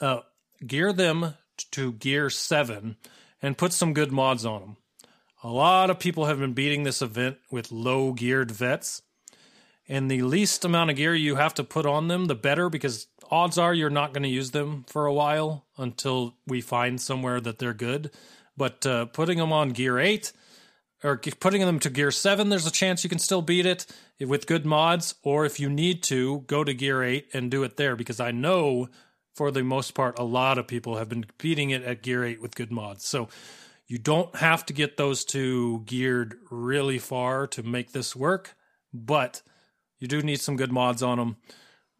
uh, 0.00 0.20
gear 0.66 0.92
them 0.92 1.34
to 1.72 1.92
gear 1.92 2.30
seven, 2.30 2.96
and 3.42 3.58
put 3.58 3.72
some 3.72 3.94
good 3.94 4.12
mods 4.12 4.44
on 4.44 4.60
them. 4.60 4.76
A 5.42 5.48
lot 5.48 5.90
of 5.90 5.98
people 5.98 6.26
have 6.26 6.38
been 6.38 6.54
beating 6.54 6.82
this 6.82 7.02
event 7.02 7.36
with 7.50 7.70
low 7.70 8.12
geared 8.12 8.50
vets 8.50 9.02
and 9.88 10.10
the 10.10 10.22
least 10.22 10.64
amount 10.64 10.90
of 10.90 10.96
gear 10.96 11.14
you 11.14 11.36
have 11.36 11.54
to 11.54 11.64
put 11.64 11.86
on 11.86 12.08
them, 12.08 12.26
the 12.26 12.34
better, 12.34 12.68
because 12.68 13.06
odds 13.30 13.58
are 13.58 13.74
you're 13.74 13.90
not 13.90 14.12
going 14.12 14.22
to 14.22 14.28
use 14.28 14.50
them 14.50 14.84
for 14.88 15.06
a 15.06 15.12
while 15.12 15.64
until 15.76 16.34
we 16.46 16.60
find 16.60 17.00
somewhere 17.00 17.40
that 17.40 17.58
they're 17.58 17.74
good. 17.74 18.10
But 18.56 18.86
uh, 18.86 19.06
putting 19.06 19.38
them 19.38 19.52
on 19.52 19.70
gear 19.70 19.98
eight 19.98 20.32
or 21.04 21.18
putting 21.18 21.60
them 21.60 21.78
to 21.80 21.90
gear 21.90 22.10
seven, 22.10 22.48
there's 22.48 22.66
a 22.66 22.70
chance 22.70 23.04
you 23.04 23.10
can 23.10 23.18
still 23.18 23.42
beat 23.42 23.66
it 23.66 23.86
with 24.20 24.46
good 24.46 24.64
mods. 24.64 25.14
Or 25.22 25.44
if 25.44 25.60
you 25.60 25.68
need 25.68 26.02
to, 26.04 26.40
go 26.46 26.64
to 26.64 26.72
gear 26.72 27.02
eight 27.02 27.28
and 27.34 27.50
do 27.50 27.62
it 27.62 27.76
there, 27.76 27.96
because 27.96 28.20
I 28.20 28.30
know 28.30 28.88
for 29.34 29.50
the 29.50 29.62
most 29.62 29.94
part, 29.94 30.18
a 30.18 30.24
lot 30.24 30.56
of 30.56 30.66
people 30.66 30.96
have 30.96 31.10
been 31.10 31.26
beating 31.36 31.70
it 31.70 31.82
at 31.82 32.02
gear 32.02 32.24
eight 32.24 32.40
with 32.40 32.56
good 32.56 32.72
mods. 32.72 33.06
So 33.06 33.28
you 33.86 33.98
don't 33.98 34.34
have 34.36 34.64
to 34.66 34.72
get 34.72 34.96
those 34.96 35.24
two 35.24 35.82
geared 35.84 36.38
really 36.50 36.98
far 36.98 37.46
to 37.48 37.62
make 37.62 37.92
this 37.92 38.16
work, 38.16 38.56
but 38.92 39.42
you 40.00 40.08
do 40.08 40.22
need 40.22 40.40
some 40.40 40.56
good 40.56 40.72
mods 40.72 41.02
on 41.02 41.18
them. 41.18 41.36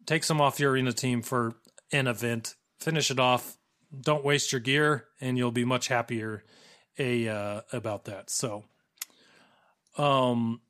Take 0.05 0.23
some 0.23 0.41
off 0.41 0.59
your 0.59 0.71
arena 0.71 0.91
team 0.91 1.21
for 1.21 1.55
an 1.91 2.07
event. 2.07 2.55
Finish 2.79 3.11
it 3.11 3.19
off. 3.19 3.57
Don't 3.99 4.23
waste 4.23 4.51
your 4.51 4.61
gear, 4.61 5.05
and 5.19 5.37
you'll 5.37 5.51
be 5.51 5.65
much 5.65 5.87
happier 5.87 6.43
a 6.99 7.27
uh, 7.27 7.61
about 7.71 8.05
that. 8.05 8.29
So, 8.29 8.63
um, 9.97 10.61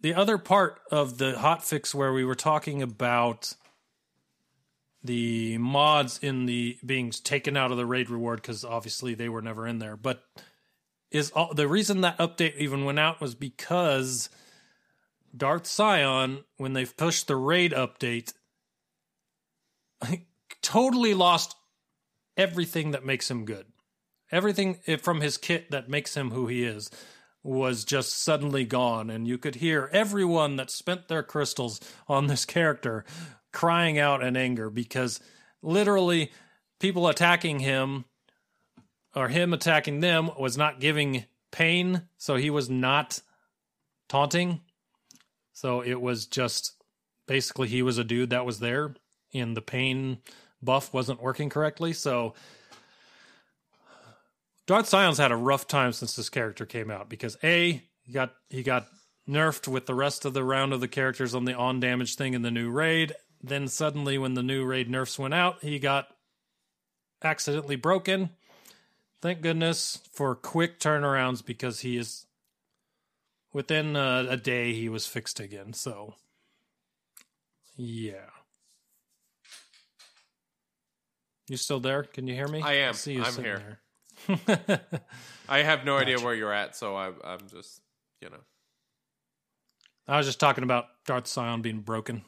the 0.00 0.14
other 0.14 0.38
part 0.38 0.80
of 0.90 1.18
the 1.18 1.38
hot 1.38 1.64
fix 1.64 1.94
where 1.94 2.12
we 2.12 2.24
were 2.24 2.34
talking 2.34 2.82
about 2.82 3.54
the 5.02 5.58
mods 5.58 6.18
in 6.22 6.46
the 6.46 6.78
being 6.84 7.10
taken 7.10 7.56
out 7.56 7.70
of 7.70 7.76
the 7.76 7.86
raid 7.86 8.08
reward 8.08 8.40
because 8.40 8.64
obviously 8.64 9.14
they 9.14 9.28
were 9.28 9.42
never 9.42 9.66
in 9.66 9.78
there, 9.78 9.96
but 9.96 10.24
is 11.10 11.30
all, 11.30 11.54
the 11.54 11.68
reason 11.68 12.00
that 12.00 12.18
update 12.18 12.56
even 12.56 12.84
went 12.84 12.98
out 12.98 13.20
was 13.20 13.34
because 13.34 14.30
Darth 15.36 15.70
Sion, 15.70 16.44
when 16.56 16.72
they've 16.72 16.96
pushed 16.96 17.26
the 17.26 17.36
raid 17.36 17.72
update, 17.72 18.32
totally 20.62 21.14
lost 21.14 21.54
everything 22.36 22.90
that 22.92 23.04
makes 23.04 23.30
him 23.30 23.44
good. 23.44 23.66
Everything 24.32 24.78
from 25.00 25.20
his 25.20 25.36
kit 25.36 25.70
that 25.70 25.88
makes 25.88 26.16
him 26.16 26.30
who 26.30 26.46
he 26.46 26.64
is 26.64 26.90
was 27.42 27.84
just 27.84 28.22
suddenly 28.22 28.64
gone, 28.64 29.10
and 29.10 29.28
you 29.28 29.36
could 29.36 29.56
hear 29.56 29.90
everyone 29.92 30.56
that 30.56 30.70
spent 30.70 31.08
their 31.08 31.22
crystals 31.22 31.78
on 32.08 32.26
this 32.26 32.44
character 32.44 33.04
crying 33.52 33.98
out 33.98 34.22
in 34.22 34.36
anger 34.36 34.70
because 34.70 35.20
literally 35.62 36.32
people 36.80 37.06
attacking 37.06 37.60
him 37.60 38.06
or 39.14 39.28
him 39.28 39.52
attacking 39.52 40.00
them 40.00 40.30
was 40.38 40.56
not 40.56 40.80
giving 40.80 41.24
pain, 41.52 42.02
so 42.16 42.36
he 42.36 42.50
was 42.50 42.68
not 42.68 43.20
taunting. 44.08 44.60
So 45.52 45.82
it 45.82 46.00
was 46.00 46.26
just 46.26 46.72
basically 47.28 47.68
he 47.68 47.82
was 47.82 47.98
a 47.98 48.04
dude 48.04 48.30
that 48.30 48.46
was 48.46 48.58
there 48.58 48.96
and 49.32 49.56
the 49.56 49.62
pain 49.62 50.18
buff 50.64 50.92
wasn't 50.92 51.22
working 51.22 51.48
correctly. 51.48 51.92
So 51.92 52.34
Darth 54.66 54.88
Sion's 54.88 55.18
had 55.18 55.32
a 55.32 55.36
rough 55.36 55.66
time 55.66 55.92
since 55.92 56.16
this 56.16 56.28
character 56.28 56.64
came 56.64 56.90
out 56.90 57.08
because 57.08 57.36
A, 57.44 57.82
he 58.02 58.12
got 58.12 58.34
he 58.48 58.62
got 58.62 58.86
nerfed 59.28 59.68
with 59.68 59.86
the 59.86 59.94
rest 59.94 60.24
of 60.24 60.34
the 60.34 60.44
round 60.44 60.72
of 60.72 60.80
the 60.80 60.88
characters 60.88 61.34
on 61.34 61.44
the 61.44 61.54
on 61.54 61.80
damage 61.80 62.16
thing 62.16 62.34
in 62.34 62.42
the 62.42 62.50
new 62.50 62.70
raid. 62.70 63.14
Then 63.42 63.68
suddenly 63.68 64.16
when 64.16 64.34
the 64.34 64.42
new 64.42 64.64
raid 64.64 64.88
nerfs 64.88 65.18
went 65.18 65.34
out, 65.34 65.62
he 65.62 65.78
got 65.78 66.08
accidentally 67.22 67.76
broken. 67.76 68.30
Thank 69.20 69.42
goodness 69.42 70.00
for 70.12 70.34
quick 70.34 70.78
turnarounds 70.78 71.44
because 71.44 71.80
he 71.80 71.96
is 71.96 72.26
within 73.52 73.96
a, 73.96 74.26
a 74.30 74.36
day 74.36 74.72
he 74.72 74.88
was 74.88 75.06
fixed 75.06 75.40
again. 75.40 75.72
So 75.72 76.14
yeah. 77.76 78.30
You 81.48 81.56
still 81.56 81.80
there? 81.80 82.04
Can 82.04 82.26
you 82.26 82.34
hear 82.34 82.48
me? 82.48 82.62
I 82.62 82.74
am. 82.74 82.94
see 82.94 83.14
you 83.14 83.22
I'm 83.22 83.34
here. 83.34 83.80
I 85.48 85.58
have 85.58 85.84
no 85.84 85.98
idea 85.98 86.18
where 86.20 86.34
you're 86.34 86.52
at, 86.52 86.74
so 86.74 86.96
I, 86.96 87.08
I'm 87.22 87.40
just, 87.50 87.80
you 88.20 88.30
know. 88.30 88.40
I 90.08 90.16
was 90.16 90.26
just 90.26 90.40
talking 90.40 90.64
about 90.64 90.86
Darth 91.06 91.28
Sion 91.28 91.62
being 91.62 91.80
broken. 91.80 92.22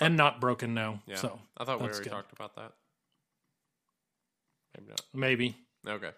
And 0.00 0.16
not 0.16 0.40
broken 0.40 0.72
now. 0.72 1.02
Yeah. 1.06 1.16
So 1.16 1.38
I 1.58 1.64
thought 1.64 1.80
we 1.80 1.86
already 1.86 2.04
good. 2.04 2.10
talked 2.10 2.32
about 2.32 2.56
that. 2.56 2.72
Maybe 4.74 4.88
not. 4.88 5.02
maybe. 5.12 5.56
Okay. 5.86 6.10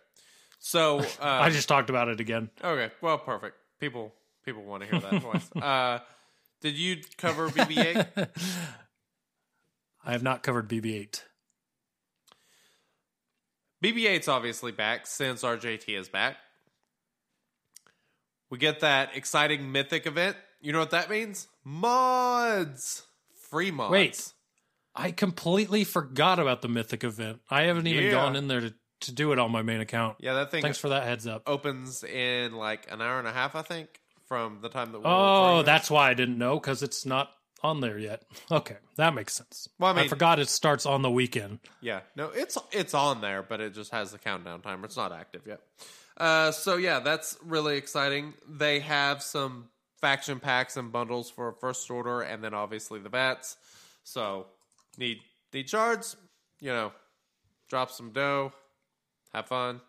So, 0.60 1.00
uh, 1.20 1.24
I 1.24 1.50
just 1.50 1.68
talked 1.68 1.90
about 1.90 2.08
it 2.08 2.20
again. 2.20 2.50
okay. 2.62 2.92
Well, 3.00 3.18
perfect. 3.18 3.56
People, 3.80 4.14
people 4.44 4.62
want 4.62 4.84
to 4.84 4.88
hear 4.88 5.00
that 5.00 5.22
voice. 5.22 5.50
Uh, 5.60 5.98
did 6.60 6.76
you 6.76 6.98
cover 7.18 7.48
BB-8? 7.48 8.28
I 10.04 10.12
have 10.12 10.22
not 10.22 10.42
covered 10.42 10.68
BB 10.68 10.94
8. 10.94 11.24
BB-8's 13.82 14.28
obviously 14.28 14.72
back 14.72 15.06
since 15.06 15.42
RJT 15.42 15.88
is 15.98 16.08
back. 16.08 16.36
We 18.50 18.58
get 18.58 18.80
that 18.80 19.10
exciting 19.16 19.72
mythic 19.72 20.06
event. 20.06 20.36
You 20.60 20.72
know 20.72 20.78
what 20.78 20.90
that 20.90 21.10
means? 21.10 21.48
Mods, 21.64 23.02
free 23.50 23.70
mods. 23.70 23.90
Wait. 23.90 24.32
I 24.94 25.10
completely 25.10 25.84
forgot 25.84 26.38
about 26.38 26.60
the 26.60 26.68
Mythic 26.68 27.02
event. 27.02 27.40
I 27.50 27.62
haven't 27.62 27.86
even 27.86 28.04
Yeah. 28.04 28.10
gone 28.10 28.36
in 28.36 28.46
there 28.46 28.60
to, 28.60 28.74
to 29.00 29.12
do 29.12 29.32
it 29.32 29.38
on 29.38 29.50
my 29.50 29.62
main 29.62 29.80
account. 29.80 30.18
Yeah, 30.20 30.34
that 30.34 30.50
thing 30.50 30.60
Thanks 30.60 30.76
for 30.76 30.90
that 30.90 31.04
heads 31.04 31.26
up. 31.26 31.42
opens 31.46 32.04
in 32.04 32.52
like 32.52 32.92
an 32.92 33.00
hour 33.00 33.18
and 33.18 33.26
a 33.26 33.32
half, 33.32 33.54
I 33.56 33.62
think, 33.62 33.88
from 34.26 34.60
the 34.60 34.68
time 34.68 34.92
that 34.92 34.98
oh, 34.98 35.00
we're 35.00 35.60
Oh, 35.60 35.62
that's 35.62 35.90
why 35.90 36.10
I 36.10 36.14
didn't 36.14 36.36
know 36.36 36.60
because 36.60 36.82
it's 36.82 37.06
not 37.06 37.30
on 37.62 37.80
there 37.80 37.98
yet. 37.98 38.22
Okay, 38.50 38.76
that 38.96 39.14
makes 39.14 39.34
sense. 39.34 39.68
Well, 39.78 39.96
I 39.96 40.02
I 40.02 40.08
forgot 40.08 40.38
it 40.38 40.48
starts 40.48 40.84
on 40.84 41.00
the 41.02 41.10
weekend. 41.10 41.60
Yeah, 41.80 42.00
no, 42.16 42.30
it's 42.34 42.58
it's 42.70 42.92
on 42.92 43.20
there, 43.20 43.42
but 43.42 43.60
it 43.60 43.72
just 43.74 43.92
has 43.92 44.12
the 44.12 44.18
countdown 44.18 44.60
timer. 44.60 44.84
It's 44.84 44.96
not 44.96 45.12
active 45.12 45.42
yet. 45.46 45.60
Uh, 46.16 46.50
so 46.52 46.76
yeah, 46.76 47.00
that's 47.00 47.38
really 47.42 47.78
exciting. 47.78 48.34
They 48.46 48.80
have 48.80 49.22
some 49.22 49.68
faction 50.00 50.38
packs 50.40 50.76
and 50.76 50.92
bundles 50.92 51.30
for 51.30 51.52
first 51.60 51.90
order, 51.90 52.20
and 52.20 52.44
then 52.44 52.52
obviously 52.52 53.00
the 53.00 53.08
vets. 53.08 53.56
So 54.04 54.46
need 54.98 55.20
need 55.52 55.68
shards, 55.70 56.16
you 56.60 56.70
know, 56.70 56.92
drop 57.70 57.90
some 57.90 58.10
dough, 58.10 58.52
have 59.32 59.46
fun. 59.46 59.80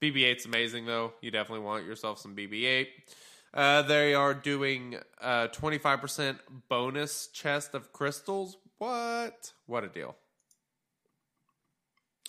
BB-8's 0.00 0.46
amazing 0.46 0.86
though. 0.86 1.12
You 1.20 1.30
definitely 1.30 1.64
want 1.66 1.84
yourself 1.84 2.18
some 2.18 2.34
BB-8. 2.34 2.86
Uh, 3.52 3.82
they 3.82 4.14
are 4.14 4.32
doing 4.32 4.96
uh 5.20 5.48
25% 5.48 6.38
bonus 6.68 7.26
chest 7.28 7.74
of 7.74 7.92
crystals. 7.92 8.56
What? 8.78 9.52
What 9.66 9.84
a 9.84 9.88
deal. 9.88 10.16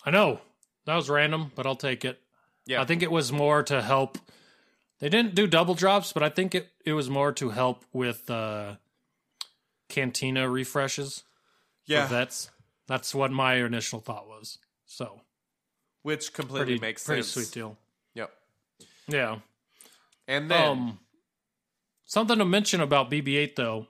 I 0.04 0.10
know 0.10 0.40
that 0.86 0.96
was 0.96 1.08
random, 1.08 1.52
but 1.54 1.66
I'll 1.66 1.76
take 1.76 2.04
it. 2.04 2.20
Yeah. 2.66 2.82
I 2.82 2.84
think 2.84 3.02
it 3.02 3.10
was 3.10 3.30
more 3.32 3.62
to 3.64 3.82
help. 3.82 4.18
They 4.98 5.08
didn't 5.08 5.34
do 5.34 5.46
double 5.46 5.74
drops, 5.74 6.12
but 6.12 6.22
I 6.22 6.28
think 6.28 6.54
it, 6.54 6.68
it 6.84 6.92
was 6.92 7.08
more 7.10 7.32
to 7.32 7.50
help 7.50 7.84
with 7.92 8.28
uh, 8.30 8.76
Cantina 9.88 10.48
refreshes 10.48 11.24
yeah, 11.86 12.06
That's. 12.06 12.50
That's 12.88 13.14
what 13.14 13.30
my 13.30 13.54
initial 13.54 14.00
thought 14.00 14.26
was. 14.26 14.58
So 14.86 15.20
which 16.02 16.32
completely 16.32 16.64
pretty 16.74 16.80
makes 16.80 17.04
pretty 17.04 17.22
sense. 17.22 17.32
Pretty 17.32 17.46
sweet 17.46 17.54
deal. 17.54 17.78
Yep. 18.14 18.30
Yeah. 19.08 19.36
And 20.28 20.50
then 20.50 20.68
Um, 20.68 20.98
something 22.12 22.36
to 22.36 22.44
mention 22.44 22.82
about 22.82 23.10
BB-8 23.10 23.56
though, 23.56 23.86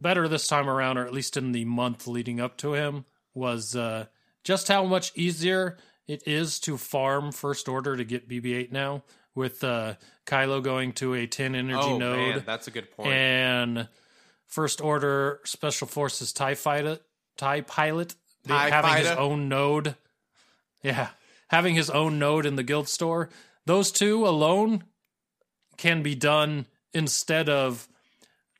better 0.00 0.26
this 0.26 0.48
time 0.48 0.68
around, 0.68 0.98
or 0.98 1.06
at 1.06 1.12
least 1.12 1.36
in 1.36 1.52
the 1.52 1.64
month 1.64 2.08
leading 2.08 2.40
up 2.40 2.56
to 2.58 2.74
him, 2.74 3.04
was 3.34 3.76
uh, 3.76 4.06
just 4.42 4.66
how 4.66 4.84
much 4.84 5.12
easier 5.14 5.78
it 6.08 6.26
is 6.26 6.58
to 6.60 6.76
farm 6.76 7.30
first 7.30 7.68
order 7.68 7.96
to 7.96 8.04
get 8.04 8.28
BB-8 8.28 8.72
now. 8.72 9.04
With 9.36 9.62
uh, 9.62 9.94
Kylo 10.24 10.62
going 10.62 10.92
to 10.94 11.14
a 11.14 11.26
10 11.26 11.54
energy 11.54 11.78
oh 11.78 11.98
node 11.98 12.36
man, 12.36 12.42
that's 12.46 12.68
a 12.68 12.70
good 12.70 12.90
point. 12.90 13.12
and 13.12 13.88
first 14.46 14.80
order 14.80 15.40
special 15.44 15.86
forces 15.86 16.32
tie 16.32 16.54
fighter 16.54 17.00
tie 17.36 17.60
pilot 17.60 18.14
TIE 18.48 18.70
having 18.70 18.96
his 18.96 19.08
own 19.08 19.50
node 19.50 19.94
yeah 20.82 21.10
having 21.48 21.74
his 21.74 21.90
own 21.90 22.18
node 22.18 22.46
in 22.46 22.56
the 22.56 22.62
guild 22.62 22.88
store 22.88 23.28
those 23.66 23.92
two 23.92 24.26
alone 24.26 24.84
can 25.76 26.02
be 26.02 26.14
done 26.14 26.64
instead 26.96 27.48
of 27.48 27.86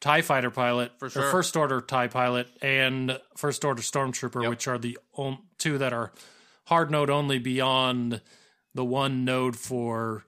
tie 0.01 0.21
fighter 0.23 0.51
pilot 0.51 0.93
For 0.99 1.07
or 1.07 1.31
first 1.31 1.57
order 1.57 1.81
tie 1.81 2.07
pilot 2.09 2.49
and 2.61 3.19
first 3.37 3.65
order 3.65 3.83
stormtrooper 3.83 4.43
Yep. 4.43 4.51
which 4.51 4.69
are 4.69 4.79
the 4.79 4.99
on- 5.15 5.39
two 5.59 5.79
that 5.79 5.93
are 5.93 6.13
hard 6.67 6.91
node 6.91 7.09
only 7.11 7.39
beyond 7.39 8.21
the 8.75 8.85
one 8.85 9.25
node 9.25 9.57
for 9.57 10.25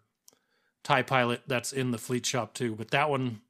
tie 0.82 1.02
pilot 1.02 1.42
that's 1.46 1.72
in 1.72 1.90
the 1.90 1.98
fleet 1.98 2.24
shop 2.24 2.54
too 2.54 2.74
but 2.74 2.90
that 2.92 3.10
one 3.10 3.40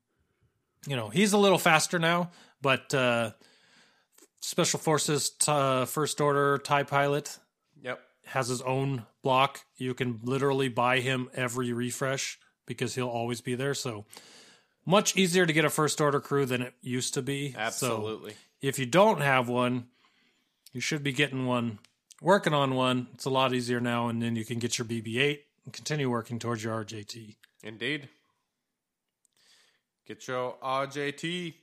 you 0.89 0.97
know 0.97 1.09
he's 1.09 1.33
a 1.33 1.39
little 1.39 1.59
faster 1.59 1.99
now 2.01 2.31
but 2.61 2.93
uh 2.95 3.31
special 4.41 4.81
forces 4.81 5.31
t- 5.31 5.51
uh, 5.53 5.85
first 5.85 6.21
order 6.21 6.59
tie 6.59 6.83
pilot 6.83 7.39
yep. 7.81 8.01
has 8.27 8.49
his 8.49 8.61
own 8.63 9.05
block 9.23 9.61
you 9.77 9.95
can 9.95 10.19
literally 10.25 10.69
buy 10.69 10.99
him 11.01 11.29
every 11.35 11.73
refresh 11.73 12.39
because 12.67 12.95
he'll 12.97 13.09
always 13.09 13.41
be 13.41 13.55
there 13.55 13.75
so 13.75 14.05
much 14.89 15.17
easier 15.17 15.47
to 15.47 15.53
get 15.53 15.65
a 15.65 15.71
first 15.71 16.01
order 16.01 16.21
crew 16.21 16.47
than 16.47 16.63
it 16.63 16.75
used 16.81 17.15
to 17.15 17.23
be 17.23 17.53
So 17.53 17.59
Absolutely. 17.59 18.35
if 18.61 18.79
you 18.79 18.87
don't 18.87 19.21
have 19.21 19.49
one 19.49 19.87
you 20.73 20.81
should 20.81 21.03
be 21.03 21.13
getting 21.13 21.47
one 21.47 21.79
working 22.21 22.55
on 22.55 22.75
one 22.75 23.09
it's 23.15 23.25
a 23.25 23.31
lot 23.31 23.55
easier 23.55 23.81
now 23.81 24.09
and 24.09 24.21
then 24.23 24.35
you 24.37 24.45
can 24.45 24.59
get 24.59 24.79
your 24.79 24.87
bb8 24.87 25.39
and 25.65 25.73
continue 25.73 26.11
working 26.11 26.39
towards 26.39 26.65
your 26.65 26.85
rjt 26.85 27.37
Indeed. 27.63 28.09
Get 30.07 30.27
your 30.27 30.57
RJT. 30.63 31.55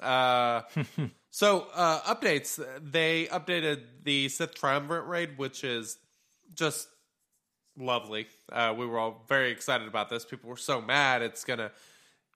Uh, 0.00 0.62
so, 1.30 1.66
uh, 1.74 2.00
updates. 2.00 2.62
They 2.82 3.26
updated 3.26 3.82
the 4.04 4.28
Sith 4.28 4.54
Triumvirate 4.54 5.06
raid, 5.06 5.38
which 5.38 5.64
is 5.64 5.98
just 6.54 6.88
lovely. 7.78 8.26
Uh, 8.52 8.74
we 8.76 8.86
were 8.86 8.98
all 8.98 9.24
very 9.28 9.50
excited 9.50 9.88
about 9.88 10.10
this. 10.10 10.24
People 10.24 10.50
were 10.50 10.56
so 10.56 10.80
mad. 10.80 11.22
It's 11.22 11.44
going 11.44 11.58
to, 11.58 11.70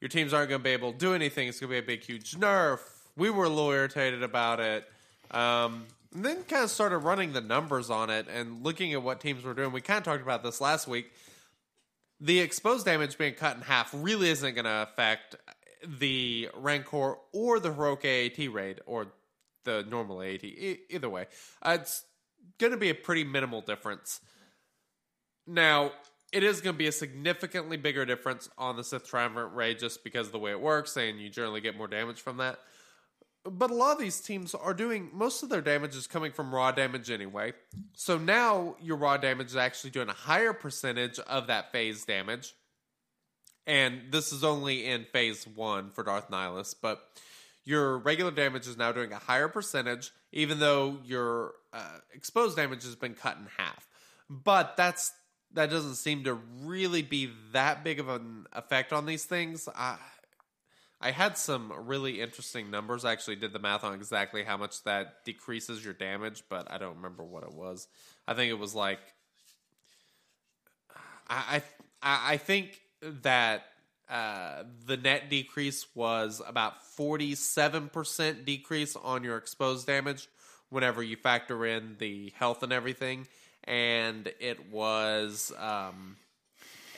your 0.01 0.09
teams 0.09 0.33
aren't 0.33 0.49
going 0.49 0.61
to 0.61 0.65
be 0.65 0.71
able 0.71 0.93
to 0.93 0.99
do 0.99 1.15
anything. 1.15 1.49
It's 1.49 1.61
going 1.61 1.71
to 1.71 1.75
be 1.75 1.79
a 1.79 1.87
big, 1.97 2.05
huge 2.05 2.37
nerf. 2.37 2.81
We 3.17 3.31
were 3.31 3.45
a 3.45 3.49
little 3.49 3.71
irritated 3.71 4.23
about 4.23 4.61
it. 4.61 4.89
Um, 5.31 5.87
and 6.15 6.25
then 6.25 6.43
kind 6.45 6.65
of 6.65 6.71
started 6.71 6.99
running 6.99 7.33
the 7.33 7.41
numbers 7.41 7.91
on 7.91 8.11
it 8.11 8.27
and 8.29 8.65
looking 8.65 8.93
at 8.95 9.03
what 9.03 9.21
teams 9.21 9.45
were 9.45 9.55
doing. 9.55 9.73
We 9.73 9.81
kind 9.81 9.99
of 9.99 10.05
talked 10.05 10.23
about 10.23 10.43
this 10.43 10.61
last 10.61 10.89
week 10.89 11.13
the 12.21 12.41
exposed 12.41 12.85
damage 12.85 13.17
being 13.17 13.35
cut 13.35 13.57
in 13.57 13.63
half 13.63 13.91
really 13.95 14.29
isn't 14.29 14.55
going 14.55 14.67
to 14.67 14.89
affect 14.91 15.37
the 15.87 16.51
Rancor 16.55 17.17
or 17.33 17.59
the 17.59 17.73
heroic 17.73 18.05
AAT 18.05 18.53
raid 18.53 18.81
or 18.87 19.07
the 19.65 19.85
normal 19.89 20.21
AAT. 20.21 20.45
E- 20.45 20.81
either 20.91 21.09
way, 21.09 21.27
uh, 21.63 21.79
it's 21.81 22.05
going 22.59 22.73
to 22.73 22.77
be 22.77 22.91
a 22.91 22.95
pretty 22.95 23.25
minimal 23.25 23.63
difference. 23.63 24.21
Now, 25.47 25.93
it 26.33 26.43
is 26.43 26.61
going 26.61 26.75
to 26.75 26.79
be 26.79 26.87
a 26.87 26.93
significantly 26.93 27.77
bigger 27.77 28.05
difference 28.05 28.49
on 28.57 28.77
the 28.77 28.85
Sith 28.85 29.07
Triumvirate 29.07 29.53
Ray 29.53 29.75
just 29.75 30.05
because 30.05 30.27
of 30.27 30.33
the 30.33 30.39
way 30.39 30.53
it 30.53 30.61
works, 30.61 30.97
and 30.97 31.21
you 31.21 31.29
generally 31.29 31.61
get 31.61 31.77
more 31.77 31.89
damage 31.89 32.21
from 32.21 32.37
that. 32.37 32.59
But 33.45 33.71
a 33.71 33.75
lot 33.75 33.93
of 33.93 33.99
these 33.99 34.21
teams 34.21 34.55
are 34.55 34.75
doing 34.75 35.11
most 35.15 35.43
of 35.43 35.49
their 35.49 35.63
damage 35.63 35.97
is 35.97 36.07
coming 36.07 36.31
from 36.31 36.55
raw 36.55 36.73
damage 36.73 37.11
anyway. 37.11 37.55
So 37.95 38.19
now 38.19 38.77
your 38.83 38.97
raw 38.97 39.17
damage 39.17 39.49
is 39.49 39.57
actually 39.57 39.91
doing 39.91 40.11
a 40.11 40.15
higher 40.15 40.53
percentage 40.53 41.19
of 41.21 41.47
that 41.47 41.73
phase 41.73 42.05
damage. 42.05 42.55
And 43.67 44.03
this 44.11 44.33
is 44.33 44.45
only 44.45 44.87
in 44.87 45.05
phase 45.05 45.47
one 45.47 45.91
for 45.91 46.05
Darth 46.05 46.31
Nihilus, 46.31 46.75
but 46.81 47.03
your 47.65 47.99
regular 47.99 48.31
damage 48.31 48.67
is 48.67 48.77
now 48.77 48.93
doing 48.93 49.13
a 49.13 49.19
higher 49.19 49.49
percentage, 49.49 50.11
even 50.33 50.59
though 50.59 50.99
your 51.05 51.53
uh, 51.73 51.99
exposed 52.13 52.57
damage 52.57 52.83
has 52.85 52.97
been 52.97 53.15
cut 53.15 53.37
in 53.37 53.47
half. 53.57 53.87
But 54.29 54.77
that's 54.77 55.13
that 55.55 55.71
doesn't 55.71 55.97
seem 55.97 56.25
to 56.25 56.35
really 56.65 57.03
be 57.03 57.31
that 57.53 57.83
big 57.83 57.99
of 58.01 58.09
an 58.09 58.47
effect 58.53 58.93
on 58.93 59.07
these 59.07 59.25
things. 59.25 59.69
I 59.75 59.97
I 61.01 61.13
had 61.13 61.39
some 61.39 61.73
really 61.87 62.21
interesting 62.21 62.71
numbers. 62.71 63.05
I 63.05 63.13
actually 63.13 63.37
did 63.37 63.55
the 63.55 63.59
math 63.59 63.85
on 63.85 63.95
exactly 63.95 64.45
how 64.45 64.59
much 64.59 64.83
that 64.85 65.25
decreases 65.25 65.83
your 65.83 65.95
damage, 65.95 66.45
but 66.51 66.71
I 66.71 66.77
don't 66.77 66.97
remember 66.97 67.25
what 67.25 67.43
it 67.43 67.55
was. 67.55 67.89
I 68.29 68.35
think 68.35 68.51
it 68.51 68.59
was 68.59 68.75
like 68.75 69.01
I 71.29 71.63
I, 72.03 72.33
I 72.33 72.37
think 72.37 72.81
that 73.01 73.65
uh, 74.09 74.65
the 74.87 74.97
net 74.97 75.31
decrease 75.31 75.87
was 75.95 76.43
about 76.47 76.85
forty 76.85 77.35
seven 77.35 77.89
percent 77.89 78.45
decrease 78.45 78.97
on 78.97 79.25
your 79.25 79.37
exposed 79.37 79.87
damage 79.87 80.29
whenever 80.69 81.03
you 81.03 81.17
factor 81.17 81.65
in 81.65 81.97
the 81.99 82.33
health 82.37 82.63
and 82.63 82.73
everything, 82.73 83.27
and 83.71 84.31
it 84.41 84.71
was 84.71 85.53
um, 85.57 86.17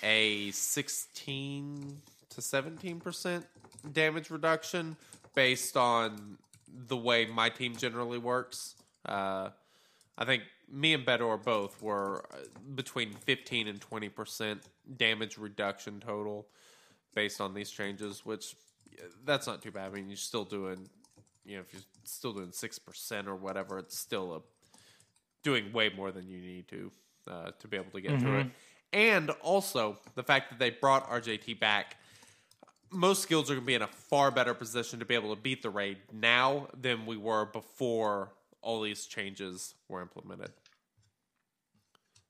a 0.03 0.51
sixteen 0.53 2.01
to 2.31 2.41
seventeen 2.41 2.99
percent 2.99 3.47
damage 3.93 4.31
reduction 4.31 4.97
based 5.35 5.77
on 5.77 6.39
the 6.89 6.97
way 6.97 7.27
my 7.27 7.51
team 7.51 7.77
generally 7.77 8.19
works. 8.19 8.75
Uh, 9.05 9.51
I 10.17 10.25
think 10.25 10.45
me 10.71 10.95
and 10.95 11.05
Bedor 11.05 11.43
both 11.43 11.83
were 11.83 12.25
uh, 12.33 12.39
between 12.75 13.13
15 13.13 13.69
and 13.69 13.81
20% 13.81 14.61
damage 14.97 15.37
reduction 15.37 16.01
total 16.01 16.47
based 17.15 17.41
on 17.41 17.53
these 17.53 17.71
changes, 17.71 18.25
which 18.25 18.57
uh, 18.99 19.05
that's 19.25 19.47
not 19.47 19.61
too 19.63 19.71
bad. 19.71 19.91
I 19.91 19.95
mean, 19.95 20.09
you're 20.09 20.17
still 20.17 20.45
doing, 20.45 20.89
you 21.45 21.57
know, 21.57 21.63
if 21.63 21.75
you're 21.75 21.83
still 22.05 22.33
doing 22.33 22.49
6% 22.49 23.27
or 23.27 23.35
whatever, 23.37 23.79
it's 23.79 23.99
still 23.99 24.35
a, 24.35 24.41
doing 25.43 25.73
way 25.73 25.91
more 25.95 26.13
than 26.13 26.29
you 26.29 26.39
need 26.39 26.69
to 26.69 26.91
uh, 27.29 27.51
to 27.59 27.69
be 27.69 27.77
able 27.77 27.91
to 27.93 28.01
get 28.01 28.21
through 28.21 28.41
it. 28.41 28.47
And 28.93 29.31
also, 29.43 29.99
the 30.17 30.23
fact 30.23 30.51
that 30.51 30.59
they 30.59 30.71
brought 30.71 31.09
RJT 31.09 31.59
back 31.59 31.97
most 32.93 33.29
guilds 33.29 33.51
are 33.51 33.55
going 33.55 33.65
to 33.65 33.67
be 33.67 33.75
in 33.75 33.83
a 33.83 33.89
far 33.89 34.31
better 34.31 34.55
position 34.55 34.99
to 34.99 35.05
be 35.05 35.15
able 35.15 35.35
to 35.35 35.41
beat 35.41 35.63
the 35.63 35.71
raid 35.71 35.99
now 36.13 36.69
than 36.79 37.07
we 37.07 37.17
were 37.17 37.47
before 37.47 38.33
all 38.61 38.81
these 38.83 39.07
changes 39.07 39.75
were 39.89 40.03
implemented. 40.03 40.51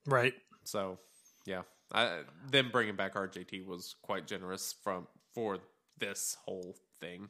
Right. 0.07 0.35
So, 0.65 0.99
yeah, 1.45 1.63
I, 1.93 2.21
them 2.51 2.71
bringing 2.73 2.97
back 2.97 3.15
RJT 3.15 3.67
was 3.67 3.97
quite 4.03 4.27
generous 4.27 4.75
from 4.83 5.07
for 5.35 5.59
this 5.99 6.37
whole 6.45 6.77
thing. 7.01 7.29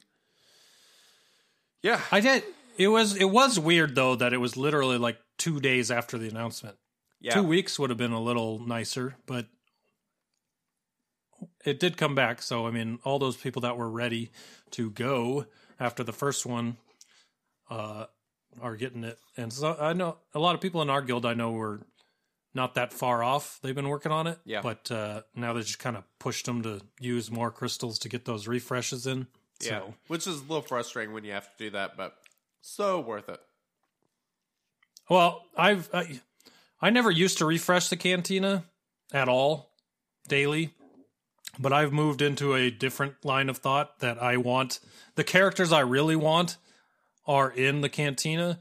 Yeah, 1.82 2.00
I 2.10 2.20
did. 2.20 2.44
It 2.78 2.88
was 2.88 3.16
it 3.16 3.30
was 3.30 3.58
weird 3.58 3.94
though 3.94 4.14
that 4.16 4.32
it 4.32 4.38
was 4.38 4.56
literally 4.56 4.96
like 4.96 5.18
two 5.42 5.58
days 5.60 5.90
after 5.90 6.18
the 6.18 6.28
announcement. 6.28 6.76
yeah, 7.20 7.34
Two 7.34 7.42
weeks 7.42 7.78
would 7.78 7.90
have 7.90 7.96
been 7.98 8.12
a 8.12 8.20
little 8.22 8.58
nicer, 8.60 9.16
but 9.26 9.46
it 11.64 11.80
did 11.80 11.96
come 11.96 12.14
back. 12.14 12.42
So 12.42 12.66
I 12.66 12.70
mean, 12.70 12.98
all 13.04 13.18
those 13.18 13.36
people 13.36 13.62
that 13.62 13.76
were 13.76 13.90
ready 13.90 14.30
to 14.72 14.90
go 14.90 15.46
after 15.80 16.04
the 16.04 16.12
first 16.12 16.46
one 16.46 16.76
uh, 17.70 18.06
are 18.60 18.76
getting 18.76 19.02
it, 19.04 19.18
and 19.36 19.52
so 19.52 19.76
I 19.80 19.92
know 19.92 20.18
a 20.34 20.38
lot 20.38 20.54
of 20.54 20.60
people 20.60 20.82
in 20.82 20.90
our 20.90 21.02
guild 21.02 21.26
I 21.26 21.34
know 21.34 21.50
were 21.52 21.80
not 22.54 22.74
that 22.74 22.92
far 22.92 23.24
off. 23.24 23.58
They've 23.62 23.74
been 23.74 23.88
working 23.88 24.12
on 24.12 24.26
it, 24.26 24.38
Yeah. 24.44 24.60
But 24.60 24.90
uh, 24.90 25.22
now 25.34 25.54
they 25.54 25.60
just 25.62 25.78
kind 25.78 25.96
of 25.96 26.04
pushed 26.18 26.44
them 26.46 26.62
to 26.62 26.82
use 27.00 27.30
more 27.30 27.50
crystals 27.50 27.98
to 28.00 28.10
get 28.10 28.26
those 28.26 28.46
refreshes 28.46 29.06
in. 29.06 29.26
yeah, 29.60 29.68
So 29.68 29.94
which 30.08 30.26
is 30.26 30.36
a 30.40 30.42
little 30.42 30.60
frustrating 30.62 31.14
when 31.14 31.24
you 31.24 31.32
have 31.32 31.44
to 31.50 31.56
do 31.58 31.70
that, 31.70 31.96
but 31.96 32.14
so 32.60 33.00
worth 33.00 33.28
it. 33.30 33.40
Well, 35.12 35.44
I've 35.54 35.90
I, 35.92 36.20
I 36.80 36.88
never 36.88 37.10
used 37.10 37.36
to 37.38 37.44
refresh 37.44 37.88
the 37.88 37.98
cantina 37.98 38.64
at 39.12 39.28
all 39.28 39.68
daily, 40.26 40.72
but 41.58 41.70
I've 41.70 41.92
moved 41.92 42.22
into 42.22 42.54
a 42.54 42.70
different 42.70 43.22
line 43.22 43.50
of 43.50 43.58
thought 43.58 43.98
that 43.98 44.22
I 44.22 44.38
want 44.38 44.80
the 45.16 45.22
characters 45.22 45.70
I 45.70 45.80
really 45.80 46.16
want 46.16 46.56
are 47.26 47.50
in 47.50 47.82
the 47.82 47.90
cantina. 47.90 48.58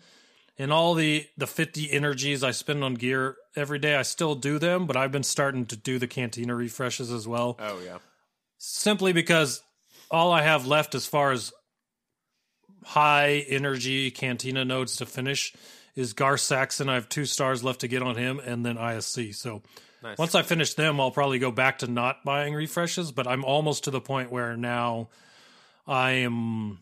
And 0.58 0.74
all 0.74 0.94
the 0.94 1.26
the 1.38 1.48
50 1.48 1.90
energies 1.90 2.44
I 2.44 2.52
spend 2.52 2.84
on 2.84 2.96
gear 2.96 3.38
every 3.56 3.80
day, 3.80 3.96
I 3.96 4.02
still 4.02 4.36
do 4.36 4.60
them, 4.60 4.88
but 4.88 4.98
I've 4.98 5.14
been 5.14 5.24
starting 5.24 5.66
to 5.68 5.78
do 5.78 6.00
the 6.00 6.08
cantina 6.08 6.54
refreshes 6.54 7.14
as 7.14 7.26
well 7.26 7.56
Oh 7.62 7.80
yeah, 7.80 8.00
simply 8.58 9.14
because 9.14 9.64
all 10.12 10.34
I 10.34 10.42
have 10.42 10.68
left 10.68 10.96
as 10.96 11.08
far 11.08 11.32
as 11.32 11.54
high 12.84 13.46
energy 13.48 14.12
cantina 14.12 14.66
nodes 14.66 14.98
to 14.98 15.06
finish 15.06 15.54
is 15.96 16.14
Gar 16.14 16.38
Saxon. 16.38 16.90
I 16.90 16.96
have 16.96 17.10
two 17.10 17.26
stars 17.26 17.64
left 17.64 17.82
to 17.82 17.88
get 17.88 18.02
on 18.02 18.16
him, 18.16 18.40
and 18.40 18.66
then 18.66 18.78
ISC. 18.78 19.36
So 19.36 19.62
nice. 20.04 20.18
once 20.18 20.36
I 20.36 20.42
finish 20.42 20.74
them, 20.74 21.00
I'll 21.00 21.12
probably 21.12 21.40
go 21.40 21.52
back 21.52 21.80
to 21.80 21.88
not 21.88 22.24
buying 22.24 22.54
refreshes. 22.54 23.12
But 23.12 23.28
I'm 23.28 23.44
almost 23.44 23.84
to 23.86 23.92
the 23.92 24.02
point 24.02 24.32
where 24.32 24.56
now 24.56 25.10
I 25.88 26.12
am 26.12 26.80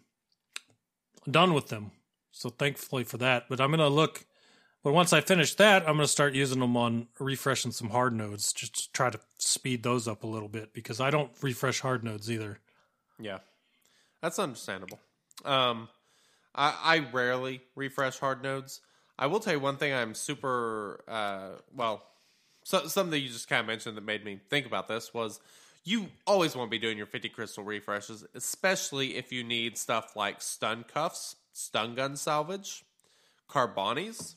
done 1.30 1.53
with 1.53 1.68
them. 1.68 1.91
So 2.32 2.49
thankfully 2.49 3.03
for 3.03 3.18
that. 3.18 3.45
But 3.49 3.60
I'm 3.60 3.72
gonna 3.72 3.89
look. 3.89 4.26
But 4.82 4.93
once 4.93 5.12
I 5.12 5.20
finish 5.20 5.55
that, 5.55 5.82
I'm 5.82 5.95
gonna 5.95 6.07
start 6.07 6.34
using 6.34 6.60
them 6.60 6.78
on 6.78 7.07
refreshing 7.20 7.72
some 7.72 7.89
hard 7.89 8.14
nodes, 8.14 8.53
just 8.53 8.76
to 8.76 8.91
try 8.93 9.10
to 9.10 9.20
speed 9.38 9.84
those 9.84 10.07
up 10.07 10.24
a 10.24 10.28
little 10.28 10.47
bit 10.47 10.74
because 10.74 11.01
I 11.01 11.10
don't 11.10 11.32
refresh 11.41 11.82
hard 11.82 12.03
nodes 12.03 12.32
either. 12.32 12.60
Yeah, 13.20 13.39
that's 14.22 14.39
understandable. 14.39 14.99
Um, 15.43 15.89
I, 16.55 16.76
I 16.84 17.12
rarely 17.12 17.62
refresh 17.76 18.20
hard 18.20 18.43
nodes. 18.43 18.82
I 19.20 19.28
will 19.28 19.41
tell 19.41 19.51
you 19.51 19.59
one 19.59 19.76
thing. 19.76 19.93
I'm 19.93 20.15
super 20.15 21.03
uh, 21.05 21.49
well. 21.76 22.03
So, 22.63 22.88
something 22.88 23.22
you 23.22 23.28
just 23.28 23.49
kind 23.49 23.59
of 23.59 23.67
mentioned 23.67 23.97
that 23.97 24.05
made 24.05 24.24
me 24.24 24.39
think 24.49 24.65
about 24.65 24.88
this 24.88 25.13
was 25.13 25.41
you 25.84 26.07
always 26.26 26.55
want 26.55 26.70
to 26.70 26.72
be 26.72 26.80
doing 26.80 26.97
your 26.97 27.05
50 27.05 27.28
crystal 27.30 27.63
refreshes, 27.63 28.26
especially 28.34 29.17
if 29.17 29.34
you 29.34 29.43
need 29.43 29.78
stuff 29.78 30.15
like 30.15 30.41
stun 30.41 30.86
cuffs, 30.86 31.36
stun 31.51 31.95
gun 31.95 32.15
salvage, 32.15 32.86
carbantis. 33.49 34.36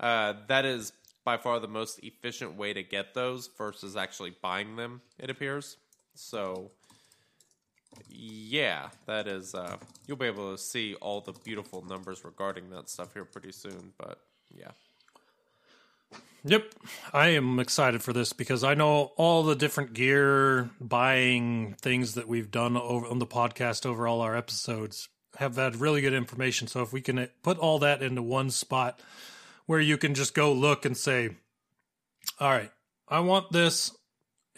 Uh, 0.00 0.34
that 0.46 0.64
is 0.64 0.92
by 1.24 1.36
far 1.36 1.60
the 1.60 1.68
most 1.68 2.02
efficient 2.02 2.56
way 2.56 2.72
to 2.72 2.82
get 2.82 3.12
those 3.12 3.50
versus 3.58 3.94
actually 3.94 4.34
buying 4.40 4.76
them. 4.76 5.02
It 5.18 5.28
appears 5.28 5.76
so 6.14 6.70
yeah, 8.08 8.88
that 9.06 9.26
is. 9.26 9.54
Uh, 9.54 9.76
you'll 10.06 10.16
be 10.16 10.26
able 10.26 10.52
to 10.52 10.58
see 10.58 10.94
all 10.96 11.20
the 11.20 11.32
beautiful 11.32 11.84
numbers 11.84 12.24
regarding 12.24 12.70
that 12.70 12.88
stuff 12.88 13.14
here 13.14 13.24
pretty 13.24 13.52
soon. 13.52 13.92
But 13.98 14.20
yeah, 14.50 14.70
Yep, 16.44 16.72
I 17.12 17.28
am 17.28 17.58
excited 17.58 18.02
for 18.02 18.12
this 18.12 18.32
because 18.32 18.62
I 18.62 18.74
know 18.74 19.12
all 19.16 19.42
the 19.42 19.56
different 19.56 19.92
gear 19.92 20.70
buying 20.80 21.74
things 21.80 22.14
that 22.14 22.28
we've 22.28 22.50
done 22.50 22.76
over 22.76 23.06
on 23.06 23.18
the 23.18 23.26
podcast 23.26 23.84
over 23.84 24.06
all 24.06 24.20
our 24.20 24.36
episodes 24.36 25.08
have 25.36 25.56
had 25.56 25.76
really 25.76 26.00
good 26.00 26.14
information. 26.14 26.68
So 26.68 26.80
if 26.82 26.92
we 26.92 27.00
can 27.00 27.28
put 27.42 27.58
all 27.58 27.80
that 27.80 28.02
into 28.02 28.22
one 28.22 28.50
spot 28.50 29.00
where 29.66 29.80
you 29.80 29.98
can 29.98 30.14
just 30.14 30.32
go 30.32 30.52
look 30.52 30.84
and 30.84 30.96
say, 30.96 31.30
"All 32.38 32.50
right, 32.50 32.70
I 33.08 33.20
want 33.20 33.50
this. 33.50 33.94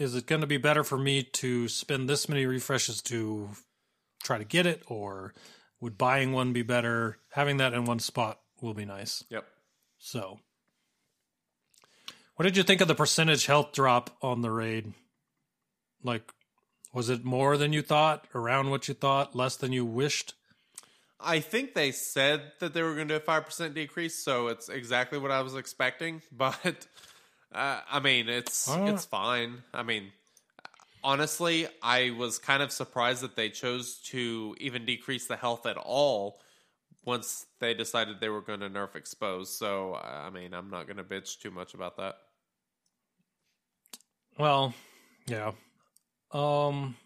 Is 0.01 0.14
it 0.14 0.26
going 0.26 0.40
to 0.40 0.46
be 0.46 0.57
better 0.57 0.82
for 0.82 0.96
me 0.96 1.22
to 1.22 1.68
spend 1.68 2.09
this 2.09 2.26
many 2.26 2.46
refreshes 2.46 3.03
to 3.03 3.51
try 4.22 4.38
to 4.38 4.44
get 4.44 4.64
it, 4.66 4.82
or 4.86 5.34
would 5.78 5.98
buying 5.98 6.32
one 6.32 6.55
be 6.55 6.62
better?" 6.62 7.18
Having 7.32 7.59
that 7.59 7.74
in 7.74 7.84
one 7.84 8.01
spot 8.01 8.40
will 8.62 8.74
be 8.74 8.86
nice. 8.86 9.22
yep. 9.28 9.46
So, 9.98 10.40
what 12.36 12.44
did 12.44 12.57
you 12.57 12.62
think 12.62 12.80
of 12.80 12.88
the 12.88 12.94
percentage 12.94 13.44
health 13.44 13.72
drop 13.72 14.16
on 14.22 14.40
the 14.40 14.51
raid? 14.51 14.94
Like, 16.03 16.32
was 16.94 17.11
it 17.11 17.22
more 17.22 17.59
than 17.59 17.74
you 17.74 17.82
thought, 17.82 18.26
around 18.34 18.70
what 18.70 18.88
you 18.88 18.94
thought, 18.94 19.36
less 19.36 19.57
than 19.57 19.72
you 19.72 19.84
wished? 19.84 20.32
I 21.20 21.40
think 21.40 21.74
they 21.74 21.92
said 21.92 22.53
that 22.61 22.72
they 22.72 22.82
were 22.82 22.94
going 22.94 23.09
to 23.09 23.14
do 23.14 23.18
a 23.18 23.20
five 23.20 23.44
percent 23.44 23.74
decrease, 23.74 24.24
so 24.24 24.48
it's 24.48 24.70
exactly 24.70 25.18
what 25.18 25.30
I 25.30 25.42
was 25.42 25.55
expecting. 25.55 26.22
But 26.32 26.86
uh, 27.53 27.80
I 27.90 28.01
mean, 28.01 28.28
it's 28.28 28.68
Uh. 28.68 28.84
it's 28.88 29.05
fine. 29.05 29.62
I 29.72 29.82
mean, 29.82 30.12
honestly, 31.03 31.66
I 31.82 32.11
was 32.11 32.38
kind 32.38 32.62
of 32.62 32.72
surprised 32.72 33.22
that 33.22 33.36
they 33.36 33.51
chose 33.51 33.98
to 34.07 34.57
even 34.61 34.84
decrease 34.84 35.26
the 35.26 35.36
health 35.36 35.66
at 35.66 35.76
all 35.76 36.40
once 37.05 37.46
they 37.61 37.74
decided 37.74 38.20
they 38.20 38.28
were 38.28 38.42
going 38.42 38.61
to 38.61 38.70
nerf 38.70 38.94
expose. 38.94 39.55
So, 39.57 39.94
I 39.94 40.30
mean, 40.30 40.53
I'm 40.53 40.70
not 40.70 40.86
going 40.86 40.98
to 40.98 41.05
bitch 41.05 41.38
too 41.40 41.51
much 41.51 41.74
about 41.74 41.96
that. 41.96 42.16
Well, 44.38 44.74
yeah. 45.26 45.53
Um 46.32 46.96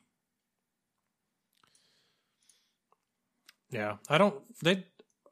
Yeah, 3.71 3.97
I 4.09 4.19
don't 4.19 4.37
they 4.63 4.73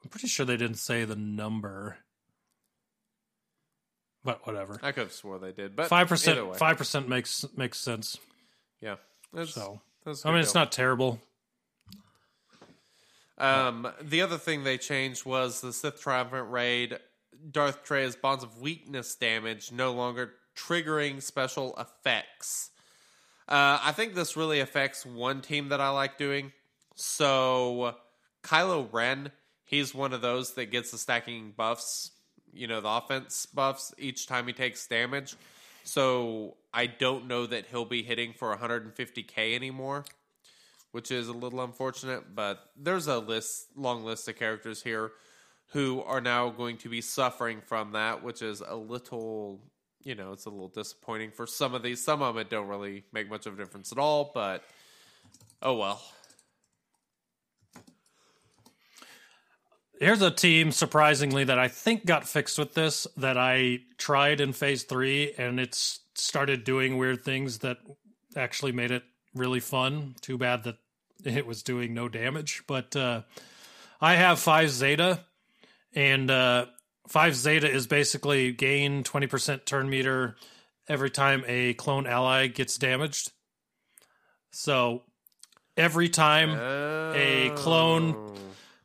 I'm 0.02 0.10
pretty 0.10 0.26
sure 0.26 0.44
they 0.44 0.56
didn't 0.56 0.78
say 0.78 1.04
the 1.04 1.14
number. 1.16 1.98
But 4.24 4.46
whatever. 4.46 4.78
I 4.82 4.92
could 4.92 5.04
have 5.04 5.12
swore 5.12 5.38
they 5.38 5.52
did, 5.52 5.74
but 5.74 5.88
five 5.88 6.08
percent, 6.08 6.56
five 6.56 6.76
percent 6.76 7.08
makes 7.08 7.44
makes 7.56 7.78
sense. 7.78 8.18
Yeah. 8.80 8.96
That's, 9.32 9.54
So 9.54 9.80
that's 10.04 10.24
I 10.24 10.28
mean 10.28 10.38
good 10.38 10.44
it's 10.44 10.54
not 10.54 10.70
terrible. 10.70 11.20
Um, 13.38 13.88
the 14.00 14.22
other 14.22 14.38
thing 14.38 14.62
they 14.62 14.78
changed 14.78 15.26
was 15.26 15.60
the 15.60 15.72
Sith 15.72 16.00
Triumvirate 16.00 16.50
Raid. 16.50 16.98
Darth 17.50 17.84
Traya's 17.84 18.14
Bonds 18.14 18.44
of 18.44 18.60
Weakness 18.60 19.16
damage 19.16 19.72
no 19.72 19.92
longer 19.92 20.34
triggering 20.56 21.20
special 21.20 21.74
effects. 21.76 22.70
Uh, 23.48 23.80
I 23.82 23.92
think 23.92 24.14
this 24.14 24.36
really 24.36 24.60
affects 24.60 25.04
one 25.04 25.40
team 25.40 25.70
that 25.70 25.80
I 25.80 25.88
like 25.88 26.18
doing. 26.18 26.52
So, 26.94 27.96
Kylo 28.44 28.88
Ren, 28.92 29.32
he's 29.64 29.94
one 29.94 30.12
of 30.12 30.20
those 30.20 30.54
that 30.54 30.66
gets 30.66 30.92
the 30.92 30.98
stacking 30.98 31.52
buffs, 31.56 32.12
you 32.52 32.66
know, 32.66 32.80
the 32.80 32.88
offense 32.88 33.46
buffs 33.46 33.94
each 33.98 34.26
time 34.26 34.46
he 34.46 34.52
takes 34.52 34.86
damage. 34.86 35.34
So, 35.84 36.56
I 36.72 36.86
don't 36.86 37.26
know 37.26 37.46
that 37.46 37.66
he'll 37.66 37.84
be 37.84 38.02
hitting 38.02 38.32
for 38.32 38.56
150k 38.56 39.54
anymore 39.54 40.04
which 40.92 41.10
is 41.10 41.28
a 41.28 41.32
little 41.32 41.62
unfortunate. 41.62 42.34
But 42.34 42.60
there's 42.76 43.08
a 43.08 43.18
list, 43.18 43.68
long 43.74 44.04
list 44.04 44.28
of 44.28 44.38
characters 44.38 44.82
here 44.82 45.10
who 45.72 46.02
are 46.02 46.20
now 46.20 46.50
going 46.50 46.76
to 46.78 46.88
be 46.88 47.00
suffering 47.00 47.60
from 47.66 47.92
that, 47.92 48.22
which 48.22 48.42
is 48.42 48.60
a 48.60 48.76
little, 48.76 49.60
you 50.04 50.14
know, 50.14 50.32
it's 50.32 50.44
a 50.44 50.50
little 50.50 50.68
disappointing 50.68 51.30
for 51.30 51.46
some 51.46 51.74
of 51.74 51.82
these. 51.82 52.04
Some 52.04 52.22
of 52.22 52.34
them 52.34 52.46
don't 52.48 52.68
really 52.68 53.04
make 53.12 53.28
much 53.28 53.46
of 53.46 53.54
a 53.54 53.56
difference 53.56 53.90
at 53.90 53.98
all, 53.98 54.30
but 54.34 54.62
oh 55.62 55.74
well. 55.74 56.02
Here's 60.02 60.20
a 60.20 60.32
team 60.32 60.72
surprisingly 60.72 61.44
that 61.44 61.60
I 61.60 61.68
think 61.68 62.04
got 62.04 62.26
fixed 62.26 62.58
with 62.58 62.74
this 62.74 63.06
that 63.16 63.38
I 63.38 63.82
tried 63.98 64.40
in 64.40 64.52
phase 64.52 64.82
3 64.82 65.34
and 65.38 65.60
it's 65.60 66.00
started 66.16 66.64
doing 66.64 66.98
weird 66.98 67.22
things 67.24 67.58
that 67.58 67.76
actually 68.34 68.72
made 68.72 68.90
it 68.90 69.04
really 69.32 69.60
fun. 69.60 70.16
Too 70.20 70.36
bad 70.36 70.64
that 70.64 70.78
it 71.24 71.46
was 71.46 71.62
doing 71.62 71.94
no 71.94 72.08
damage, 72.08 72.64
but 72.66 72.96
uh 72.96 73.22
I 74.00 74.16
have 74.16 74.40
5 74.40 74.70
Zeta 74.70 75.20
and 75.94 76.32
uh 76.32 76.66
5 77.06 77.36
Zeta 77.36 77.70
is 77.70 77.86
basically 77.86 78.50
gain 78.50 79.04
20% 79.04 79.64
turn 79.66 79.88
meter 79.88 80.34
every 80.88 81.10
time 81.10 81.44
a 81.46 81.74
clone 81.74 82.08
ally 82.08 82.48
gets 82.48 82.76
damaged. 82.76 83.30
So 84.50 85.04
every 85.76 86.08
time 86.08 86.50
a 87.14 87.52
clone 87.54 88.16
Oh, 88.16 88.34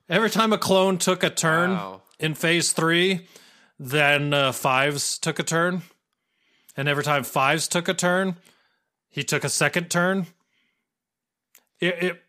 Every 0.10 0.30
time 0.30 0.54
a 0.54 0.58
clone 0.58 0.98
took 0.98 1.24
a 1.24 1.30
turn 1.30 1.72
Wow. 1.72 2.02
in 2.20 2.34
phase 2.34 2.72
three, 2.72 3.28
then 3.80 4.34
uh, 4.34 4.52
fives 4.52 5.18
took 5.18 5.40
a 5.40 5.44
turn. 5.44 5.82
And 6.76 6.88
every 6.88 7.04
time 7.04 7.24
fives 7.24 7.68
took 7.68 7.88
a 7.88 7.94
turn, 7.94 8.38
he 9.10 9.24
took 9.24 9.44
a 9.44 9.50
second 9.50 9.90
turn. 9.90 10.28
It 11.80 12.04
it, 12.04 12.24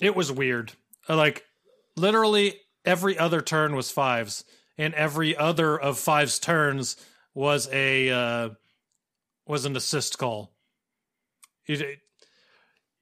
it 0.00 0.16
was 0.16 0.30
weird. 0.30 0.72
Uh, 1.08 1.16
Like 1.16 1.44
literally 1.96 2.60
every 2.84 3.18
other 3.18 3.40
turn 3.40 3.74
was 3.74 3.90
fives, 3.90 4.44
and 4.78 4.94
every 4.94 5.36
other 5.36 5.78
of 5.78 5.98
fives 5.98 6.38
turns 6.38 6.96
was 7.34 7.68
a 7.72 8.10
uh, 8.10 8.50
was 9.46 9.64
an 9.64 9.76
assist 9.76 10.18
call. 10.18 10.52
It, 11.66 12.00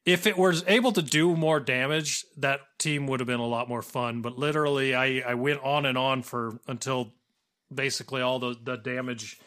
if 0.05 0.27
it 0.27 0.37
was 0.37 0.65
able 0.67 0.93
to 0.93 1.03
do 1.03 1.37
more 1.37 1.61
damage, 1.61 2.25
that 2.37 2.61
team 2.79 3.07
would 3.07 3.21
have 3.21 3.27
been 3.27 3.41
a 3.41 3.47
lot 3.47 3.69
more 3.69 3.83
fun. 3.83 4.21
But 4.21 4.39
literally, 4.39 4.95
I, 4.95 5.23
I 5.27 5.35
went 5.35 5.61
on 5.63 5.87
and 5.87 5.97
on 5.97 6.23
for 6.23 6.59
until 6.67 7.13
basically 7.73 8.21
all 8.21 8.39
the, 8.39 8.57
the 8.61 8.77
damage 8.77 9.39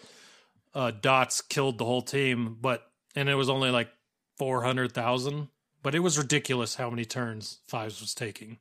uh, 0.74 0.92
dots 0.92 1.42
killed 1.42 1.78
the 1.78 1.86
whole 1.86 2.02
team. 2.02 2.58
But 2.60 2.84
and 3.16 3.30
it 3.30 3.36
was 3.36 3.50
only 3.50 3.70
like 3.70 3.90
four 4.38 4.64
hundred 4.64 4.94
thousand. 4.94 5.50
But 5.84 5.94
it 5.94 6.00
was 6.00 6.18
ridiculous 6.18 6.76
how 6.76 6.90
many 6.90 7.06
turns 7.06 7.60
Fives 7.68 8.02
was 8.02 8.16
taking. 8.16 8.58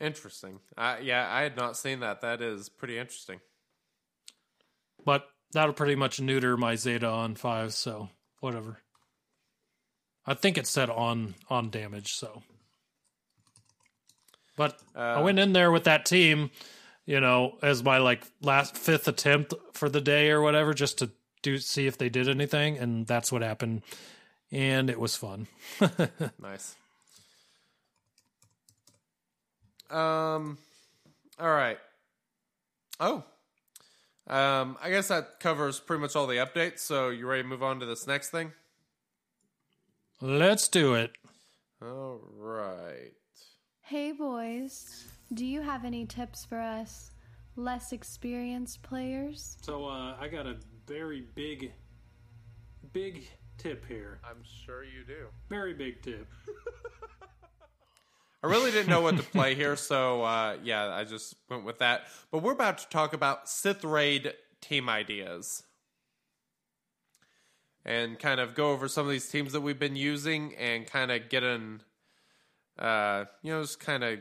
Interesting. 0.00 0.60
Uh, 0.76 0.96
yeah, 1.02 1.26
I 1.28 1.42
had 1.42 1.56
not 1.56 1.76
seen 1.76 2.00
that. 2.00 2.20
That 2.20 2.42
is 2.42 2.68
pretty 2.68 2.98
interesting. 2.98 3.40
But 5.04 5.26
that'll 5.52 5.72
pretty 5.72 5.96
much 5.96 6.20
neuter 6.20 6.56
my 6.56 6.76
Zeta 6.76 7.08
on 7.08 7.34
Fives. 7.34 7.76
So 7.76 8.10
whatever. 8.40 8.78
I 10.26 10.34
think 10.34 10.58
it 10.58 10.66
said 10.66 10.90
on 10.90 11.34
on 11.48 11.70
damage. 11.70 12.14
So. 12.14 12.42
But 14.56 14.78
I 14.94 15.20
went 15.20 15.38
in 15.38 15.52
there 15.52 15.70
with 15.70 15.84
that 15.84 16.06
team, 16.06 16.50
you 17.04 17.20
know, 17.20 17.58
as 17.62 17.84
my 17.84 17.98
like 17.98 18.24
last 18.40 18.74
fifth 18.76 19.06
attempt 19.06 19.52
for 19.74 19.90
the 19.90 20.00
day 20.00 20.30
or 20.30 20.40
whatever, 20.40 20.72
just 20.72 20.98
to 20.98 21.10
do 21.42 21.58
see 21.58 21.86
if 21.86 21.98
they 21.98 22.08
did 22.08 22.28
anything, 22.28 22.78
and 22.78 23.06
that's 23.06 23.30
what 23.30 23.42
happened, 23.42 23.82
and 24.50 24.90
it 24.90 24.98
was 24.98 25.16
fun. 25.16 25.46
Nice. 26.40 26.74
Um. 29.90 30.58
All 31.38 31.48
right. 31.50 31.78
Oh. 32.98 33.22
Um. 34.26 34.76
I 34.82 34.90
guess 34.90 35.08
that 35.08 35.38
covers 35.38 35.78
pretty 35.78 36.00
much 36.00 36.16
all 36.16 36.26
the 36.26 36.36
updates. 36.36 36.80
So 36.80 37.10
you 37.10 37.26
ready 37.26 37.42
to 37.42 37.48
move 37.48 37.62
on 37.62 37.78
to 37.80 37.86
this 37.86 38.06
next 38.06 38.30
thing? 38.30 38.52
Let's 40.22 40.68
do 40.68 40.94
it. 40.94 41.12
All 41.82 42.20
right. 42.38 43.12
Hey 43.82 44.12
boys, 44.12 45.04
do 45.34 45.44
you 45.44 45.60
have 45.60 45.84
any 45.84 46.06
tips 46.06 46.46
for 46.46 46.58
us 46.58 47.10
less 47.54 47.92
experienced 47.92 48.82
players? 48.82 49.58
So 49.60 49.84
uh, 49.84 50.16
I 50.18 50.28
got 50.28 50.46
a 50.46 50.56
very 50.86 51.26
big, 51.34 51.70
big 52.94 53.28
tip 53.58 53.84
here. 53.86 54.18
I'm 54.24 54.42
sure 54.64 54.84
you 54.84 55.04
do. 55.06 55.26
Very 55.50 55.74
big 55.74 56.00
tip. 56.00 56.26
I 58.42 58.46
really 58.46 58.70
didn't 58.70 58.88
know 58.88 59.02
what 59.02 59.18
to 59.18 59.22
play 59.22 59.54
here, 59.54 59.76
so 59.76 60.22
uh, 60.22 60.56
yeah, 60.64 60.94
I 60.94 61.04
just 61.04 61.34
went 61.50 61.64
with 61.64 61.80
that. 61.80 62.06
But 62.30 62.42
we're 62.42 62.52
about 62.52 62.78
to 62.78 62.88
talk 62.88 63.12
about 63.12 63.50
Sith 63.50 63.84
Raid 63.84 64.32
team 64.62 64.88
ideas. 64.88 65.62
And 67.86 68.18
kind 68.18 68.40
of 68.40 68.56
go 68.56 68.72
over 68.72 68.88
some 68.88 69.06
of 69.06 69.12
these 69.12 69.28
teams 69.28 69.52
that 69.52 69.60
we've 69.60 69.78
been 69.78 69.94
using 69.94 70.56
and 70.56 70.86
kind 70.88 71.12
of 71.12 71.28
get 71.28 71.44
an, 71.44 71.82
uh, 72.78 73.26
you 73.42 73.52
know, 73.52 73.62
just 73.62 73.78
kind 73.78 74.02
of 74.02 74.18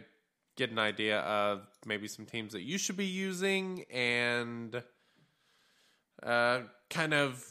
get 0.55 0.70
an 0.70 0.78
idea 0.78 1.20
of 1.22 1.63
maybe 1.84 2.07
some 2.07 2.28
teams 2.28 2.53
that 2.53 2.61
you 2.61 2.78
should 2.78 2.95
be 2.95 3.07
using 3.07 3.84
and 3.91 4.84
uh, 6.22 6.59
kind 6.91 7.16
of, 7.16 7.43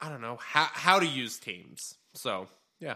I 0.00 0.08
don't 0.08 0.22
know, 0.22 0.38
how, 0.40 0.68
how 0.72 0.98
to 0.98 1.06
use 1.06 1.38
teams. 1.38 1.96
So, 2.14 2.48
yeah. 2.80 2.94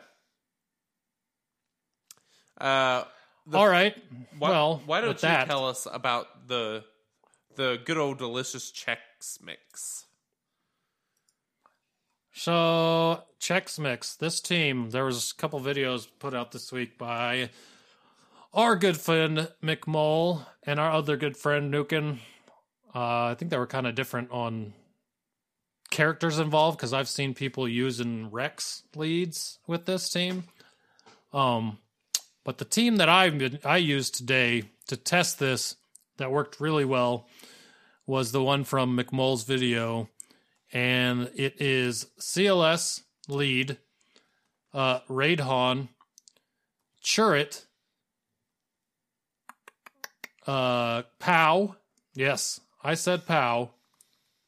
Uh, 2.58 3.04
the- 3.46 3.58
All 3.58 3.68
right. 3.68 3.94
why, 4.38 4.48
well, 4.50 4.82
why 4.86 5.02
don't 5.02 5.08
you 5.10 5.28
that, 5.28 5.46
tell 5.46 5.68
us 5.68 5.86
about 5.92 6.48
the 6.48 6.84
the 7.56 7.78
good 7.84 7.98
old 7.98 8.16
delicious 8.16 8.72
Chex 8.72 8.96
mix? 9.44 10.06
So 12.32 13.22
Chex 13.40 13.78
Mix, 13.78 14.16
this 14.16 14.40
team, 14.40 14.90
there 14.90 15.04
was 15.04 15.32
a 15.32 15.40
couple 15.40 15.60
videos 15.60 16.08
put 16.18 16.34
out 16.34 16.52
this 16.52 16.72
week 16.72 16.96
by 16.96 17.50
our 18.54 18.74
good 18.76 18.96
friend 18.96 19.48
McMull 19.62 20.46
and 20.64 20.80
our 20.80 20.90
other 20.90 21.16
good 21.16 21.36
friend 21.36 21.72
Nukin. 21.72 22.18
Uh, 22.94 23.26
I 23.26 23.36
think 23.38 23.50
they 23.50 23.58
were 23.58 23.66
kind 23.66 23.86
of 23.86 23.94
different 23.94 24.30
on 24.30 24.72
characters 25.90 26.38
involved 26.38 26.78
because 26.78 26.92
I've 26.92 27.08
seen 27.08 27.34
people 27.34 27.68
using 27.68 28.30
Rex 28.30 28.82
leads 28.96 29.58
with 29.66 29.84
this 29.84 30.08
team. 30.08 30.44
Um, 31.32 31.78
but 32.44 32.58
the 32.58 32.64
team 32.64 32.96
that 32.96 33.08
I 33.08 33.30
I 33.64 33.76
used 33.76 34.14
today 34.14 34.64
to 34.88 34.96
test 34.96 35.38
this 35.38 35.76
that 36.16 36.32
worked 36.32 36.60
really 36.60 36.84
well 36.84 37.26
was 38.06 38.32
the 38.32 38.42
one 38.42 38.64
from 38.64 38.98
McMull's 38.98 39.44
video 39.44 40.08
and 40.72 41.30
it 41.34 41.60
is 41.60 42.06
CLS 42.18 43.02
lead, 43.28 43.76
uh, 44.72 45.00
Raid 45.08 45.40
Han, 45.40 45.88
Chirrut, 47.02 47.64
uh, 50.46 51.02
Pao. 51.18 51.76
Yes, 52.14 52.60
I 52.82 52.94
said 52.94 53.26
Pao, 53.26 53.70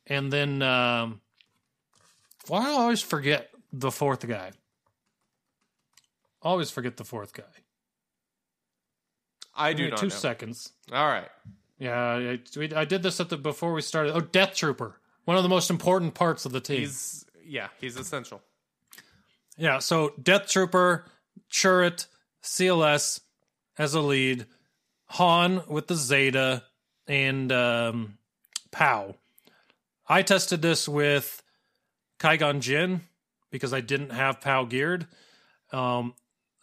and 0.06 0.32
then 0.32 0.62
um, 0.62 1.20
Why 2.48 2.62
do 2.64 2.70
I 2.70 2.72
always 2.72 3.02
forget 3.02 3.50
the 3.72 3.90
fourth 3.90 4.26
guy? 4.26 4.52
Always 6.42 6.70
forget 6.70 6.96
the 6.96 7.04
fourth 7.04 7.32
guy. 7.32 7.44
I 9.56 9.72
do 9.72 9.90
two 9.90 10.06
know. 10.06 10.10
seconds. 10.10 10.72
All 10.92 11.06
right. 11.06 11.28
Yeah, 11.78 11.98
I, 11.98 12.38
we, 12.56 12.72
I 12.74 12.84
did 12.84 13.02
this 13.02 13.20
at 13.20 13.28
the 13.28 13.36
before 13.36 13.72
we 13.72 13.82
started. 13.82 14.14
Oh, 14.14 14.20
Death 14.20 14.54
Trooper, 14.54 14.96
one 15.24 15.36
of 15.36 15.42
the 15.42 15.48
most 15.48 15.70
important 15.70 16.14
parts 16.14 16.44
of 16.44 16.52
the 16.52 16.60
team. 16.60 16.80
He's 16.80 17.24
yeah, 17.44 17.68
he's 17.80 17.96
essential. 17.96 18.42
Yeah, 19.56 19.78
so 19.78 20.12
Death 20.20 20.48
Trooper, 20.48 21.04
Chirrut, 21.50 22.06
CLS 22.42 23.20
as 23.78 23.94
a 23.94 24.00
lead, 24.00 24.46
Han 25.06 25.62
with 25.68 25.86
the 25.86 25.94
Zeta, 25.94 26.64
and 27.06 27.52
um, 27.52 28.18
Pao. 28.72 29.14
I 30.08 30.22
tested 30.22 30.60
this 30.60 30.88
with 30.88 31.42
Qui-Gon 32.18 32.60
Jinn 32.60 33.02
because 33.50 33.72
I 33.72 33.80
didn't 33.80 34.10
have 34.10 34.40
Pao 34.40 34.64
geared, 34.64 35.06
um, 35.72 36.14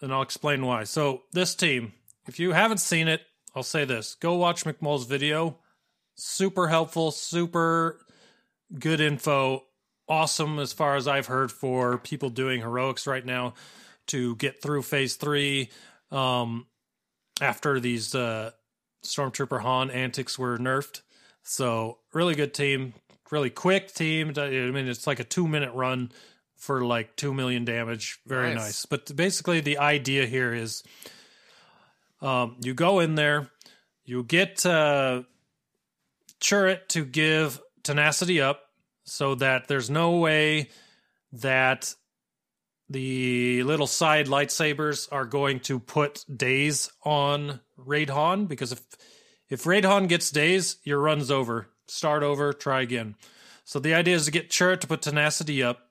and 0.02 0.14
I'll 0.14 0.22
explain 0.22 0.66
why. 0.66 0.84
So 0.84 1.24
this 1.32 1.56
team, 1.56 1.94
if 2.28 2.40
you 2.40 2.52
haven't 2.52 2.80
seen 2.80 3.08
it, 3.08 3.22
I'll 3.56 3.64
say 3.64 3.86
this: 3.86 4.16
go 4.16 4.36
watch 4.36 4.66
McMull's 4.66 5.06
video. 5.06 5.58
Super 6.16 6.68
helpful, 6.68 7.12
super 7.12 8.00
good 8.80 9.02
info 9.02 9.64
awesome 10.08 10.60
as 10.60 10.74
far 10.74 10.96
as 10.96 11.08
I've 11.08 11.28
heard 11.28 11.52
for 11.52 11.98
people 11.98 12.30
doing 12.30 12.60
heroics 12.62 13.08
right 13.08 13.26
now 13.26 13.54
to 14.08 14.36
get 14.36 14.62
through 14.62 14.82
phase 14.82 15.16
three 15.16 15.70
um, 16.12 16.66
after 17.40 17.80
these 17.80 18.14
uh, 18.14 18.52
Stormtrooper 19.06 19.62
Han 19.62 19.90
antics 19.90 20.38
were 20.38 20.58
nerfed. 20.58 21.02
So, 21.44 22.00
really 22.14 22.36
good 22.36 22.54
team, 22.54 22.94
really 23.32 23.50
quick 23.50 23.94
team. 23.94 24.34
I 24.38 24.50
mean, 24.50 24.88
it's 24.88 25.08
like 25.08 25.20
a 25.20 25.24
two 25.24 25.48
minute 25.48 25.74
run 25.74 26.12
for 26.58 26.86
like 26.86 27.16
2 27.16 27.34
million 27.34 27.66
damage. 27.66 28.20
Very 28.28 28.54
Nice. 28.54 28.64
nice. 28.64 28.86
But 28.86 29.16
basically, 29.16 29.62
the 29.62 29.80
idea 29.80 30.28
here 30.28 30.54
is 30.54 30.84
um, 32.22 32.58
you 32.62 32.76
go 32.76 33.00
in 33.00 33.16
there, 33.16 33.50
you 34.06 34.24
get 34.24 34.64
uh, 34.64 35.24
Chirrut 36.40 36.88
to 36.90 37.04
give 37.04 37.60
tenacity 37.84 38.42
up 38.42 38.62
so 39.04 39.36
that 39.36 39.68
there's 39.68 39.90
no 39.90 40.18
way 40.18 40.70
that 41.34 41.94
the 42.90 43.64
little 43.64 43.88
side 43.88 44.28
lightsabers 44.28 45.08
are 45.12 45.26
going 45.26 45.62
to 45.62 45.80
put 45.80 46.26
days 46.34 46.92
on 47.04 47.62
Raid 47.78 48.10
Han 48.10 48.46
because 48.46 48.72
if 48.72 48.82
if 49.50 49.66
Raid 49.66 49.86
Han 49.86 50.08
gets 50.08 50.32
days, 50.32 50.78
your 50.84 51.00
run's 51.00 51.30
over. 51.30 51.68
Start 51.88 52.24
over, 52.24 52.54
try 52.54 52.82
again. 52.82 53.16
So 53.66 53.80
the 53.80 53.94
idea 53.94 54.16
is 54.16 54.26
to 54.26 54.32
get 54.32 54.50
Chirrut 54.50 54.80
to 54.80 54.88
put 54.88 55.02
tenacity 55.02 55.62
up 55.62 55.90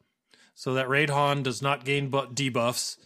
so 0.54 0.74
that 0.74 0.88
Raid 0.88 1.10
Han 1.10 1.42
does 1.42 1.62
not 1.62 1.84
gain 1.84 2.08
but 2.08 2.34
debuffs. 2.34 2.96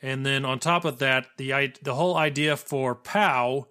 And 0.00 0.24
then 0.24 0.44
on 0.44 0.58
top 0.58 0.84
of 0.84 0.98
that, 0.98 1.26
the 1.36 1.72
the 1.82 1.94
whole 1.94 2.16
idea 2.16 2.56
for 2.56 2.94
Pao 2.94 3.66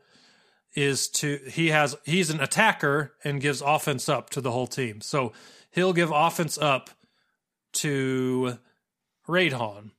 is 0.77 1.07
to 1.07 1.39
he 1.47 1.69
has 1.69 1.95
he's 2.05 2.29
an 2.29 2.39
attacker 2.39 3.13
and 3.23 3.41
gives 3.41 3.61
offense 3.61 4.07
up 4.07 4.29
to 4.29 4.39
the 4.39 4.51
whole 4.51 4.67
team. 4.67 5.01
So 5.01 5.33
he'll 5.71 5.91
give 5.91 6.11
offense 6.13 6.55
up 6.59 6.91
to 7.73 8.59
Raidhan. 9.27 9.89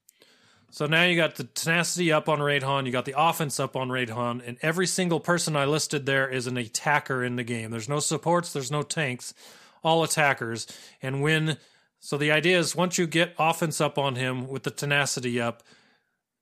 So 0.71 0.87
now 0.87 1.03
you 1.03 1.17
got 1.17 1.35
the 1.35 1.45
tenacity 1.45 2.13
up 2.13 2.29
on 2.29 2.39
Raidhan, 2.39 2.87
you 2.87 2.93
got 2.93 3.07
the 3.07 3.15
offense 3.17 3.59
up 3.59 3.75
on 3.75 3.89
Raidhan, 3.89 4.47
and 4.47 4.57
every 4.63 4.87
single 4.87 5.19
person 5.19 5.57
I 5.57 5.65
listed 5.65 6.07
there 6.07 6.29
is 6.29 6.47
an 6.47 6.57
attacker 6.57 7.25
in 7.25 7.35
the 7.35 7.43
game. 7.43 7.73
There's 7.73 7.89
no 7.89 7.99
supports, 7.99 8.53
there's 8.53 8.71
no 8.71 8.83
tanks, 8.83 9.35
all 9.83 10.05
attackers. 10.05 10.69
And 11.03 11.23
when 11.23 11.57
so 11.99 12.17
the 12.17 12.31
idea 12.31 12.57
is 12.57 12.77
once 12.77 12.99
you 12.99 13.09
get 13.09 13.35
offense 13.37 13.81
up 13.81 13.99
on 13.99 14.15
him 14.15 14.47
with 14.47 14.63
the 14.63 14.71
tenacity 14.71 15.41
up, 15.41 15.65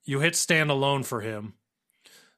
you 0.05 0.21
hit 0.21 0.37
stand 0.37 0.71
alone 0.71 1.05
for 1.05 1.23
him. 1.23 1.55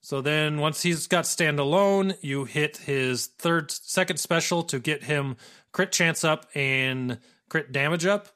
So 0.00 0.20
then 0.20 0.58
once 0.58 0.82
he's 0.82 1.06
got 1.06 1.26
stand 1.26 1.58
alone, 1.58 2.14
you 2.20 2.44
hit 2.44 2.78
his 2.78 3.26
third 3.26 3.70
second 3.70 4.18
special 4.18 4.62
to 4.64 4.78
get 4.78 5.04
him 5.04 5.36
crit 5.72 5.92
chance 5.92 6.24
up 6.24 6.46
and 6.54 7.18
crit 7.48 7.72
damage 7.72 8.06
up. 8.06 8.28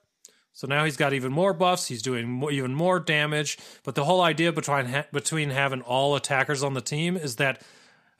So 0.52 0.66
now 0.66 0.84
he's 0.84 0.96
got 0.96 1.12
even 1.12 1.32
more 1.32 1.54
buffs. 1.54 1.86
He's 1.86 2.02
doing 2.02 2.28
more, 2.28 2.50
even 2.50 2.74
more 2.74 3.00
damage. 3.00 3.58
But 3.84 3.94
the 3.94 4.04
whole 4.04 4.20
idea 4.20 4.52
between 4.52 4.86
ha- 4.86 5.06
between 5.12 5.50
having 5.50 5.80
all 5.80 6.14
attackers 6.14 6.62
on 6.62 6.74
the 6.74 6.80
team 6.80 7.16
is 7.16 7.36
that 7.36 7.62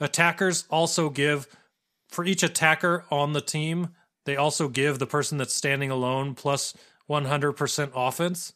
attackers 0.01 0.64
also 0.70 1.11
give 1.11 1.47
for 2.09 2.24
each 2.24 2.43
attacker 2.43 3.05
on 3.11 3.32
the 3.32 3.40
team. 3.40 3.90
They 4.24 4.36
also 4.36 4.68
give 4.68 4.99
the 4.99 5.07
person 5.07 5.38
that's 5.38 5.55
standing 5.55 5.90
alone 5.90 6.34
plus 6.34 6.74
100% 7.09 7.90
offense. 7.95 8.55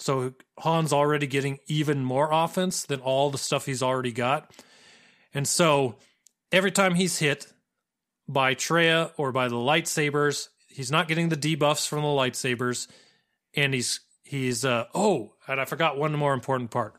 So 0.00 0.32
Han's 0.58 0.94
already 0.94 1.26
getting 1.26 1.58
even 1.66 2.02
more 2.02 2.30
offense 2.32 2.84
than 2.84 3.00
all 3.00 3.30
the 3.30 3.36
stuff 3.36 3.66
he's 3.66 3.82
already 3.82 4.12
got. 4.12 4.50
And 5.34 5.46
so 5.46 5.96
every 6.50 6.70
time 6.70 6.94
he's 6.94 7.18
hit 7.18 7.46
by 8.26 8.54
Traya 8.54 9.12
or 9.18 9.30
by 9.30 9.48
the 9.48 9.56
lightsabers, 9.56 10.48
he's 10.68 10.90
not 10.90 11.06
getting 11.06 11.28
the 11.28 11.36
debuffs 11.36 11.86
from 11.86 12.00
the 12.00 12.08
lightsabers. 12.08 12.88
And 13.54 13.74
he's 13.74 14.00
he's 14.24 14.64
uh 14.64 14.86
oh, 14.94 15.34
and 15.46 15.60
I 15.60 15.66
forgot 15.66 15.98
one 15.98 16.12
more 16.12 16.32
important 16.32 16.70
part. 16.70 16.94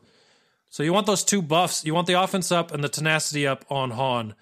So 0.70 0.84
you 0.84 0.92
want 0.92 1.06
those 1.06 1.24
two 1.24 1.42
buffs, 1.42 1.84
you 1.84 1.94
want 1.94 2.06
the 2.06 2.22
offense 2.22 2.52
up 2.52 2.72
and 2.72 2.84
the 2.84 2.88
tenacity 2.88 3.48
up 3.48 3.64
on 3.68 3.90
Han. 3.90 4.34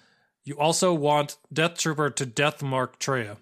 You 0.45 0.59
also 0.59 0.93
want 0.93 1.39
Death 1.53 1.79
Trooper 1.79 2.11
to 2.11 2.27
death 2.27 2.63
mark 2.63 2.99
Traya. 2.99 3.39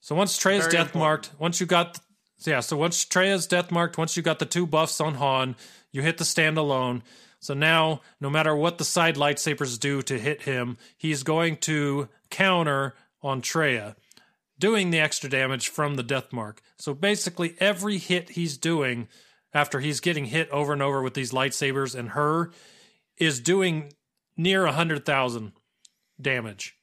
So 0.00 0.16
once 0.16 0.36
Traya's 0.36 0.64
Very 0.64 0.72
death 0.72 0.86
important. 0.86 1.00
marked, 1.00 1.30
once 1.38 1.60
you 1.60 1.66
got 1.66 2.00
so 2.38 2.50
yeah, 2.50 2.60
so 2.60 2.76
once 2.76 3.04
Traya's 3.04 3.46
death 3.46 3.70
marked, 3.70 3.98
once 3.98 4.16
you 4.16 4.22
got 4.22 4.38
the 4.38 4.46
two 4.46 4.66
buffs 4.66 5.00
on 5.00 5.14
Han, 5.14 5.56
you 5.90 6.02
hit 6.02 6.18
the 6.18 6.24
standalone. 6.24 7.02
So 7.38 7.54
now, 7.54 8.00
no 8.20 8.28
matter 8.28 8.54
what 8.54 8.78
the 8.78 8.84
side 8.84 9.16
lightsabers 9.16 9.78
do 9.78 10.02
to 10.02 10.18
hit 10.18 10.42
him, 10.42 10.76
he's 10.96 11.22
going 11.22 11.56
to 11.58 12.08
counter 12.30 12.94
on 13.22 13.40
Traya, 13.40 13.94
doing 14.58 14.90
the 14.90 15.00
extra 15.00 15.30
damage 15.30 15.68
from 15.68 15.96
the 15.96 16.02
death 16.02 16.32
mark. 16.32 16.60
So 16.78 16.92
basically, 16.92 17.56
every 17.58 17.98
hit 17.98 18.30
he's 18.30 18.58
doing 18.58 19.08
after 19.52 19.80
he's 19.80 20.00
getting 20.00 20.26
hit 20.26 20.50
over 20.50 20.72
and 20.72 20.82
over 20.82 21.02
with 21.02 21.14
these 21.14 21.32
lightsabers 21.32 21.94
and 21.94 22.10
her 22.10 22.50
is 23.16 23.40
doing 23.40 23.92
near 24.36 24.64
100,000 24.64 25.52
damage. 26.20 26.76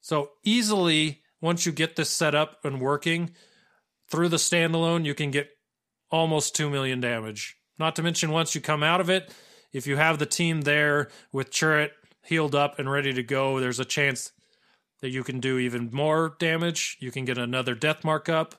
So 0.00 0.30
easily, 0.44 1.22
once 1.40 1.66
you 1.66 1.72
get 1.72 1.96
this 1.96 2.10
set 2.10 2.34
up 2.34 2.64
and 2.64 2.80
working, 2.80 3.32
through 4.10 4.28
the 4.28 4.36
standalone, 4.36 5.04
you 5.04 5.14
can 5.14 5.30
get 5.30 5.48
almost 6.10 6.54
2 6.54 6.70
million 6.70 7.00
damage. 7.00 7.56
Not 7.78 7.96
to 7.96 8.02
mention, 8.02 8.30
once 8.30 8.54
you 8.54 8.60
come 8.60 8.82
out 8.82 9.00
of 9.00 9.10
it, 9.10 9.32
if 9.72 9.86
you 9.86 9.96
have 9.96 10.18
the 10.18 10.26
team 10.26 10.62
there 10.62 11.08
with 11.32 11.50
Chirrut 11.50 11.90
healed 12.24 12.54
up 12.54 12.78
and 12.78 12.90
ready 12.90 13.12
to 13.12 13.22
go, 13.22 13.60
there's 13.60 13.80
a 13.80 13.84
chance 13.84 14.32
that 15.00 15.10
you 15.10 15.22
can 15.22 15.40
do 15.40 15.58
even 15.58 15.90
more 15.92 16.36
damage. 16.38 16.96
You 17.00 17.10
can 17.10 17.24
get 17.24 17.38
another 17.38 17.74
death 17.74 18.04
mark 18.04 18.28
up. 18.28 18.54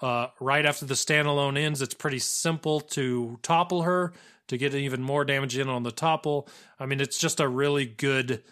Uh, 0.00 0.28
right 0.40 0.64
after 0.64 0.86
the 0.86 0.94
standalone 0.94 1.58
ends, 1.58 1.82
it's 1.82 1.94
pretty 1.94 2.20
simple 2.20 2.80
to 2.80 3.38
topple 3.42 3.82
her 3.82 4.12
to 4.48 4.56
get 4.56 4.74
even 4.74 5.02
more 5.02 5.24
damage 5.24 5.58
in 5.58 5.68
on 5.68 5.82
the 5.82 5.90
topple. 5.90 6.48
I 6.78 6.86
mean, 6.86 7.00
it's 7.00 7.18
just 7.18 7.38
a 7.38 7.48
really 7.48 7.84
good 7.84 8.42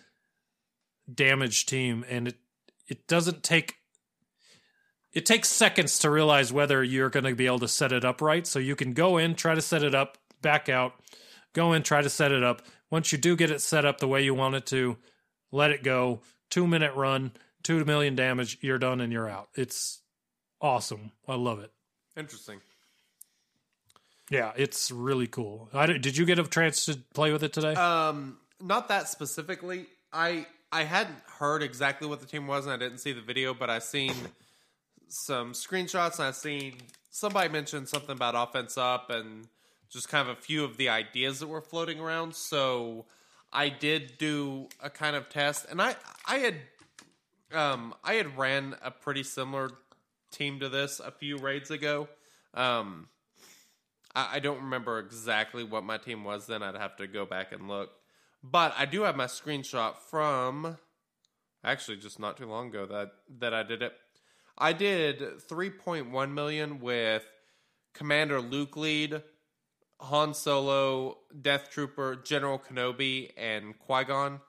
damage 1.12 1.66
team, 1.66 2.04
and 2.08 2.28
it 2.28 2.36
it 2.86 3.06
doesn't 3.06 3.42
take 3.42 3.77
it 5.18 5.26
takes 5.26 5.48
seconds 5.48 5.98
to 5.98 6.10
realize 6.10 6.52
whether 6.52 6.80
you're 6.84 7.10
going 7.10 7.24
to 7.24 7.34
be 7.34 7.46
able 7.46 7.58
to 7.58 7.66
set 7.66 7.90
it 7.90 8.04
up 8.04 8.22
right. 8.22 8.46
So 8.46 8.60
you 8.60 8.76
can 8.76 8.92
go 8.92 9.18
in, 9.18 9.34
try 9.34 9.56
to 9.56 9.60
set 9.60 9.82
it 9.82 9.92
up, 9.92 10.16
back 10.42 10.68
out, 10.68 10.92
go 11.54 11.72
in, 11.72 11.82
try 11.82 12.02
to 12.02 12.08
set 12.08 12.30
it 12.30 12.44
up. 12.44 12.62
Once 12.88 13.10
you 13.10 13.18
do 13.18 13.34
get 13.34 13.50
it 13.50 13.60
set 13.60 13.84
up 13.84 13.98
the 13.98 14.06
way 14.06 14.22
you 14.22 14.32
want 14.32 14.54
it 14.54 14.64
to, 14.66 14.96
let 15.50 15.72
it 15.72 15.82
go. 15.82 16.20
Two 16.50 16.68
minute 16.68 16.94
run, 16.94 17.32
two 17.64 17.84
million 17.84 18.14
damage, 18.14 18.58
you're 18.60 18.78
done 18.78 19.00
and 19.00 19.12
you're 19.12 19.28
out. 19.28 19.48
It's 19.56 20.00
awesome. 20.60 21.10
I 21.26 21.34
love 21.34 21.58
it. 21.58 21.72
Interesting. 22.16 22.60
Yeah, 24.30 24.52
it's 24.56 24.92
really 24.92 25.26
cool. 25.26 25.68
I, 25.74 25.86
did 25.86 26.16
you 26.16 26.26
get 26.26 26.38
a 26.38 26.44
chance 26.44 26.84
to 26.84 26.96
play 27.12 27.32
with 27.32 27.42
it 27.42 27.52
today? 27.52 27.74
Um, 27.74 28.36
not 28.60 28.86
that 28.86 29.08
specifically. 29.08 29.86
I 30.12 30.46
I 30.70 30.84
hadn't 30.84 31.18
heard 31.26 31.64
exactly 31.64 32.06
what 32.06 32.20
the 32.20 32.26
team 32.26 32.46
was, 32.46 32.66
and 32.66 32.72
I 32.72 32.76
didn't 32.76 32.98
see 32.98 33.12
the 33.12 33.20
video, 33.20 33.52
but 33.52 33.68
I 33.68 33.80
seen 33.80 34.14
some 35.08 35.52
screenshots, 35.52 36.18
and 36.18 36.28
I 36.28 36.30
seen 36.32 36.74
somebody 37.10 37.48
mentioned 37.48 37.88
something 37.88 38.12
about 38.12 38.34
offense 38.36 38.76
up, 38.78 39.10
and 39.10 39.48
just 39.90 40.08
kind 40.08 40.28
of 40.28 40.36
a 40.36 40.40
few 40.40 40.64
of 40.64 40.76
the 40.76 40.88
ideas 40.88 41.40
that 41.40 41.48
were 41.48 41.60
floating 41.60 42.00
around. 42.00 42.34
So 42.34 43.06
I 43.52 43.68
did 43.68 44.18
do 44.18 44.68
a 44.82 44.90
kind 44.90 45.16
of 45.16 45.28
test, 45.28 45.66
and 45.70 45.80
I 45.80 45.96
I 46.26 46.38
had 46.38 46.54
um 47.52 47.94
I 48.04 48.14
had 48.14 48.36
ran 48.36 48.76
a 48.82 48.90
pretty 48.90 49.22
similar 49.22 49.70
team 50.30 50.60
to 50.60 50.68
this 50.68 51.00
a 51.00 51.10
few 51.10 51.38
raids 51.38 51.70
ago. 51.70 52.08
Um, 52.54 53.08
I, 54.14 54.36
I 54.36 54.38
don't 54.40 54.62
remember 54.62 54.98
exactly 54.98 55.64
what 55.64 55.84
my 55.84 55.98
team 55.98 56.24
was 56.24 56.46
then. 56.46 56.62
I'd 56.62 56.76
have 56.76 56.96
to 56.96 57.06
go 57.06 57.24
back 57.24 57.52
and 57.52 57.68
look. 57.68 57.90
But 58.42 58.74
I 58.76 58.84
do 58.84 59.02
have 59.02 59.16
my 59.16 59.26
screenshot 59.26 59.96
from 59.96 60.76
actually 61.64 61.96
just 61.96 62.20
not 62.20 62.36
too 62.36 62.46
long 62.46 62.68
ago 62.68 62.86
that 62.86 63.12
that 63.38 63.54
I 63.54 63.62
did 63.62 63.82
it. 63.82 63.92
I 64.58 64.72
did 64.72 65.20
3.1 65.20 66.32
million 66.32 66.80
with 66.80 67.24
Commander 67.94 68.40
Luke 68.40 68.76
Lead, 68.76 69.22
Han 70.00 70.34
Solo, 70.34 71.18
Death 71.40 71.70
Trooper, 71.70 72.16
General 72.16 72.58
Kenobi, 72.58 73.30
and 73.36 73.78
Qui 73.78 74.04
Gon. 74.04 74.40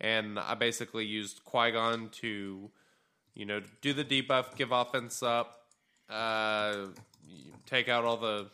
And 0.00 0.38
I 0.38 0.54
basically 0.54 1.06
used 1.06 1.44
Qui 1.44 1.70
Gon 1.72 2.10
to, 2.20 2.70
you 3.34 3.46
know, 3.46 3.62
do 3.80 3.94
the 3.94 4.04
debuff, 4.04 4.54
give 4.54 4.70
offense 4.70 5.22
up, 5.22 5.60
uh, 6.10 6.86
take 7.66 7.88
out 7.88 8.04
all 8.04 8.18
the 8.18 8.50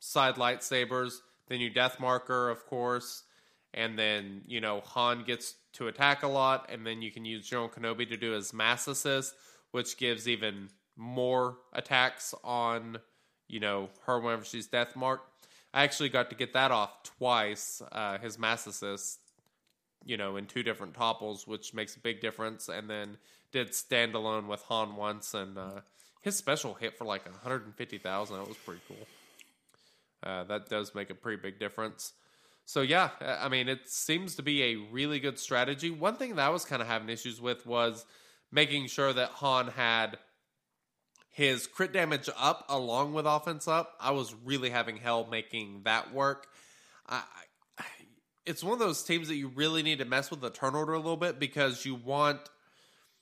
side 0.00 0.34
lightsabers. 0.34 1.18
Then 1.48 1.60
you 1.60 1.70
Death 1.70 2.00
Marker, 2.00 2.50
of 2.50 2.66
course. 2.66 3.22
And 3.74 3.98
then, 3.98 4.42
you 4.46 4.60
know, 4.60 4.80
Han 4.80 5.24
gets 5.24 5.54
to 5.74 5.88
attack 5.88 6.24
a 6.24 6.28
lot. 6.28 6.68
And 6.68 6.84
then 6.86 7.00
you 7.00 7.12
can 7.12 7.24
use 7.24 7.46
General 7.46 7.68
Kenobi 7.68 8.08
to 8.08 8.16
do 8.16 8.32
his 8.32 8.52
mass 8.52 8.88
assist, 8.88 9.34
which 9.70 9.96
gives 9.96 10.28
even 10.28 10.68
more 10.96 11.58
attacks 11.72 12.34
on, 12.42 12.98
you 13.48 13.60
know, 13.60 13.88
her 14.06 14.18
whenever 14.20 14.44
she's 14.44 14.66
Death 14.66 14.96
Marked. 14.96 15.24
I 15.72 15.84
actually 15.84 16.08
got 16.08 16.30
to 16.30 16.36
get 16.36 16.54
that 16.54 16.70
off 16.70 17.02
twice, 17.02 17.82
uh, 17.92 18.18
his 18.18 18.38
mass 18.38 18.66
assist, 18.66 19.20
you 20.04 20.16
know, 20.16 20.36
in 20.36 20.46
two 20.46 20.62
different 20.62 20.94
topples, 20.94 21.46
which 21.46 21.74
makes 21.74 21.94
a 21.96 22.00
big 22.00 22.20
difference. 22.20 22.68
And 22.68 22.88
then 22.88 23.18
did 23.52 23.68
standalone 23.68 24.46
with 24.46 24.62
Han 24.62 24.96
once, 24.96 25.34
and 25.34 25.56
uh, 25.56 25.80
his 26.20 26.36
special 26.36 26.74
hit 26.74 26.96
for 26.96 27.04
like 27.04 27.24
150,000. 27.26 28.36
That 28.36 28.48
was 28.48 28.56
pretty 28.58 28.80
cool. 28.88 29.06
Uh, 30.22 30.44
that 30.44 30.68
does 30.68 30.94
make 30.94 31.10
a 31.10 31.14
pretty 31.14 31.40
big 31.40 31.58
difference. 31.58 32.12
So 32.64 32.82
yeah, 32.82 33.10
I 33.22 33.48
mean, 33.48 33.68
it 33.68 33.88
seems 33.88 34.34
to 34.34 34.42
be 34.42 34.62
a 34.62 34.74
really 34.90 35.20
good 35.20 35.38
strategy. 35.38 35.90
One 35.90 36.16
thing 36.16 36.36
that 36.36 36.46
I 36.46 36.50
was 36.50 36.64
kind 36.64 36.82
of 36.82 36.88
having 36.88 37.08
issues 37.08 37.40
with 37.40 37.64
was 37.66 38.04
making 38.50 38.86
sure 38.86 39.12
that 39.12 39.30
Han 39.30 39.68
had 39.68 40.18
his 41.30 41.66
crit 41.66 41.92
damage 41.92 42.28
up 42.36 42.66
along 42.68 43.14
with 43.14 43.26
offense 43.26 43.68
up. 43.68 43.94
I 44.00 44.10
was 44.10 44.34
really 44.44 44.70
having 44.70 44.96
hell 44.96 45.26
making 45.30 45.82
that 45.84 46.12
work. 46.12 46.48
I, 47.08 47.22
it's 48.48 48.64
one 48.64 48.72
of 48.72 48.78
those 48.78 49.02
teams 49.02 49.28
that 49.28 49.36
you 49.36 49.48
really 49.48 49.82
need 49.82 49.98
to 49.98 50.04
mess 50.04 50.30
with 50.30 50.40
the 50.40 50.50
turn 50.50 50.74
order 50.74 50.94
a 50.94 50.98
little 50.98 51.16
bit 51.18 51.38
because 51.38 51.84
you 51.84 51.94
want 51.94 52.40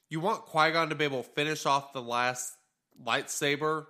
you 0.09 0.20
want 0.20 0.43
Qui 0.43 0.70
Gon 0.70 0.89
to 0.91 0.95
be 0.95 1.05
able 1.05 1.24
to 1.24 1.29
finish 1.31 1.66
off 1.66 1.93
the 1.93 2.01
last 2.01 2.55
lightsaber 3.05 3.87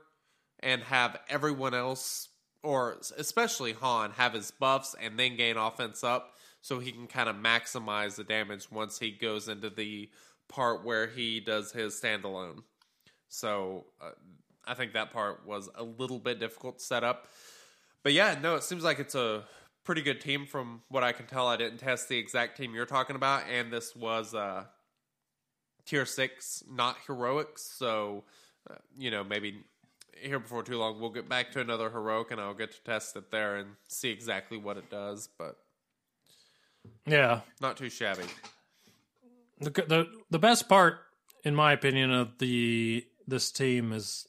and 0.60 0.82
have 0.82 1.18
everyone 1.28 1.74
else, 1.74 2.30
or 2.62 2.96
especially 3.18 3.74
Han, 3.74 4.12
have 4.12 4.32
his 4.32 4.50
buffs 4.50 4.94
and 5.00 5.18
then 5.18 5.36
gain 5.36 5.58
offense 5.58 6.02
up 6.02 6.32
so 6.62 6.78
he 6.78 6.90
can 6.90 7.06
kind 7.06 7.28
of 7.28 7.36
maximize 7.36 8.16
the 8.16 8.24
damage 8.24 8.72
once 8.72 8.98
he 8.98 9.10
goes 9.10 9.46
into 9.46 9.68
the 9.68 10.08
part 10.48 10.84
where 10.84 11.06
he 11.06 11.40
does 11.40 11.72
his 11.72 12.00
standalone. 12.00 12.62
So 13.28 13.86
uh, 14.00 14.10
I 14.64 14.74
think 14.74 14.92
that 14.92 15.12
part 15.12 15.46
was 15.46 15.68
a 15.74 15.82
little 15.82 16.18
bit 16.18 16.40
difficult 16.40 16.78
to 16.78 16.84
set 16.84 17.04
up. 17.04 17.28
But 18.02 18.12
yeah, 18.12 18.38
no, 18.40 18.54
it 18.54 18.62
seems 18.62 18.84
like 18.84 18.98
it's 18.98 19.14
a 19.14 19.44
pretty 19.84 20.02
good 20.02 20.20
team 20.20 20.46
from 20.46 20.82
what 20.88 21.02
I 21.04 21.12
can 21.12 21.26
tell. 21.26 21.46
I 21.46 21.56
didn't 21.56 21.78
test 21.78 22.08
the 22.08 22.18
exact 22.18 22.56
team 22.56 22.74
you're 22.74 22.86
talking 22.86 23.16
about, 23.16 23.44
and 23.50 23.72
this 23.72 23.94
was 23.96 24.34
uh, 24.34 24.64
tier 25.84 26.06
six, 26.06 26.62
not 26.70 26.96
heroics. 27.06 27.62
So, 27.62 28.24
uh, 28.70 28.74
you 28.96 29.10
know, 29.10 29.24
maybe 29.24 29.64
here 30.20 30.38
before 30.38 30.62
too 30.62 30.78
long, 30.78 31.00
we'll 31.00 31.10
get 31.10 31.28
back 31.28 31.52
to 31.52 31.60
another 31.60 31.90
heroic, 31.90 32.30
and 32.30 32.40
I'll 32.40 32.54
get 32.54 32.72
to 32.72 32.82
test 32.84 33.16
it 33.16 33.30
there 33.30 33.56
and 33.56 33.70
see 33.88 34.10
exactly 34.10 34.56
what 34.56 34.76
it 34.76 34.90
does. 34.90 35.28
But 35.38 35.56
Yeah. 37.06 37.40
not 37.60 37.76
too 37.76 37.90
shabby. 37.90 38.24
The 39.60 39.70
the 39.70 40.06
the 40.30 40.38
best 40.38 40.68
part, 40.68 40.98
in 41.44 41.54
my 41.54 41.72
opinion, 41.72 42.12
of 42.12 42.38
the 42.38 43.06
this 43.26 43.50
team 43.50 43.92
is 43.92 44.26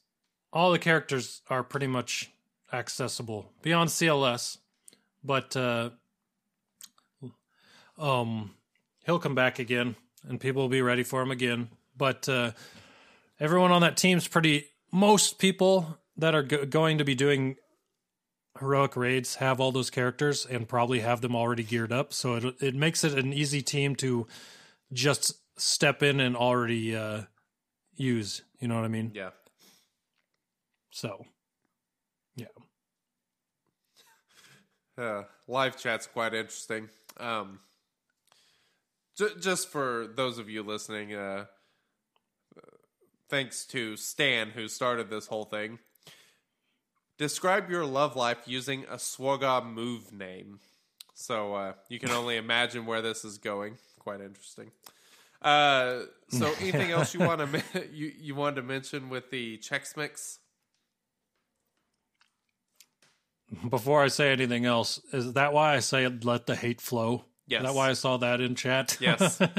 all 0.54 0.72
the 0.72 0.80
characters 0.80 1.42
are 1.50 1.64
pretty 1.64 1.88
much 1.88 2.32
accessible 2.72 3.52
beyond 3.62 3.90
CLS, 3.90 4.58
but 5.24 5.56
uh, 5.56 5.90
um, 7.98 8.52
he'll 9.06 9.20
come 9.20 9.36
back 9.36 9.60
again, 9.60 9.96
and 10.28 10.40
people 10.40 10.62
will 10.62 10.70
be 10.70 10.82
ready 10.82 11.04
for 11.04 11.22
him 11.22 11.32
again. 11.32 11.70
But 11.98 12.30
uh, 12.30 12.52
everyone 13.40 13.72
on 13.72 13.82
that 13.82 13.98
team's 13.98 14.28
pretty. 14.28 14.66
Most 14.92 15.38
people 15.40 15.98
that 16.16 16.34
are 16.34 16.44
go- 16.44 16.66
going 16.66 16.98
to 17.00 17.04
be 17.04 17.16
doing 17.16 17.58
heroic 18.60 18.96
raids 18.96 19.36
have 19.36 19.60
all 19.60 19.72
those 19.72 19.90
characters 19.90 20.46
and 20.46 20.68
probably 20.68 21.02
have 21.02 21.22
them 21.22 21.36
already 21.36 21.64
geared 21.64 21.92
up. 21.92 22.14
So 22.14 22.36
it 22.36 22.56
it 22.62 22.76
makes 22.76 23.04
it 23.04 23.18
an 23.18 23.34
easy 23.34 23.62
team 23.62 23.96
to 23.98 24.28
just 24.92 25.34
step 25.60 26.04
in 26.04 26.20
and 26.20 26.36
already 26.36 26.96
uh, 26.96 27.24
use. 27.96 28.42
You 28.60 28.68
know 28.68 28.76
what 28.76 28.86
I 28.86 28.90
mean? 28.90 29.12
Yeah. 29.14 29.32
So, 30.92 31.26
yeah. 32.36 32.48
Uh, 35.00 35.22
live 35.48 35.78
chat's 35.78 36.08
quite 36.08 36.34
interesting. 36.34 36.90
Um, 37.20 37.60
j- 39.16 39.36
just 39.40 39.70
for 39.70 40.08
those 40.16 40.40
of 40.40 40.50
you 40.50 40.64
listening, 40.64 41.14
uh, 41.14 41.46
thanks 43.30 43.64
to 43.68 43.96
Stan 43.96 44.50
who 44.50 44.68
started 44.68 45.12
this 45.12 45.28
whole 45.28 45.46
thing. 45.46 45.78
Describe 47.18 47.70
your 47.70 47.86
love 47.86 48.16
life 48.16 48.40
using 48.46 48.86
a 48.86 48.96
SWGoH 48.96 49.72
move 49.72 50.12
name. 50.12 50.60
So 51.14 51.56
uh, 51.56 51.74
you 51.90 52.00
can 52.00 52.12
only 52.12 52.38
imagine 52.38 52.86
where 52.86 53.02
this 53.02 53.26
is 53.26 53.38
going. 53.38 53.78
Quite 54.08 54.22
interesting. 54.22 54.72
Uh, 55.42 56.04
so 56.30 56.50
anything 56.62 56.92
else 56.92 57.14
you 57.14 57.20
want 57.20 57.42
to 57.42 57.88
you 57.92 58.10
you 58.18 58.36
wanted 58.36 58.56
to 58.56 58.62
mention 58.62 59.10
with 59.10 59.32
the 59.32 59.58
Chex 59.58 59.98
Mix? 59.98 60.40
Before 63.70 64.02
I 64.02 64.08
say 64.08 64.32
anything 64.32 64.66
else, 64.66 65.02
is 65.12 65.34
that 65.34 65.52
why 65.52 65.76
I 65.76 65.80
say 65.80 66.08
let 66.08 66.46
the 66.46 66.56
hate 66.56 66.80
flow? 66.80 67.26
Yes. 67.48 67.60
Is 67.60 67.68
that 67.68 67.76
why 67.76 67.90
I 67.90 67.94
saw 67.94 68.16
that 68.16 68.40
in 68.40 68.56
chat? 68.56 68.98
Yes. 69.02 69.42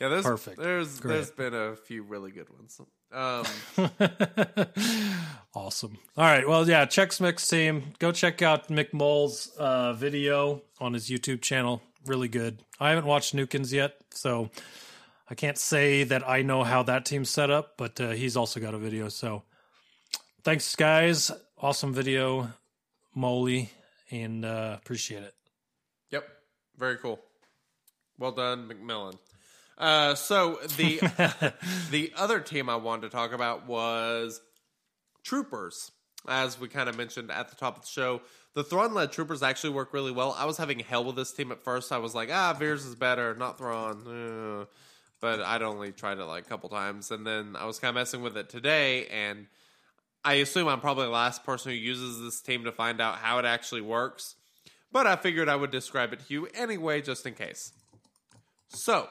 Yeah, 0.00 0.08
there's 0.08 0.24
Perfect. 0.24 0.58
There's 0.58 0.98
Great. 0.98 1.14
there's 1.14 1.30
been 1.30 1.54
a 1.54 1.76
few 1.76 2.02
really 2.02 2.32
good 2.32 2.48
ones. 2.50 2.80
Um, 3.12 3.46
awesome. 5.54 5.96
All 6.16 6.24
right. 6.24 6.48
Well, 6.48 6.68
yeah, 6.68 6.86
Chex 6.86 7.20
Mix 7.20 7.46
team. 7.46 7.92
Go 8.00 8.10
check 8.10 8.42
out 8.42 8.66
Mick 8.66 8.92
Mole's 8.92 9.52
uh, 9.56 9.92
video 9.92 10.62
on 10.80 10.94
his 10.94 11.08
YouTube 11.08 11.40
channel. 11.40 11.82
Really 12.06 12.28
good. 12.28 12.58
I 12.80 12.90
haven't 12.90 13.06
watched 13.06 13.34
Nukins 13.34 13.72
yet, 13.72 13.94
so 14.10 14.50
I 15.30 15.34
can't 15.34 15.56
say 15.58 16.04
that 16.04 16.28
I 16.28 16.42
know 16.42 16.64
how 16.64 16.82
that 16.82 17.04
team's 17.04 17.30
set 17.30 17.50
up, 17.50 17.74
but 17.76 18.00
uh, 18.00 18.10
he's 18.10 18.36
also 18.36 18.58
got 18.60 18.74
a 18.74 18.78
video. 18.78 19.08
So 19.08 19.44
thanks, 20.42 20.74
guys. 20.74 21.30
Awesome 21.58 21.94
video, 21.94 22.52
Moley, 23.14 23.70
and 24.10 24.44
uh, 24.44 24.76
appreciate 24.76 25.22
it. 25.22 25.34
yep, 26.10 26.28
very 26.76 26.96
cool. 26.96 27.20
Well 28.18 28.32
done, 28.32 28.68
McMillan. 28.68 29.16
Uh, 29.78 30.14
so 30.14 30.58
the 30.76 30.98
the 31.90 32.12
other 32.16 32.40
team 32.40 32.68
I 32.68 32.76
wanted 32.76 33.02
to 33.02 33.08
talk 33.10 33.32
about 33.32 33.66
was 33.66 34.40
Troopers. 35.22 35.92
As 36.28 36.58
we 36.60 36.68
kind 36.68 36.88
of 36.88 36.96
mentioned 36.96 37.30
at 37.30 37.48
the 37.48 37.56
top 37.56 37.76
of 37.76 37.82
the 37.82 37.88
show, 37.88 38.20
the 38.54 38.64
Thrawn 38.64 38.94
led 38.94 39.12
Troopers 39.12 39.42
actually 39.42 39.70
work 39.70 39.92
really 39.92 40.12
well. 40.12 40.34
I 40.38 40.44
was 40.44 40.58
having 40.58 40.78
hell 40.80 41.04
with 41.04 41.16
this 41.16 41.32
team 41.32 41.52
at 41.52 41.64
first. 41.64 41.90
I 41.92 41.98
was 41.98 42.14
like, 42.14 42.30
ah, 42.30 42.52
Veers 42.52 42.84
is 42.84 42.94
better, 42.94 43.34
not 43.34 43.58
Thrawn. 43.58 44.06
Uh, 44.06 44.64
but 45.20 45.40
I'd 45.40 45.62
only 45.62 45.92
tried 45.92 46.18
it 46.18 46.24
like 46.24 46.44
a 46.44 46.48
couple 46.48 46.68
times, 46.68 47.10
and 47.10 47.26
then 47.26 47.56
I 47.56 47.64
was 47.64 47.78
kind 47.78 47.90
of 47.90 47.94
messing 47.94 48.22
with 48.22 48.36
it 48.36 48.48
today, 48.48 49.06
and 49.06 49.46
I 50.24 50.34
assume 50.34 50.68
I'm 50.68 50.80
probably 50.80 51.04
the 51.04 51.10
last 51.10 51.44
person 51.44 51.70
who 51.70 51.78
uses 51.78 52.20
this 52.20 52.40
team 52.40 52.64
to 52.64 52.72
find 52.72 53.00
out 53.00 53.18
how 53.18 53.38
it 53.38 53.44
actually 53.44 53.82
works. 53.82 54.34
But 54.90 55.06
I 55.06 55.16
figured 55.16 55.48
I 55.48 55.56
would 55.56 55.70
describe 55.70 56.12
it 56.12 56.20
to 56.20 56.24
you 56.28 56.48
anyway, 56.54 57.00
just 57.00 57.24
in 57.24 57.34
case. 57.34 57.72
So, 58.68 59.08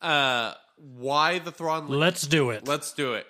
uh, 0.00 0.54
why 0.76 1.40
the 1.40 1.50
Thrawn? 1.50 1.88
Let's 1.88 2.26
do 2.26 2.50
it. 2.50 2.66
Let's 2.66 2.92
do 2.92 3.14
it. 3.14 3.26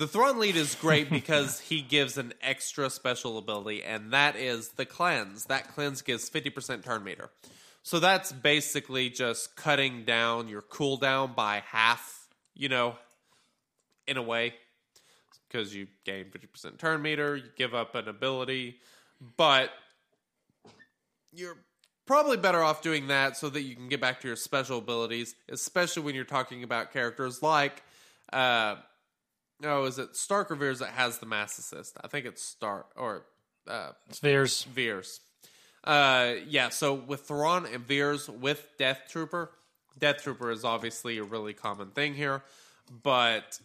The 0.00 0.08
Thrawn 0.08 0.38
lead 0.38 0.56
is 0.56 0.76
great 0.76 1.10
because 1.10 1.60
he 1.60 1.82
gives 1.82 2.16
an 2.16 2.32
extra 2.40 2.88
special 2.88 3.36
ability, 3.36 3.84
and 3.84 4.14
that 4.14 4.34
is 4.34 4.70
the 4.70 4.86
cleanse. 4.86 5.44
That 5.44 5.74
cleanse 5.74 6.00
gives 6.00 6.30
50% 6.30 6.82
turn 6.82 7.04
meter. 7.04 7.28
So 7.82 8.00
that's 8.00 8.32
basically 8.32 9.10
just 9.10 9.56
cutting 9.56 10.06
down 10.06 10.48
your 10.48 10.62
cooldown 10.62 11.36
by 11.36 11.62
half, 11.66 12.28
you 12.54 12.70
know, 12.70 12.94
in 14.08 14.16
a 14.16 14.22
way, 14.22 14.54
because 15.46 15.74
you 15.74 15.86
gain 16.04 16.30
50% 16.30 16.78
turn 16.78 17.02
meter, 17.02 17.36
you 17.36 17.50
give 17.54 17.74
up 17.74 17.94
an 17.94 18.08
ability, 18.08 18.78
but 19.36 19.68
you're 21.30 21.58
probably 22.06 22.38
better 22.38 22.62
off 22.62 22.80
doing 22.80 23.08
that 23.08 23.36
so 23.36 23.50
that 23.50 23.60
you 23.60 23.76
can 23.76 23.90
get 23.90 24.00
back 24.00 24.22
to 24.22 24.28
your 24.28 24.36
special 24.36 24.78
abilities, 24.78 25.34
especially 25.50 26.04
when 26.04 26.14
you're 26.14 26.24
talking 26.24 26.62
about 26.62 26.90
characters 26.90 27.42
like, 27.42 27.82
uh, 28.32 28.76
oh, 29.64 29.84
is 29.84 29.98
it 29.98 30.16
Starck 30.16 30.50
or 30.50 30.56
Veers 30.56 30.78
that 30.80 30.90
has 30.90 31.18
the 31.18 31.26
mass 31.26 31.58
assist? 31.58 31.96
I 32.02 32.08
think 32.08 32.26
it's 32.26 32.42
Starck 32.42 32.90
or 32.96 33.26
uh, 33.68 33.92
Spheres. 34.10 34.64
Veers. 34.64 35.20
Uh, 35.84 36.34
yeah, 36.46 36.68
so 36.68 36.94
with 36.94 37.22
Thrawn 37.22 37.66
and 37.66 37.86
Veers 37.86 38.28
with 38.28 38.66
Death 38.78 39.02
Trooper, 39.08 39.50
Death 39.98 40.22
Trooper 40.22 40.50
is 40.50 40.64
obviously 40.64 41.18
a 41.18 41.24
really 41.24 41.54
common 41.54 41.90
thing 41.90 42.14
here. 42.14 42.42
but 43.02 43.58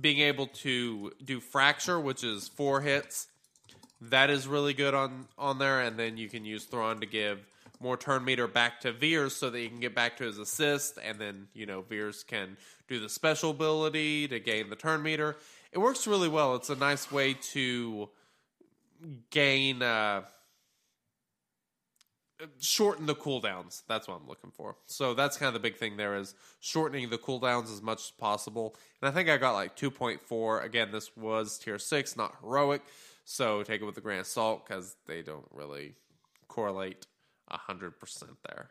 being 0.00 0.18
able 0.20 0.46
to 0.46 1.12
do 1.24 1.40
fracture, 1.40 1.98
which 1.98 2.22
is 2.24 2.48
four 2.48 2.80
hits, 2.80 3.26
that 4.00 4.30
is 4.30 4.46
really 4.46 4.74
good 4.74 4.94
on 4.94 5.26
on 5.38 5.58
there. 5.58 5.80
And 5.80 5.98
then 5.98 6.16
you 6.16 6.28
can 6.28 6.44
use 6.44 6.64
Thrawn 6.64 7.00
to 7.00 7.06
give 7.06 7.38
more 7.82 7.96
turn 7.96 8.24
meter 8.24 8.46
back 8.46 8.80
to 8.80 8.92
Veers 8.92 9.34
so 9.34 9.50
that 9.50 9.58
he 9.58 9.68
can 9.68 9.80
get 9.80 9.94
back 9.94 10.16
to 10.18 10.24
his 10.24 10.38
assist, 10.38 10.98
and 11.02 11.18
then 11.18 11.48
you 11.54 11.66
know 11.66 11.82
Veers 11.82 12.22
can 12.22 12.56
do 12.88 13.00
the 13.00 13.08
special 13.08 13.50
ability 13.50 14.28
to 14.28 14.38
gain 14.40 14.70
the 14.70 14.76
turn 14.76 15.02
meter. 15.02 15.36
It 15.72 15.78
works 15.78 16.06
really 16.06 16.28
well. 16.28 16.54
It's 16.54 16.70
a 16.70 16.76
nice 16.76 17.10
way 17.10 17.34
to 17.52 18.08
gain. 19.30 19.82
Uh, 19.82 20.22
shorten 22.58 23.06
the 23.06 23.14
cooldowns. 23.14 23.82
That's 23.88 24.08
what 24.08 24.20
I'm 24.20 24.28
looking 24.28 24.50
for. 24.50 24.76
So 24.86 25.14
that's 25.14 25.36
kind 25.36 25.48
of 25.48 25.54
the 25.54 25.60
big 25.60 25.76
thing 25.76 25.96
there 25.96 26.16
is 26.16 26.34
shortening 26.60 27.10
the 27.10 27.18
cooldowns 27.18 27.72
as 27.72 27.82
much 27.82 27.98
as 27.98 28.10
possible. 28.10 28.74
And 29.00 29.08
I 29.08 29.12
think 29.12 29.28
I 29.28 29.36
got 29.36 29.52
like 29.52 29.76
2.4. 29.76 30.64
Again, 30.64 30.90
this 30.90 31.16
was 31.16 31.58
tier 31.58 31.78
6, 31.78 32.16
not 32.16 32.36
heroic. 32.40 32.82
So 33.24 33.62
take 33.62 33.80
it 33.80 33.84
with 33.84 33.96
a 33.96 34.00
grain 34.00 34.20
of 34.20 34.26
salt 34.26 34.66
because 34.66 34.96
they 35.06 35.22
don't 35.22 35.46
really 35.52 35.94
correlate 36.48 37.06
100% 37.52 37.92
there. 38.48 38.70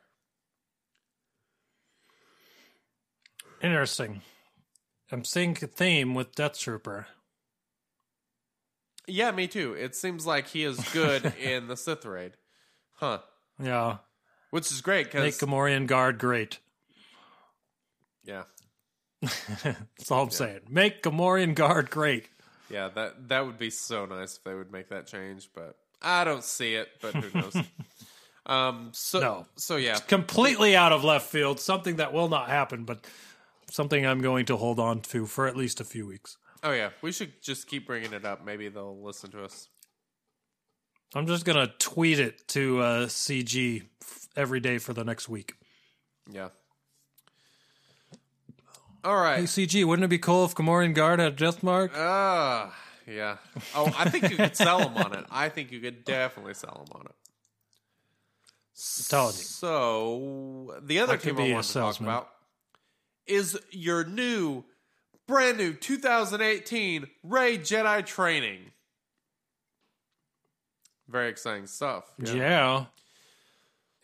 Interesting. 3.62 4.22
I'm 5.12 5.24
seeing 5.24 5.58
a 5.62 5.68
theme 5.68 6.14
with 6.16 6.34
Death 6.36 6.58
Trooper. 6.58 7.08
Yeah, 9.08 9.32
me 9.32 9.48
too. 9.48 9.74
It 9.74 9.96
seems 9.96 10.26
like 10.26 10.48
he 10.48 10.64
is 10.64 10.80
good 10.94 11.34
in 11.42 11.68
the 11.68 11.76
Sith 11.78 12.06
raid. 12.06 12.34
Huh. 12.94 13.20
Yeah. 13.62 13.98
Which 14.52 14.72
is 14.72 14.82
great 14.82 15.14
Make 15.14 15.24
because 15.24 15.40
Gamorrean 15.40 15.88
Guard 15.88 16.18
great. 16.18 16.60
yeah, 18.24 18.44
That's 19.22 20.12
all 20.12 20.24
I'm 20.24 20.30
saying. 20.32 20.62
Make 20.70 21.04
Gamorrean 21.04 21.56
Guard 21.56 21.90
great. 21.90 22.28
yeah 22.70 22.90
that 22.90 23.30
that 23.30 23.46
would 23.46 23.58
be 23.58 23.70
so 23.70 24.06
nice 24.06 24.36
if 24.38 24.44
they 24.44 24.54
would 24.54 24.72
make 24.72 24.90
that 24.90 25.08
change, 25.08 25.50
but 25.56 25.78
I 26.02 26.24
don't 26.26 26.44
see 26.44 26.76
it. 26.76 26.90
But 27.02 27.16
who 27.16 27.40
knows? 27.40 27.56
um. 28.52 28.90
So 28.94 29.20
No. 29.20 29.46
so 29.56 29.76
yeah, 29.78 29.98
Completely 30.00 30.76
out 30.76 30.92
of 30.92 31.04
left 31.04 31.28
field. 31.30 31.60
Something 31.60 31.98
that 31.98 32.12
will 32.14 32.30
not 32.30 32.50
happen, 32.50 32.84
but 32.84 33.06
something 33.70 34.06
I'm 34.06 34.22
going 34.22 34.46
to 34.48 34.58
hold 34.58 34.80
on 34.80 35.02
to 35.02 35.26
for 35.26 35.48
at 35.48 35.56
least 35.56 35.80
a 35.80 35.84
few 35.84 36.06
weeks. 36.06 36.38
Oh 36.64 36.72
yeah, 36.72 36.90
we 37.02 37.12
should 37.12 37.42
just 37.42 37.68
keep 37.68 37.88
bringing 37.88 38.14
it 38.14 38.26
up. 38.26 38.46
Maybe 38.46 38.70
they'll 38.70 39.02
listen 39.02 39.32
to 39.32 39.44
us. 39.44 39.68
I'm 41.14 41.28
just 41.28 41.44
going 41.44 41.58
to 41.68 41.74
tweet 41.78 42.20
it 42.20 42.48
to 42.50 42.80
uh, 42.80 43.06
CG 43.08 43.84
every 44.38 44.60
day 44.62 44.78
for 44.78 44.94
the 44.94 45.04
next 45.04 45.28
week. 45.28 45.54
Yeah. 46.32 46.50
All 49.04 49.18
right. 49.18 49.40
Hey. 49.40 49.44
CG, 49.44 49.84
wouldn't 49.84 50.06
it 50.06 50.10
be 50.10 50.20
cool 50.20 50.46
if 50.46 50.54
Gamorrean 50.56 50.94
Guard 50.94 51.20
had 51.20 51.34
a 51.34 51.36
death 51.36 51.64
mark? 51.64 51.92
Ah, 51.96 52.74
yeah. 53.08 53.38
Oh, 53.76 53.92
I 53.98 54.10
think 54.10 54.30
you 54.30 54.38
could 54.38 54.56
sell 54.56 54.80
them 54.80 54.96
on 54.96 55.14
it. 55.18 55.26
I 55.32 55.50
think 55.50 55.72
you 55.72 55.80
could 55.80 56.06
definitely 56.06 56.54
sell 56.54 56.86
them 56.86 56.98
on 57.02 57.08
it. 57.08 57.16
Telling 59.10 59.36
you. 59.36 59.44
So 59.44 60.80
the 60.82 61.00
other 61.00 61.14
I 61.14 61.18
could 61.18 61.36
team 61.36 61.40
I 61.40 61.44
be 61.44 61.52
a 61.52 61.54
want 61.54 61.66
to 61.68 61.74
talk 61.74 62.00
about 62.00 62.30
is 63.28 63.60
your 63.70 64.04
new, 64.04 64.64
brand 65.28 65.58
new 65.60 65.74
2018 65.74 67.06
Rey 67.24 67.60
Jedi 67.60 68.04
training. 68.04 68.72
Very 71.08 71.30
exciting 71.30 71.68
stuff. 71.68 72.12
Yeah. 72.18 72.86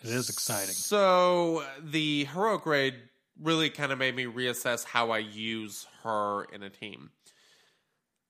It 0.03 0.09
is 0.11 0.29
exciting. 0.29 0.75
So 0.75 1.63
the 1.81 2.25
heroic 2.25 2.67
raid 2.67 2.95
really 3.41 3.71
kind 3.71 3.91
of 3.91 3.97
made 3.97 4.15
me 4.15 4.25
reassess 4.25 4.85
how 4.85 5.09
I 5.09 5.19
use 5.19 5.87
her 6.03 6.43
in 6.53 6.61
a 6.61 6.69
team. 6.69 7.09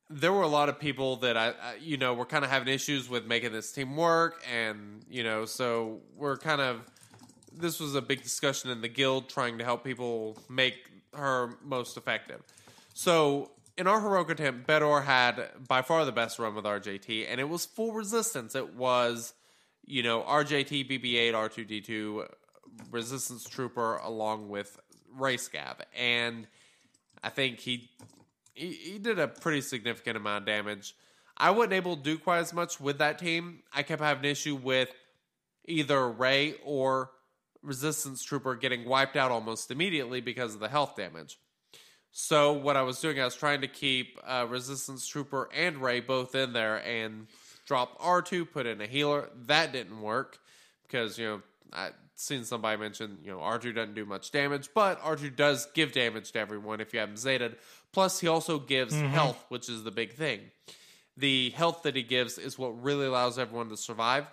There 0.09 0.31
were 0.31 0.43
a 0.43 0.47
lot 0.47 0.69
of 0.69 0.79
people 0.79 1.17
that 1.17 1.35
I, 1.35 1.47
I 1.49 1.75
you 1.81 1.97
know, 1.97 2.13
were 2.13 2.25
kind 2.25 2.45
of 2.45 2.51
having 2.51 2.73
issues 2.73 3.09
with 3.09 3.25
making 3.25 3.51
this 3.51 3.71
team 3.71 3.95
work, 3.95 4.41
and 4.51 5.03
you 5.09 5.23
know, 5.23 5.45
so 5.45 5.99
we're 6.15 6.37
kind 6.37 6.61
of. 6.61 6.81
This 7.59 7.79
was 7.79 7.95
a 7.95 8.01
big 8.01 8.21
discussion 8.21 8.69
in 8.69 8.81
the 8.81 8.87
guild, 8.87 9.29
trying 9.29 9.57
to 9.57 9.63
help 9.63 9.83
people 9.83 10.37
make 10.47 10.75
her 11.15 11.57
most 11.63 11.97
effective. 11.97 12.41
So 12.93 13.49
in 13.77 13.87
our 13.87 14.01
heroic 14.01 14.29
attempt, 14.31 14.67
Bedor 14.67 15.03
had 15.03 15.49
by 15.67 15.81
far 15.81 16.03
the 16.03 16.11
best 16.11 16.39
run 16.39 16.55
with 16.55 16.65
RJT, 16.65 17.27
and 17.29 17.39
it 17.39 17.47
was 17.47 17.65
full 17.65 17.93
resistance. 17.93 18.55
It 18.55 18.75
was, 18.75 19.33
you 19.85 20.03
know, 20.03 20.21
RJT, 20.21 20.89
BB8, 20.89 21.33
R2D2, 21.33 22.27
Resistance 22.91 23.47
Trooper, 23.47 23.97
along 23.97 24.49
with 24.49 24.79
Rey 25.15 25.37
Scav, 25.37 25.77
and 25.95 26.47
I 27.23 27.29
think 27.29 27.59
he, 27.59 27.89
he 28.57 28.71
he 28.73 28.99
did 28.99 29.19
a 29.19 29.27
pretty 29.27 29.61
significant 29.61 30.17
amount 30.17 30.43
of 30.43 30.45
damage. 30.47 30.95
I 31.37 31.51
wasn't 31.51 31.73
able 31.73 31.95
to 31.95 32.03
do 32.03 32.17
quite 32.17 32.39
as 32.39 32.53
much 32.53 32.79
with 32.79 32.97
that 32.97 33.19
team. 33.19 33.61
I 33.71 33.83
kept 33.83 34.01
having 34.01 34.29
issue 34.29 34.55
with 34.55 34.89
either 35.65 36.09
Rey 36.09 36.55
or 36.63 37.11
Resistance 37.61 38.23
Trooper 38.23 38.55
getting 38.55 38.85
wiped 38.85 39.15
out 39.15 39.29
almost 39.29 39.69
immediately 39.69 40.21
because 40.21 40.55
of 40.55 40.59
the 40.59 40.69
health 40.69 40.95
damage. 40.95 41.37
So 42.11 42.53
what 42.53 42.75
I 42.75 42.81
was 42.81 42.99
doing, 42.99 43.19
I 43.19 43.25
was 43.25 43.35
trying 43.35 43.61
to 43.61 43.67
keep 43.67 44.17
uh, 44.25 44.47
Resistance 44.49 45.07
Trooper 45.07 45.49
and 45.53 45.77
Rey 45.77 45.99
both 45.99 46.33
in 46.33 46.53
there 46.53 46.77
and 46.77 47.27
drop 47.67 47.99
R2, 47.99 48.51
put 48.51 48.65
in 48.65 48.81
a 48.81 48.87
healer. 48.87 49.29
That 49.45 49.71
didn't 49.71 50.01
work 50.01 50.39
because, 50.83 51.19
you 51.19 51.25
know, 51.25 51.41
I 51.71 51.89
seen 52.17 52.43
somebody 52.43 52.79
mention, 52.79 53.19
you 53.23 53.31
know, 53.31 53.37
R2 53.37 53.75
doesn't 53.75 53.95
do 53.95 54.05
much 54.05 54.31
damage, 54.31 54.69
but 54.73 54.99
R2 55.01 55.35
does 55.35 55.67
give 55.73 55.91
damage 55.91 56.31
to 56.31 56.39
everyone 56.39 56.81
if 56.81 56.93
you 56.93 56.99
have 56.99 57.09
him 57.09 57.15
zated. 57.15 57.55
Plus, 57.93 58.19
he 58.19 58.27
also 58.27 58.59
gives 58.59 58.93
mm-hmm. 58.93 59.07
health, 59.07 59.45
which 59.49 59.69
is 59.69 59.83
the 59.83 59.91
big 59.91 60.13
thing. 60.13 60.41
The 61.15 61.51
health 61.51 61.83
that 61.83 61.95
he 61.95 62.03
gives 62.03 62.37
is 62.37 62.57
what 62.57 62.83
really 62.83 63.05
allows 63.05 63.39
everyone 63.39 63.69
to 63.69 63.77
survive. 63.77 64.25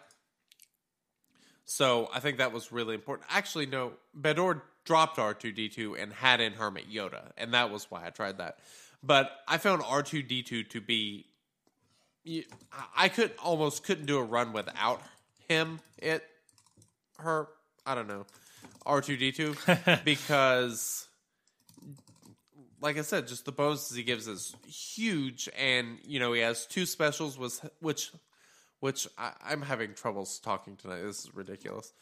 So 1.67 2.09
I 2.13 2.21
think 2.21 2.39
that 2.39 2.53
was 2.53 2.73
really 2.73 2.95
important. 2.95 3.29
Actually, 3.31 3.67
no, 3.67 3.93
Bedor 4.19 4.63
dropped 4.85 5.19
R2D2 5.19 6.03
and 6.03 6.13
had 6.13 6.41
in 6.41 6.55
Hermit 6.55 6.91
Yoda, 6.91 7.33
and 7.37 7.55
that 7.55 7.71
was 7.71 7.91
why 7.91 8.07
I 8.07 8.11
tried 8.11 8.39
that. 8.39 8.59
But 9.03 9.31
I 9.47 9.59
found 9.59 9.83
R2D2 9.83 10.71
to 10.71 10.81
be. 10.81 11.27
I 12.97 13.11
could 13.11 13.33
almost 13.43 13.85
couldn't 13.85 14.07
do 14.07 14.17
a 14.17 14.23
run 14.23 14.55
without 14.55 15.03
him. 15.49 15.81
It, 15.99 16.25
her, 17.19 17.49
I 17.87 17.95
don't 17.95 18.09
know, 18.09 18.25
R2D2 18.87 20.05
because, 20.05 21.07
like 22.81 22.99
I 22.99 23.03
said, 23.03 23.27
just 23.29 23.45
the 23.45 23.53
bonuses 23.53 23.97
he 23.97 24.03
gives 24.03 24.27
is 24.29 24.55
huge, 24.67 25.49
and 25.59 25.99
you 26.07 26.19
know 26.19 26.33
he 26.33 26.41
has 26.41 26.67
two 26.67 26.87
specials, 26.87 27.39
was 27.39 27.61
which 27.81 28.11
which 28.81 29.09
I, 29.17 29.33
I'm 29.45 29.63
having 29.63 29.95
troubles 29.95 30.39
talking 30.39 30.77
tonight. 30.77 31.03
This 31.03 31.25
is 31.25 31.35
ridiculous. 31.35 31.93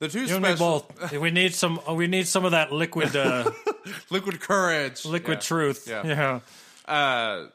The 0.00 0.08
two 0.08 0.24
You 0.26 0.34
and 0.36 0.42
me 0.44 0.50
specials, 0.50 0.82
both. 0.82 1.12
we 1.18 1.30
need 1.30 1.54
some. 1.54 1.80
We 1.92 2.06
need 2.06 2.26
some 2.28 2.44
of 2.44 2.52
that 2.52 2.72
liquid, 2.72 3.14
uh, 3.16 3.50
liquid 4.10 4.40
courage, 4.40 5.04
liquid 5.04 5.38
Yeah. 5.38 5.40
truth. 5.40 5.86
Yeah. 5.88 6.40
yeah. 6.86 6.92
Uh, 6.92 7.46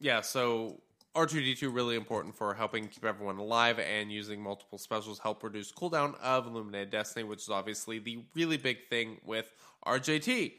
yeah. 0.00 0.20
So 0.22 0.80
R2D2 1.14 1.74
really 1.74 1.96
important 1.96 2.34
for 2.36 2.54
helping 2.54 2.88
keep 2.88 3.04
everyone 3.04 3.36
alive 3.36 3.78
and 3.78 4.10
using 4.10 4.42
multiple 4.42 4.78
specials 4.78 5.18
help 5.18 5.42
reduce 5.42 5.70
cooldown 5.70 6.18
of 6.20 6.46
Illuminated 6.46 6.90
Destiny, 6.90 7.24
which 7.24 7.42
is 7.42 7.50
obviously 7.50 7.98
the 7.98 8.24
really 8.34 8.56
big 8.56 8.88
thing 8.88 9.18
with 9.24 9.52
RJT. 9.86 10.54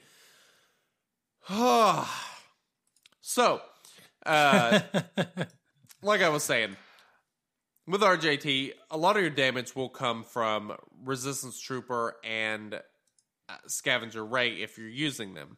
so, 3.22 3.62
uh, 4.26 4.80
like 6.04 6.22
I 6.22 6.30
was 6.30 6.44
saying, 6.44 6.76
with 7.88 8.02
RJT, 8.02 8.74
a 8.92 8.98
lot 8.98 9.16
of 9.18 9.24
your 9.24 9.32
damage 9.32 9.76
will 9.76 9.90
come 9.90 10.24
from 10.24 10.74
Resistance 11.04 11.60
Trooper 11.60 12.16
and 12.24 12.76
uh, 12.76 13.56
Scavenger 13.68 14.24
Rey 14.24 14.62
if 14.62 14.78
you're 14.78 14.88
using 14.88 15.34
them. 15.34 15.58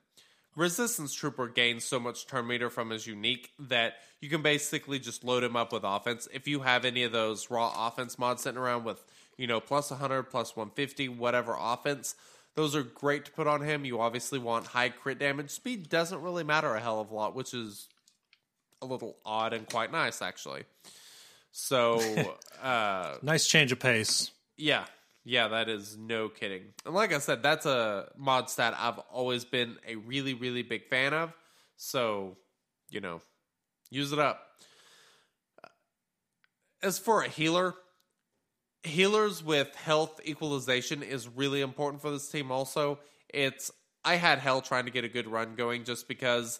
Resistance 0.55 1.13
Trooper 1.13 1.47
gains 1.47 1.83
so 1.83 1.99
much 1.99 2.27
turn 2.27 2.47
meter 2.47 2.69
from 2.69 2.89
his 2.89 3.05
unique 3.05 3.51
that 3.59 3.95
you 4.21 4.29
can 4.29 4.41
basically 4.41 4.99
just 4.99 5.23
load 5.23 5.43
him 5.43 5.55
up 5.55 5.73
with 5.73 5.83
offense. 5.83 6.27
If 6.33 6.47
you 6.47 6.61
have 6.61 6.85
any 6.85 7.03
of 7.03 7.11
those 7.11 7.51
raw 7.51 7.87
offense 7.87 8.17
mods 8.17 8.43
sitting 8.43 8.57
around 8.59 8.85
with, 8.85 9.03
you 9.37 9.47
know, 9.47 9.59
plus 9.59 9.91
100, 9.91 10.23
plus 10.23 10.55
150, 10.55 11.09
whatever 11.09 11.55
offense, 11.59 12.15
those 12.55 12.73
are 12.73 12.83
great 12.83 13.25
to 13.25 13.31
put 13.31 13.47
on 13.47 13.61
him. 13.61 13.83
You 13.83 13.99
obviously 13.99 14.39
want 14.39 14.67
high 14.67 14.89
crit 14.89 15.19
damage. 15.19 15.49
Speed 15.49 15.89
doesn't 15.89 16.21
really 16.21 16.45
matter 16.45 16.73
a 16.73 16.79
hell 16.79 17.01
of 17.01 17.11
a 17.11 17.13
lot, 17.13 17.35
which 17.35 17.53
is 17.53 17.89
a 18.81 18.85
little 18.85 19.17
odd 19.25 19.51
and 19.51 19.67
quite 19.69 19.91
nice, 19.91 20.21
actually. 20.21 20.63
So, 21.51 21.99
uh, 22.63 23.15
Nice 23.21 23.45
change 23.45 23.71
of 23.73 23.79
pace. 23.79 24.31
yeah, 24.57 24.85
yeah, 25.25 25.47
that 25.49 25.67
is 25.69 25.97
no 25.97 26.29
kidding. 26.29 26.65
And 26.85 26.93
like 26.93 27.11
I 27.11 27.17
said, 27.17 27.41
that's 27.41 27.65
a 27.65 28.09
mod 28.15 28.47
stat 28.49 28.75
I've 28.77 28.99
always 29.11 29.43
been 29.43 29.77
a 29.85 29.95
really, 29.95 30.35
really 30.35 30.61
big 30.61 30.87
fan 30.87 31.13
of. 31.13 31.33
So, 31.77 32.37
you 32.91 33.01
know, 33.01 33.21
use 33.89 34.11
it 34.11 34.19
up. 34.19 34.39
As 36.83 36.99
for 36.99 37.23
a 37.23 37.27
healer, 37.27 37.73
healers 38.83 39.43
with 39.43 39.73
health 39.75 40.21
equalization 40.23 41.01
is 41.01 41.27
really 41.27 41.61
important 41.61 42.03
for 42.03 42.11
this 42.11 42.29
team 42.29 42.51
also. 42.51 42.99
It's 43.33 43.71
I 44.03 44.17
had 44.17 44.37
hell 44.37 44.61
trying 44.61 44.85
to 44.85 44.91
get 44.91 45.03
a 45.03 45.09
good 45.09 45.27
run 45.27 45.55
going 45.55 45.85
just 45.85 46.07
because 46.07 46.59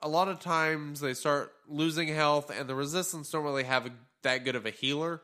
a 0.00 0.08
lot 0.08 0.28
of 0.28 0.38
times 0.38 1.00
they 1.00 1.14
start 1.14 1.52
losing 1.66 2.06
health 2.06 2.52
and 2.56 2.68
the 2.68 2.76
resistance 2.76 3.30
don't 3.30 3.42
really 3.42 3.64
have 3.64 3.86
a, 3.86 3.90
that 4.22 4.44
good 4.44 4.54
of 4.54 4.64
a 4.64 4.70
healer 4.70 5.20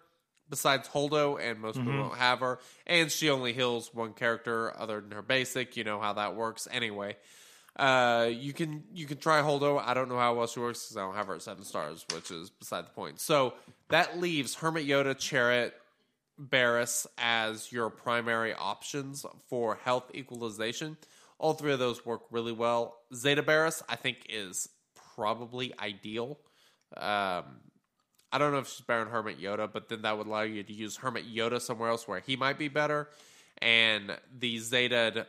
besides 0.49 0.89
Holdo 0.89 1.39
and 1.41 1.59
most 1.61 1.77
people 1.77 1.93
don't 1.93 2.17
have 2.17 2.41
her 2.41 2.59
and 2.87 3.11
she 3.11 3.31
only 3.31 3.53
heals 3.53 3.93
one 3.95 4.13
character 4.13 4.73
other 4.79 5.01
than 5.01 5.11
her 5.13 5.23
basic 5.23 5.77
you 5.77 5.85
know 5.85 6.01
how 6.01 6.13
that 6.15 6.37
works 6.37 6.69
anyway 6.71 7.17
uh, 7.77 8.31
you 8.31 8.53
can 8.53 8.85
you 8.93 9.07
can 9.07 9.19
try 9.19 9.41
Holdo 9.41 9.83
I 9.85 9.95
don't 9.95 10.09
know 10.09 10.19
how 10.19 10.35
well 10.35 10.47
she 10.47 10.61
works 10.61 10.85
because 10.85 10.97
I 10.97 11.01
don't 11.01 11.17
have 11.17 11.27
her 11.27 11.35
at 11.35 11.43
seven 11.43 11.65
stars 11.65 12.05
which 12.15 12.31
is 12.31 12.51
beside 12.51 12.87
the 12.87 12.91
point 12.91 13.21
so 13.21 13.55
that 13.89 14.19
leaves 14.19 14.55
Hermit 14.55 14.87
Yoda 14.87 15.15
Chirrut 15.15 15.73
Barriss 16.41 17.07
as 17.19 17.71
your 17.71 17.91
primary 17.91 18.55
options 18.55 19.25
for 19.49 19.77
health 19.77 20.11
equalization. 20.15 20.97
All 21.39 21.55
three 21.55 21.73
of 21.73 21.79
those 21.79 22.05
work 22.05 22.23
really 22.31 22.53
well. 22.53 22.97
Zeta 23.15 23.43
Barriss, 23.43 23.83
I 23.89 23.97
think, 23.97 24.27
is 24.29 24.69
probably 25.15 25.73
ideal. 25.79 26.39
Um, 26.97 27.45
I 28.35 28.39
don't 28.39 28.51
know 28.51 28.59
if 28.59 28.69
she's 28.69 28.81
better 28.81 29.05
than 29.05 29.13
Hermit 29.13 29.41
Yoda, 29.41 29.73
but 29.73 29.89
then 29.89 30.03
that 30.03 30.19
would 30.19 30.27
allow 30.27 30.43
you 30.43 30.65
to 30.65 30.73
use 30.73 30.97
Hermit 30.97 31.33
Yoda 31.33 31.61
somewhere 31.61 31.89
else 31.89 32.09
where 32.09 32.19
he 32.19 32.35
might 32.35 32.59
be 32.59 32.67
better. 32.67 33.09
And 33.59 34.11
the 34.37 34.59
Zeta, 34.59 35.29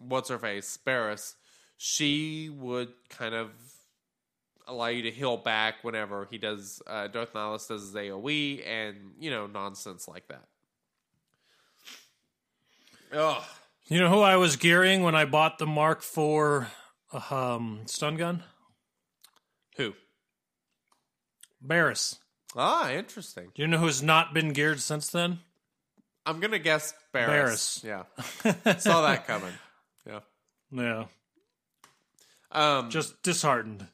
what's 0.00 0.30
her 0.30 0.38
face, 0.38 0.76
Barriss, 0.84 1.36
she 1.76 2.50
would 2.50 2.88
kind 3.08 3.36
of 3.36 3.50
allow 4.66 4.88
you 4.88 5.02
to 5.02 5.12
heal 5.12 5.36
back 5.36 5.84
whenever 5.84 6.26
he 6.28 6.38
does 6.38 6.82
uh, 6.88 7.06
Darth 7.06 7.34
Nihilus 7.34 7.68
does 7.68 7.82
his 7.82 7.94
AOE 7.94 8.66
and 8.66 8.96
you 9.20 9.30
know 9.30 9.46
nonsense 9.46 10.08
like 10.08 10.26
that. 10.26 10.44
Ugh. 13.12 13.42
You 13.86 14.00
know 14.00 14.08
who 14.08 14.20
I 14.20 14.36
was 14.36 14.56
gearing 14.56 15.04
when 15.04 15.14
I 15.14 15.24
bought 15.24 15.58
the 15.58 15.66
Mark 15.66 16.02
IV 16.02 16.66
um, 17.30 17.82
stun 17.86 18.16
gun? 18.16 18.42
Who? 19.76 19.94
Barriss. 21.64 22.18
Ah, 22.56 22.90
interesting. 22.92 23.50
Do 23.54 23.62
you 23.62 23.68
know 23.68 23.78
who's 23.78 24.02
not 24.02 24.34
been 24.34 24.52
geared 24.52 24.80
since 24.80 25.08
then? 25.08 25.38
I'm 26.26 26.40
gonna 26.40 26.58
guess 26.58 26.92
Barriss. 27.14 27.84
Barriss. 27.84 28.04
Yeah, 28.64 28.76
saw 28.78 29.02
that 29.02 29.26
coming. 29.26 29.52
Yeah. 30.06 30.20
Yeah. 30.72 31.04
Um. 32.52 32.90
Just 32.90 33.22
disheartened. 33.22 33.86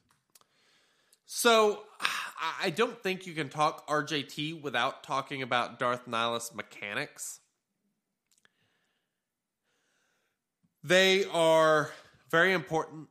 So 1.25 1.83
I- 1.99 2.07
I 2.63 2.69
don't 2.69 3.01
think 3.03 3.25
you 3.27 3.33
can 3.33 3.49
talk 3.49 3.87
RJT 3.87 4.61
without 4.61 5.03
talking 5.03 5.41
about 5.41 5.79
Darth 5.79 6.05
Nihilus 6.07 6.53
mechanics. 6.55 7.39
They 10.83 11.25
are 11.25 11.91
very 12.31 12.53
important. 12.53 13.09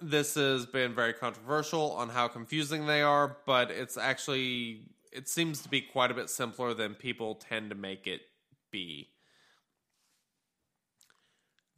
This 0.00 0.34
has 0.34 0.66
been 0.66 0.94
very 0.94 1.14
controversial 1.14 1.92
on 1.92 2.10
how 2.10 2.28
confusing 2.28 2.86
they 2.86 3.00
are, 3.02 3.38
but 3.46 3.70
it's 3.70 3.96
actually 3.96 4.82
it 5.12 5.28
seems 5.28 5.62
to 5.62 5.68
be 5.70 5.80
quite 5.80 6.10
a 6.10 6.14
bit 6.14 6.28
simpler 6.28 6.74
than 6.74 6.94
people 6.94 7.34
tend 7.36 7.70
to 7.70 7.76
make 7.76 8.06
it 8.06 8.20
be. 8.70 9.08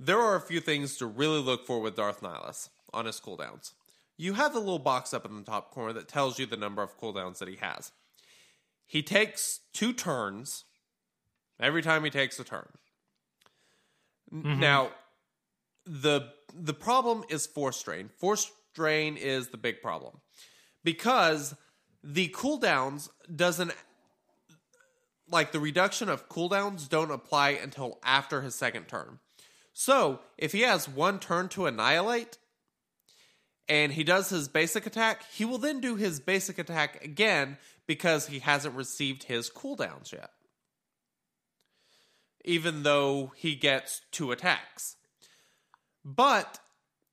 There 0.00 0.18
are 0.18 0.34
a 0.34 0.40
few 0.40 0.60
things 0.60 0.96
to 0.96 1.06
really 1.06 1.40
look 1.40 1.64
for 1.66 1.80
with 1.80 1.96
Darth 1.96 2.20
Nihilus 2.20 2.68
on 2.92 3.06
his 3.06 3.20
cooldowns. 3.20 3.72
You 4.16 4.34
have 4.34 4.52
the 4.52 4.58
little 4.58 4.80
box 4.80 5.14
up 5.14 5.24
in 5.24 5.36
the 5.36 5.44
top 5.44 5.70
corner 5.70 5.92
that 5.92 6.08
tells 6.08 6.38
you 6.40 6.46
the 6.46 6.56
number 6.56 6.82
of 6.82 6.98
cooldowns 6.98 7.38
that 7.38 7.48
he 7.48 7.56
has. 7.56 7.92
He 8.86 9.02
takes 9.02 9.60
two 9.72 9.92
turns 9.92 10.64
every 11.60 11.82
time 11.82 12.02
he 12.02 12.10
takes 12.10 12.38
a 12.40 12.44
turn. 12.44 12.68
N- 14.32 14.58
Now, 14.58 14.90
the 15.84 16.32
the 16.54 16.74
problem 16.74 17.24
is 17.28 17.46
force 17.46 17.76
strain. 17.76 18.10
Force 18.16 18.50
strain 18.72 19.16
is 19.16 19.48
the 19.48 19.56
big 19.56 19.82
problem 19.82 20.20
because 20.84 21.54
the 22.02 22.28
cooldowns 22.28 23.08
doesn't 23.34 23.72
like 25.30 25.52
the 25.52 25.60
reduction 25.60 26.08
of 26.08 26.28
cooldowns 26.28 26.88
don't 26.88 27.10
apply 27.10 27.50
until 27.50 27.98
after 28.02 28.40
his 28.40 28.54
second 28.54 28.88
turn. 28.88 29.18
So, 29.72 30.20
if 30.36 30.52
he 30.52 30.62
has 30.62 30.88
one 30.88 31.20
turn 31.20 31.48
to 31.50 31.66
annihilate 31.66 32.38
and 33.68 33.92
he 33.92 34.02
does 34.02 34.30
his 34.30 34.48
basic 34.48 34.86
attack, 34.86 35.22
he 35.30 35.44
will 35.44 35.58
then 35.58 35.80
do 35.80 35.96
his 35.96 36.20
basic 36.20 36.58
attack 36.58 37.04
again 37.04 37.58
because 37.86 38.26
he 38.26 38.40
hasn't 38.40 38.74
received 38.74 39.24
his 39.24 39.50
cooldowns 39.50 40.12
yet. 40.12 40.30
Even 42.44 42.82
though 42.82 43.32
he 43.36 43.54
gets 43.54 44.00
two 44.10 44.32
attacks. 44.32 44.96
But 46.08 46.58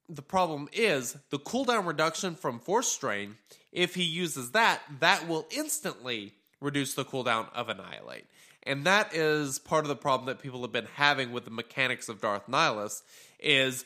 the 0.07 0.21
problem 0.21 0.69
is 0.71 1.17
the 1.29 1.39
cooldown 1.39 1.85
reduction 1.85 2.35
from 2.35 2.59
force 2.59 2.87
strain, 2.87 3.35
if 3.73 3.95
he 3.95 4.03
uses 4.03 4.51
that, 4.51 4.81
that 5.01 5.27
will 5.27 5.45
instantly 5.51 6.33
reduce 6.61 6.93
the 6.93 7.03
cooldown 7.03 7.51
of 7.53 7.67
annihilate. 7.67 8.25
And 8.63 8.85
that 8.85 9.13
is 9.13 9.59
part 9.59 9.83
of 9.83 9.89
the 9.89 9.97
problem 9.97 10.27
that 10.27 10.41
people 10.41 10.61
have 10.61 10.71
been 10.71 10.87
having 10.95 11.33
with 11.33 11.43
the 11.43 11.51
mechanics 11.51 12.07
of 12.07 12.21
Darth 12.21 12.47
Nihilus 12.47 13.01
is 13.39 13.83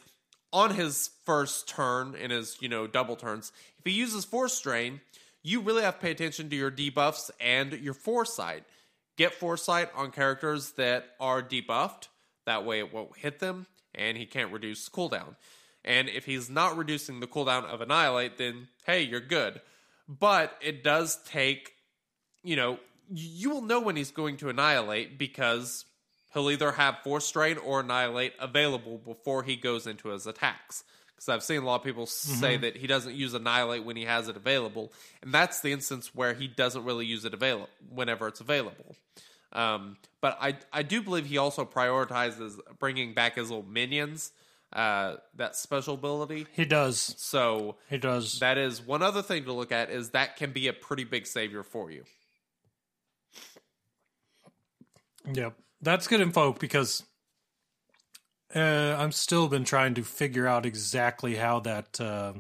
on 0.54 0.76
his 0.76 1.10
first 1.26 1.68
turn 1.68 2.14
in 2.14 2.30
his, 2.30 2.58
you 2.62 2.70
know, 2.70 2.86
double 2.86 3.16
turns, 3.16 3.52
if 3.80 3.86
he 3.86 3.92
uses 3.92 4.26
force 4.26 4.54
strain, 4.54 5.02
you 5.42 5.60
really 5.60 5.82
have 5.82 5.96
to 5.96 6.02
pay 6.02 6.12
attention 6.12 6.50
to 6.52 6.56
your 6.56 6.72
debuffs 6.72 7.32
and 7.40 7.74
your 7.74 7.96
foresight. 7.96 8.64
Get 9.18 9.34
foresight 9.34 9.90
on 9.96 10.12
characters 10.12 10.72
that 10.74 11.08
are 11.20 11.42
debuffed. 11.42 12.10
That 12.46 12.64
way 12.64 12.78
it 12.80 12.94
won't 12.94 13.18
hit 13.18 13.40
them 13.40 13.66
and 14.00 14.18
he 14.18 14.26
can't 14.26 14.52
reduce 14.52 14.90
cooldown. 14.90 15.36
And 15.86 16.10
if 16.10 16.26
he's 16.26 16.50
not 16.50 16.78
reducing 16.78 17.20
the 17.20 17.28
cooldown 17.28 17.66
of 17.66 17.82
Annihilate, 17.82 18.38
then 18.38 18.70
hey, 18.86 19.04
you're 19.04 19.20
good. 19.20 19.62
But 20.08 20.58
it 20.62 20.84
does 20.84 21.20
take, 21.26 21.74
you 22.44 22.56
know, 22.56 22.80
you 23.12 23.50
will 23.50 23.62
know 23.62 23.80
when 23.80 23.96
he's 23.96 24.12
going 24.12 24.38
to 24.38 24.50
Annihilate 24.50 25.18
because 25.18 25.86
he'll 26.34 26.50
either 26.50 26.72
have 26.72 27.00
Force 27.04 27.26
Strain 27.26 27.58
or 27.58 27.82
Annihilate 27.82 28.34
available 28.40 28.98
before 28.98 29.44
he 29.44 29.56
goes 29.56 29.86
into 29.86 30.10
his 30.10 30.26
attacks. 30.26 30.84
Because 31.16 31.30
I've 31.30 31.44
seen 31.44 31.62
a 31.62 31.66
lot 31.66 31.76
of 31.76 31.84
people 31.84 32.06
say 32.06 32.54
mm-hmm. 32.54 32.62
that 32.62 32.78
he 32.78 32.88
doesn't 32.88 33.14
use 33.14 33.34
Annihilate 33.34 33.84
when 33.84 33.98
he 33.98 34.06
has 34.06 34.30
it 34.30 34.38
available, 34.38 34.94
and 35.22 35.34
that's 35.34 35.60
the 35.60 35.74
instance 35.74 36.16
where 36.16 36.34
he 36.34 36.48
doesn't 36.48 36.86
really 36.86 37.06
use 37.06 37.26
it 37.26 37.34
available 37.34 37.68
whenever 37.90 38.28
it's 38.30 38.40
available. 38.40 38.96
Um, 39.52 39.98
but 40.22 40.38
I 40.40 40.58
I 40.72 40.84
do 40.84 41.02
believe 41.02 41.26
he 41.26 41.38
also 41.38 41.66
prioritizes 41.66 42.60
bringing 42.78 43.14
back 43.14 43.36
his 43.36 43.50
little 43.50 43.66
minions, 43.66 44.32
uh, 44.74 45.16
that 45.36 45.56
special 45.56 45.96
ability. 45.96 46.46
He 46.54 46.66
does. 46.66 47.16
So 47.18 47.78
He 47.90 47.98
does. 47.98 48.40
that 48.40 48.58
is 48.58 48.82
one 48.82 49.02
other 49.02 49.22
thing 49.22 49.46
to 49.46 49.54
look 49.54 49.72
at 49.72 49.90
is 49.90 50.12
that 50.12 50.36
can 50.38 50.52
be 50.52 50.68
a 50.68 50.74
pretty 50.74 51.04
big 51.04 51.26
savior 51.26 51.64
for 51.64 51.90
you. 51.90 52.04
Yep. 55.32 55.54
That's 55.82 56.08
good 56.08 56.22
info 56.22 56.54
because 56.54 57.04
uh, 58.56 58.60
I'm 58.98 59.12
still 59.12 59.48
been 59.48 59.64
trying 59.64 59.94
to 59.96 60.04
figure 60.04 60.48
out 60.48 60.66
exactly 60.66 61.36
how 61.36 61.60
that 61.62 62.00
uh, 62.02 62.34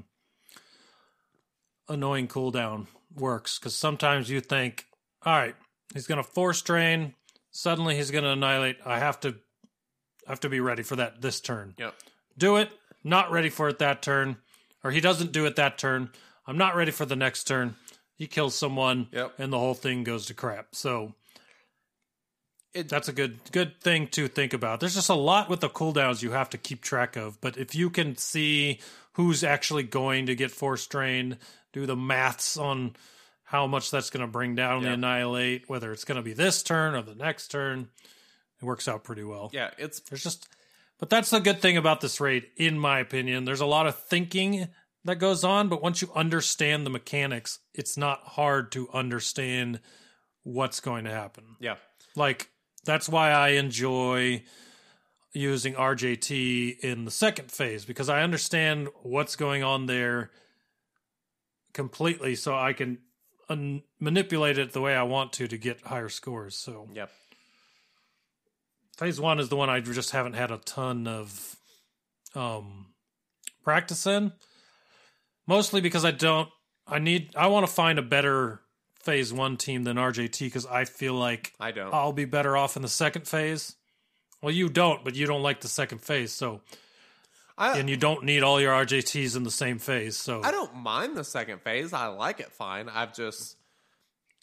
annoying 1.87 2.27
cooldown 2.27 2.87
works. 3.15 3.59
Because 3.59 3.75
sometimes 3.75 4.29
you 4.29 4.41
think, 4.41 4.85
all 5.25 5.33
right, 5.37 5.55
he's 5.93 6.07
going 6.07 6.21
to 6.21 6.29
force 6.29 6.61
drain. 6.61 7.13
Suddenly 7.51 7.95
he's 7.95 8.11
going 8.11 8.23
to 8.23 8.31
annihilate. 8.31 8.77
I 8.85 8.99
have 8.99 9.19
to, 9.21 9.35
I 10.27 10.31
have 10.31 10.39
to 10.41 10.49
be 10.49 10.59
ready 10.59 10.83
for 10.83 10.95
that 10.97 11.21
this 11.21 11.39
turn. 11.41 11.73
Yep. 11.77 11.95
Do 12.37 12.57
it. 12.57 12.69
Not 13.03 13.31
ready 13.31 13.49
for 13.49 13.69
it 13.69 13.79
that 13.79 14.01
turn, 14.01 14.37
or 14.83 14.91
he 14.91 14.99
doesn't 15.01 15.31
do 15.31 15.45
it 15.45 15.55
that 15.55 15.77
turn. 15.77 16.09
I'm 16.45 16.57
not 16.57 16.75
ready 16.75 16.91
for 16.91 17.05
the 17.05 17.15
next 17.15 17.45
turn. 17.45 17.75
He 18.15 18.27
kills 18.27 18.55
someone, 18.55 19.07
Yep. 19.11 19.35
and 19.39 19.53
the 19.53 19.57
whole 19.59 19.73
thing 19.73 20.03
goes 20.03 20.25
to 20.27 20.33
crap. 20.33 20.75
So 20.75 21.15
It- 22.73 22.87
that's 22.89 23.07
a 23.07 23.13
good 23.13 23.39
good 23.51 23.81
thing 23.81 24.07
to 24.09 24.27
think 24.27 24.53
about. 24.53 24.79
There's 24.79 24.93
just 24.95 25.09
a 25.09 25.15
lot 25.15 25.49
with 25.49 25.59
the 25.61 25.69
cooldowns 25.69 26.21
you 26.21 26.31
have 26.31 26.49
to 26.51 26.57
keep 26.57 26.81
track 26.83 27.15
of. 27.15 27.41
But 27.41 27.57
if 27.57 27.73
you 27.73 27.89
can 27.89 28.15
see 28.15 28.79
who's 29.13 29.43
actually 29.43 29.83
going 29.83 30.27
to 30.27 30.35
get 30.35 30.51
force 30.51 30.85
drained, 30.85 31.37
do 31.73 31.85
the 31.87 31.95
maths 31.95 32.57
on 32.57 32.95
how 33.49 33.65
much 33.65 33.89
that's 33.89 34.11
going 34.11 34.21
to 34.21 34.31
bring 34.31 34.53
down 34.53 34.83
the 34.83 34.93
annihilate, 34.93 35.67
whether 35.67 35.91
it's 35.91 36.03
going 36.05 36.17
to 36.17 36.21
be 36.21 36.33
this 36.33 36.61
turn 36.61 36.93
or 36.93 37.01
the 37.01 37.15
next 37.15 37.47
turn, 37.47 37.87
it 38.61 38.63
works 38.63 38.87
out 38.87 39.03
pretty 39.03 39.23
well. 39.23 39.49
Yeah, 39.51 39.71
it's 39.79 40.01
There's 40.01 40.21
just, 40.21 40.47
but 40.99 41.09
that's 41.09 41.31
the 41.31 41.39
good 41.39 41.59
thing 41.59 41.75
about 41.75 41.99
this 41.99 42.21
raid, 42.21 42.45
in 42.57 42.77
my 42.77 42.99
opinion. 42.99 43.45
There's 43.45 43.59
a 43.59 43.65
lot 43.65 43.87
of 43.87 43.97
thinking 43.97 44.67
that 45.03 45.15
goes 45.15 45.43
on, 45.43 45.67
but 45.67 45.81
once 45.81 45.99
you 45.99 46.11
understand 46.13 46.85
the 46.85 46.91
mechanics, 46.91 47.57
it's 47.73 47.97
not 47.97 48.19
hard 48.19 48.71
to 48.73 48.87
understand 48.93 49.79
what's 50.43 50.79
going 50.79 51.05
to 51.05 51.11
happen. 51.11 51.55
yeah. 51.59 51.77
Like, 52.15 52.51
that's 52.85 53.09
why 53.09 53.31
I 53.31 53.49
enjoy 53.49 54.43
using 55.33 55.73
RJT 55.73 56.81
in 56.81 57.05
the 57.05 57.11
second 57.11 57.51
phase 57.51 57.83
because 57.83 58.09
I 58.09 58.21
understand 58.21 58.89
what's 59.01 59.35
going 59.35 59.63
on 59.63 59.87
there 59.87 60.29
completely 61.73 62.35
so 62.35 62.55
I 62.55 62.73
can 62.73 62.99
un- 63.49 63.83
manipulate 63.99 64.57
it 64.57 64.73
the 64.73 64.81
way 64.81 64.95
I 64.95 65.03
want 65.03 65.33
to 65.33 65.47
to 65.47 65.57
get 65.57 65.81
higher 65.81 66.09
scores. 66.09 66.55
So, 66.55 66.87
Yep. 66.93 67.11
Phase 68.97 69.19
one 69.19 69.39
is 69.39 69.47
the 69.47 69.55
one 69.55 69.69
I 69.69 69.79
just 69.79 70.11
haven't 70.11 70.33
had 70.33 70.51
a 70.51 70.57
ton 70.57 71.07
of 71.07 71.55
um, 72.35 72.87
practice 73.63 74.05
in. 74.05 74.33
Mostly 75.47 75.79
because 75.81 76.03
I 76.03 76.11
don't. 76.11 76.49
I 76.85 76.99
need. 76.99 77.31
I 77.35 77.47
want 77.47 77.65
to 77.65 77.71
find 77.71 77.97
a 77.97 78.01
better 78.03 78.59
phase 79.01 79.31
one 79.31 79.55
team 79.57 79.85
than 79.85 79.95
RJT 79.95 80.39
because 80.39 80.65
I 80.65 80.83
feel 80.85 81.13
like 81.13 81.53
I 81.59 81.71
don't. 81.71 81.93
I'll 81.93 82.11
be 82.11 82.25
better 82.25 82.57
off 82.57 82.75
in 82.75 82.81
the 82.81 82.89
second 82.89 83.25
phase. 83.27 83.75
Well, 84.41 84.51
you 84.53 84.69
don't, 84.69 85.03
but 85.03 85.15
you 85.15 85.25
don't 85.25 85.41
like 85.41 85.61
the 85.61 85.67
second 85.69 85.99
phase, 85.99 86.31
so 86.33 86.61
I, 87.59 87.77
and 87.77 87.89
you 87.89 87.97
don't 87.97 88.23
need 88.23 88.41
all 88.41 88.59
your 88.61 88.71
RJTs 88.73 89.35
in 89.35 89.43
the 89.43 89.51
same 89.51 89.77
phase. 89.79 90.15
So 90.17 90.41
I 90.43 90.49
don't 90.51 90.75
mind 90.75 91.17
the 91.17 91.25
second 91.25 91.61
phase. 91.61 91.91
I 91.91 92.07
like 92.07 92.39
it 92.39 92.51
fine. 92.51 92.87
I've 92.89 93.13
just 93.13 93.57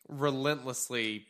relentlessly 0.09 1.25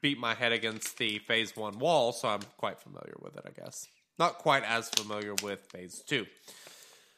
beat 0.00 0.18
my 0.18 0.34
head 0.34 0.52
against 0.52 0.96
the 0.98 1.18
phase 1.18 1.56
one 1.56 1.78
wall, 1.78 2.12
so 2.12 2.28
I'm 2.28 2.42
quite 2.56 2.78
familiar 2.78 3.14
with 3.20 3.36
it, 3.36 3.44
I 3.46 3.60
guess. 3.60 3.88
Not 4.18 4.38
quite 4.38 4.62
as 4.64 4.88
familiar 4.88 5.34
with 5.42 5.60
phase 5.72 6.02
two. 6.06 6.26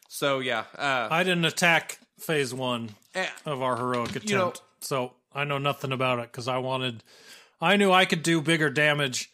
So 0.08 0.40
yeah, 0.40 0.64
uh, 0.76 1.08
I 1.10 1.22
didn't 1.22 1.44
attack 1.44 1.98
phase 2.18 2.52
one 2.54 2.90
eh, 3.14 3.28
of 3.46 3.62
our 3.62 3.76
heroic 3.76 4.10
attempt, 4.10 4.30
You 4.30 4.36
know- 4.38 4.52
so 4.80 5.12
I 5.34 5.44
know 5.44 5.58
nothing 5.58 5.92
about 5.92 6.18
it 6.20 6.32
because 6.32 6.48
I 6.48 6.58
wanted. 6.58 7.02
I 7.60 7.76
knew 7.76 7.92
I 7.92 8.06
could 8.06 8.22
do 8.22 8.40
bigger 8.40 8.70
damage 8.70 9.30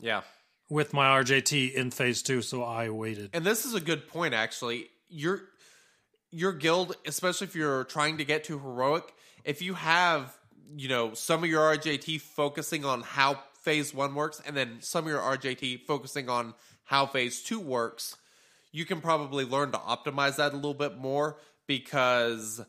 yeah. 0.00 0.22
With 0.70 0.92
my 0.92 1.06
RJT 1.20 1.72
in 1.74 1.90
phase 1.90 2.22
two, 2.22 2.42
so 2.42 2.62
I 2.62 2.90
waited. 2.90 3.30
And 3.32 3.44
this 3.44 3.64
is 3.64 3.74
a 3.74 3.80
good 3.80 4.08
point, 4.08 4.34
actually. 4.34 4.88
Your 5.08 5.42
your 6.30 6.52
guild, 6.52 6.94
especially 7.06 7.46
if 7.46 7.54
you're 7.54 7.84
trying 7.84 8.18
to 8.18 8.24
get 8.24 8.44
to 8.44 8.58
heroic, 8.58 9.14
if 9.44 9.62
you 9.62 9.74
have 9.74 10.36
you 10.76 10.88
know 10.88 11.14
some 11.14 11.42
of 11.42 11.50
your 11.50 11.62
RJT 11.76 12.20
focusing 12.20 12.84
on 12.84 13.02
how 13.02 13.40
phase 13.62 13.94
one 13.94 14.14
works, 14.14 14.42
and 14.46 14.56
then 14.56 14.78
some 14.80 15.04
of 15.04 15.10
your 15.10 15.20
RJT 15.20 15.86
focusing 15.86 16.28
on 16.28 16.54
how 16.84 17.06
phase 17.06 17.42
two 17.42 17.60
works, 17.60 18.16
you 18.72 18.84
can 18.84 19.00
probably 19.00 19.44
learn 19.44 19.72
to 19.72 19.78
optimize 19.78 20.36
that 20.36 20.52
a 20.52 20.56
little 20.56 20.74
bit 20.74 20.96
more 20.96 21.38
because. 21.66 22.60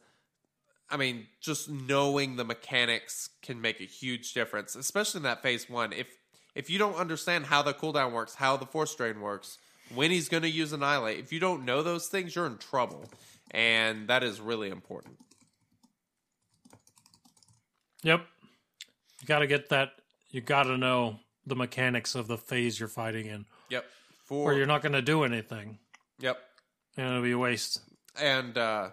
I 0.92 0.98
mean, 0.98 1.28
just 1.40 1.70
knowing 1.70 2.36
the 2.36 2.44
mechanics 2.44 3.30
can 3.44 3.62
make 3.62 3.80
a 3.80 3.84
huge 3.84 4.34
difference, 4.34 4.76
especially 4.76 5.20
in 5.20 5.24
that 5.26 5.44
phase 5.44 5.70
one. 5.70 5.94
If 5.94 6.08
if 6.56 6.70
you 6.70 6.78
don't 6.80 6.96
understand 6.96 7.46
how 7.46 7.62
the 7.62 7.74
cooldown 7.74 8.12
works, 8.12 8.36
how 8.36 8.58
the 8.58 8.66
force 8.66 8.94
drain 8.96 9.22
works, 9.22 9.58
when 9.94 10.12
he's 10.12 10.30
going 10.30 10.44
to 10.44 10.50
use 10.50 10.72
annihilate, 10.74 11.20
if 11.20 11.32
you 11.34 11.40
don't 11.40 11.66
know 11.66 11.82
those 11.82 12.08
things, 12.08 12.36
you're 12.36 12.46
in 12.46 12.58
trouble, 12.58 13.06
and 13.52 14.08
that 14.08 14.24
is 14.24 14.40
really 14.40 14.70
important. 14.70 15.18
Yep, 18.04 18.22
you 19.22 19.28
got 19.28 19.40
to 19.40 19.48
get 19.48 19.70
that. 19.70 19.90
You 20.32 20.42
got 20.42 20.64
to 20.64 20.78
know 20.78 21.20
the 21.46 21.56
mechanics 21.56 22.16
of 22.16 22.28
the 22.28 22.38
phase 22.38 22.80
you're 22.80 22.88
fighting 22.88 23.26
in, 23.26 23.46
Yep. 23.70 23.86
or 24.30 24.52
For 24.52 24.54
you're 24.58 24.68
not 24.68 24.82
going 24.82 24.94
to 24.94 25.02
do 25.02 25.24
anything, 25.24 25.80
yep, 26.20 26.38
and 26.96 27.08
it'll 27.08 27.22
be 27.24 27.32
a 27.32 27.38
waste. 27.38 27.82
and 28.20 28.58
uh, 28.58 28.90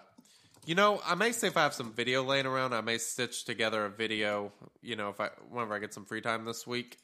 you 0.65 0.75
know, 0.75 0.99
I 1.05 1.15
may 1.15 1.31
see 1.31 1.47
if 1.47 1.55
I 1.55 1.61
have 1.63 1.73
some 1.73 1.93
video 1.93 2.23
laying 2.23 2.45
around. 2.45 2.73
I 2.73 2.81
may 2.81 2.97
stitch 2.97 3.45
together 3.45 3.85
a 3.85 3.89
video. 3.89 4.51
You 4.81 4.95
know, 4.97 5.09
if 5.09 5.21
I 5.21 5.29
whenever 5.49 5.75
I 5.75 5.79
get 5.79 5.93
some 5.93 6.03
free 6.05 6.21
time 6.21 6.43
this 6.43 6.67
week 6.67 6.97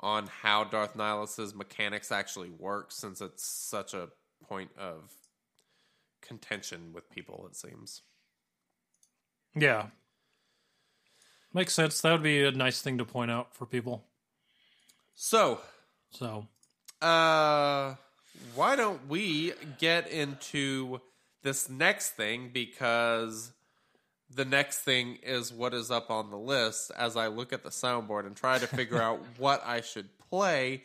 on 0.00 0.26
how 0.42 0.64
Darth 0.64 0.96
Nihilus's 0.96 1.54
mechanics 1.54 2.10
actually 2.10 2.50
work, 2.50 2.90
since 2.92 3.20
it's 3.20 3.44
such 3.44 3.94
a 3.94 4.08
point 4.46 4.70
of 4.78 5.12
contention 6.22 6.92
with 6.92 7.10
people. 7.10 7.46
It 7.50 7.56
seems. 7.56 8.02
Yeah, 9.54 9.86
makes 11.52 11.74
sense. 11.74 12.00
That 12.00 12.12
would 12.12 12.22
be 12.22 12.44
a 12.44 12.52
nice 12.52 12.80
thing 12.82 12.98
to 12.98 13.04
point 13.04 13.30
out 13.30 13.54
for 13.54 13.66
people. 13.66 14.04
So, 15.14 15.60
So 16.10 16.46
Uh, 17.00 17.94
why 18.54 18.76
don't 18.76 19.08
we 19.08 19.52
get 19.78 20.08
into 20.08 21.00
this 21.42 21.68
next 21.68 22.10
thing 22.10 22.50
because 22.52 23.52
the 24.34 24.44
next 24.44 24.78
thing 24.80 25.18
is 25.22 25.52
what 25.52 25.74
is 25.74 25.90
up 25.90 26.10
on 26.10 26.30
the 26.30 26.36
list 26.38 26.92
as 26.96 27.16
I 27.16 27.26
look 27.28 27.52
at 27.52 27.62
the 27.62 27.70
soundboard 27.70 28.26
and 28.26 28.36
try 28.36 28.58
to 28.58 28.66
figure 28.66 29.00
out 29.00 29.20
what 29.38 29.62
I 29.66 29.80
should 29.80 30.08
play 30.30 30.84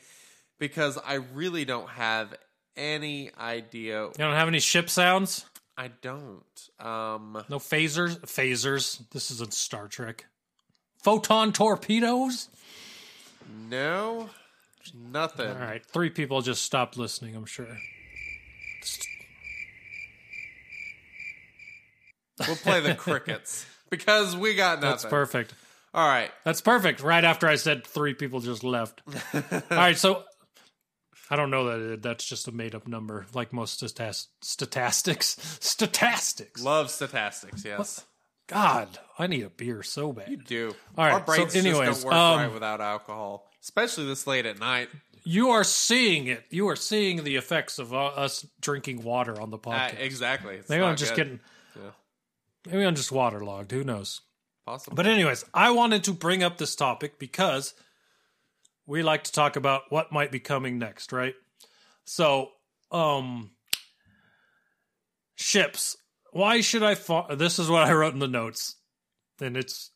because 0.59 0.97
I 1.05 1.15
really 1.15 1.65
don't 1.65 1.89
have 1.89 2.34
any 2.76 3.31
idea. 3.39 4.03
you 4.05 4.11
don't 4.17 4.34
have 4.34 4.47
any 4.47 4.59
ship 4.59 4.89
sounds? 4.89 5.45
I 5.77 5.89
don't. 6.01 6.43
Um, 6.80 7.43
No 7.49 7.59
phasers? 7.59 8.19
Phasers. 8.22 9.01
This 9.11 9.30
isn't 9.31 9.53
Star 9.53 9.88
Trek. 9.88 10.26
Photon 11.03 11.51
torpedoes? 11.53 12.49
no, 13.69 14.30
nothing. 15.11 15.47
All 15.49 15.55
right, 15.55 15.85
three 15.85 16.09
people 16.09 16.41
just 16.41 16.63
stopped 16.63 16.97
listening, 16.97 17.35
I'm 17.35 17.45
sure. 17.45 17.77
We'll 22.47 22.55
play 22.57 22.79
the 22.81 22.95
crickets 22.95 23.65
because 23.89 24.35
we 24.35 24.55
got 24.55 24.79
nothing. 24.81 24.89
That's 24.91 25.05
perfect. 25.05 25.53
All 25.93 26.07
right. 26.07 26.31
That's 26.43 26.61
perfect. 26.61 27.01
Right 27.01 27.23
after 27.23 27.47
I 27.47 27.55
said 27.55 27.85
three 27.87 28.13
people 28.13 28.39
just 28.41 28.63
left. 28.63 29.01
All 29.33 29.61
right, 29.71 29.97
so 29.97 30.23
I 31.29 31.37
don't 31.37 31.49
know 31.49 31.65
that 31.69 31.93
it, 31.93 32.01
that's 32.01 32.25
just 32.25 32.47
a 32.49 32.51
made 32.51 32.75
up 32.75 32.87
number, 32.87 33.25
like 33.33 33.53
most 33.53 33.81
statas- 33.81 34.27
statistics. 34.41 35.37
Statistics. 35.61 36.61
Love 36.61 36.89
statistics, 36.91 37.63
yes. 37.63 38.03
God, 38.47 38.99
I 39.17 39.25
need 39.27 39.43
a 39.43 39.49
beer 39.49 39.81
so 39.83 40.11
bad. 40.13 40.29
You 40.29 40.37
do. 40.37 40.75
All 40.97 41.05
right, 41.05 41.13
Our 41.13 41.19
brains 41.21 41.53
so 41.53 41.59
anyways, 41.59 41.87
just 41.87 42.01
don't 42.03 42.11
work 42.11 42.13
um, 42.13 42.39
right 42.39 42.53
without 42.53 42.79
alcohol, 42.81 43.49
especially 43.63 44.05
this 44.05 44.27
late 44.27 44.45
at 44.45 44.59
night. 44.59 44.89
You 45.23 45.49
are 45.49 45.63
seeing 45.63 46.27
it. 46.27 46.43
You 46.51 46.67
are 46.69 46.75
seeing 46.75 47.23
the 47.23 47.37
effects 47.37 47.79
of 47.79 47.91
uh, 47.93 48.05
us 48.05 48.45
drinking 48.61 49.01
water 49.03 49.41
on 49.41 49.49
the 49.49 49.57
Uh, 49.57 49.61
podcast. 49.61 49.99
exactly. 49.99 50.55
It's 50.57 50.69
maybe 50.69 50.83
I'm 50.83 50.95
just 50.95 51.15
good. 51.15 51.23
getting. 51.23 51.39
Maybe 52.65 52.83
I'm 52.83 52.95
just 52.95 53.11
waterlogged. 53.11 53.71
Who 53.71 53.83
knows? 53.83 54.21
possible. 54.65 54.95
But 54.95 55.07
anyways, 55.07 55.45
I 55.53 55.71
wanted 55.71 56.03
to 56.05 56.13
bring 56.13 56.43
up 56.43 56.57
this 56.57 56.75
topic 56.75 57.19
because 57.19 57.73
we 58.85 59.03
like 59.03 59.23
to 59.25 59.31
talk 59.31 59.55
about 59.55 59.83
what 59.89 60.11
might 60.11 60.31
be 60.31 60.39
coming 60.39 60.77
next, 60.77 61.11
right? 61.11 61.35
So, 62.05 62.49
um 62.91 63.51
ships. 65.35 65.97
Why 66.31 66.61
should 66.61 66.83
I 66.83 66.95
fa- 66.95 67.35
this 67.35 67.59
is 67.59 67.69
what 67.69 67.83
I 67.83 67.93
wrote 67.93 68.13
in 68.13 68.19
the 68.19 68.27
notes. 68.27 68.75
And 69.39 69.55
it's 69.55 69.91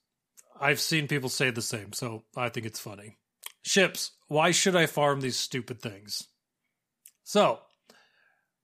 I've 0.60 0.80
seen 0.80 1.08
people 1.08 1.30
say 1.30 1.50
the 1.52 1.62
same, 1.62 1.94
so 1.94 2.24
I 2.36 2.50
think 2.50 2.66
it's 2.66 2.80
funny. 2.80 3.18
Ships. 3.62 4.12
Why 4.28 4.52
should 4.52 4.76
I 4.76 4.86
farm 4.86 5.22
these 5.22 5.38
stupid 5.38 5.82
things? 5.82 6.28
So, 7.24 7.60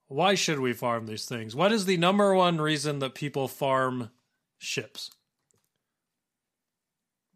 why 0.07 0.36
should 0.36 0.60
we 0.60 0.73
farm 0.73 1.07
these 1.07 1.26
things? 1.26 1.56
What 1.56 1.72
is 1.72 1.86
the 1.86 1.98
number 1.98 2.34
one 2.36 2.60
reason 2.60 2.99
that 2.99 3.15
people 3.15 3.48
farm 3.48 4.11
ships? 4.57 5.11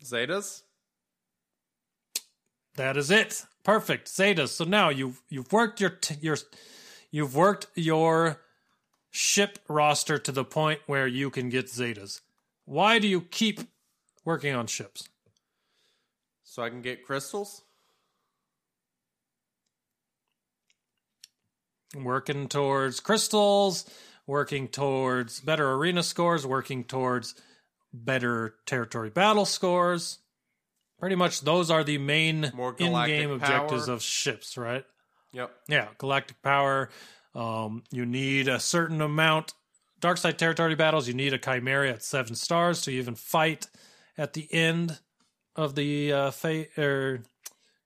Zetas. 0.04 0.64
That 2.76 2.96
is 2.96 3.12
it. 3.12 3.46
Perfect. 3.64 4.08
Zetas. 4.08 4.50
So 4.50 4.64
now 4.64 4.90
you've 4.90 5.22
you've 5.30 5.52
worked 5.52 5.82
your 5.82 5.90
t- 5.90 6.16
your 6.22 6.38
you've 7.12 7.36
worked 7.36 7.68
your 7.76 8.42
ship 9.12 9.60
roster 9.68 10.18
to 10.18 10.32
the 10.32 10.46
point 10.46 10.80
where 10.86 11.08
you 11.08 11.30
can 11.30 11.50
get 11.50 11.66
Zetas. 11.66 12.22
Why 12.66 13.00
do 13.00 13.08
you 13.08 13.22
keep 13.22 13.62
working 14.24 14.56
on 14.56 14.68
ships? 14.68 15.10
So 16.44 16.64
I 16.64 16.70
can 16.70 16.82
get 16.82 17.06
crystals. 17.06 17.64
Working 21.96 22.48
towards 22.48 23.00
crystals, 23.00 23.86
working 24.28 24.68
towards 24.68 25.40
better 25.40 25.72
arena 25.74 26.04
scores, 26.04 26.46
working 26.46 26.84
towards 26.84 27.34
better 27.92 28.56
territory 28.66 29.10
battle 29.10 29.46
scores. 29.46 30.20
Pretty 31.00 31.16
much 31.16 31.42
those 31.42 31.72
are 31.72 31.84
the 31.84 31.98
main 31.98 32.44
in-game 32.78 33.32
objectives 33.32 33.86
power. 33.86 33.96
of 33.96 34.04
ships, 34.04 34.58
right? 34.58 34.86
Yep. 35.32 35.52
Yeah, 35.68 35.88
galactic 35.98 36.42
power. 36.42 36.90
Um, 37.34 37.84
you 37.92 38.06
need 38.06 38.48
a 38.48 38.60
certain 38.60 39.02
amount. 39.02 39.54
Dark 40.00 40.18
side 40.18 40.38
territory 40.38 40.76
battles. 40.76 41.08
You 41.08 41.14
need 41.14 41.34
a 41.34 41.38
chimera 41.38 41.90
at 41.90 42.04
seven 42.04 42.36
stars 42.36 42.82
to 42.82 42.92
even 42.92 43.16
fight 43.16 43.68
at 44.18 44.34
the 44.34 44.48
end 44.52 45.00
of 45.56 45.76
the 45.76 46.14
uh, 46.14 46.32
fa- 46.32 46.66
er, 46.78 47.24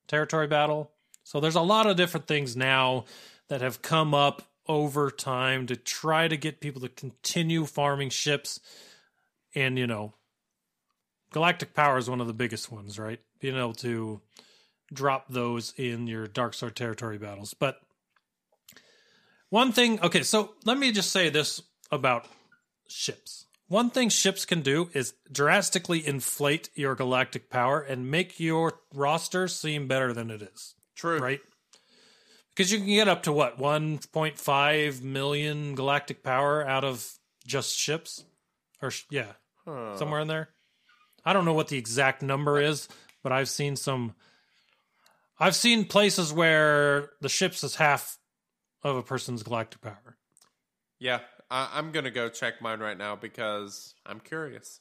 territory 0.07 0.47
battle. 0.47 0.91
So 1.23 1.39
there's 1.39 1.55
a 1.55 1.61
lot 1.61 1.87
of 1.87 1.95
different 1.95 2.27
things 2.27 2.55
now 2.55 3.05
that 3.53 3.61
have 3.61 3.83
come 3.83 4.15
up 4.15 4.41
over 4.67 5.11
time 5.11 5.67
to 5.67 5.75
try 5.75 6.27
to 6.27 6.35
get 6.35 6.59
people 6.59 6.81
to 6.81 6.89
continue 6.89 7.67
farming 7.67 8.09
ships. 8.09 8.59
And 9.53 9.77
you 9.77 9.85
know, 9.85 10.15
galactic 11.31 11.75
power 11.75 11.99
is 11.99 12.09
one 12.09 12.19
of 12.19 12.25
the 12.25 12.33
biggest 12.33 12.71
ones, 12.71 12.97
right? 12.97 13.19
Being 13.39 13.55
able 13.55 13.75
to 13.75 14.21
drop 14.91 15.27
those 15.29 15.71
in 15.77 16.07
your 16.07 16.25
Dark 16.25 16.55
Star 16.55 16.71
territory 16.71 17.19
battles. 17.19 17.53
But 17.53 17.79
one 19.49 19.71
thing, 19.71 20.01
okay, 20.01 20.23
so 20.23 20.55
let 20.65 20.79
me 20.79 20.91
just 20.91 21.11
say 21.11 21.29
this 21.29 21.61
about 21.91 22.25
ships. 22.87 23.45
One 23.67 23.91
thing 23.91 24.09
ships 24.09 24.45
can 24.45 24.61
do 24.61 24.89
is 24.95 25.13
drastically 25.31 26.07
inflate 26.07 26.71
your 26.73 26.95
galactic 26.95 27.51
power 27.51 27.81
and 27.81 28.09
make 28.09 28.39
your 28.39 28.79
roster 28.95 29.47
seem 29.47 29.87
better 29.87 30.11
than 30.11 30.31
it 30.31 30.41
is, 30.41 30.73
True. 30.95 31.19
right? 31.19 31.39
Because 32.55 32.71
you 32.71 32.77
can 32.79 32.87
get 32.87 33.07
up 33.07 33.23
to 33.23 33.31
what, 33.33 33.57
1.5 33.57 35.01
million 35.01 35.75
galactic 35.75 36.23
power 36.23 36.65
out 36.67 36.83
of 36.83 37.07
just 37.47 37.75
ships? 37.75 38.23
Or, 38.81 38.91
yeah, 39.09 39.31
somewhere 39.97 40.19
in 40.21 40.27
there. 40.27 40.49
I 41.25 41.33
don't 41.33 41.45
know 41.45 41.53
what 41.53 41.69
the 41.69 41.77
exact 41.77 42.21
number 42.21 42.59
is, 42.59 42.87
but 43.23 43.31
I've 43.31 43.49
seen 43.49 43.75
some. 43.75 44.13
I've 45.39 45.55
seen 45.55 45.85
places 45.85 46.31
where 46.33 47.11
the 47.21 47.29
ships 47.29 47.63
is 47.63 47.75
half 47.75 48.17
of 48.83 48.97
a 48.97 49.01
person's 49.03 49.41
galactic 49.41 49.81
power. 49.81 50.17
Yeah, 50.99 51.19
I, 51.49 51.69
I'm 51.73 51.91
gonna 51.91 52.11
go 52.11 52.29
check 52.29 52.61
mine 52.61 52.81
right 52.81 52.97
now 52.97 53.15
because 53.15 53.95
I'm 54.05 54.19
curious. 54.19 54.79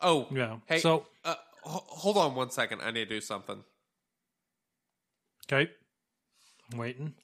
Oh, 0.00 0.28
Yeah. 0.30 0.58
Hey, 0.66 0.78
So- 0.80 1.06
uh, 1.24 1.34
ho- 1.62 1.84
hold 1.88 2.16
on 2.18 2.34
one 2.34 2.50
second. 2.50 2.80
I 2.82 2.90
need 2.90 3.08
to 3.08 3.14
do 3.16 3.20
something. 3.20 3.64
Okay. 5.50 5.70
I'm 6.72 6.78
waiting. 6.78 7.14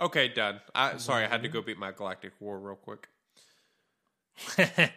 Okay, 0.00 0.28
done. 0.28 0.60
I 0.74 0.96
sorry, 0.98 1.24
I 1.24 1.28
had 1.28 1.42
to 1.42 1.48
go 1.48 1.60
beat 1.62 1.78
my 1.78 1.92
galactic 1.92 2.32
war 2.40 2.58
real 2.58 2.76
quick. 2.76 3.08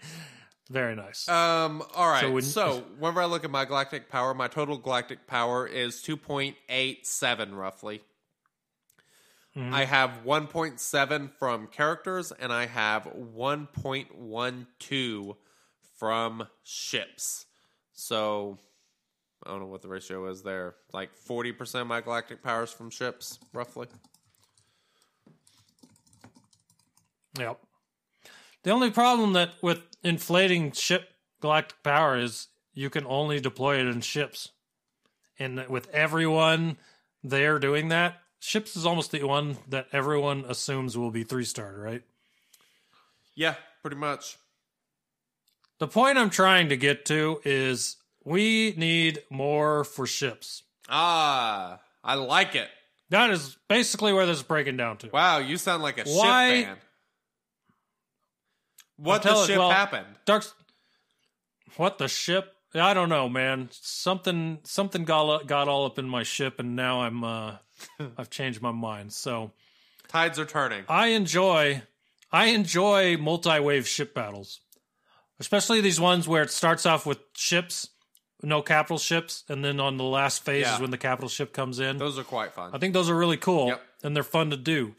Very 0.69 0.95
nice. 0.95 1.27
Um. 1.27 1.83
All 1.95 2.09
right. 2.09 2.21
So 2.21 2.39
So, 2.39 2.83
whenever 2.99 3.21
I 3.21 3.25
look 3.25 3.43
at 3.43 3.51
my 3.51 3.65
galactic 3.65 4.09
power, 4.09 4.33
my 4.33 4.47
total 4.47 4.77
galactic 4.77 5.27
power 5.27 5.67
is 5.67 6.01
two 6.01 6.15
point 6.15 6.55
eight 6.69 7.05
seven, 7.05 7.55
roughly. 7.55 8.01
Mm-hmm. 9.57 9.73
I 9.73 9.83
have 9.83 10.23
one 10.23 10.47
point 10.47 10.79
seven 10.79 11.29
from 11.39 11.67
characters, 11.67 12.31
and 12.31 12.53
I 12.53 12.67
have 12.67 13.05
one 13.05 13.67
point 13.67 14.15
one 14.17 14.67
two 14.79 15.35
from 15.97 16.47
ships. 16.63 17.45
So, 17.91 18.57
I 19.45 19.49
don't 19.49 19.59
know 19.59 19.65
what 19.68 19.81
the 19.81 19.88
ratio 19.88 20.27
is 20.27 20.43
there. 20.43 20.76
Like 20.93 21.15
forty 21.15 21.51
percent 21.51 21.81
of 21.81 21.88
my 21.88 22.01
galactic 22.01 22.43
power 22.43 22.63
is 22.63 22.72
from 22.72 22.89
ships, 22.89 23.39
roughly. 23.53 23.88
Yep. 27.39 27.59
The 28.63 28.72
only 28.72 28.91
problem 28.91 29.34
that 29.34 29.51
with 29.61 29.81
inflating 30.03 30.72
ship 30.72 31.09
galactic 31.39 31.81
power 31.84 32.18
is 32.18 32.47
you 32.73 32.89
can 32.89 33.05
only 33.07 33.39
deploy 33.39 33.80
it 33.80 33.88
in 33.88 34.01
ships. 34.01 34.49
And 35.39 35.68
with 35.68 35.89
everyone 35.89 36.77
there 37.23 37.57
doing 37.57 37.88
that, 37.89 38.22
ships 38.39 38.76
is 38.76 38.85
almost 38.85 39.11
the 39.11 39.23
one 39.23 39.57
that 39.68 39.88
everyone 39.91 40.45
assumes 40.47 40.97
will 40.97 41.11
be 41.11 41.23
three 41.23 41.45
star, 41.45 41.73
right? 41.80 42.03
Yeah, 43.34 43.55
pretty 43.81 43.97
much. 43.97 44.38
The 45.80 45.88
point 45.88 46.19
I'm 46.19 46.30
trying 46.30 46.69
to 46.69 46.77
get 46.77 47.05
to 47.05 47.41
is 47.43 47.95
we 48.23 48.73
need 48.77 49.23
more 49.30 49.84
for 49.84 50.06
ships. 50.06 50.64
Ah, 50.89 51.80
I 52.03 52.15
like 52.15 52.56
it. 52.56 52.69
That 53.10 53.30
is 53.30 53.57
basically 53.68 54.14
where 54.14 54.26
this 54.26 54.38
is 54.38 54.43
breaking 54.43 54.77
down 54.77 54.98
to. 54.98 55.10
Wow, 55.10 55.39
you 55.39 55.57
sound 55.57 55.84
like 55.84 55.98
a 55.98 56.10
Why- 56.10 56.56
ship 56.56 56.65
fan. 56.68 56.77
What 58.98 59.23
the 59.23 59.45
ship 59.48 59.57
well, 59.57 59.72
happened? 59.72 60.06
Dark. 60.26 60.45
What 61.76 61.98
the 61.98 62.07
ship? 62.07 62.56
I 62.76 62.93
don't 62.93 63.10
know, 63.10 63.27
man. 63.27 63.69
Something 63.72 64.60
something 64.64 65.03
got 65.06 65.48
got 65.48 65.68
all 65.68 65.85
up 65.85 65.98
in 65.98 66.07
my 66.07 66.23
ship, 66.23 66.60
and 66.60 66.76
now 66.76 67.02
I'm 67.02 67.23
uh, 67.23 67.56
I've 68.18 68.30
changed 68.30 68.61
my 68.61 68.72
mind. 68.72 69.11
So 69.11 69.52
Tides 70.07 70.38
are 70.39 70.45
turning. 70.45 70.84
I 70.88 71.07
enjoy 71.07 71.81
I 72.31 72.48
enjoy 72.48 73.18
multi 73.18 73.60
wave 73.60 73.88
ship 73.88 74.14
battles, 74.14 74.61
especially 75.39 75.81
these 75.81 75.99
ones 75.99 76.27
where 76.27 76.43
it 76.43 76.52
starts 76.52 76.85
off 76.85 77.06
with 77.06 77.19
ships, 77.35 77.89
no 78.43 78.61
capital 78.61 78.97
ships, 78.97 79.43
and 79.49 79.63
then 79.63 79.80
on 79.80 79.97
the 79.97 80.03
last 80.03 80.43
phase 80.43 80.63
Yeah. 80.63 80.76
is 80.76 80.81
when 80.81 80.91
the 80.91 80.97
capital 80.97 81.30
ship 81.30 81.53
comes 81.53 81.80
in. 81.80 81.97
Those 81.97 82.18
are 82.19 82.23
quite 82.23 82.53
fun. 82.53 82.72
I 82.73 82.77
think 82.77 82.93
those 82.93 83.09
are 83.09 83.15
really 83.15 83.38
cool 83.38 83.68
Yep. 83.68 83.81
and 84.03 84.15
they're 84.15 84.23
fun 84.23 84.49
to 84.51 84.57
do. 84.57 84.95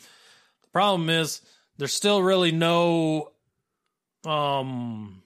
The 0.63 0.69
problem 0.73 1.11
is 1.11 1.41
there's 1.79 1.93
still 1.93 2.23
really 2.23 2.53
no 2.53 3.33
um 4.25 5.23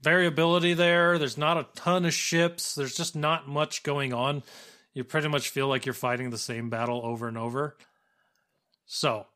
variability 0.00 0.74
there. 0.74 1.18
There's 1.18 1.38
not 1.38 1.56
a 1.56 1.66
ton 1.74 2.04
of 2.04 2.12
ships. 2.12 2.74
There's 2.74 2.96
just 2.96 3.14
not 3.16 3.48
much 3.48 3.82
going 3.82 4.12
on. 4.12 4.42
You 4.94 5.04
pretty 5.04 5.28
much 5.28 5.48
feel 5.48 5.68
like 5.68 5.86
you're 5.86 5.94
fighting 5.94 6.30
the 6.30 6.38
same 6.38 6.68
battle 6.68 7.00
over 7.04 7.28
and 7.28 7.38
over. 7.38 7.76
So, 8.84 9.26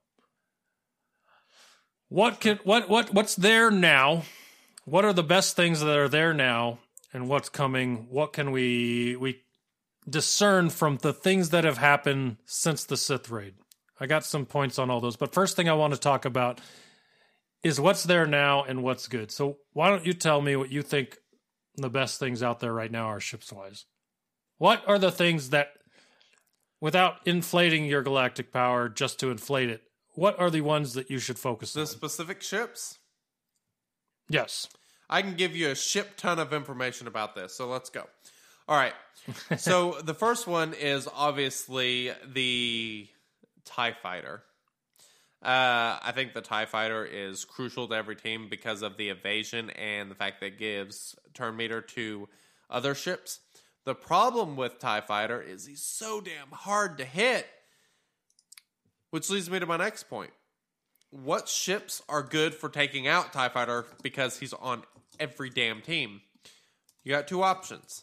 what 2.08 2.40
can 2.40 2.58
what 2.64 2.88
what 2.88 3.12
what's 3.14 3.34
there 3.36 3.70
now? 3.70 4.24
What 4.84 5.04
are 5.04 5.12
the 5.12 5.22
best 5.22 5.56
things 5.56 5.80
that 5.80 5.96
are 5.96 6.08
there 6.08 6.34
now 6.34 6.78
and 7.16 7.28
what's 7.28 7.48
coming? 7.48 8.06
What 8.10 8.32
can 8.32 8.52
we 8.52 9.16
we 9.16 9.42
discern 10.08 10.70
from 10.70 10.96
the 10.96 11.12
things 11.12 11.50
that 11.50 11.64
have 11.64 11.78
happened 11.78 12.36
since 12.44 12.84
the 12.84 12.96
Sith 12.96 13.30
raid. 13.30 13.54
I 13.98 14.06
got 14.06 14.24
some 14.24 14.46
points 14.46 14.78
on 14.78 14.90
all 14.90 15.00
those, 15.00 15.16
but 15.16 15.32
first 15.32 15.56
thing 15.56 15.68
I 15.68 15.72
want 15.72 15.94
to 15.94 16.00
talk 16.00 16.24
about 16.24 16.60
is 17.62 17.80
what's 17.80 18.04
there 18.04 18.26
now 18.26 18.62
and 18.62 18.82
what's 18.82 19.08
good. 19.08 19.30
So 19.30 19.58
why 19.72 19.88
don't 19.88 20.06
you 20.06 20.12
tell 20.12 20.40
me 20.40 20.54
what 20.54 20.70
you 20.70 20.82
think 20.82 21.16
the 21.76 21.90
best 21.90 22.20
things 22.20 22.42
out 22.42 22.60
there 22.60 22.72
right 22.72 22.92
now 22.92 23.06
are 23.06 23.20
ships 23.20 23.52
wise? 23.52 23.86
What 24.58 24.82
are 24.86 24.98
the 24.98 25.10
things 25.10 25.50
that 25.50 25.68
without 26.80 27.16
inflating 27.24 27.86
your 27.86 28.02
galactic 28.02 28.52
power 28.52 28.88
just 28.88 29.18
to 29.20 29.30
inflate 29.30 29.70
it, 29.70 29.82
what 30.14 30.38
are 30.38 30.50
the 30.50 30.60
ones 30.60 30.94
that 30.94 31.10
you 31.10 31.18
should 31.18 31.38
focus 31.38 31.72
the 31.72 31.80
on? 31.80 31.84
The 31.86 31.90
specific 31.90 32.42
ships? 32.42 32.98
Yes. 34.28 34.68
I 35.08 35.22
can 35.22 35.34
give 35.34 35.54
you 35.54 35.70
a 35.70 35.74
ship 35.74 36.16
ton 36.16 36.38
of 36.38 36.52
information 36.52 37.06
about 37.06 37.34
this, 37.34 37.54
so 37.54 37.68
let's 37.68 37.90
go. 37.90 38.04
All 38.68 38.76
right. 38.76 38.94
so 39.56 40.00
the 40.04 40.14
first 40.14 40.46
one 40.46 40.74
is 40.74 41.08
obviously 41.14 42.10
the 42.26 43.08
TIE 43.64 43.92
fighter. 44.02 44.42
Uh, 45.42 45.98
I 46.02 46.12
think 46.14 46.32
the 46.32 46.40
TIE 46.40 46.64
fighter 46.64 47.04
is 47.04 47.44
crucial 47.44 47.86
to 47.88 47.94
every 47.94 48.16
team 48.16 48.48
because 48.48 48.82
of 48.82 48.96
the 48.96 49.10
evasion 49.10 49.70
and 49.70 50.10
the 50.10 50.14
fact 50.14 50.40
that 50.40 50.46
it 50.46 50.58
gives 50.58 51.14
turn 51.34 51.56
meter 51.56 51.80
to 51.80 52.28
other 52.68 52.94
ships. 52.94 53.40
The 53.84 53.94
problem 53.94 54.56
with 54.56 54.80
TIE 54.80 55.02
fighter 55.02 55.40
is 55.40 55.66
he's 55.66 55.82
so 55.82 56.20
damn 56.20 56.50
hard 56.50 56.98
to 56.98 57.04
hit. 57.04 57.46
Which 59.10 59.30
leads 59.30 59.48
me 59.48 59.60
to 59.60 59.66
my 59.66 59.76
next 59.76 60.10
point. 60.10 60.32
What 61.10 61.48
ships 61.48 62.02
are 62.08 62.22
good 62.22 62.52
for 62.52 62.68
taking 62.68 63.06
out 63.06 63.32
TIE 63.32 63.48
fighter 63.48 63.86
because 64.02 64.40
he's 64.40 64.52
on 64.52 64.82
every 65.18 65.50
damn 65.50 65.80
team? 65.82 66.20
You 67.04 67.12
got 67.12 67.28
two 67.28 67.42
options. 67.42 68.02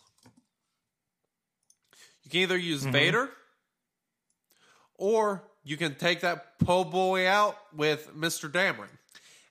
You 2.23 2.31
can 2.31 2.39
either 2.41 2.57
use 2.57 2.83
Vader, 2.85 3.29
or 4.95 5.43
you 5.63 5.77
can 5.77 5.95
take 5.95 6.21
that 6.21 6.59
po' 6.59 6.83
boy 6.83 7.27
out 7.27 7.57
with 7.75 8.15
Mr. 8.15 8.49
Dameron. 8.49 8.87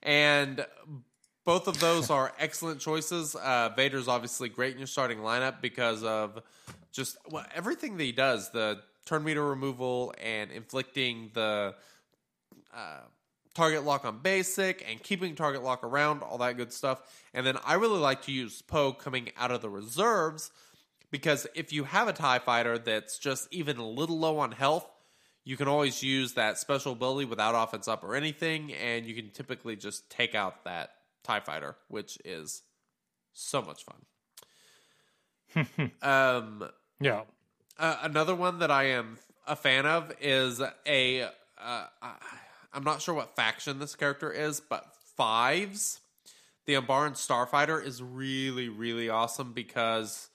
And 0.02 0.64
both 1.44 1.68
of 1.68 1.78
those 1.80 2.10
are 2.10 2.32
excellent 2.38 2.80
choices. 2.80 3.34
Uh, 3.34 3.70
Vader's 3.76 4.08
obviously 4.08 4.48
great 4.48 4.72
in 4.72 4.78
your 4.78 4.86
starting 4.86 5.18
lineup 5.18 5.60
because 5.60 6.02
of 6.02 6.40
just 6.92 7.16
well, 7.30 7.44
everything 7.54 7.96
that 7.96 8.04
he 8.04 8.12
does 8.12 8.50
the 8.50 8.80
turn 9.04 9.24
meter 9.24 9.44
removal 9.44 10.14
and 10.22 10.50
inflicting 10.50 11.30
the 11.34 11.74
uh, 12.74 13.00
target 13.54 13.84
lock 13.84 14.04
on 14.04 14.18
basic 14.18 14.84
and 14.88 15.02
keeping 15.02 15.34
target 15.34 15.62
lock 15.62 15.84
around, 15.84 16.22
all 16.22 16.38
that 16.38 16.56
good 16.56 16.72
stuff. 16.72 17.00
And 17.34 17.46
then 17.46 17.56
I 17.64 17.74
really 17.74 17.98
like 17.98 18.22
to 18.22 18.32
use 18.32 18.62
Poe 18.62 18.92
coming 18.92 19.30
out 19.36 19.50
of 19.50 19.60
the 19.62 19.68
reserves 19.70 20.50
because 21.10 21.46
if 21.54 21.72
you 21.72 21.84
have 21.84 22.08
a 22.08 22.12
TIE 22.12 22.38
fighter 22.38 22.78
that's 22.78 23.18
just 23.18 23.48
even 23.52 23.76
a 23.76 23.86
little 23.86 24.18
low 24.18 24.38
on 24.38 24.52
health, 24.52 24.88
you 25.44 25.56
can 25.56 25.68
always 25.68 26.02
use 26.02 26.34
that 26.34 26.56
special 26.58 26.92
ability 26.92 27.26
without 27.26 27.54
offense 27.60 27.88
up 27.88 28.04
or 28.04 28.14
anything, 28.14 28.72
and 28.74 29.04
you 29.04 29.14
can 29.14 29.30
typically 29.30 29.74
just 29.76 30.08
take 30.08 30.34
out 30.34 30.64
that 30.64 30.90
TIE 31.24 31.40
fighter, 31.40 31.76
which 31.88 32.16
is 32.24 32.62
so 33.32 33.60
much 33.60 33.84
fun. 33.84 33.96
um, 36.02 36.68
Yeah. 37.00 37.22
uh, 37.78 37.96
another 38.02 38.34
one 38.34 38.60
that 38.60 38.70
I 38.70 38.84
am 38.84 39.18
a 39.46 39.56
fan 39.56 39.84
of 39.84 40.12
is 40.20 40.62
a. 40.86 41.22
Uh, 41.22 41.28
I- 42.00 42.14
I'm 42.72 42.84
not 42.84 43.02
sure 43.02 43.14
what 43.14 43.36
faction 43.36 43.78
this 43.78 43.94
character 43.94 44.30
is, 44.32 44.60
but 44.60 44.86
Fives, 45.16 46.00
the 46.66 46.74
Umbaran 46.74 47.12
Starfighter, 47.12 47.84
is 47.84 48.02
really, 48.02 48.68
really 48.68 49.08
awesome 49.08 49.52
because 49.52 50.28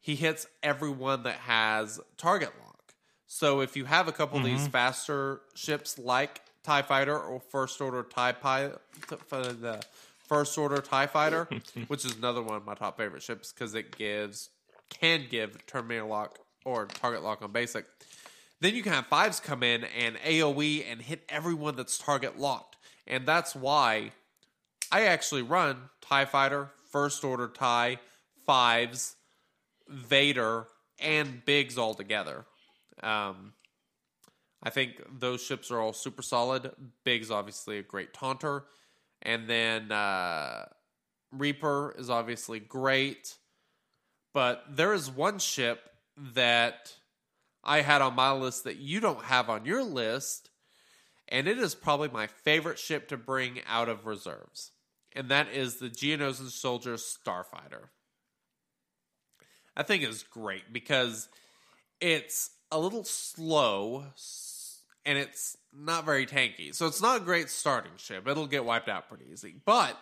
he 0.00 0.14
hits 0.14 0.46
everyone 0.62 1.22
that 1.24 1.36
has 1.36 2.00
target 2.16 2.52
lock. 2.62 2.94
So 3.26 3.60
if 3.60 3.76
you 3.76 3.84
have 3.86 4.06
a 4.06 4.12
couple 4.12 4.38
of 4.38 4.44
these 4.44 4.60
mm-hmm. 4.60 4.70
faster 4.70 5.40
ships 5.54 5.98
like 5.98 6.42
TIE 6.62 6.82
Fighter 6.82 7.18
or 7.18 7.40
First 7.40 7.80
Order 7.80 8.02
TIE 8.02 8.32
Pilot, 8.32 8.80
the 9.08 9.82
First 10.28 10.56
Order 10.58 10.80
TIE 10.80 11.06
Fighter, 11.06 11.48
which 11.88 12.04
is 12.04 12.16
another 12.16 12.42
one 12.42 12.56
of 12.56 12.64
my 12.64 12.74
top 12.74 12.96
favorite 12.96 13.22
ships 13.22 13.52
because 13.52 13.74
it 13.74 13.96
gives 13.96 14.50
can 14.88 15.24
give 15.28 15.66
Terminator 15.66 16.04
lock 16.04 16.38
or 16.64 16.86
target 16.86 17.22
lock 17.22 17.42
on 17.42 17.52
basic. 17.52 17.86
Then 18.60 18.74
you 18.74 18.82
can 18.82 18.92
have 18.92 19.06
fives 19.06 19.40
come 19.40 19.62
in 19.62 19.84
and 19.84 20.16
AoE 20.16 20.84
and 20.90 21.02
hit 21.02 21.24
everyone 21.28 21.76
that's 21.76 21.98
target 21.98 22.38
locked. 22.38 22.76
And 23.06 23.26
that's 23.26 23.54
why 23.54 24.12
I 24.90 25.02
actually 25.02 25.42
run 25.42 25.90
TIE 26.00 26.24
Fighter, 26.24 26.70
First 26.90 27.22
Order 27.22 27.48
TIE, 27.48 27.98
Fives, 28.46 29.16
Vader, 29.88 30.66
and 30.98 31.44
Biggs 31.44 31.76
all 31.76 31.94
together. 31.94 32.46
Um, 33.02 33.52
I 34.62 34.70
think 34.70 35.02
those 35.20 35.42
ships 35.42 35.70
are 35.70 35.80
all 35.80 35.92
super 35.92 36.22
solid. 36.22 36.70
Big's 37.04 37.30
obviously 37.30 37.78
a 37.78 37.82
great 37.82 38.14
taunter. 38.14 38.64
And 39.22 39.48
then 39.48 39.92
uh, 39.92 40.66
Reaper 41.30 41.94
is 41.98 42.10
obviously 42.10 42.58
great. 42.58 43.34
But 44.32 44.64
there 44.70 44.92
is 44.92 45.10
one 45.10 45.38
ship 45.38 45.90
that 46.34 46.92
I 47.66 47.82
had 47.82 48.00
on 48.00 48.14
my 48.14 48.32
list 48.32 48.64
that 48.64 48.76
you 48.76 49.00
don't 49.00 49.24
have 49.24 49.50
on 49.50 49.66
your 49.66 49.82
list. 49.82 50.50
And 51.28 51.48
it 51.48 51.58
is 51.58 51.74
probably 51.74 52.08
my 52.08 52.28
favorite 52.28 52.78
ship 52.78 53.08
to 53.08 53.16
bring 53.16 53.60
out 53.66 53.88
of 53.88 54.06
reserves. 54.06 54.70
And 55.12 55.28
that 55.28 55.48
is 55.52 55.76
the 55.76 55.90
Geonosian 55.90 56.50
Soldier 56.50 56.94
Starfighter. 56.94 57.88
I 59.76 59.82
think 59.82 60.04
is 60.04 60.22
great 60.22 60.72
because 60.72 61.28
it's 62.00 62.50
a 62.70 62.78
little 62.78 63.04
slow 63.04 64.04
and 65.04 65.18
it's 65.18 65.56
not 65.74 66.04
very 66.04 66.26
tanky. 66.26 66.74
So 66.74 66.86
it's 66.86 67.02
not 67.02 67.20
a 67.20 67.24
great 67.24 67.50
starting 67.50 67.92
ship. 67.96 68.26
It'll 68.28 68.46
get 68.46 68.64
wiped 68.64 68.88
out 68.88 69.08
pretty 69.08 69.26
easy. 69.32 69.56
But 69.64 69.98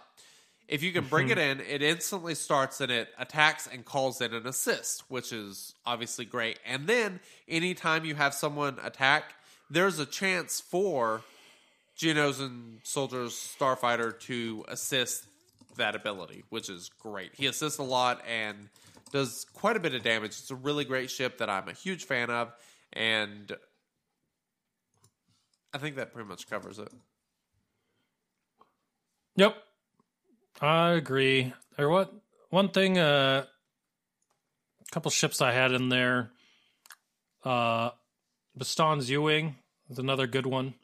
if 0.69 0.83
you 0.83 0.93
can 0.93 1.05
bring 1.05 1.29
it 1.29 1.39
in, 1.39 1.61
it 1.61 1.83
instantly 1.83 2.35
starts 2.35 2.81
and 2.81 2.91
it 2.91 3.09
attacks 3.19 3.67
and 3.67 3.85
calls 3.85 4.21
in 4.21 4.33
an 4.33 4.47
assist, 4.47 5.05
which 5.11 5.33
is 5.33 5.75
obviously 5.85 6.25
great. 6.25 6.59
And 6.67 6.87
then 6.87 7.21
anytime 7.49 8.05
you 8.05 8.15
have 8.15 8.35
someone 8.35 8.79
attack, 8.83 9.35
there's 9.71 9.99
a 9.99 10.07
chance 10.07 10.61
for 10.61 11.23
Geonosian 11.99 12.79
Soldier's 12.83 13.35
Starfighter 13.35 14.19
to 14.21 14.65
assist 14.69 15.27
that 15.77 15.95
ability, 15.95 16.45
which 16.49 16.71
is 16.71 16.91
great. 16.99 17.33
He 17.35 17.47
assists 17.47 17.79
a 17.79 17.83
lot 17.83 18.23
and 18.29 18.69
does 19.13 19.47
quite 19.53 19.77
a 19.77 19.81
bit 19.81 19.95
of 19.95 20.03
damage. 20.03 20.31
It's 20.31 20.51
a 20.51 20.57
really 20.57 20.85
great 20.85 21.11
ship 21.11 21.39
that 21.39 21.51
I'm 21.51 21.69
a 21.69 21.73
huge 21.73 22.05
fan 22.05 22.31
of, 22.31 22.53
and 22.93 23.53
I 25.73 25.79
think 25.79 25.97
that 25.97 26.13
pretty 26.13 26.29
much 26.29 26.49
covers 26.49 26.79
it. 26.79 26.93
Yep. 29.37 29.57
I 30.61 30.91
agree. 30.91 31.53
Or 31.79 31.89
what 31.89 32.13
one 32.51 32.69
thing 32.69 32.99
uh 32.99 33.45
a 33.47 34.91
couple 34.93 35.11
ships 35.11 35.41
I 35.43 35.53
had 35.53 35.73
in 35.73 35.89
there. 35.89 36.31
Uh 37.45 37.91
Bistan's 38.59 39.11
U-wing 39.11 39.57
is 39.91 39.99
another 39.99 40.27
good 40.27 40.47
one. 40.47 40.75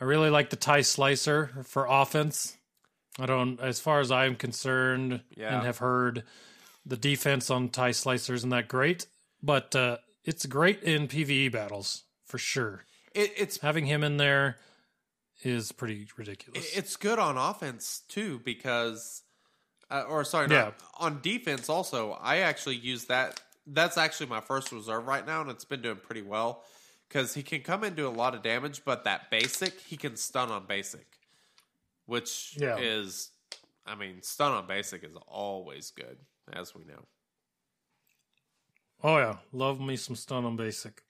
I 0.00 0.04
really 0.04 0.30
like 0.30 0.50
the 0.50 0.56
Tie 0.56 0.82
Slicer 0.82 1.50
for 1.64 1.86
offense. 1.88 2.56
I 3.18 3.26
don't 3.26 3.60
as 3.60 3.80
far 3.80 4.00
as 4.00 4.10
I'm 4.10 4.36
concerned 4.36 5.20
Yeah. 5.36 5.56
and 5.56 5.66
have 5.66 5.78
heard 5.78 6.24
the 6.84 6.96
defense 6.96 7.50
on 7.50 7.68
Tie 7.68 7.92
Slicer 7.92 8.34
isn't 8.34 8.50
that 8.50 8.68
great, 8.68 9.06
but 9.42 9.74
uh 9.76 9.98
it's 10.24 10.46
great 10.46 10.82
in 10.82 11.06
PvE 11.08 11.52
battles 11.52 12.04
for 12.24 12.38
sure. 12.38 12.84
it 13.14 13.32
it's 13.36 13.58
Having 13.60 13.86
him 13.86 14.02
in 14.02 14.16
there 14.16 14.56
is 15.42 15.72
pretty 15.72 16.08
ridiculous. 16.16 16.76
it's 16.76 16.96
good 16.96 17.18
on 17.18 17.36
offense 17.36 18.02
too 18.08 18.40
because, 18.44 19.22
uh, 19.90 20.04
or 20.08 20.24
sorry, 20.24 20.48
Yeah. 20.50 20.62
not, 20.64 20.74
on 20.98 21.20
defense 21.20 21.68
also. 21.68 22.12
I 22.12 22.38
actually 22.38 22.76
use 22.76 23.04
that. 23.06 23.40
That's 23.66 23.96
actually 23.98 24.26
my 24.26 24.40
first 24.40 24.70
reserve 24.72 25.06
right 25.06 25.26
now, 25.26 25.40
and 25.42 25.50
it's 25.50 25.64
been 25.64 25.82
doing 25.82 25.96
pretty 25.98 26.22
well 26.22 26.64
because 27.08 27.34
he 27.34 27.42
can 27.42 27.60
come 27.62 27.84
and 27.84 27.94
do 27.96 28.06
a 28.06 28.10
lot 28.10 28.34
of 28.34 28.42
damage. 28.42 28.84
But 28.84 29.04
that 29.04 29.30
basic, 29.30 29.78
he 29.80 29.96
can 29.96 30.16
stun 30.16 30.50
on 30.50 30.66
basic, 30.66 31.18
which 32.06 32.56
Yeah. 32.58 32.78
is, 32.78 33.30
I 33.84 33.94
mean, 33.94 34.22
stun 34.22 34.52
on 34.52 34.66
basic 34.66 35.02
is 35.04 35.16
always 35.26 35.90
good, 35.90 36.18
as 36.52 36.74
we 36.74 36.84
know. 36.84 37.06
Oh 39.02 39.18
yeah, 39.18 39.36
love 39.52 39.80
me 39.80 39.96
some 39.96 40.16
stun 40.16 40.44
on 40.44 40.56
basic. 40.56 41.02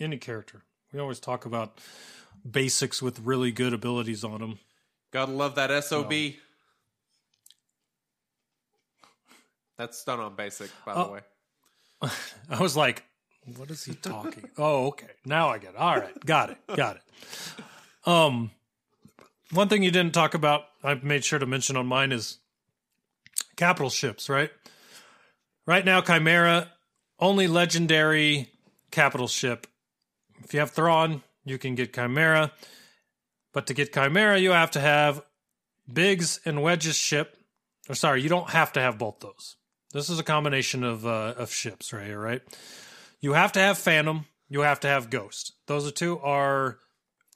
Any 0.00 0.18
character. 0.18 0.64
We 0.92 1.00
always 1.00 1.20
talk 1.20 1.44
about 1.44 1.80
basics 2.50 3.02
with 3.02 3.20
really 3.20 3.50
good 3.52 3.72
abilities 3.72 4.24
on 4.24 4.40
them. 4.40 4.58
Gotta 5.10 5.32
love 5.32 5.54
that 5.56 5.70
SOB. 5.84 6.12
That's 9.76 9.98
stun 9.98 10.20
on 10.20 10.34
basic, 10.34 10.70
by 10.84 10.94
the 10.94 11.00
Oh. 11.06 11.12
way. 11.12 11.20
I 12.50 12.60
was 12.60 12.76
like, 12.76 13.04
what 13.56 13.70
is 13.70 13.84
he 13.84 13.94
talking? 13.94 14.50
oh, 14.58 14.86
okay. 14.88 15.08
Now 15.24 15.48
I 15.50 15.58
get 15.58 15.70
it. 15.70 15.76
All 15.76 15.96
right. 15.98 16.24
Got 16.24 16.50
it. 16.50 16.58
Got 16.76 16.96
it. 16.96 17.02
Um 18.08 18.50
one 19.50 19.68
thing 19.68 19.82
you 19.82 19.90
didn't 19.90 20.12
talk 20.12 20.34
about, 20.34 20.64
I 20.84 20.94
made 20.94 21.24
sure 21.24 21.38
to 21.38 21.46
mention 21.46 21.76
on 21.76 21.86
mine 21.86 22.12
is 22.12 22.38
capital 23.56 23.88
ships, 23.88 24.28
right? 24.28 24.50
Right 25.64 25.84
now, 25.86 26.02
Chimera, 26.02 26.70
only 27.18 27.46
legendary 27.46 28.50
capital 28.90 29.26
ship. 29.26 29.66
If 30.44 30.52
you 30.52 30.60
have 30.60 30.70
Thrawn, 30.70 31.22
you 31.48 31.58
can 31.58 31.74
get 31.74 31.94
Chimera. 31.94 32.52
But 33.52 33.66
to 33.66 33.74
get 33.74 33.92
Chimera, 33.92 34.38
you 34.38 34.50
have 34.50 34.70
to 34.72 34.80
have 34.80 35.22
Biggs 35.92 36.40
and 36.44 36.62
Wedge's 36.62 36.96
ship. 36.96 37.36
Or 37.88 37.94
sorry, 37.94 38.22
you 38.22 38.28
don't 38.28 38.50
have 38.50 38.72
to 38.74 38.80
have 38.80 38.98
both 38.98 39.20
those. 39.20 39.56
This 39.92 40.10
is 40.10 40.18
a 40.18 40.24
combination 40.24 40.84
of 40.84 41.06
uh, 41.06 41.34
of 41.36 41.50
ships 41.50 41.92
right 41.92 42.12
right? 42.12 42.42
You 43.20 43.32
have 43.32 43.52
to 43.52 43.60
have 43.60 43.78
Phantom. 43.78 44.26
You 44.48 44.60
have 44.60 44.80
to 44.80 44.88
have 44.88 45.10
Ghost. 45.10 45.52
Those 45.66 45.90
two 45.92 46.18
are 46.20 46.78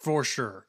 for 0.01 0.25
sure. 0.25 0.67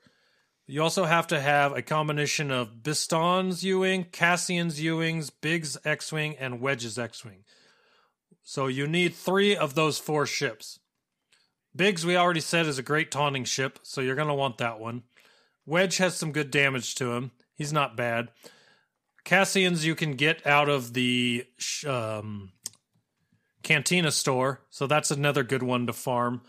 You 0.66 0.82
also 0.82 1.04
have 1.04 1.28
to 1.28 1.42
have 1.42 1.74
a 1.74 1.82
combination 1.82 2.50
of 2.50 2.84
Bistan's 2.84 3.64
U-wing, 3.64 4.06
Cassian's 4.12 4.80
U-wings, 4.82 5.30
Biggs 5.30 5.78
X-wing, 5.84 6.38
and 6.40 6.62
Wedge's 6.62 6.98
X-wing. 6.98 7.44
So 8.44 8.68
you 8.68 8.88
need 8.88 9.14
three 9.14 9.56
of 9.56 9.76
those 9.76 10.00
four 10.00 10.26
ships. 10.26 10.80
Biggs, 11.76 12.06
we 12.06 12.16
already 12.16 12.40
said, 12.40 12.68
is 12.68 12.78
a 12.78 12.84
great 12.84 13.10
taunting 13.10 13.46
ship, 13.46 13.80
so 13.84 14.02
you're 14.02 14.16
going 14.16 14.28
to 14.28 14.34
want 14.34 14.60
that 14.60 14.80
one. 14.80 15.04
Wedge 15.66 15.98
has 15.98 16.16
some 16.16 16.32
good 16.32 16.52
damage 16.52 16.96
to 16.96 17.14
him. 17.14 17.32
He's 17.56 17.74
not 17.74 17.98
bad. 17.98 18.30
Cassian's 19.26 19.86
you 19.86 19.96
can 19.96 20.16
get 20.16 20.46
out 20.46 20.70
of 20.70 20.94
the 20.94 21.46
um, 21.88 22.52
Cantina 23.64 24.12
store, 24.12 24.62
so 24.70 24.86
that's 24.86 25.12
another 25.12 25.44
good 25.44 25.64
one 25.64 25.88
to 25.88 25.94
farm. 25.94 26.42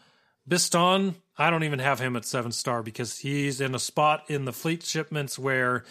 Bistan, 0.48 1.14
I 1.38 1.50
don't 1.50 1.64
even 1.64 1.78
have 1.78 2.00
him 2.00 2.16
at 2.16 2.24
seven 2.24 2.52
star 2.52 2.82
because 2.82 3.18
he's 3.18 3.60
in 3.60 3.74
a 3.74 3.78
spot 3.78 4.24
in 4.28 4.44
the 4.44 4.52
fleet 4.52 4.82
shipments 4.82 5.38
where 5.38 5.84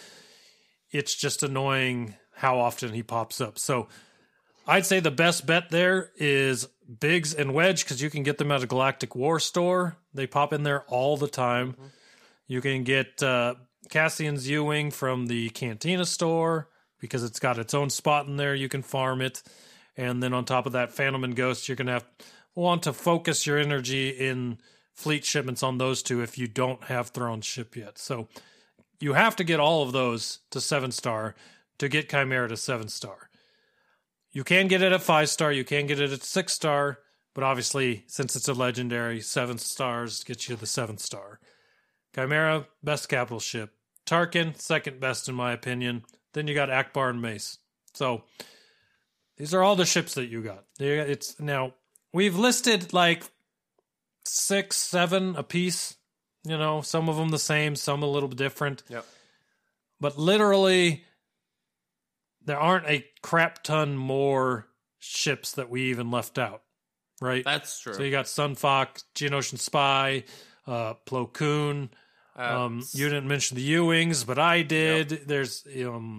it's 0.90 1.14
just 1.14 1.42
annoying 1.42 2.14
how 2.36 2.58
often 2.60 2.92
he 2.92 3.02
pops 3.02 3.40
up. 3.40 3.58
So 3.58 3.88
I'd 4.66 4.86
say 4.86 5.00
the 5.00 5.10
best 5.10 5.46
bet 5.46 5.70
there 5.70 6.12
is 6.16 6.68
Biggs 7.00 7.34
and 7.34 7.54
Wedge 7.54 7.84
because 7.84 8.02
you 8.02 8.10
can 8.10 8.22
get 8.22 8.38
them 8.38 8.52
at 8.52 8.62
a 8.62 8.66
Galactic 8.66 9.14
War 9.14 9.40
store. 9.40 9.96
They 10.12 10.26
pop 10.26 10.52
in 10.52 10.62
there 10.62 10.82
all 10.82 11.16
the 11.16 11.28
time. 11.28 11.76
You 12.46 12.60
can 12.60 12.84
get 12.84 13.22
uh, 13.22 13.54
Cassian's 13.88 14.48
U-wing 14.48 14.90
from 14.90 15.26
the 15.26 15.48
Cantina 15.50 16.04
store 16.04 16.68
because 17.00 17.22
it's 17.22 17.40
got 17.40 17.58
its 17.58 17.74
own 17.74 17.90
spot 17.90 18.26
in 18.26 18.36
there. 18.36 18.54
You 18.54 18.68
can 18.68 18.82
farm 18.82 19.20
it, 19.20 19.42
and 19.96 20.22
then 20.22 20.32
on 20.32 20.44
top 20.44 20.66
of 20.66 20.72
that, 20.72 20.92
Phantom 20.92 21.24
and 21.24 21.36
Ghost, 21.36 21.68
you're 21.68 21.76
gonna 21.76 21.92
have 21.92 22.06
want 22.54 22.82
to 22.84 22.92
focus 22.92 23.46
your 23.46 23.58
energy 23.58 24.10
in 24.10 24.58
fleet 24.92 25.24
shipments 25.24 25.62
on 25.62 25.78
those 25.78 26.02
two 26.02 26.22
if 26.22 26.38
you 26.38 26.46
don't 26.46 26.84
have 26.84 27.08
Thrawn 27.08 27.40
ship 27.40 27.76
yet. 27.76 27.98
So 27.98 28.28
you 29.00 29.14
have 29.14 29.36
to 29.36 29.44
get 29.44 29.60
all 29.60 29.82
of 29.82 29.92
those 29.92 30.38
to 30.50 30.60
seven 30.60 30.92
star 30.92 31.34
to 31.78 31.88
get 31.88 32.08
Chimera 32.08 32.48
to 32.48 32.56
seven 32.56 32.88
star. 32.88 33.28
You 34.34 34.42
can 34.42 34.66
get 34.66 34.82
it 34.82 34.92
at 34.92 35.00
five 35.00 35.30
star, 35.30 35.52
you 35.52 35.64
can 35.64 35.86
get 35.86 36.00
it 36.00 36.12
at 36.12 36.24
six 36.24 36.52
star, 36.52 36.98
but 37.34 37.44
obviously, 37.44 38.04
since 38.08 38.34
it's 38.34 38.48
a 38.48 38.52
legendary, 38.52 39.20
seven 39.20 39.58
stars 39.58 40.24
gets 40.24 40.48
you 40.48 40.56
the 40.56 40.66
seventh 40.66 41.00
star. 41.00 41.38
Chimera, 42.14 42.66
best 42.82 43.08
capital 43.08 43.40
ship. 43.40 43.72
Tarkin, 44.06 44.60
second 44.60 45.00
best 45.00 45.28
in 45.28 45.36
my 45.36 45.52
opinion. 45.52 46.02
Then 46.32 46.48
you 46.48 46.54
got 46.54 46.68
Ackbar 46.68 47.10
and 47.10 47.22
Mace. 47.22 47.58
So 47.94 48.24
these 49.36 49.54
are 49.54 49.62
all 49.62 49.76
the 49.76 49.86
ships 49.86 50.14
that 50.14 50.26
you 50.26 50.42
got. 50.42 50.64
It's 50.80 51.38
now 51.38 51.74
we've 52.12 52.36
listed 52.36 52.92
like 52.92 53.22
six, 54.24 54.76
seven 54.76 55.36
a 55.36 55.44
piece. 55.44 55.96
You 56.44 56.58
know, 56.58 56.82
some 56.82 57.08
of 57.08 57.16
them 57.16 57.30
the 57.30 57.38
same, 57.38 57.76
some 57.76 58.02
a 58.02 58.10
little 58.10 58.28
bit 58.28 58.38
different. 58.38 58.82
Yep. 58.88 59.06
But 60.00 60.18
literally, 60.18 61.04
there 62.44 62.58
aren't 62.58 62.86
a 62.86 63.04
crap 63.22 63.62
ton 63.62 63.96
more 63.96 64.68
ships 64.98 65.52
that 65.52 65.68
we 65.70 65.84
even 65.90 66.10
left 66.10 66.38
out, 66.38 66.62
right? 67.20 67.44
That's 67.44 67.80
true. 67.80 67.94
So 67.94 68.02
you 68.02 68.10
got 68.10 68.28
Sun 68.28 68.54
Fac's, 68.54 69.04
Geonosian 69.14 69.58
Spy, 69.58 70.24
uh, 70.66 70.94
Plo 71.06 71.32
Koon. 71.32 71.90
Uh, 72.36 72.64
Um, 72.64 72.82
you 72.92 73.08
didn't 73.08 73.28
mention 73.28 73.56
the 73.56 73.62
U-wings, 73.62 74.24
but 74.24 74.38
I 74.38 74.62
did. 74.62 75.08
There's 75.28 75.64
um, 75.86 76.16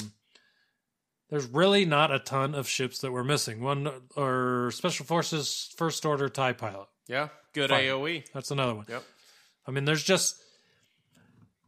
there's 1.29 1.45
really 1.47 1.85
not 1.85 2.11
a 2.13 2.19
ton 2.19 2.55
of 2.55 2.67
ships 2.69 2.99
that 2.99 3.11
we're 3.11 3.23
missing. 3.23 3.61
One 3.61 3.89
or 4.15 4.71
Special 4.71 5.05
Forces 5.05 5.73
First 5.77 6.05
Order 6.05 6.29
Tie 6.29 6.53
Pilot. 6.53 6.87
yeah, 7.07 7.29
good 7.53 7.69
Fine. 7.69 7.83
AOE. 7.83 8.23
That's 8.33 8.51
another 8.51 8.75
one. 8.75 8.85
Yep. 8.87 9.03
I 9.67 9.71
mean, 9.71 9.85
there's 9.85 10.03
just 10.03 10.41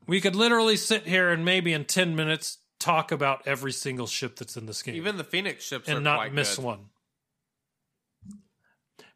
we 0.08 0.22
could 0.22 0.36
literally 0.36 0.78
sit 0.78 1.06
here 1.08 1.30
and 1.30 1.44
maybe 1.44 1.74
in 1.74 1.84
ten 1.86 2.16
minutes 2.16 2.60
talk 2.80 3.12
about 3.12 3.48
every 3.48 3.72
single 3.72 4.08
ship 4.08 4.36
that's 4.38 4.56
in 4.58 4.66
this 4.66 4.82
game, 4.84 4.95
Even 4.95 5.18
the 5.18 5.24
Phoenix 5.24 5.64
ships 5.64 5.90
are 5.90 5.95
and 5.95 6.04
not 6.04 6.34
miss 6.34 6.56
good. 6.58 6.66
one. 6.66 6.80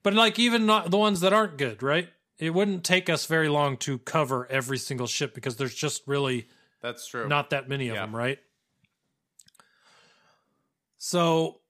But 0.03 0.13
like 0.15 0.39
even 0.39 0.65
not 0.65 0.89
the 0.91 0.97
ones 0.97 1.19
that 1.21 1.33
aren't 1.33 1.57
good, 1.57 1.81
right? 1.83 2.09
it 2.39 2.55
wouldn't 2.55 2.83
take 2.83 3.07
us 3.07 3.27
very 3.27 3.47
long 3.49 3.77
to 3.77 3.99
cover 3.99 4.47
every 4.49 4.79
single 4.79 5.05
ship 5.05 5.35
because 5.35 5.57
there's 5.57 5.75
just 5.75 6.01
really 6.07 6.47
That's 6.81 7.05
true. 7.05 7.27
not 7.27 7.51
that 7.51 7.69
many 7.69 7.89
of 7.89 7.93
Yeah. 7.95 8.01
them, 8.01 8.15
right? 8.15 8.39
So, 10.97 11.61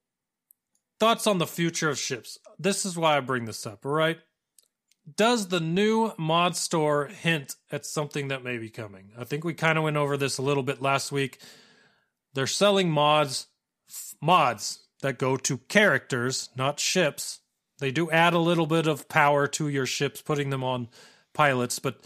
thoughts 0.98 1.28
on 1.28 1.40
the 1.40 1.48
future 1.48 1.90
of 1.90 1.98
ships. 2.00 2.38
This 2.58 2.86
is 2.86 2.98
why 2.98 3.18
I 3.18 3.20
bring 3.20 3.44
this 3.46 3.66
up, 3.66 3.86
all 3.86 3.92
right? 3.92 4.20
Does 5.18 5.48
the 5.50 5.60
new 5.60 6.14
mod 6.18 6.56
store 6.56 7.08
hint 7.08 7.56
at 7.70 7.86
something 7.86 8.30
that 8.30 8.44
may 8.44 8.58
be 8.58 8.70
coming? 8.70 9.12
I 9.18 9.24
think 9.26 9.44
we 9.44 9.54
kind 9.54 9.78
of 9.78 9.84
went 9.84 9.98
over 9.98 10.16
this 10.16 10.38
a 10.38 10.42
little 10.42 10.64
bit 10.64 10.82
last 10.82 11.12
week. 11.12 11.40
They're 12.34 12.48
selling 12.48 12.90
mods 12.90 13.48
f- 13.90 14.16
mods 14.22 14.88
that 15.02 15.18
go 15.20 15.38
to 15.38 15.58
characters, 15.58 16.50
not 16.56 16.80
ships. 16.80 17.40
They 17.80 17.92
do 17.92 18.12
add 18.12 18.34
a 18.34 18.40
little 18.40 18.68
bit 18.68 18.88
of 18.88 19.10
power 19.10 19.48
to 19.48 19.68
your 19.68 19.86
ships 19.86 20.22
putting 20.22 20.50
them 20.50 20.64
on 20.64 20.90
pilots, 21.34 21.80
but 21.80 22.02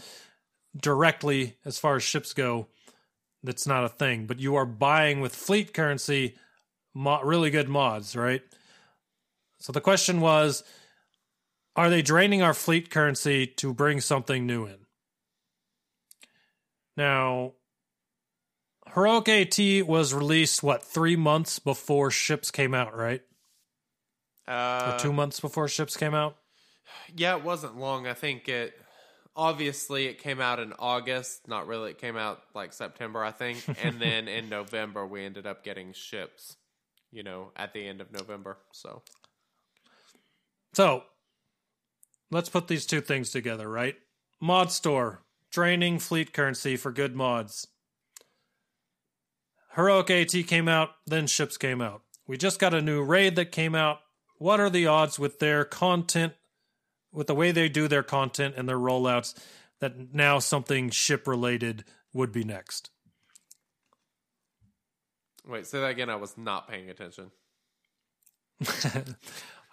directly 0.76 1.56
as 1.64 1.78
far 1.78 1.96
as 1.96 2.02
ships 2.02 2.32
go, 2.32 2.68
that's 3.42 3.66
not 3.66 3.84
a 3.84 3.88
thing. 3.88 4.26
But 4.26 4.40
you 4.40 4.56
are 4.56 4.66
buying 4.66 5.20
with 5.20 5.34
fleet 5.34 5.74
currency 5.74 6.36
mo- 6.94 7.22
really 7.22 7.50
good 7.50 7.68
mods, 7.68 8.16
right? 8.16 8.42
So 9.58 9.72
the 9.72 9.80
question 9.80 10.20
was 10.20 10.64
are 11.76 11.90
they 11.90 12.02
draining 12.02 12.42
our 12.42 12.54
fleet 12.54 12.90
currency 12.90 13.46
to 13.46 13.74
bring 13.74 14.00
something 14.00 14.46
new 14.46 14.64
in? 14.64 14.78
Now, 16.96 17.52
Heroic 18.96 19.28
AT 19.28 19.86
was 19.86 20.12
released, 20.12 20.64
what, 20.64 20.82
three 20.82 21.14
months 21.14 21.60
before 21.60 22.10
ships 22.10 22.50
came 22.50 22.74
out, 22.74 22.96
right? 22.96 23.22
uh, 24.48 24.92
or 24.94 24.98
two 24.98 25.12
months 25.12 25.40
before 25.40 25.68
ships 25.68 25.96
came 25.96 26.14
out? 26.14 26.36
Yeah, 27.14 27.36
it 27.36 27.44
wasn't 27.44 27.78
long. 27.78 28.06
I 28.06 28.14
think 28.14 28.48
it 28.48 28.74
obviously 29.34 30.06
it 30.06 30.18
came 30.18 30.40
out 30.40 30.60
in 30.60 30.72
August. 30.78 31.48
Not 31.48 31.66
really. 31.66 31.90
It 31.90 31.98
came 31.98 32.16
out 32.16 32.40
like 32.54 32.72
September, 32.72 33.24
I 33.24 33.32
think. 33.32 33.64
and 33.82 34.00
then 34.00 34.28
in 34.28 34.48
November 34.48 35.06
we 35.06 35.24
ended 35.24 35.46
up 35.46 35.64
getting 35.64 35.92
ships, 35.92 36.56
you 37.10 37.22
know, 37.22 37.52
at 37.56 37.72
the 37.72 37.86
end 37.86 38.00
of 38.00 38.12
November. 38.12 38.58
So 38.72 39.02
So 40.74 41.04
let's 42.30 42.48
put 42.48 42.68
these 42.68 42.86
two 42.86 43.00
things 43.00 43.30
together, 43.30 43.68
right? 43.68 43.96
Mod 44.40 44.70
store, 44.70 45.22
draining 45.50 45.98
fleet 45.98 46.32
currency 46.32 46.76
for 46.76 46.92
good 46.92 47.16
mods. 47.16 47.66
Heroic 49.76 50.10
AT 50.10 50.46
came 50.46 50.68
out, 50.68 50.90
then 51.06 51.26
ships 51.26 51.56
came 51.56 51.80
out. 51.80 52.02
We 52.26 52.36
just 52.36 52.58
got 52.58 52.74
a 52.74 52.82
new 52.82 53.02
raid 53.02 53.36
that 53.36 53.52
came 53.52 53.74
out. 53.74 54.00
What 54.38 54.58
are 54.58 54.70
the 54.70 54.86
odds 54.86 55.18
with 55.18 55.38
their 55.38 55.64
content, 55.64 56.32
with 57.12 57.26
the 57.26 57.34
way 57.34 57.52
they 57.52 57.68
do 57.68 57.86
their 57.86 58.02
content 58.02 58.54
and 58.56 58.68
their 58.68 58.78
rollouts, 58.78 59.34
that 59.80 60.14
now 60.14 60.38
something 60.38 60.90
ship 60.90 61.28
related 61.28 61.84
would 62.12 62.32
be 62.32 62.42
next? 62.42 62.90
wait, 65.46 65.66
say 65.66 65.80
that 65.80 65.90
again. 65.90 66.10
I 66.10 66.16
was 66.16 66.36
not 66.36 66.68
paying 66.68 66.90
attention. 66.90 67.30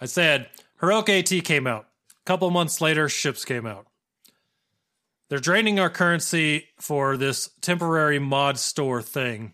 I 0.01 0.05
said 0.05 0.49
Heroic 0.79 1.09
AT 1.09 1.43
came 1.43 1.67
out. 1.67 1.87
A 2.11 2.25
couple 2.25 2.49
months 2.51 2.81
later, 2.81 3.09
ships 3.09 3.43
came 3.45 3.65
out. 3.65 3.87
They're 5.29 5.39
draining 5.39 5.79
our 5.79 5.89
currency 5.89 6.67
for 6.79 7.17
this 7.17 7.49
temporary 7.61 8.19
mod 8.19 8.59
store 8.59 9.01
thing, 9.01 9.53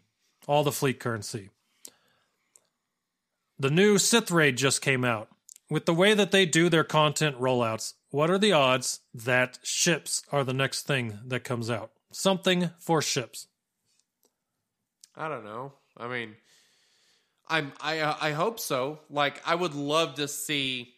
all 0.49 0.63
the 0.63 0.71
fleet 0.71 0.99
currency. 0.99 1.51
The 3.59 3.69
new 3.69 3.99
Sith 3.99 4.31
Raid 4.31 4.57
just 4.57 4.81
came 4.81 5.05
out. 5.05 5.29
With 5.69 5.85
the 5.85 5.93
way 5.93 6.15
that 6.15 6.31
they 6.31 6.47
do 6.47 6.69
their 6.69 6.83
content 6.83 7.39
rollouts, 7.39 7.93
what 8.09 8.31
are 8.31 8.39
the 8.39 8.51
odds 8.51 9.01
that 9.13 9.59
ships 9.61 10.23
are 10.31 10.43
the 10.43 10.53
next 10.53 10.87
thing 10.87 11.19
that 11.27 11.43
comes 11.43 11.69
out? 11.69 11.91
Something 12.11 12.71
for 12.79 12.99
ships. 12.99 13.45
I 15.15 15.27
don't 15.27 15.43
know. 15.43 15.73
I 15.95 16.07
mean, 16.07 16.35
I'm 17.47 17.71
I 17.79 17.99
uh, 17.99 18.15
I 18.19 18.31
hope 18.31 18.59
so. 18.59 19.01
Like 19.07 19.43
I 19.45 19.53
would 19.53 19.75
love 19.75 20.15
to 20.15 20.27
see 20.27 20.93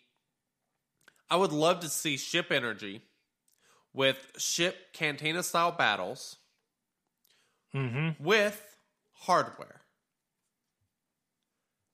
I 1.30 1.36
would 1.36 1.52
love 1.52 1.82
to 1.82 1.90
see 1.90 2.16
ship 2.16 2.52
energy 2.52 3.02
with 3.94 4.18
ship 4.38 4.94
cantina 4.94 5.44
style 5.44 5.74
battles 5.74 6.38
Mm-hmm. 7.76 8.24
with 8.24 8.71
hardware. 9.22 9.82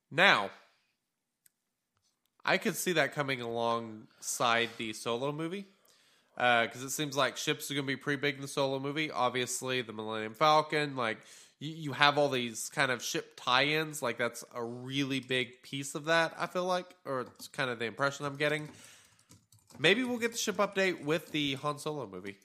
Now, 0.09 0.49
I 2.45 2.57
could 2.57 2.75
see 2.75 2.93
that 2.93 3.13
coming 3.13 3.41
alongside 3.41 4.69
the 4.77 4.93
solo 4.93 5.33
movie 5.33 5.65
uh, 6.37 6.63
because 6.63 6.81
it 6.83 6.91
seems 6.91 7.17
like 7.17 7.35
ships 7.35 7.69
are 7.69 7.73
going 7.73 7.85
to 7.85 7.87
be 7.87 7.97
pretty 7.97 8.21
big 8.21 8.35
in 8.35 8.41
the 8.41 8.47
solo 8.47 8.79
movie. 8.79 9.11
Obviously, 9.11 9.81
the 9.81 9.91
Millennium 9.91 10.33
Falcon, 10.33 10.95
like 10.95 11.17
you, 11.59 11.71
you 11.71 11.91
have 11.91 12.17
all 12.17 12.29
these 12.29 12.69
kind 12.69 12.91
of 12.91 13.03
ship 13.03 13.33
tie-ins. 13.35 14.01
Like 14.01 14.17
that's 14.17 14.45
a 14.55 14.63
really 14.63 15.19
big 15.19 15.61
piece 15.61 15.95
of 15.95 16.05
that. 16.05 16.33
I 16.39 16.47
feel 16.47 16.65
like, 16.65 16.95
or 17.03 17.21
it's 17.21 17.49
kind 17.49 17.69
of 17.69 17.79
the 17.79 17.85
impression 17.85 18.25
I'm 18.25 18.37
getting. 18.37 18.69
Maybe 19.77 20.05
we'll 20.05 20.19
get 20.19 20.31
the 20.31 20.37
ship 20.37 20.57
update 20.57 21.03
with 21.03 21.31
the 21.31 21.55
Han 21.55 21.77
Solo 21.77 22.07
movie. 22.07 22.37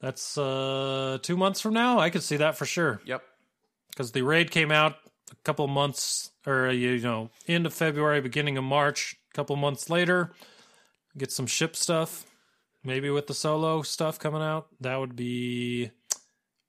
That's 0.00 0.36
uh, 0.36 1.18
two 1.22 1.36
months 1.36 1.60
from 1.60 1.74
now. 1.74 1.98
I 1.98 2.10
could 2.10 2.22
see 2.22 2.36
that 2.36 2.56
for 2.56 2.66
sure. 2.66 3.00
Yep. 3.06 3.22
because 3.90 4.12
the 4.12 4.22
raid 4.22 4.50
came 4.50 4.70
out 4.70 4.96
a 5.32 5.36
couple 5.44 5.66
months 5.66 6.30
or 6.46 6.70
you 6.70 6.98
know 7.00 7.30
end 7.48 7.66
of 7.66 7.74
February, 7.74 8.20
beginning 8.20 8.58
of 8.58 8.64
March. 8.64 9.16
A 9.32 9.34
couple 9.34 9.56
months 9.56 9.90
later, 9.90 10.32
get 11.16 11.30
some 11.32 11.46
ship 11.46 11.76
stuff, 11.76 12.24
maybe 12.84 13.10
with 13.10 13.26
the 13.26 13.34
solo 13.34 13.82
stuff 13.82 14.18
coming 14.18 14.42
out. 14.42 14.68
That 14.80 14.96
would 14.96 15.16
be 15.16 15.90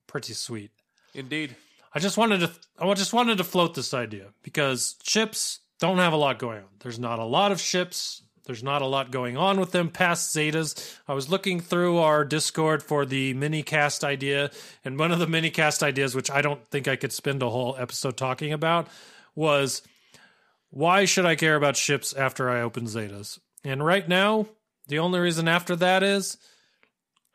pretty 0.07 0.33
sweet. 0.33 0.71
Indeed. 1.13 1.55
I 1.93 1.99
just 1.99 2.17
wanted 2.17 2.39
to 2.41 2.51
I 2.79 2.93
just 2.93 3.13
wanted 3.13 3.37
to 3.39 3.43
float 3.43 3.73
this 3.73 3.93
idea 3.93 4.27
because 4.43 4.95
ships 5.03 5.59
don't 5.79 5.97
have 5.97 6.13
a 6.13 6.17
lot 6.17 6.39
going 6.39 6.59
on. 6.59 6.69
There's 6.79 6.99
not 6.99 7.19
a 7.19 7.25
lot 7.25 7.51
of 7.51 7.59
ships. 7.59 8.23
There's 8.47 8.63
not 8.63 8.81
a 8.81 8.87
lot 8.87 9.11
going 9.11 9.37
on 9.37 9.59
with 9.59 9.71
them 9.71 9.89
past 9.89 10.35
Zetas. 10.35 10.97
I 11.07 11.13
was 11.13 11.29
looking 11.29 11.59
through 11.59 11.97
our 11.97 12.25
Discord 12.25 12.81
for 12.81 13.05
the 13.05 13.33
mini 13.33 13.61
cast 13.61 14.03
idea, 14.03 14.49
and 14.83 14.97
one 14.97 15.11
of 15.11 15.19
the 15.19 15.27
mini 15.27 15.49
cast 15.49 15.83
ideas, 15.83 16.15
which 16.15 16.31
I 16.31 16.41
don't 16.41 16.65
think 16.71 16.87
I 16.87 16.95
could 16.95 17.11
spend 17.11 17.43
a 17.43 17.49
whole 17.49 17.75
episode 17.77 18.17
talking 18.17 18.53
about, 18.53 18.87
was 19.35 19.81
why 20.69 21.05
should 21.05 21.25
I 21.25 21.35
care 21.35 21.55
about 21.55 21.75
ships 21.75 22.13
after 22.13 22.49
I 22.49 22.61
open 22.61 22.85
Zetas? 22.85 23.37
And 23.63 23.85
right 23.85 24.07
now, 24.07 24.47
the 24.87 24.99
only 24.99 25.19
reason 25.19 25.47
after 25.47 25.75
that 25.75 26.01
is 26.01 26.37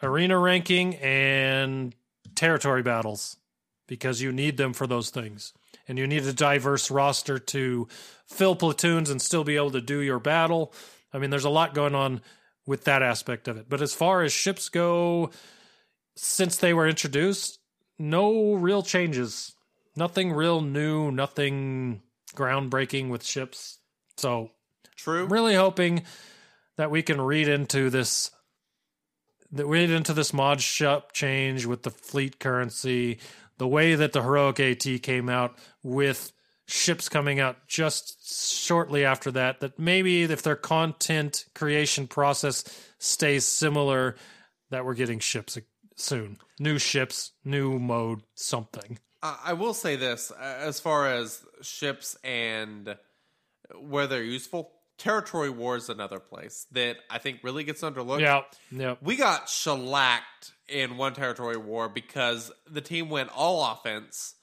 arena 0.02 0.39
ranking 0.39 0.94
and 0.97 1.94
territory 2.34 2.82
battles 2.82 3.36
because 3.86 4.22
you 4.22 4.32
need 4.32 4.56
them 4.56 4.72
for 4.72 4.86
those 4.86 5.10
things. 5.10 5.52
And 5.86 5.98
you 5.98 6.06
need 6.06 6.24
a 6.24 6.32
diverse 6.32 6.90
roster 6.90 7.39
to 7.39 7.89
fill 8.26 8.56
platoons 8.56 9.10
and 9.10 9.20
still 9.20 9.44
be 9.44 9.56
able 9.56 9.72
to 9.72 9.80
do 9.80 9.98
your 9.98 10.18
battle. 10.18 10.72
I 11.12 11.18
mean, 11.18 11.30
there's 11.30 11.44
a 11.44 11.51
lot 11.51 11.74
going 11.74 11.94
on 11.94 12.22
with 12.66 12.84
that 12.84 13.02
aspect 13.02 13.48
of 13.48 13.56
it. 13.56 13.66
But 13.68 13.82
as 13.82 13.94
far 13.94 14.22
as 14.22 14.32
ships 14.32 14.68
go, 14.68 15.30
since 16.16 16.56
they 16.56 16.72
were 16.72 16.89
introduced, 16.89 17.59
no 17.98 18.55
real 18.55 18.82
changes. 18.82 19.52
Nothing 19.97 20.32
real 20.32 20.60
new, 20.60 21.10
nothing 21.10 22.02
groundbreaking 22.34 23.10
with 23.10 23.24
ships. 23.24 23.78
So 24.16 24.51
True. 24.97 25.24
I'm 25.24 25.32
really 25.32 25.55
hoping 25.55 26.05
that 26.76 26.90
we 26.90 27.02
can 27.02 27.20
read 27.20 27.48
into 27.48 27.90
this 27.90 28.30
that 29.51 29.66
read 29.66 29.90
into 29.90 30.14
this 30.14 30.32
mod 30.32 30.62
shop 30.62 31.12
change 31.12 31.66
with 31.66 31.82
the 31.82 31.90
fleet 31.90 32.39
currency, 32.39 33.18
the 33.59 33.68
way 33.68 33.94
that 33.94 34.12
the 34.14 34.22
heroic 34.22 34.59
AT 34.60 35.02
came 35.02 35.28
out 35.28 35.59
with 35.82 36.32
ships 36.73 37.09
coming 37.09 37.39
out 37.39 37.69
just 37.69 38.65
shortly 38.65 39.05
after 39.05 39.31
that, 39.32 39.61
that 39.61 39.78
maybe 39.78 40.23
if 40.23 40.43
their 40.43 40.57
content 40.57 41.44
creation 41.55 42.07
process 42.07 42.65
stays 42.99 43.44
similar, 43.44 44.16
that 44.70 44.85
we're 44.85 44.94
getting 44.94 45.19
ships 45.19 45.59
soon. 45.97 46.39
New 46.59 46.78
ships, 46.78 47.32
new 47.44 47.78
mode, 47.78 48.23
something. 48.35 48.99
I 49.23 49.39
I 49.47 49.53
will 49.53 49.74
say 49.74 49.97
this 49.97 50.31
as 50.40 50.81
far 50.81 51.07
as 51.07 51.44
ships 51.61 52.16
and 52.24 52.97
where 53.78 54.07
they're 54.07 54.23
useful. 54.23 54.73
Territory 54.99 55.51
War 55.51 55.77
is 55.77 55.89
another 55.89 56.20
place 56.20 56.66
that 56.73 56.97
I 57.11 57.19
think 57.19 57.40
really 57.43 57.65
gets 57.65 57.82
underlooked. 57.82 58.20
Yeah, 58.20 58.43
yeah. 58.70 58.94
We 59.03 59.16
got 59.16 59.49
shellacked 59.49 60.53
in 60.69 60.97
one 60.97 61.15
territory 61.15 61.57
war 61.57 61.89
because 61.89 62.53
the 62.70 62.81
team 62.81 63.11
went 63.11 63.31
all 63.35 63.73
offense 63.73 64.35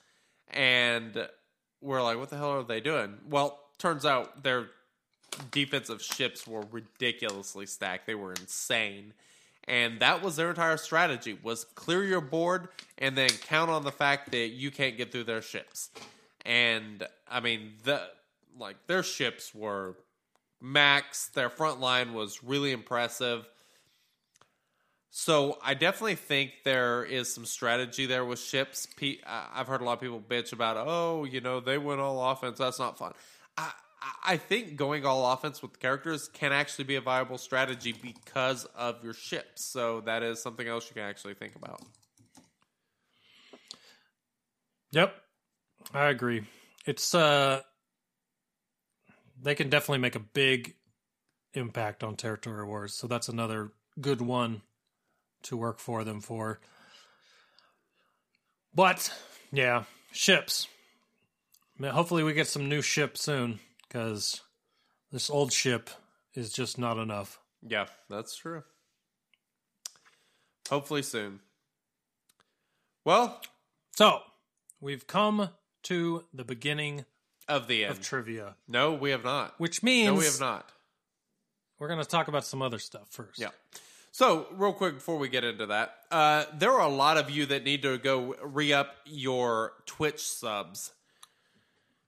and 0.51 1.27
we're 1.81 2.01
like, 2.01 2.17
what 2.17 2.29
the 2.29 2.37
hell 2.37 2.51
are 2.51 2.63
they 2.63 2.81
doing? 2.81 3.15
Well, 3.29 3.59
turns 3.77 4.05
out 4.05 4.43
their 4.43 4.67
defensive 5.51 6.01
ships 6.01 6.47
were 6.47 6.63
ridiculously 6.71 7.65
stacked. 7.65 8.07
They 8.07 8.15
were 8.15 8.33
insane. 8.33 9.13
And 9.67 9.99
that 9.99 10.23
was 10.23 10.35
their 10.35 10.49
entire 10.49 10.77
strategy 10.77 11.37
was 11.43 11.63
clear 11.63 12.03
your 12.03 12.21
board 12.21 12.69
and 12.97 13.15
then 13.17 13.29
count 13.29 13.69
on 13.69 13.83
the 13.83 13.91
fact 13.91 14.31
that 14.31 14.47
you 14.47 14.71
can't 14.71 14.97
get 14.97 15.11
through 15.11 15.25
their 15.25 15.43
ships. 15.43 15.89
And 16.45 17.05
I 17.29 17.39
mean 17.39 17.73
the 17.83 18.01
like 18.57 18.77
their 18.87 19.03
ships 19.03 19.53
were 19.53 19.95
max. 20.59 21.27
Their 21.27 21.49
front 21.49 21.79
line 21.79 22.13
was 22.13 22.43
really 22.43 22.71
impressive. 22.71 23.47
So 25.11 25.57
I 25.63 25.73
definitely 25.73 26.15
think 26.15 26.51
there 26.63 27.03
is 27.03 27.33
some 27.33 27.45
strategy 27.45 28.05
there 28.05 28.23
with 28.23 28.39
ships. 28.39 28.87
I've 29.25 29.67
heard 29.67 29.81
a 29.81 29.83
lot 29.83 29.93
of 29.93 30.01
people 30.01 30.21
bitch 30.21 30.53
about, 30.53 30.77
oh, 30.77 31.23
you 31.23 31.41
know, 31.41 31.59
they 31.59 31.77
went 31.77 31.99
all 31.99 32.31
offense. 32.31 32.59
That's 32.59 32.79
not 32.79 32.97
fun. 32.97 33.13
I- 33.57 33.73
I 34.23 34.37
think 34.37 34.77
going 34.77 35.05
all 35.05 35.29
offense 35.31 35.61
with 35.61 35.79
characters 35.79 36.29
can 36.29 36.53
actually 36.53 36.85
be 36.85 36.95
a 36.95 37.01
viable 37.01 37.37
strategy 37.37 37.91
because 37.91 38.63
of 38.65 39.03
your 39.03 39.13
ships. 39.13 39.65
So 39.65 40.01
that 40.01 40.23
is 40.23 40.41
something 40.41 40.67
else 40.67 40.87
you 40.89 40.93
can 40.93 41.03
actually 41.03 41.33
think 41.33 41.55
about. 41.55 41.81
Yep. 44.91 45.15
I 45.93 46.05
agree. 46.05 46.45
It's 46.85 47.13
uh 47.13 47.61
they 49.41 49.55
can 49.55 49.69
definitely 49.69 49.99
make 49.99 50.15
a 50.15 50.19
big 50.19 50.75
impact 51.53 52.03
on 52.03 52.15
territory 52.15 52.65
wars. 52.65 52.93
So 52.93 53.07
that's 53.07 53.29
another 53.29 53.73
good 53.99 54.21
one 54.21 54.61
to 55.43 55.57
work 55.57 55.79
for 55.79 56.03
them 56.03 56.21
for. 56.21 56.59
But 58.73 59.11
yeah, 59.51 59.83
ships. 60.11 60.67
Hopefully 61.81 62.23
we 62.23 62.33
get 62.33 62.47
some 62.47 62.67
new 62.69 62.81
ships 62.81 63.21
soon 63.21 63.59
cuz 63.89 64.41
this 65.11 65.29
old 65.29 65.51
ship 65.53 65.89
is 66.33 66.51
just 66.53 66.77
not 66.77 66.97
enough. 66.97 67.39
Yeah, 67.61 67.87
that's 68.09 68.35
true. 68.35 68.63
Hopefully 70.69 71.01
soon. 71.01 71.39
Well, 73.03 73.41
So, 73.95 74.21
we've 74.79 75.07
come 75.07 75.49
to 75.83 76.25
the 76.33 76.43
beginning 76.43 77.05
of 77.47 77.67
the 77.67 77.83
end. 77.85 77.91
of 77.91 78.01
trivia, 78.01 78.55
no, 78.67 78.93
we 78.93 79.09
have 79.09 79.23
not. 79.23 79.59
which 79.59 79.81
means 79.81 80.05
No, 80.07 80.13
we 80.13 80.25
have 80.25 80.39
not. 80.39 80.71
we're 81.79 81.87
going 81.87 81.99
to 81.99 82.05
talk 82.07 82.27
about 82.27 82.45
some 82.45 82.61
other 82.61 82.77
stuff 82.77 83.07
first. 83.09 83.39
Yeah. 83.39 83.49
So, 84.11 84.47
real 84.51 84.73
quick 84.73 84.95
before 84.95 85.17
we 85.17 85.29
get 85.29 85.43
into 85.43 85.67
that, 85.67 85.93
uh, 86.11 86.45
there 86.57 86.71
are 86.71 86.81
a 86.81 86.93
lot 86.93 87.17
of 87.17 87.29
you 87.29 87.45
that 87.47 87.63
need 87.63 87.83
to 87.83 87.97
go 87.99 88.35
re 88.41 88.73
up 88.73 88.95
your 89.05 89.73
Twitch 89.85 90.21
subs 90.21 90.91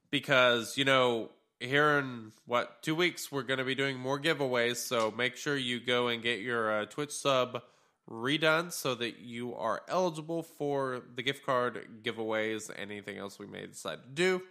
because, 0.09 0.77
you 0.77 0.83
know, 0.83 1.29
here 1.59 1.99
in 1.99 2.31
what, 2.47 2.81
two 2.81 2.95
weeks, 2.95 3.31
we're 3.31 3.43
going 3.43 3.59
to 3.59 3.63
be 3.63 3.75
doing 3.75 3.99
more 3.99 4.19
giveaways. 4.19 4.77
So, 4.77 5.13
make 5.15 5.37
sure 5.37 5.55
you 5.55 5.79
go 5.79 6.07
and 6.07 6.23
get 6.23 6.39
your 6.39 6.81
uh, 6.81 6.85
Twitch 6.85 7.11
sub 7.11 7.61
redone 8.09 8.71
so 8.71 8.95
that 8.95 9.19
you 9.19 9.53
are 9.55 9.83
eligible 9.87 10.41
for 10.41 11.03
the 11.15 11.21
gift 11.21 11.45
card 11.45 11.87
giveaways, 12.01 12.71
anything 12.75 13.19
else 13.19 13.37
we 13.37 13.45
may 13.45 13.67
decide 13.67 13.99
to 14.03 14.09
do. 14.09 14.41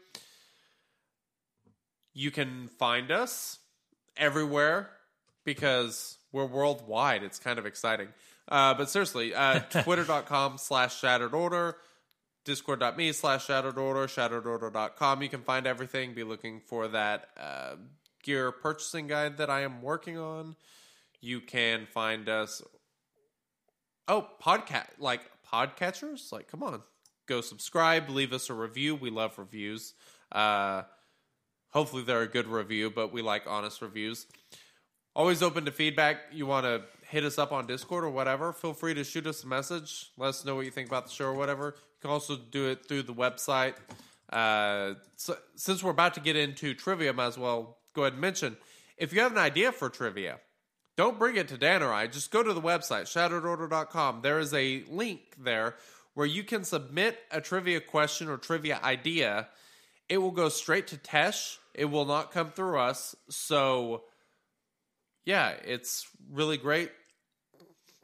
You 2.14 2.30
can 2.30 2.68
find 2.78 3.10
us 3.10 3.58
everywhere 4.16 4.90
because 5.44 6.18
we're 6.32 6.46
worldwide. 6.46 7.22
It's 7.22 7.38
kind 7.38 7.58
of 7.58 7.66
exciting. 7.66 8.08
Uh, 8.48 8.74
but 8.74 8.88
seriously, 8.90 9.34
uh, 9.34 9.60
twitter.com 9.84 10.58
slash 10.58 10.98
shattered 10.98 11.34
order, 11.34 11.76
discord.me 12.44 13.12
slash 13.12 13.46
shattered 13.46 13.78
order, 13.78 14.06
shatteredorder.com. 14.06 15.22
You 15.22 15.28
can 15.28 15.42
find 15.42 15.66
everything. 15.66 16.14
Be 16.14 16.24
looking 16.24 16.60
for 16.60 16.88
that 16.88 17.28
uh, 17.38 17.76
gear 18.22 18.50
purchasing 18.52 19.06
guide 19.06 19.38
that 19.38 19.50
I 19.50 19.62
am 19.62 19.82
working 19.82 20.18
on. 20.18 20.56
You 21.20 21.40
can 21.40 21.86
find 21.86 22.28
us. 22.28 22.62
Oh, 24.08 24.26
podcast 24.42 24.86
like 24.98 25.22
podcatchers. 25.52 26.32
Like, 26.32 26.48
come 26.48 26.62
on, 26.62 26.82
go 27.26 27.40
subscribe, 27.40 28.08
leave 28.08 28.32
us 28.32 28.50
a 28.50 28.54
review. 28.54 28.96
We 28.96 29.10
love 29.10 29.38
reviews. 29.38 29.94
Uh, 30.32 30.82
hopefully, 31.70 32.02
they're 32.02 32.22
a 32.22 32.28
good 32.28 32.48
review, 32.48 32.90
but 32.90 33.12
we 33.12 33.22
like 33.22 33.44
honest 33.46 33.82
reviews. 33.82 34.26
Always 35.14 35.42
open 35.42 35.64
to 35.64 35.72
feedback. 35.72 36.18
You 36.32 36.46
want 36.46 36.66
to 36.66 36.82
hit 37.10 37.24
us 37.24 37.38
up 37.38 37.50
on 37.50 37.66
Discord 37.66 38.04
or 38.04 38.10
whatever, 38.10 38.52
feel 38.52 38.72
free 38.72 38.94
to 38.94 39.02
shoot 39.02 39.26
us 39.26 39.42
a 39.42 39.46
message. 39.46 40.12
Let 40.16 40.28
us 40.28 40.44
know 40.44 40.54
what 40.54 40.64
you 40.64 40.70
think 40.70 40.88
about 40.88 41.06
the 41.06 41.12
show 41.12 41.24
or 41.26 41.34
whatever. 41.34 41.74
You 41.76 42.00
can 42.02 42.10
also 42.10 42.36
do 42.36 42.68
it 42.68 42.86
through 42.86 43.02
the 43.02 43.14
website. 43.14 43.74
Uh, 44.32 44.94
so, 45.16 45.36
since 45.56 45.82
we're 45.82 45.90
about 45.90 46.14
to 46.14 46.20
get 46.20 46.36
into 46.36 46.72
trivia, 46.72 47.12
might 47.12 47.26
as 47.26 47.38
well 47.38 47.78
go 47.94 48.02
ahead 48.02 48.12
and 48.12 48.22
mention 48.22 48.56
if 48.96 49.12
you 49.12 49.20
have 49.20 49.32
an 49.32 49.38
idea 49.38 49.72
for 49.72 49.88
trivia, 49.88 50.38
don't 50.96 51.18
bring 51.18 51.36
it 51.36 51.48
to 51.48 51.58
Dan 51.58 51.82
or 51.82 51.92
I. 51.92 52.06
Just 52.06 52.30
go 52.30 52.42
to 52.42 52.52
the 52.52 52.60
website, 52.60 53.04
shatteredorder.com. 53.04 54.20
There 54.22 54.38
is 54.38 54.54
a 54.54 54.84
link 54.88 55.20
there 55.38 55.74
where 56.14 56.26
you 56.26 56.44
can 56.44 56.62
submit 56.62 57.18
a 57.30 57.40
trivia 57.40 57.80
question 57.80 58.28
or 58.28 58.36
trivia 58.36 58.78
idea. 58.84 59.48
It 60.08 60.18
will 60.18 60.30
go 60.30 60.48
straight 60.48 60.86
to 60.88 60.96
Tesh. 60.96 61.56
It 61.74 61.86
will 61.86 62.04
not 62.04 62.30
come 62.30 62.50
through 62.50 62.78
us. 62.78 63.16
So, 63.30 64.04
yeah, 65.24 65.50
it's 65.64 66.06
really 66.30 66.56
great. 66.56 66.90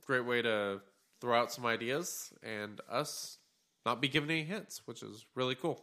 Great 0.06 0.24
way 0.24 0.42
to 0.42 0.80
throw 1.20 1.38
out 1.38 1.52
some 1.52 1.66
ideas 1.66 2.32
and 2.42 2.80
us 2.90 3.38
not 3.84 4.00
be 4.00 4.08
given 4.08 4.30
any 4.30 4.44
hints, 4.44 4.82
which 4.86 5.02
is 5.02 5.24
really 5.34 5.54
cool. 5.54 5.82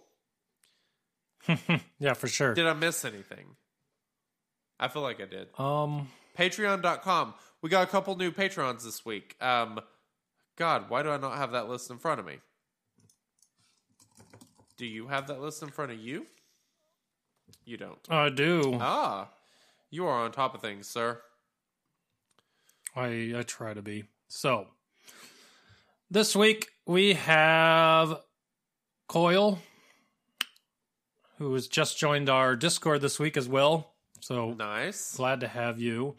Yeah, 1.99 2.13
for 2.13 2.27
sure. 2.27 2.53
Did 2.53 2.67
I 2.67 2.73
miss 2.73 3.05
anything? 3.05 3.55
I 4.79 4.87
feel 4.87 5.01
like 5.01 5.21
I 5.21 5.25
did. 5.25 5.47
Um, 5.57 6.07
Patreon.com. 6.37 7.33
We 7.61 7.69
got 7.69 7.83
a 7.83 7.89
couple 7.89 8.15
new 8.17 8.31
Patrons 8.31 8.83
this 8.83 9.05
week. 9.05 9.35
Um, 9.41 9.79
God, 10.57 10.89
why 10.89 11.03
do 11.03 11.09
I 11.09 11.17
not 11.17 11.37
have 11.37 11.51
that 11.51 11.69
list 11.69 11.89
in 11.89 11.97
front 11.97 12.19
of 12.19 12.25
me? 12.25 12.39
Do 14.77 14.85
you 14.85 15.07
have 15.07 15.27
that 15.27 15.41
list 15.41 15.63
in 15.63 15.69
front 15.69 15.91
of 15.91 15.99
you? 15.99 16.25
You 17.65 17.77
don't. 17.77 17.99
I 18.09 18.29
do. 18.29 18.77
Ah, 18.81 19.29
you 19.93 20.07
are 20.07 20.23
on 20.25 20.31
top 20.31 20.55
of 20.55 20.61
things, 20.61 20.87
sir. 20.87 21.21
I 22.95 23.33
I 23.37 23.43
try 23.43 23.75
to 23.75 23.81
be. 23.83 24.05
So 24.27 24.67
this 26.09 26.35
week 26.35 26.69
we 26.87 27.13
have 27.13 28.19
Coil, 29.07 29.59
who 31.37 31.53
has 31.53 31.67
just 31.67 31.99
joined 31.99 32.27
our 32.27 32.55
Discord 32.55 33.01
this 33.01 33.19
week 33.19 33.37
as 33.37 33.47
well. 33.47 33.93
So 34.19 34.53
Nice. 34.53 35.15
glad 35.15 35.41
to 35.41 35.47
have 35.47 35.79
you, 35.79 36.15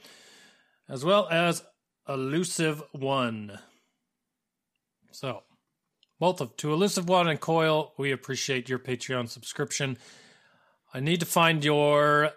as 0.89 1.05
well 1.05 1.27
as 1.29 1.65
Elusive 2.09 2.81
One. 2.93 3.59
So 5.11 5.43
both 6.21 6.41
of 6.41 6.57
to 6.59 6.73
Elusive 6.73 7.09
One 7.09 7.27
and 7.27 7.41
Coil, 7.41 7.93
we 7.99 8.13
appreciate 8.13 8.69
your 8.69 8.79
Patreon 8.79 9.29
subscription. 9.29 9.99
I 10.93 11.01
need 11.01 11.19
to 11.19 11.27
find 11.27 11.65
your 11.65 12.31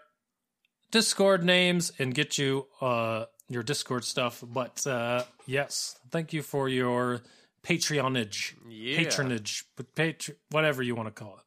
Discord 0.91 1.43
names 1.43 1.91
and 1.99 2.13
get 2.13 2.37
you 2.37 2.67
uh 2.81 3.25
your 3.49 3.63
Discord 3.63 4.03
stuff. 4.05 4.43
But 4.45 4.85
uh 4.87 5.23
yes, 5.45 5.97
thank 6.11 6.33
you 6.33 6.41
for 6.41 6.69
your 6.69 7.21
patronage, 7.63 8.55
Yeah. 8.67 8.97
patronage, 8.97 9.65
but 9.75 9.93
patr- 9.95 10.35
whatever 10.51 10.81
you 10.81 10.95
want 10.95 11.07
to 11.07 11.23
call 11.23 11.37
it. 11.39 11.43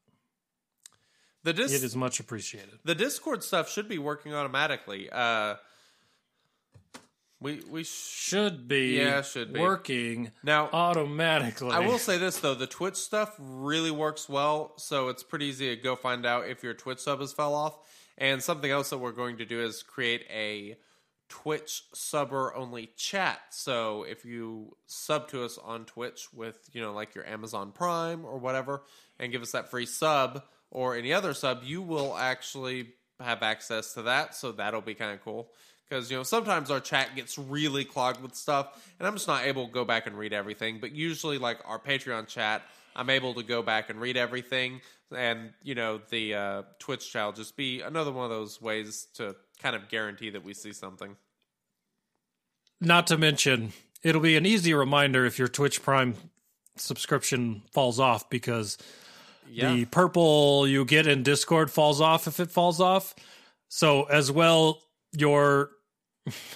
The 1.43 1.55
dis- 1.55 1.73
It 1.73 1.83
is 1.83 1.97
much 1.97 2.21
appreciated. 2.21 2.79
the 2.85 2.95
Discord 2.95 3.43
stuff 3.43 3.71
should 3.71 3.89
be 3.89 3.97
working 3.99 4.35
automatically. 4.35 5.09
Uh, 5.11 5.57
we 7.41 7.63
we 7.71 7.85
sh- 7.85 7.89
Should 7.89 8.69
be 8.69 8.99
Yeah, 8.99 9.23
should 9.23 9.53
be. 9.55 9.61
working 9.61 10.33
now. 10.43 10.69
automatically. 10.75 11.71
I 11.71 11.79
will 11.81 11.99
say 11.99 12.19
this 12.19 12.39
though, 12.39 12.55
the 12.55 12.67
Twitch 12.67 12.97
stuff 12.97 13.35
really 13.39 13.91
works 13.91 14.29
well, 14.29 14.75
so 14.77 15.09
it's 15.09 15.23
pretty 15.23 15.47
easy 15.47 15.75
to 15.75 15.81
go 15.81 15.97
find 15.97 16.27
out 16.27 16.47
if 16.49 16.63
your 16.63 16.75
Twitch 16.75 16.99
sub 16.99 17.21
has 17.21 17.33
fell 17.33 17.55
off. 17.55 17.79
And 18.21 18.43
something 18.43 18.71
else 18.71 18.91
that 18.91 18.99
we're 18.99 19.13
going 19.13 19.39
to 19.39 19.47
do 19.47 19.63
is 19.63 19.83
create 19.83 20.27
a 20.31 20.77
Twitch 21.31 21.85
subber 21.95 22.55
only 22.55 22.91
chat. 22.97 23.41
So 23.51 24.03
if 24.03 24.25
you 24.25 24.77
sub 24.87 25.29
to 25.29 25.45
us 25.45 25.59
on 25.59 25.87
Twitch 25.87 26.29
with, 26.35 26.59
you 26.73 26.83
know, 26.83 26.93
like 26.93 27.15
your 27.15 27.27
Amazon 27.27 27.73
Prime 27.73 28.25
or 28.25 28.37
whatever, 28.39 28.83
and 29.19 29.33
give 29.33 29.41
us 29.41 29.53
that 29.53 29.71
free 29.71 29.87
sub 29.87 30.43
or 30.71 30.97
any 30.97 31.13
other 31.13 31.33
sub, 31.33 31.63
you 31.65 31.81
will 31.81 32.17
actually 32.17 32.89
have 33.21 33.43
access 33.43 33.95
to 33.95 34.03
that. 34.03 34.35
So 34.35 34.53
that'll 34.53 34.81
be 34.81 34.95
kind 34.95 35.13
of 35.13 35.25
cool. 35.25 35.51
Because, 35.89 36.11
you 36.11 36.17
know, 36.17 36.23
sometimes 36.23 36.71
our 36.71 36.79
chat 36.79 37.17
gets 37.17 37.37
really 37.37 37.85
clogged 37.85 38.23
with 38.23 38.37
stuff, 38.37 38.87
and 38.99 39.09
I'm 39.09 39.15
just 39.15 39.27
not 39.27 39.45
able 39.45 39.67
to 39.67 39.73
go 39.73 39.85
back 39.85 40.07
and 40.07 40.17
read 40.17 40.33
everything. 40.33 40.79
But 40.81 40.93
usually, 40.93 41.39
like 41.39 41.59
our 41.65 41.81
Patreon 41.81 42.29
chat, 42.29 42.63
I'm 42.97 43.11
able 43.11 43.35
to 43.35 43.43
go 43.43 43.63
back 43.63 43.91
and 43.91 44.01
read 44.01 44.17
everything. 44.17 44.81
And, 45.15 45.51
you 45.63 45.75
know, 45.75 46.01
the 46.11 46.35
uh, 46.35 46.63
Twitch 46.79 47.11
chat 47.13 47.25
will 47.27 47.33
just 47.33 47.57
be 47.57 47.81
another 47.81 48.13
one 48.13 48.25
of 48.25 48.31
those 48.31 48.61
ways 48.61 49.09
to 49.15 49.35
kind 49.61 49.75
of 49.75 49.89
guarantee 49.89 50.31
that 50.31 50.45
we 50.45 50.55
see 50.55 50.73
something. 50.73 51.17
Not 52.81 53.07
to 53.09 53.19
mention, 53.19 53.73
it'll 54.03 54.21
be 54.23 54.37
an 54.37 54.47
easy 54.47 54.73
reminder 54.73 55.27
if 55.27 55.39
your 55.39 55.49
Twitch 55.49 55.83
Prime 55.83 56.15
subscription 56.77 57.63
falls 57.73 57.99
off 58.01 58.31
because 58.31 58.79
Yeah. 59.49 59.75
the 59.75 59.85
purple 59.87 60.67
you 60.67 60.85
get 60.85 61.07
in 61.07 61.23
Discord 61.23 61.71
falls 61.71 62.01
off 62.01 62.27
if 62.27 62.41
it 62.41 62.51
falls 62.51 62.81
off. 62.81 63.15
So 63.69 64.05
as 64.05 64.31
well, 64.33 64.81
your 65.13 65.71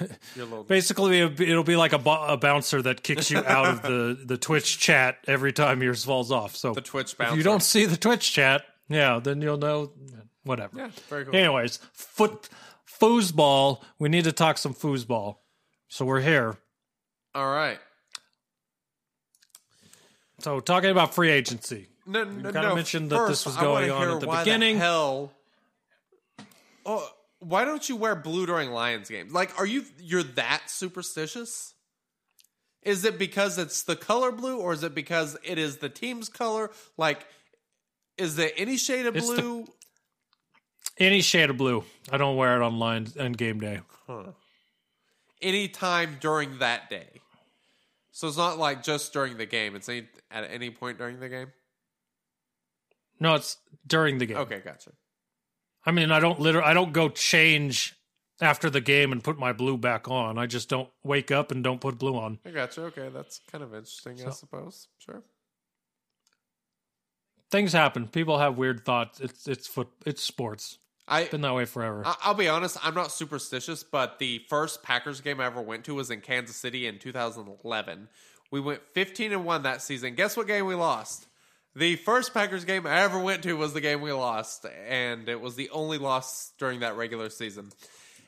basically 0.67 1.21
it'll 1.21 1.65
be 1.65 1.77
like 1.77 1.93
a, 1.93 1.99
bo- 1.99 2.27
a 2.27 2.37
bouncer 2.37 2.83
that 2.83 3.03
kicks 3.03 3.31
you 3.31 3.39
out 3.39 3.67
of 3.67 3.83
the 3.83 4.19
the 4.27 4.37
Twitch 4.37 4.79
chat 4.79 5.19
every 5.27 5.53
time 5.53 5.83
yours 5.83 6.05
falls 6.05 6.31
off. 6.31 6.57
So 6.57 6.75
the 6.75 6.81
Twitch 6.81 7.15
if 7.19 7.37
you 7.37 7.43
don't 7.43 7.63
see 7.63 7.87
the 7.87 7.97
Twitch 7.97 8.33
chat, 8.33 8.65
yeah, 8.89 9.21
then 9.23 9.41
you'll 9.43 9.59
know 9.59 9.93
whatever. 10.45 10.77
Yeah, 10.79 10.91
very 11.09 11.25
cool. 11.25 11.37
Anyways, 11.37 11.79
foot 11.93 12.49
foosball. 13.01 13.83
We 13.99 14.09
need 14.09 14.25
to 14.25 14.33
talk 14.33 14.59
some 14.59 14.75
foosball. 14.75 15.37
So 15.89 16.05
we're 16.05 16.21
here. 16.21 16.57
All 17.35 17.47
right. 17.53 17.79
So 20.41 20.61
talking 20.61 20.91
about 20.91 21.15
free 21.15 21.31
agency. 21.31 21.89
No, 22.07 22.25
no, 22.25 22.53
kinda 22.53 22.69
no. 22.69 22.75
mentioned 22.75 23.11
that 23.11 23.17
First, 23.17 23.29
this 23.31 23.47
was 23.47 23.57
going 23.57 23.91
on 23.91 24.09
at 24.09 24.21
the 24.21 24.27
beginning. 24.27 24.77
hell. 24.77 25.33
Oh, 26.85 27.09
why 27.45 27.65
don't 27.65 27.89
you 27.89 27.97
wear 27.97 28.15
blue 28.15 28.47
during 28.47 28.71
Lions 28.71 29.09
games? 29.09 29.33
Like, 29.33 29.59
are 29.59 29.67
you 29.67 29.85
you're 29.99 30.23
that 30.23 30.63
superstitious? 30.71 31.75
Is 32.83 33.05
it 33.05 33.19
because 33.19 33.57
it's 33.59 33.83
the 33.83 33.97
color 33.97 34.31
blue, 34.31 34.59
or 34.61 34.73
is 34.73 34.83
it 34.83 34.95
because 34.95 35.37
it 35.43 35.59
is 35.59 35.79
the 35.79 35.89
team's 35.89 36.29
color? 36.29 36.71
Like, 36.99 37.27
is 38.19 38.37
there 38.37 38.51
any 38.57 38.77
shade 38.77 39.07
of 39.07 39.17
It's 39.17 39.29
the- 39.29 39.41
blue? 39.41 39.67
Any 40.99 41.23
shade 41.23 41.51
of 41.51 41.57
blue. 41.57 41.85
I 42.13 42.19
don't 42.19 42.37
wear 42.37 42.61
it 42.61 42.65
online 42.65 43.09
and 43.19 43.37
game 43.37 43.59
day. 43.59 43.81
any 45.43 45.67
time 45.69 46.19
during 46.21 46.59
that 46.59 46.89
day. 46.89 47.21
So 48.13 48.29
it's 48.29 48.37
not 48.37 48.59
like 48.59 48.85
just 48.85 49.13
during 49.13 49.37
the 49.39 49.47
game. 49.47 49.75
It's 49.75 49.89
any, 49.89 50.07
at 50.31 50.49
any 50.51 50.71
point 50.71 50.99
during 50.99 51.19
the 51.19 51.29
game. 51.29 51.49
No, 53.19 53.35
it's 53.35 53.57
during 53.87 54.19
the 54.19 54.27
game. 54.27 54.37
Okay, 54.37 54.61
gotcha. 54.65 54.93
I 55.87 55.91
mean, 55.91 56.11
I 56.11 56.21
don't 56.21 56.41
literally, 56.41 56.67
I 56.67 56.75
don't 56.75 56.93
go 56.93 57.09
change 57.09 57.95
after 58.41 58.71
the 58.71 58.81
game 58.81 59.13
and 59.13 59.23
put 59.23 59.39
my 59.39 59.53
blue 59.53 59.77
back 59.77 60.09
on. 60.09 60.39
I 60.39 60.47
just 60.47 60.69
don't 60.69 60.89
wake 61.03 61.31
up 61.31 61.51
and 61.51 61.63
don't 61.63 61.81
put 61.81 61.99
blue 61.99 62.17
on. 62.17 62.39
I 62.47 62.51
gotcha. 62.51 62.83
Okay, 62.85 63.09
that's 63.13 63.41
kind 63.51 63.63
of 63.63 63.75
interesting, 63.75 64.19
I 64.27 64.31
suppose. 64.31 64.89
Sure. 64.99 65.23
Things 67.51 67.73
happen. 67.73 68.09
People 68.09 68.39
have 68.39 68.57
weird 68.57 68.85
thoughts. 68.85 69.21
It's 69.21 69.47
it's 69.47 69.67
foot. 69.67 69.89
It's 70.05 70.23
sports. 70.23 70.79
I 71.07 71.25
Been 71.25 71.43
that 71.43 71.55
way 71.55 71.67
forever. 71.67 72.03
I'll 72.23 72.35
be 72.35 72.49
honest, 72.49 72.79
I'm 72.83 72.95
not 72.95 73.13
superstitious, 73.13 73.83
but 73.83 74.19
the 74.19 74.39
first 74.49 74.83
Packers 74.83 75.21
game 75.21 75.39
I 75.39 75.45
ever 75.45 75.61
went 75.61 75.85
to 75.85 75.95
was 75.95 76.11
in 76.11 76.23
Kansas 76.23 76.57
City 76.57 76.87
in 76.87 76.99
2011. 76.99 78.09
We 78.51 78.61
went 78.61 78.81
15 78.95 79.33
and 79.33 79.45
1 79.45 79.63
that 79.65 79.83
season. 79.83 80.15
Guess 80.15 80.37
what 80.37 80.47
game 80.47 80.65
we 80.65 80.75
lost? 80.75 81.27
The 81.77 81.97
first 81.97 82.33
Packers 82.33 82.65
game 82.65 82.87
I 82.87 83.01
ever 83.01 83.19
went 83.19 83.43
to 83.43 83.55
was 83.55 83.73
the 83.73 83.81
game 83.81 84.01
we 84.01 84.13
lost, 84.13 84.65
and 84.89 85.29
it 85.29 85.41
was 85.41 85.57
the 85.57 85.71
only 85.71 85.99
loss 85.99 86.53
during 86.57 86.81
that 86.81 86.97
regular 86.97 87.31
season. 87.31 87.73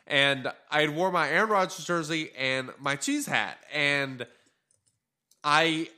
And 0.09 0.51
I 0.69 0.81
had 0.81 0.97
wore 0.97 1.13
my 1.13 1.29
Aaron 1.29 1.51
Rodgers 1.51 1.85
jersey 1.85 2.33
and 2.37 2.71
my 2.81 2.97
cheese 2.97 3.25
hat, 3.25 3.57
and 3.73 4.27
I 5.45 5.89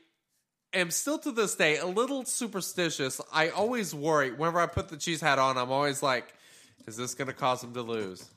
am 0.75 0.91
still 0.91 1.19
to 1.21 1.33
this 1.33 1.55
day 1.55 1.79
a 1.79 1.87
little 1.87 2.27
superstitious. 2.27 3.19
I 3.33 3.49
always 3.49 3.95
worry 3.95 4.31
whenever 4.31 4.61
I 4.61 4.67
put 4.67 4.91
the 4.91 4.99
cheese 4.99 5.23
hat 5.23 5.39
on. 5.39 5.57
I'm 5.57 5.73
always 5.73 6.03
like, 6.03 6.35
"Is 6.87 6.99
this 6.99 7.15
going 7.15 7.29
to 7.29 7.35
cause 7.35 7.65
him 7.65 7.73
to 7.73 7.83
lose?" 7.83 8.29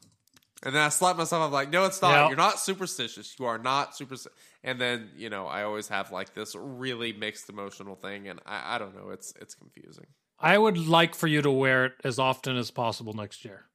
And 0.63 0.75
then 0.75 0.81
I 0.83 0.89
slap 0.89 1.17
myself. 1.17 1.43
I'm 1.43 1.51
like, 1.51 1.71
"No, 1.71 1.85
it's 1.85 2.01
not. 2.01 2.27
You're 2.29 2.38
not 2.38 2.59
superstitious. 2.59 3.35
You 3.39 3.45
are 3.47 3.57
not 3.57 3.95
superstitious." 3.95 4.38
And 4.63 4.79
then 4.79 5.09
you 5.17 5.29
know, 5.29 5.47
I 5.47 5.63
always 5.63 5.88
have 5.88 6.11
like 6.11 6.33
this 6.35 6.55
really 6.55 7.13
mixed 7.13 7.49
emotional 7.49 7.95
thing, 7.95 8.27
and 8.27 8.39
I, 8.45 8.75
I 8.75 8.77
don't 8.77 8.95
know. 8.95 9.09
It's 9.09 9.33
it's 9.41 9.55
confusing. 9.55 10.05
I 10.39 10.57
would 10.57 10.77
like 10.77 11.15
for 11.15 11.27
you 11.27 11.41
to 11.41 11.51
wear 11.51 11.85
it 11.85 11.93
as 12.03 12.19
often 12.19 12.57
as 12.57 12.69
possible 12.71 13.13
next 13.13 13.43
year. 13.45 13.65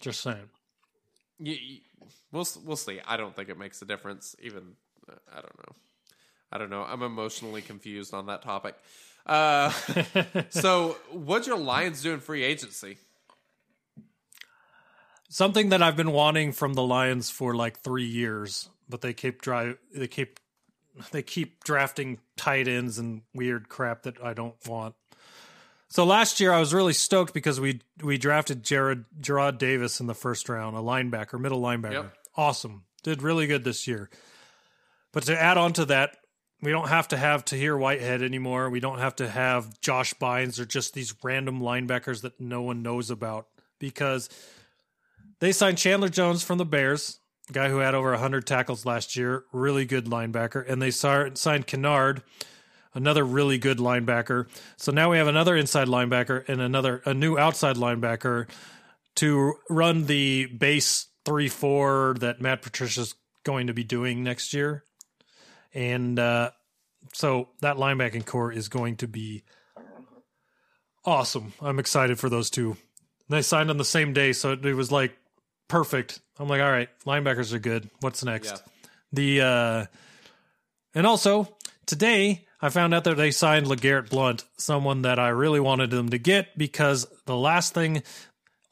Just 0.00 0.20
saying. 0.22 0.48
You, 1.38 1.54
you- 1.54 1.80
we'll 2.32 2.46
we'll 2.64 2.76
see. 2.76 3.00
I 3.06 3.16
don't 3.16 3.34
think 3.36 3.48
it 3.48 3.58
makes 3.58 3.80
a 3.82 3.84
difference. 3.84 4.34
Even 4.42 4.72
I 5.08 5.36
don't 5.40 5.58
know. 5.58 5.74
I 6.50 6.58
don't 6.58 6.70
know. 6.70 6.82
I'm 6.82 7.02
emotionally 7.02 7.62
confused 7.62 8.12
on 8.14 8.26
that 8.26 8.42
topic. 8.42 8.74
Uh, 9.26 9.70
so, 10.50 10.96
what'd 11.10 11.46
your 11.46 11.58
Lions 11.58 12.02
do 12.02 12.12
in 12.12 12.20
free 12.20 12.42
agency? 12.42 12.98
Something 15.34 15.70
that 15.70 15.82
I've 15.82 15.96
been 15.96 16.12
wanting 16.12 16.52
from 16.52 16.74
the 16.74 16.82
Lions 16.84 17.28
for 17.28 17.56
like 17.56 17.80
three 17.80 18.04
years, 18.04 18.68
but 18.88 19.00
they 19.00 19.12
keep 19.12 19.42
drive. 19.42 19.78
They 19.92 20.06
keep 20.06 20.38
they 21.10 21.22
keep 21.22 21.64
drafting 21.64 22.20
tight 22.36 22.68
ends 22.68 23.00
and 23.00 23.22
weird 23.34 23.68
crap 23.68 24.04
that 24.04 24.22
I 24.22 24.32
don't 24.32 24.54
want. 24.68 24.94
So 25.88 26.04
last 26.04 26.38
year 26.38 26.52
I 26.52 26.60
was 26.60 26.72
really 26.72 26.92
stoked 26.92 27.34
because 27.34 27.58
we 27.58 27.80
we 28.00 28.16
drafted 28.16 28.62
Jared 28.62 29.06
Gerard 29.18 29.58
Davis 29.58 29.98
in 29.98 30.06
the 30.06 30.14
first 30.14 30.48
round, 30.48 30.76
a 30.76 30.80
linebacker, 30.80 31.40
middle 31.40 31.60
linebacker. 31.60 31.92
Yep. 31.94 32.16
Awesome. 32.36 32.84
Did 33.02 33.20
really 33.20 33.48
good 33.48 33.64
this 33.64 33.88
year. 33.88 34.10
But 35.10 35.24
to 35.24 35.36
add 35.36 35.58
on 35.58 35.72
to 35.72 35.84
that, 35.86 36.16
we 36.62 36.70
don't 36.70 36.90
have 36.90 37.08
to 37.08 37.16
have 37.16 37.44
Tahir 37.44 37.76
Whitehead 37.76 38.22
anymore. 38.22 38.70
We 38.70 38.78
don't 38.78 39.00
have 39.00 39.16
to 39.16 39.28
have 39.28 39.80
Josh 39.80 40.14
Bynes 40.14 40.60
or 40.60 40.64
just 40.64 40.94
these 40.94 41.12
random 41.24 41.60
linebackers 41.60 42.22
that 42.22 42.40
no 42.40 42.62
one 42.62 42.84
knows 42.84 43.10
about 43.10 43.48
because 43.80 44.28
they 45.44 45.52
signed 45.52 45.76
Chandler 45.76 46.08
Jones 46.08 46.42
from 46.42 46.56
the 46.56 46.64
Bears, 46.64 47.18
guy 47.52 47.68
who 47.68 47.78
had 47.78 47.94
over 47.94 48.12
100 48.12 48.46
tackles 48.46 48.86
last 48.86 49.14
year, 49.14 49.44
really 49.52 49.84
good 49.84 50.06
linebacker, 50.06 50.64
and 50.66 50.80
they 50.80 50.90
signed 50.90 51.66
Kennard, 51.66 52.22
another 52.94 53.24
really 53.24 53.58
good 53.58 53.76
linebacker. 53.76 54.46
So 54.78 54.90
now 54.90 55.10
we 55.10 55.18
have 55.18 55.26
another 55.26 55.54
inside 55.54 55.88
linebacker 55.88 56.48
and 56.48 56.62
another 56.62 57.02
a 57.04 57.12
new 57.12 57.36
outside 57.36 57.76
linebacker 57.76 58.48
to 59.16 59.54
run 59.68 60.06
the 60.06 60.46
base 60.46 61.08
3-4 61.26 62.20
that 62.20 62.40
Matt 62.40 62.62
Patricia's 62.62 63.14
going 63.44 63.66
to 63.66 63.74
be 63.74 63.84
doing 63.84 64.24
next 64.24 64.54
year. 64.54 64.82
And 65.74 66.18
uh, 66.18 66.52
so 67.12 67.50
that 67.60 67.76
linebacking 67.76 68.24
core 68.24 68.50
is 68.50 68.68
going 68.68 68.96
to 68.96 69.08
be 69.08 69.44
awesome. 71.04 71.52
I'm 71.60 71.78
excited 71.78 72.18
for 72.18 72.30
those 72.30 72.48
two. 72.48 72.78
They 73.28 73.42
signed 73.42 73.68
on 73.68 73.76
the 73.76 73.84
same 73.84 74.14
day, 74.14 74.32
so 74.32 74.52
it 74.52 74.64
was 74.74 74.90
like 74.90 75.14
perfect. 75.74 76.20
I'm 76.38 76.46
like, 76.46 76.60
all 76.60 76.70
right, 76.70 76.88
linebackers 77.04 77.52
are 77.52 77.58
good. 77.58 77.90
What's 77.98 78.24
next? 78.24 78.50
Yeah. 78.52 78.58
The 79.12 79.40
uh 79.40 79.86
and 80.94 81.04
also 81.04 81.48
today 81.84 82.46
I 82.62 82.68
found 82.68 82.94
out 82.94 83.02
that 83.04 83.16
they 83.16 83.32
signed 83.32 83.66
LeGarrette 83.66 84.08
Blunt, 84.08 84.44
someone 84.56 85.02
that 85.02 85.18
I 85.18 85.30
really 85.30 85.58
wanted 85.58 85.90
them 85.90 86.10
to 86.10 86.18
get 86.18 86.56
because 86.56 87.08
the 87.26 87.36
last 87.36 87.74
thing 87.74 88.04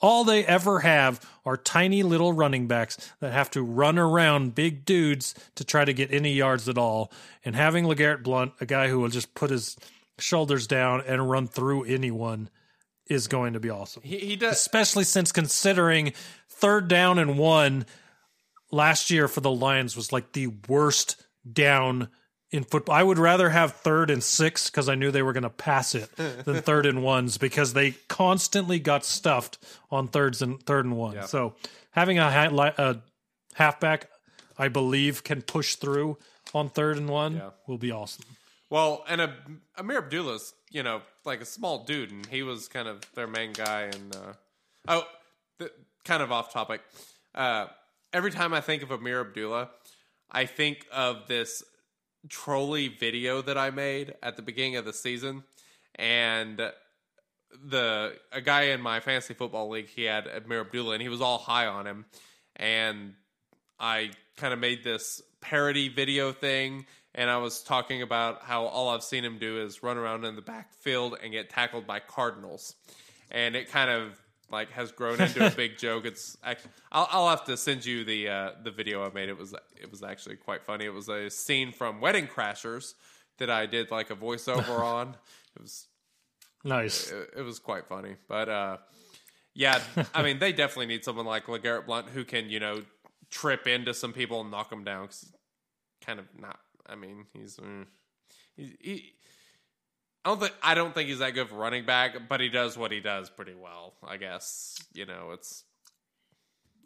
all 0.01 0.23
they 0.23 0.45
ever 0.47 0.79
have 0.79 1.21
are 1.45 1.57
tiny 1.57 2.05
little 2.05 2.33
running 2.33 2.69
backs 2.69 2.97
that 3.19 3.33
have 3.33 3.51
to 3.51 3.63
run 3.63 3.99
around 3.99 4.55
big 4.55 4.85
dudes 4.85 5.35
to 5.57 5.65
try 5.65 5.85
to 5.85 5.93
get 5.93 6.13
any 6.13 6.33
yards 6.33 6.69
at 6.69 6.79
all. 6.79 7.11
And 7.45 7.57
having 7.57 7.85
LeGarrette 7.85 8.23
Blunt, 8.23 8.53
a 8.61 8.67
guy 8.67 8.87
who 8.87 9.01
will 9.01 9.09
just 9.09 9.35
put 9.35 9.51
his 9.51 9.77
shoulders 10.21 10.69
down 10.69 11.03
and 11.05 11.29
run 11.29 11.49
through 11.49 11.83
anyone, 11.83 12.49
is 13.09 13.27
going 13.29 13.53
to 13.55 13.61
be 13.61 13.69
awesome 13.71 14.03
He, 14.05 14.19
he 14.19 14.37
does. 14.37 14.53
especially 14.57 15.05
since 15.05 15.33
considering 15.33 16.13
third 16.49 16.89
down 16.89 17.19
and 17.19 17.39
one 17.39 17.85
last 18.71 19.11
year 19.11 19.29
for 19.29 19.41
the 19.41 19.51
Lions 19.51 19.97
was 19.97 20.13
like 20.13 20.33
the 20.33 20.49
worst 20.69 21.23
down 21.51 22.09
in 22.51 22.65
football. 22.65 22.95
I 22.95 23.03
would 23.03 23.19
rather 23.19 23.49
have 23.51 23.75
third 23.77 24.11
and 24.11 24.23
six 24.23 24.69
because 24.71 24.89
I 24.89 24.95
knew 24.95 25.11
they 25.11 25.23
were 25.23 25.33
going 25.33 25.43
to 25.43 25.51
pass 25.51 25.95
it 25.95 26.15
than 26.17 26.63
third 26.63 26.87
and 26.87 27.03
ones 27.03 27.39
because 27.39 27.73
they 27.73 27.93
constantly 28.09 28.79
got 28.79 29.05
stuffed 29.05 29.59
on 29.91 30.09
thirds 30.09 30.43
and 30.43 30.63
third 30.63 30.85
and 30.85 30.97
one. 30.97 31.27
So 31.27 31.55
having 31.93 32.19
a, 32.19 32.23
a 32.79 33.01
halfback, 33.55 34.09
I 34.59 34.69
believe, 34.69 35.25
can 35.25 35.43
push 35.43 35.75
through 35.77 36.19
on 36.55 36.69
third 36.69 36.97
and 36.99 37.09
one 37.09 37.37
Yeah. 37.37 37.51
will 37.67 37.79
be 37.79 37.91
awesome. 37.91 38.25
Well, 38.71 39.05
and 39.09 39.21
a, 39.21 39.35
Ameer 39.79 39.99
Abdullah's, 39.99 40.55
you 40.71 40.83
know, 40.83 41.03
like 41.25 41.41
a 41.41 41.47
small 41.47 41.85
dude, 41.85 42.11
and 42.11 42.27
he 42.27 42.43
was 42.43 42.69
kind 42.69 42.89
of 42.89 43.01
their 43.15 43.27
main 43.27 43.53
guy. 43.53 43.83
And 43.83 44.17
uh, 44.17 44.33
oh, 44.89 45.69
kind 46.05 46.23
of 46.23 46.33
off 46.33 46.53
topic. 46.53 46.81
Uh, 47.35 47.67
every 48.13 48.31
time 48.31 48.53
I 48.53 48.61
think 48.61 48.83
of 48.83 48.91
Ameer 48.91 49.21
Abdullah, 49.21 49.71
I 50.31 50.47
think 50.47 50.87
of 50.93 51.29
this 51.29 51.63
trolley 52.29 52.89
video 52.89 53.43
that 53.43 53.59
I 53.59 53.71
made 53.71 54.15
at 54.23 54.37
the 54.37 54.43
beginning 54.43 54.77
of 54.77 54.85
the 54.85 54.93
season, 54.93 55.45
and 55.97 56.61
the 57.65 58.17
a 58.33 58.41
guy 58.41 58.63
in 58.63 58.81
my 58.81 59.01
fantasy 59.01 59.35
football 59.35 59.69
league, 59.69 59.89
he 59.89 60.05
had 60.05 60.27
Ameer 60.27 60.61
Abdullah, 60.63 60.95
and 60.95 61.03
he 61.03 61.09
was 61.09 61.21
all 61.21 61.39
high 61.39 61.67
on 61.67 61.87
him, 61.87 62.07
and 62.57 63.15
I 63.79 64.11
kind 64.37 64.53
of 64.53 64.59
made 64.59 64.85
this 64.85 65.21
parody 65.41 65.89
video 65.89 66.33
thing, 66.33 66.87
and 67.15 67.29
I 67.31 67.37
was 67.39 67.63
talking 67.63 68.03
about 68.03 68.43
how 68.43 68.65
all 68.65 68.89
I've 68.89 69.03
seen 69.03 69.25
him 69.25 69.39
do 69.39 69.61
is 69.63 69.83
run 69.83 69.97
around 69.99 70.25
in 70.25 70.37
the 70.37 70.43
backfield 70.43 71.19
and 71.23 71.33
get 71.33 71.51
tackled 71.51 71.87
by 71.87 72.01
Cardinals, 72.01 72.77
and 73.31 73.55
it 73.57 73.71
kind 73.71 73.91
of 73.91 74.19
like 74.51 74.71
has 74.73 74.93
grown 74.93 75.21
into 75.21 75.47
a 75.47 75.51
big 75.57 75.79
joke. 75.79 76.05
It's 76.05 76.37
actually, 76.45 76.71
I'll, 76.91 77.09
I'll 77.11 77.29
have 77.31 77.45
to 77.45 77.57
send 77.57 77.85
you 77.85 78.05
the 78.05 78.29
uh, 78.29 78.51
the 78.63 78.71
video 78.71 79.05
I 79.07 79.11
made. 79.13 79.29
It 79.29 79.39
was 79.39 79.55
it 79.81 79.91
was 79.91 80.03
actually 80.03 80.37
quite 80.37 80.63
funny. 80.65 80.85
It 80.85 80.93
was 80.95 81.09
a 81.09 81.31
scene 81.31 81.73
from 81.73 82.01
Wedding 82.01 82.27
Crashers 82.27 82.95
that 83.39 83.49
I 83.51 83.67
did 83.67 83.91
like 83.91 84.11
a 84.11 84.15
voiceover 84.17 84.81
on. 84.85 85.17
It 85.57 85.63
was 85.63 85.87
Nice. 86.65 87.11
it, 87.11 87.31
it 87.39 87.43
was 87.43 87.59
quite 87.59 87.87
funny. 87.89 88.15
But 88.29 88.49
uh, 88.49 88.77
yeah, 89.55 89.81
I 90.15 90.23
mean, 90.23 90.39
they 90.39 90.53
definitely 90.53 90.87
need 90.87 91.05
someone 91.05 91.27
like 91.27 91.47
LeGarrette 91.47 91.87
Blunt 91.87 92.09
who 92.11 92.25
can, 92.25 92.49
you 92.51 92.61
know, 92.61 92.83
trip 93.31 93.67
into 93.67 93.93
some 93.95 94.13
people 94.13 94.41
and 94.43 94.51
knock 94.51 94.71
them 94.71 94.85
down. 94.85 95.07
'cause 95.07 95.33
kind 96.05 96.19
of 96.21 96.27
not. 96.39 96.59
I 96.87 96.95
mean, 96.95 97.27
he's. 97.33 97.57
Mm, 97.57 97.87
he, 98.57 98.77
he, 98.81 99.13
I 100.25 100.29
don't 100.31 100.41
think 100.41 100.53
I 100.63 100.75
don't 100.75 100.95
think 100.95 101.09
he's 101.09 101.19
that 101.19 101.33
good 101.35 101.49
for 101.49 101.57
running 101.57 101.85
back, 101.85 102.17
but 102.29 102.41
he 102.41 102.49
does 102.49 102.77
what 102.79 102.93
he 102.93 103.01
does 103.01 103.29
pretty 103.31 103.55
well. 103.55 103.95
I 104.07 104.17
guess 104.19 104.77
you 104.95 105.07
know 105.07 105.31
it's. 105.33 105.65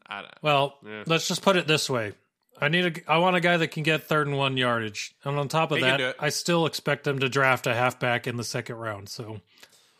I 0.06 0.22
don't. 0.22 0.32
Well, 0.42 0.78
Yeah. 0.86 1.04
let's 1.06 1.28
just 1.28 1.42
put 1.42 1.56
it 1.56 1.66
this 1.66 1.90
way. 1.90 2.12
I 2.58 2.68
need 2.68 2.86
a 3.06 3.10
I 3.12 3.18
want 3.18 3.36
a 3.36 3.40
guy 3.40 3.58
that 3.58 3.68
can 3.68 3.82
get 3.82 4.04
third 4.04 4.26
and 4.26 4.38
one 4.38 4.56
yardage. 4.56 5.14
And 5.24 5.38
on 5.38 5.48
top 5.48 5.70
of 5.72 5.78
He 5.78 5.82
that. 5.84 6.16
I 6.18 6.30
still 6.30 6.64
expect 6.64 7.04
them 7.04 7.18
to 7.18 7.28
draft 7.28 7.66
a 7.66 7.74
halfback 7.74 8.26
in 8.26 8.36
the 8.36 8.44
second 8.44 8.76
round. 8.76 9.10
So 9.10 9.40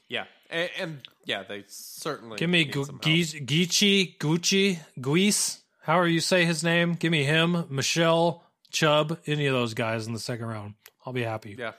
Yeah, 0.09 0.24
and, 0.48 0.70
and 0.78 1.01
yeah, 1.27 1.43
they 1.43 1.64
certainly 1.68 2.39
give 2.39 2.48
me 2.48 2.64
need 2.64 2.73
Gu- 2.73 2.85
some 2.86 2.94
help. 2.94 3.02
Gi- 3.05 3.40
Geechee, 3.44 4.16
Gucci, 4.18 4.78
Guis, 4.98 5.59
however 5.82 6.09
you 6.09 6.20
say 6.20 6.47
his 6.47 6.64
name. 6.64 6.94
Give 6.94 7.12
me 7.12 7.24
him, 7.24 7.66
Michel, 7.68 8.43
Chubb, 8.70 9.18
any 9.26 9.47
of 9.47 9.55
those 9.55 9.74
guys 9.74 10.06
in 10.06 10.12
the 10.12 10.18
second 10.18 10.47
round. 10.47 10.74
I'll 11.05 11.12
be 11.12 11.22
happy. 11.22 11.56
Yeah. 11.59 11.72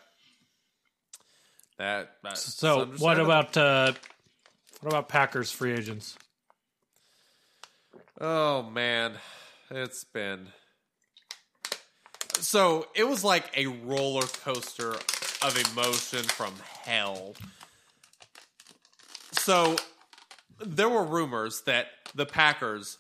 That. 1.78 2.18
So 2.36 2.86
what 2.98 3.20
about 3.20 3.56
uh 3.56 3.94
what 4.82 4.94
about 4.94 5.10
Packers 5.10 5.52
free 5.52 5.74
agents? 5.74 6.18
Oh 8.20 8.64
man, 8.64 9.14
it's 9.70 10.04
been. 10.04 10.48
So 12.40 12.88
it 12.96 13.08
was 13.08 13.24
like 13.24 13.52
a 13.56 13.68
roller 13.68 14.26
coaster 14.26 14.94
of 14.94 15.72
emotion 15.72 16.24
from 16.24 16.54
hell. 16.84 17.36
So 19.34 19.76
there 20.60 20.90
were 20.90 21.04
rumors 21.04 21.62
that 21.62 21.88
the 22.16 22.26
Packers 22.26 22.98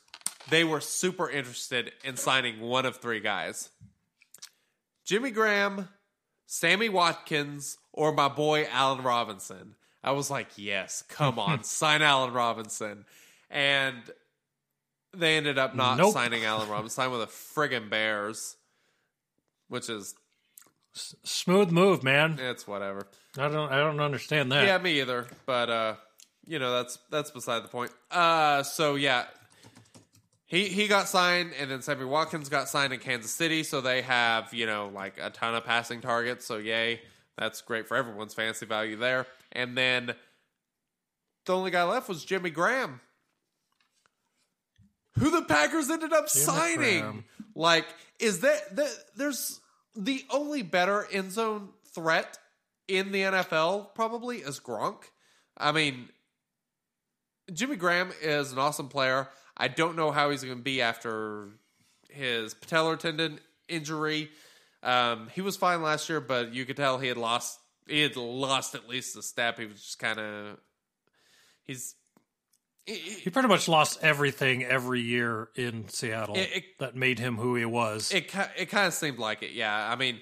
they 0.49 0.63
were 0.63 0.79
super 0.81 1.29
interested 1.29 1.91
in 2.03 2.15
signing 2.15 2.61
one 2.61 2.85
of 2.85 2.97
three 2.97 3.19
guys. 3.19 3.69
Jimmy 5.07 5.31
Graham, 5.31 5.87
Sammy 6.45 6.89
Watkins, 6.89 7.77
or 7.93 8.11
my 8.11 8.27
boy 8.27 8.67
Allen 8.71 9.01
Robinson. 9.03 9.75
I 10.03 10.11
was 10.11 10.29
like, 10.29 10.49
yes, 10.57 11.01
come 11.07 11.39
on, 11.39 11.63
sign 11.63 12.01
Allen 12.01 12.33
Robinson. 12.33 13.05
And 13.49 13.95
they 15.15 15.37
ended 15.37 15.57
up 15.57 15.73
not 15.73 15.97
Nope. 15.97 16.13
signing 16.13 16.43
Allen 16.43 16.69
Robinson, 16.69 16.93
signed 16.95 17.11
with 17.13 17.21
the 17.21 17.27
friggin' 17.27 17.89
Bears, 17.89 18.57
which 19.69 19.89
is 19.89 20.13
Smooth 21.23 21.71
move, 21.71 22.03
man. 22.03 22.37
it's 22.39 22.67
whatever. 22.67 23.07
I 23.37 23.47
don't 23.49 23.71
I 23.71 23.77
don't 23.77 23.99
understand 24.01 24.51
that. 24.51 24.65
Yeah, 24.65 24.77
me 24.79 24.99
either. 24.99 25.27
But 25.45 25.69
uh, 25.69 25.95
you 26.45 26.57
know, 26.59 26.71
that's 26.73 26.97
that's 27.11 27.29
beside 27.31 27.63
the 27.63 27.67
point. 27.67 27.91
Uh, 28.09 28.63
so 28.63 28.95
yeah, 28.95 29.25
he 30.47 30.67
he 30.67 30.87
got 30.87 31.07
signed, 31.07 31.51
and 31.59 31.69
then 31.69 31.81
Sammy 31.81 32.05
Watkins 32.05 32.49
got 32.49 32.67
signed 32.67 32.93
in 32.93 32.99
Kansas 32.99 33.31
City. 33.31 33.63
So 33.63 33.79
they 33.81 34.01
have 34.01 34.53
you 34.53 34.65
know 34.65 34.89
like 34.93 35.19
a 35.21 35.29
ton 35.29 35.53
of 35.53 35.63
passing 35.63 36.01
targets. 36.01 36.45
So 36.45 36.57
yay, 36.57 37.01
that's 37.37 37.61
great 37.61 37.87
for 37.87 37.95
everyone's 37.95 38.33
fantasy 38.33 38.65
value 38.65 38.95
there. 38.95 39.27
And 39.51 39.77
then 39.77 40.15
the 41.45 41.55
only 41.55 41.71
guy 41.71 41.83
left 41.83 42.09
was 42.09 42.25
Jimmy 42.25 42.49
Graham, 42.49 42.99
who 45.17 45.29
the 45.29 45.43
Packers 45.43 45.89
ended 45.89 46.13
up 46.13 46.29
signing. 46.29 47.01
Graham. 47.01 47.25
Like, 47.55 47.87
is 48.19 48.41
that, 48.41 48.75
that 48.75 48.95
there's 49.15 49.59
the 49.95 50.23
only 50.29 50.61
better 50.61 51.07
end 51.11 51.31
zone 51.31 51.69
threat 51.95 52.37
in 52.87 53.11
the 53.11 53.21
NFL 53.21 53.95
probably 53.95 54.37
is 54.37 54.59
Gronk. 54.59 55.03
I 55.57 55.71
mean, 55.71 56.09
Jimmy 57.51 57.75
Graham 57.75 58.11
is 58.21 58.51
an 58.51 58.59
awesome 58.59 58.89
player. 58.89 59.27
I 59.57 59.67
don't 59.67 59.95
know 59.95 60.11
how 60.11 60.29
he's 60.29 60.43
going 60.43 60.57
to 60.57 60.63
be 60.63 60.81
after 60.81 61.47
his 62.09 62.53
patellar 62.53 62.97
tendon 62.97 63.39
injury. 63.67 64.29
Um, 64.83 65.27
he 65.33 65.41
was 65.41 65.57
fine 65.57 65.81
last 65.81 66.07
year, 66.09 66.21
but 66.21 66.53
you 66.53 66.65
could 66.65 66.77
tell 66.77 66.99
he 66.99 67.07
had 67.07 67.17
lost. 67.17 67.59
He 67.87 68.01
had 68.01 68.15
lost 68.15 68.75
at 68.75 68.87
least 68.87 69.17
a 69.17 69.21
step. 69.21 69.57
He 69.59 69.65
was 69.65 69.81
just 69.81 69.99
kind 69.99 70.19
of. 70.19 70.57
He's. 71.63 71.95
He 72.85 73.29
pretty 73.31 73.49
much 73.49 73.67
lost 73.67 73.99
everything 74.01 74.63
every 74.63 75.01
year 75.01 75.49
in 75.55 75.89
Seattle 75.89 76.35
It- 76.37 76.51
it- 76.55 76.79
that 76.79 76.95
made 76.95 77.19
him 77.19 77.35
who 77.35 77.55
he 77.55 77.65
was. 77.65 78.13
It 78.13 78.33
it 78.57 78.67
kind 78.69 78.87
of 78.87 78.93
seemed 78.93 79.19
like 79.19 79.43
it, 79.43 79.51
yeah. 79.51 79.91
I 79.91 79.97
mean, 79.97 80.21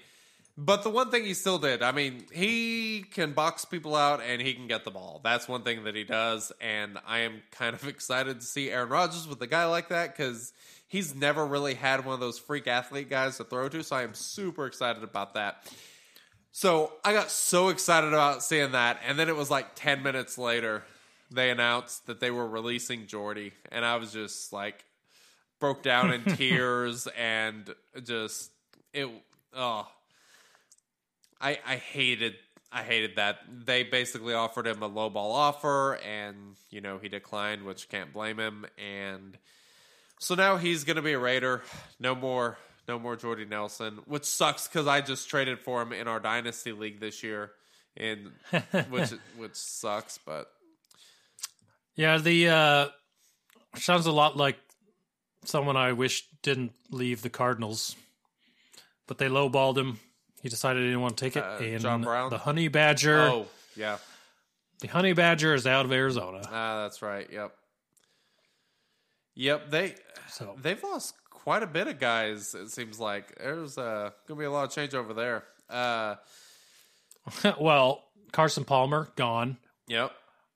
but 0.57 0.83
the 0.83 0.89
one 0.89 1.11
thing 1.11 1.25
he 1.25 1.33
still 1.33 1.57
did, 1.57 1.81
I 1.83 1.91
mean, 1.91 2.25
he 2.31 3.03
can 3.11 3.33
box 3.33 3.65
people 3.65 3.95
out 3.95 4.21
and 4.21 4.41
he 4.41 4.53
can 4.53 4.67
get 4.67 4.85
the 4.85 4.91
ball. 4.91 5.19
That's 5.23 5.49
one 5.49 5.63
thing 5.63 5.83
that 5.83 5.95
he 5.95 6.05
does, 6.05 6.53
and 6.61 6.97
I 7.05 7.19
am 7.19 7.41
kind 7.51 7.75
of 7.75 7.87
excited 7.87 8.39
to 8.39 8.45
see 8.45 8.69
Aaron 8.69 8.89
Rodgers 8.89 9.27
with 9.27 9.41
a 9.41 9.47
guy 9.47 9.65
like 9.65 9.89
that 9.89 10.15
because 10.15 10.53
he's 10.87 11.13
never 11.13 11.45
really 11.45 11.73
had 11.73 12.05
one 12.05 12.13
of 12.13 12.19
those 12.21 12.39
freak 12.39 12.67
athlete 12.67 13.09
guys 13.09 13.37
to 13.37 13.43
throw 13.43 13.67
to. 13.67 13.83
So 13.83 13.97
I 13.97 14.03
am 14.03 14.13
super 14.13 14.65
excited 14.65 15.03
about 15.03 15.33
that. 15.33 15.69
So 16.53 16.93
I 17.03 17.11
got 17.11 17.29
so 17.29 17.67
excited 17.67 18.07
about 18.07 18.41
seeing 18.41 18.71
that, 18.71 19.01
and 19.05 19.19
then 19.19 19.27
it 19.27 19.35
was 19.35 19.51
like 19.51 19.75
ten 19.75 20.03
minutes 20.03 20.37
later 20.37 20.83
they 21.31 21.49
announced 21.49 22.05
that 22.07 22.21
they 22.21 22.31
were 22.31 22.47
releasing 22.47 23.07
Jordy, 23.07 23.51
and 23.73 23.83
I 23.83 23.97
was 23.97 24.13
just 24.13 24.53
like 24.53 24.85
broke 25.59 25.83
down 25.83 26.13
in 26.13 26.23
tears 26.37 27.07
and 27.17 27.73
just 28.03 28.51
it 28.93 29.09
oh 29.53 29.85
I 31.39 31.59
I 31.65 31.75
hated 31.75 32.35
I 32.71 32.83
hated 32.83 33.15
that. 33.17 33.39
They 33.65 33.83
basically 33.83 34.33
offered 34.33 34.67
him 34.67 34.81
a 34.81 34.87
low 34.87 35.09
ball 35.09 35.31
offer 35.31 35.95
and 35.95 36.55
you 36.69 36.81
know 36.81 36.97
he 36.97 37.09
declined, 37.09 37.63
which 37.63 37.89
can't 37.89 38.13
blame 38.13 38.39
him 38.39 38.65
and 38.77 39.37
so 40.19 40.35
now 40.35 40.57
he's 40.57 40.85
going 40.85 40.95
to 40.95 41.01
be 41.01 41.13
a 41.13 41.19
Raider. 41.19 41.61
No 41.99 42.15
more 42.15 42.57
no 42.87 42.99
more 42.99 43.15
Jordy 43.15 43.45
Nelson, 43.45 43.99
which 44.05 44.25
sucks 44.25 44.67
cuz 44.67 44.87
I 44.87 45.01
just 45.01 45.29
traded 45.29 45.59
for 45.59 45.81
him 45.81 45.91
in 45.91 46.07
our 46.07 46.19
dynasty 46.19 46.71
league 46.71 46.99
this 46.99 47.23
year 47.23 47.51
and 47.97 48.31
which 48.89 49.11
which 49.37 49.55
sucks, 49.55 50.17
but 50.17 50.51
yeah, 51.95 52.17
the 52.17 52.49
uh 52.49 52.89
sounds 53.75 54.05
a 54.05 54.11
lot 54.11 54.37
like 54.37 54.57
someone 55.45 55.77
I 55.77 55.93
wish 55.93 56.27
didn't 56.41 56.73
leave 56.89 57.21
the 57.21 57.29
Cardinals. 57.29 57.95
But 59.07 59.19
they 59.19 59.27
lowballed 59.27 59.77
him. 59.77 59.99
He 60.45 60.49
decided 60.49 60.83
he 60.83 60.89
didn't 60.89 61.01
want 61.01 61.17
to 61.17 61.25
take 61.25 61.35
it. 61.35 61.43
Uh, 61.43 61.57
and 61.57 61.81
John 61.81 62.03
Brown? 62.03 62.29
the 62.29 62.37
Honey 62.37 62.67
Badger 62.67 63.19
oh, 63.19 63.47
yeah. 63.75 63.97
the 64.79 64.85
Honey 64.85 65.13
Badger 65.13 65.55
is 65.55 65.65
out 65.65 65.85
of 65.85 65.91
Arizona. 65.91 66.41
Ah, 66.51 66.83
that's 66.83 67.01
right. 67.01 67.27
Yep. 67.33 67.51
Yep, 69.33 69.71
they 69.71 69.95
So 70.29 70.55
they've 70.61 70.83
lost 70.83 71.15
quite 71.31 71.63
a 71.63 71.65
bit 71.65 71.87
of 71.87 71.99
guys. 71.99 72.53
It 72.53 72.69
seems 72.69 72.99
like 72.99 73.35
there's 73.39 73.75
uh, 73.79 74.11
gonna 74.27 74.39
be 74.39 74.45
a 74.45 74.51
lot 74.51 74.65
of 74.65 74.69
change 74.69 74.93
over 74.93 75.15
there. 75.15 75.45
Uh, 75.67 76.17
well, 77.59 78.03
Carson 78.31 78.65
Palmer 78.65 79.09
gone. 79.15 79.57
yep. 79.87 80.11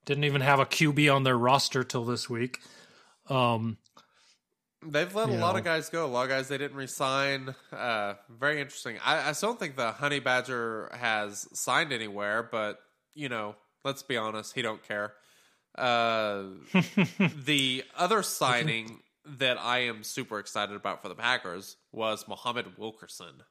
Didn't 0.06 0.26
even 0.26 0.42
have 0.42 0.60
a 0.60 0.68
QB 0.68 1.16
on 1.16 1.24
their 1.24 1.36
roster 1.36 1.84
till 1.84 2.06
this 2.06 2.30
week. 2.30 2.60
Um 3.28 3.80
They've 4.86 5.14
let 5.14 5.30
a 5.30 5.34
You 5.34 5.38
lot 5.40 5.58
of 5.58 5.64
guys 5.64 5.90
go. 5.90 6.06
A 6.06 6.08
lot 6.08 6.24
of 6.24 6.30
guys 6.30 6.48
they 6.48 6.58
didn't 6.58 6.78
resign. 6.78 7.54
Uh, 7.72 8.14
very 8.30 8.62
interesting. 8.62 8.98
I, 9.04 9.30
I 9.30 9.32
still 9.34 9.50
don't 9.50 9.60
think 9.60 9.76
the 9.76 9.92
Honey 9.92 10.20
Badger 10.20 10.90
has 10.94 11.48
signed 11.54 11.92
anywhere, 11.92 12.48
but 12.50 12.80
you 13.14 13.28
know, 13.28 13.56
let's 13.84 14.04
be 14.04 14.16
honest, 14.16 14.54
he 14.54 14.62
don't 14.62 14.82
care. 14.88 15.14
Uh, 15.78 16.44
the 17.46 17.84
other 17.98 18.24
signing 18.24 19.00
that 19.38 19.60
I 19.60 19.80
am 19.80 20.04
super 20.04 20.40
excited 20.40 20.76
about 20.76 21.02
for 21.02 21.10
the 21.10 21.16
Packers 21.16 21.76
was 21.92 22.28
Muhammad 22.28 22.78
Wilkerson. 22.78 23.44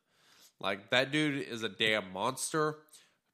Like 0.61 0.91
that 0.91 1.13
dude 1.13 1.47
is 1.47 1.63
a 1.63 1.69
damn 1.69 2.13
monster. 2.13 2.77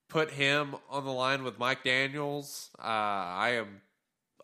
Put 0.09 0.33
him 0.33 0.75
on 0.91 1.05
the 1.05 1.13
line 1.13 1.45
with 1.45 1.59
Mike 1.59 1.85
Daniels. 1.85 2.71
Uh, 2.79 2.83
I 2.83 3.51
am 3.57 3.81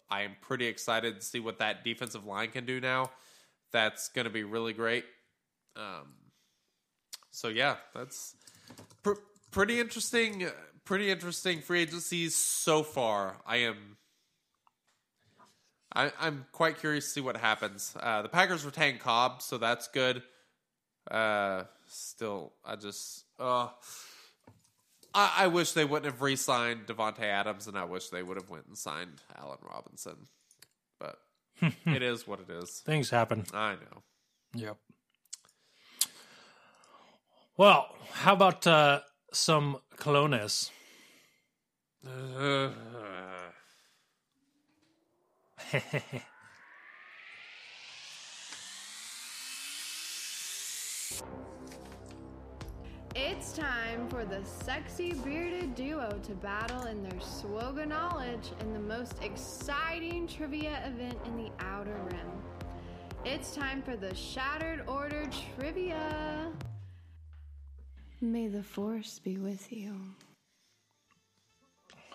I 0.08 0.22
am 0.22 0.36
pretty 0.40 0.66
excited 0.66 1.16
to 1.16 1.22
see 1.24 1.40
what 1.40 1.58
that 1.58 1.84
defensive 1.84 2.24
line 2.24 2.50
can 2.50 2.64
do 2.64 2.80
now. 2.80 3.10
That's 3.72 4.08
going 4.08 4.24
to 4.24 4.30
be 4.30 4.44
really 4.44 4.72
great. 4.72 5.04
Um, 5.76 6.14
so 7.30 7.48
yeah, 7.48 7.76
that's 7.94 8.34
pr- 9.02 9.12
pretty 9.50 9.80
interesting. 9.80 10.46
Pretty 10.84 11.10
interesting 11.10 11.60
free 11.60 11.82
agencies 11.82 12.34
so 12.34 12.82
far. 12.82 13.36
I 13.46 13.58
am. 13.58 13.96
I, 15.94 16.12
I'm 16.20 16.46
quite 16.52 16.78
curious 16.78 17.04
to 17.06 17.10
see 17.10 17.20
what 17.20 17.36
happens. 17.36 17.94
Uh, 17.98 18.22
the 18.22 18.28
Packers 18.28 18.64
retain 18.64 18.98
Cobb, 18.98 19.42
so 19.42 19.58
that's 19.58 19.88
good. 19.88 20.22
Uh, 21.10 21.64
still, 21.88 22.52
I 22.64 22.76
just, 22.76 23.24
uh, 23.40 23.68
I, 25.12 25.32
I 25.38 25.46
wish 25.48 25.72
they 25.72 25.84
wouldn't 25.84 26.12
have 26.12 26.22
re-signed 26.22 26.86
Davante 26.86 27.22
Adams, 27.22 27.66
and 27.66 27.76
I 27.76 27.84
wish 27.84 28.08
they 28.10 28.22
would 28.22 28.36
have 28.36 28.48
went 28.48 28.66
and 28.66 28.78
signed 28.78 29.20
Allen 29.36 29.58
Robinson. 29.68 30.28
But 31.60 31.74
it 31.86 32.02
is 32.02 32.26
what 32.26 32.40
it 32.40 32.50
is. 32.50 32.80
things 32.84 33.10
happen. 33.10 33.44
I 33.52 33.74
know. 33.74 34.02
Yep. 34.54 34.76
Well, 37.56 37.94
how 38.12 38.32
about 38.32 38.66
uh 38.66 39.00
some 39.32 39.78
clones? 39.96 40.70
Uh, 42.06 42.70
It's 53.16 53.52
time 53.52 54.08
for 54.08 54.24
the 54.24 54.40
sexy 54.44 55.14
bearded 55.14 55.74
duo 55.74 56.16
to 56.22 56.32
battle 56.34 56.84
in 56.84 57.02
their 57.02 57.18
SWGoH 57.18 57.88
knowledge 57.88 58.52
in 58.60 58.72
the 58.72 58.78
most 58.78 59.14
exciting 59.20 60.28
trivia 60.28 60.80
event 60.86 61.18
in 61.26 61.36
the 61.36 61.50
Outer 61.58 62.00
Rim. 62.04 62.30
It's 63.24 63.52
time 63.52 63.82
for 63.82 63.96
the 63.96 64.14
Shattered 64.14 64.84
Order 64.86 65.28
trivia. 65.58 66.52
May 68.20 68.46
the 68.46 68.62
Force 68.62 69.18
be 69.18 69.38
with 69.38 69.72
you. 69.72 69.96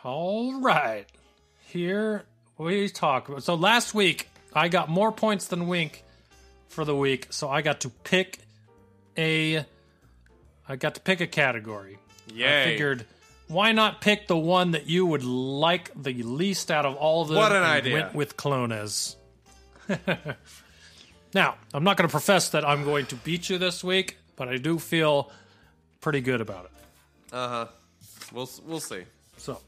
All 0.01 0.61
right. 0.61 1.05
Here 1.67 2.23
we 2.57 2.88
talk. 2.88 3.30
So 3.41 3.55
last 3.55 3.93
week, 3.93 4.30
I 4.53 4.69
got 4.69 4.88
more 4.88 5.11
points 5.11 5.47
than 5.47 5.67
Wink 5.67 6.05
for 6.69 6.85
the 6.85 6.95
week, 6.95 7.27
so 7.31 7.49
I 7.49 7.61
got 7.61 7.81
to 7.81 7.89
pick 7.89 8.39
a. 9.17 9.65
I 10.67 10.75
got 10.75 10.95
to 10.95 11.01
pick 11.01 11.21
a 11.21 11.27
category. 11.27 11.99
Yay. 12.33 12.61
I 12.61 12.65
figured, 12.65 13.05
why 13.47 13.71
not 13.71 14.01
pick 14.01 14.27
the 14.27 14.37
one 14.37 14.71
that 14.71 14.87
you 14.87 15.05
would 15.05 15.23
like 15.23 15.91
the 16.01 16.23
least 16.23 16.71
out 16.71 16.85
of 16.85 16.95
all 16.95 17.21
of 17.21 17.27
them? 17.27 17.37
What 17.37 17.51
an 17.51 17.63
idea. 17.63 17.93
Went 17.93 18.15
with 18.15 18.37
Clones. 18.37 19.15
now, 21.33 21.55
I'm 21.73 21.83
not 21.83 21.97
going 21.97 22.07
to 22.07 22.11
profess 22.11 22.49
that 22.49 22.65
I'm 22.65 22.83
going 22.83 23.05
to 23.07 23.15
beat 23.15 23.49
you 23.49 23.57
this 23.57 23.83
week, 23.83 24.17
but 24.35 24.47
I 24.47 24.57
do 24.57 24.79
feel 24.79 25.31
pretty 26.01 26.21
good 26.21 26.41
about 26.41 26.65
it. 26.65 26.71
Uh 27.31 27.47
huh. 27.47 27.67
We'll 28.33 28.49
we'll 28.65 28.79
see. 28.79 29.03
So, 29.37 29.59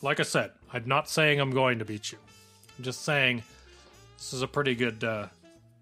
like 0.00 0.18
I 0.18 0.24
said, 0.24 0.50
I'm 0.72 0.86
not 0.86 1.08
saying 1.08 1.40
I'm 1.40 1.50
going 1.50 1.78
to 1.78 1.84
beat 1.84 2.10
you. 2.10 2.18
I'm 2.76 2.84
just 2.84 3.04
saying 3.04 3.42
this 4.16 4.32
is 4.32 4.42
a 4.42 4.48
pretty 4.48 4.74
good 4.74 5.04
uh, 5.04 5.26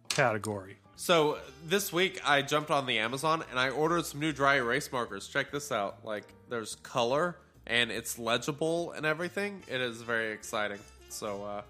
category. 0.09 0.77
So 1.01 1.39
this 1.65 1.95
week 1.95 2.21
I 2.29 2.43
jumped 2.43 2.71
on 2.71 2.85
the 2.85 2.99
Amazon 2.99 3.43
and 3.49 3.59
I 3.59 3.71
ordered 3.71 4.05
some 4.05 4.21
new 4.21 4.33
dry 4.33 4.57
erase 4.57 4.93
markers. 4.93 5.29
Check 5.29 5.51
this 5.51 5.73
out. 5.73 6.05
Like 6.05 6.25
there's 6.51 6.75
color 6.75 7.39
and 7.67 7.91
it's 7.91 8.19
legible 8.19 8.93
and 8.93 9.07
everything. 9.07 9.63
It 9.67 9.81
is 9.81 10.03
very 10.03 10.33
exciting. 10.33 10.79
So 11.09 11.43
uh 11.43 11.63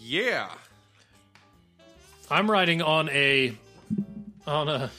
yeah. 0.00 0.48
I'm 2.32 2.50
writing 2.50 2.82
on 2.82 3.08
a 3.10 3.56
on 4.44 4.68
a 4.68 4.90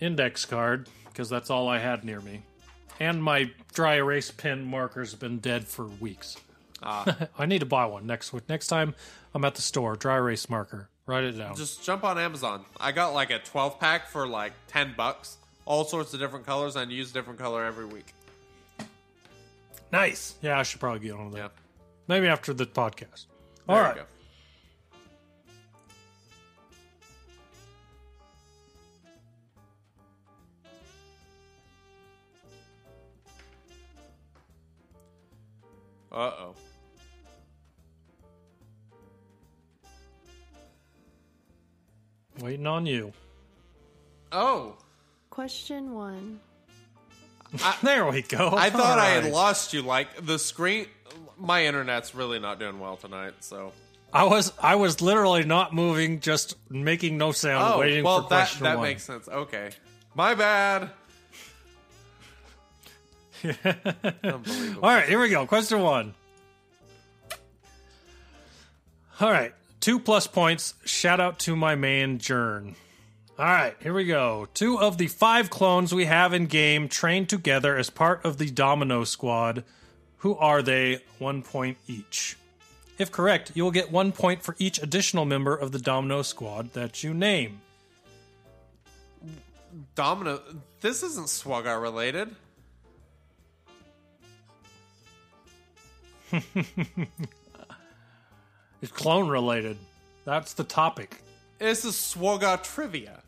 index 0.00 0.44
card 0.44 0.88
because 1.10 1.28
that's 1.28 1.48
all 1.48 1.68
I 1.68 1.78
had 1.78 2.04
near 2.04 2.20
me, 2.20 2.42
and 2.98 3.22
my 3.22 3.52
dry 3.72 3.98
erase 3.98 4.32
pen 4.32 4.64
marker's 4.64 5.14
been 5.14 5.38
dead 5.38 5.68
for 5.68 5.86
weeks. 5.86 6.36
Ah. 6.82 7.28
I 7.38 7.46
need 7.46 7.60
to 7.60 7.66
buy 7.66 7.86
one 7.86 8.08
next 8.08 8.32
week. 8.32 8.48
Next 8.48 8.66
time 8.66 8.96
I'm 9.32 9.44
at 9.44 9.54
the 9.54 9.62
store, 9.62 9.94
dry 9.94 10.16
erase 10.16 10.50
marker. 10.50 10.88
Write 11.10 11.24
it 11.24 11.32
down. 11.32 11.56
Just 11.56 11.82
jump 11.82 12.04
on 12.04 12.20
Amazon. 12.20 12.64
I 12.78 12.92
got 12.92 13.14
like 13.14 13.32
a 13.32 13.40
12 13.40 13.80
pack 13.80 14.06
for 14.06 14.28
like 14.28 14.52
10 14.68 14.94
bucks. 14.96 15.38
All 15.64 15.82
sorts 15.82 16.14
of 16.14 16.20
different 16.20 16.46
colors 16.46 16.76
and 16.76 16.92
use 16.92 17.10
different 17.10 17.36
color 17.36 17.64
every 17.64 17.84
week. 17.84 18.14
nice. 19.90 20.36
Yeah, 20.40 20.56
I 20.56 20.62
should 20.62 20.78
probably 20.78 21.00
get 21.00 21.14
on 21.14 21.32
that. 21.32 21.36
Yeah. 21.36 21.48
Maybe 22.06 22.28
after 22.28 22.54
the 22.54 22.64
podcast. 22.64 23.26
There 23.66 23.76
All 23.76 23.78
you 23.78 23.82
right. 23.82 23.98
Uh 36.12 36.32
oh. 36.38 36.54
Waiting 42.40 42.66
on 42.66 42.86
you. 42.86 43.12
Oh. 44.32 44.76
Question 45.30 45.94
one. 45.94 46.40
There 47.82 48.06
we 48.06 48.22
go. 48.22 48.52
I 48.56 48.70
thought 48.70 48.98
I 49.00 49.06
had 49.08 49.32
lost 49.32 49.72
you. 49.72 49.82
Like 49.82 50.24
the 50.24 50.38
screen, 50.38 50.86
my 51.36 51.66
internet's 51.66 52.14
really 52.14 52.38
not 52.38 52.60
doing 52.60 52.78
well 52.78 52.96
tonight. 52.96 53.34
So 53.40 53.72
I 54.12 54.24
was 54.24 54.52
I 54.60 54.76
was 54.76 55.00
literally 55.00 55.44
not 55.44 55.74
moving, 55.74 56.20
just 56.20 56.56
making 56.68 57.18
no 57.18 57.32
sound, 57.32 57.74
oh 57.74 57.78
waiting 57.80 58.04
well, 58.04 58.22
for 58.22 58.28
that 58.28 58.36
question 58.36 58.64
that 58.64 58.78
one. 58.78 58.88
makes 58.88 59.02
sense. 59.02 59.28
Okay, 59.28 59.70
my 60.14 60.34
bad. 60.34 60.90
Unbelievable. 63.42 64.80
All 64.84 64.94
right, 64.94 65.08
here 65.08 65.20
we 65.20 65.28
go. 65.28 65.46
Question 65.46 65.80
one. 65.80 66.14
All 69.20 69.30
right, 69.30 69.52
two 69.90 69.98
plus 69.98 70.28
points. 70.28 70.74
Shout 70.84 71.18
out 71.18 71.40
to 71.40 71.56
my 71.56 71.74
man 71.74 72.20
Jern. 72.20 72.76
All 73.36 73.44
right, 73.44 73.74
here 73.82 73.92
we 73.92 74.04
go. 74.04 74.46
Two 74.54 74.78
of 74.78 74.98
the 74.98 75.08
five 75.08 75.50
clones 75.50 75.92
we 75.92 76.04
have 76.04 76.32
in 76.32 76.46
game 76.46 76.88
trained 76.88 77.28
together 77.28 77.76
as 77.76 77.90
part 77.90 78.24
of 78.24 78.38
the 78.38 78.52
Domino 78.52 79.02
Squad. 79.02 79.64
Who 80.18 80.36
are 80.36 80.62
they? 80.62 81.02
One 81.18 81.42
point 81.42 81.76
each. 81.88 82.36
If 82.98 83.10
correct, 83.10 83.50
you 83.56 83.64
will 83.64 83.72
get 83.72 83.90
one 83.90 84.12
point 84.12 84.44
for 84.44 84.54
each 84.60 84.80
additional 84.80 85.24
member 85.24 85.56
of 85.56 85.72
the 85.72 85.80
Domino 85.80 86.22
Squad 86.22 86.72
that 86.74 87.02
you 87.02 87.12
name. 87.12 87.60
Domino, 89.96 90.40
this 90.82 91.02
isn't 91.02 91.26
SWGoH 91.26 91.82
related. 91.82 92.36
It's 98.82 98.92
clone 98.92 99.28
related. 99.28 99.76
That's 100.24 100.54
the 100.54 100.64
topic. 100.64 101.22
This 101.58 101.84
is 101.84 101.94
SWGoH 101.94 102.62
trivia. 102.62 103.22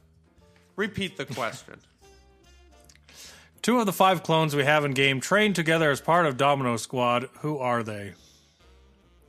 Repeat 0.76 1.16
the 1.16 1.26
question. 1.26 1.78
Two 3.62 3.78
of 3.78 3.86
the 3.86 3.92
five 3.92 4.22
clones 4.22 4.56
we 4.56 4.64
have 4.64 4.84
in 4.84 4.92
game 4.92 5.20
trained 5.20 5.54
together 5.54 5.90
as 5.90 6.00
part 6.00 6.26
of 6.26 6.36
Domino 6.36 6.76
Squad. 6.76 7.28
Who 7.40 7.58
are 7.58 7.82
they? 7.82 8.14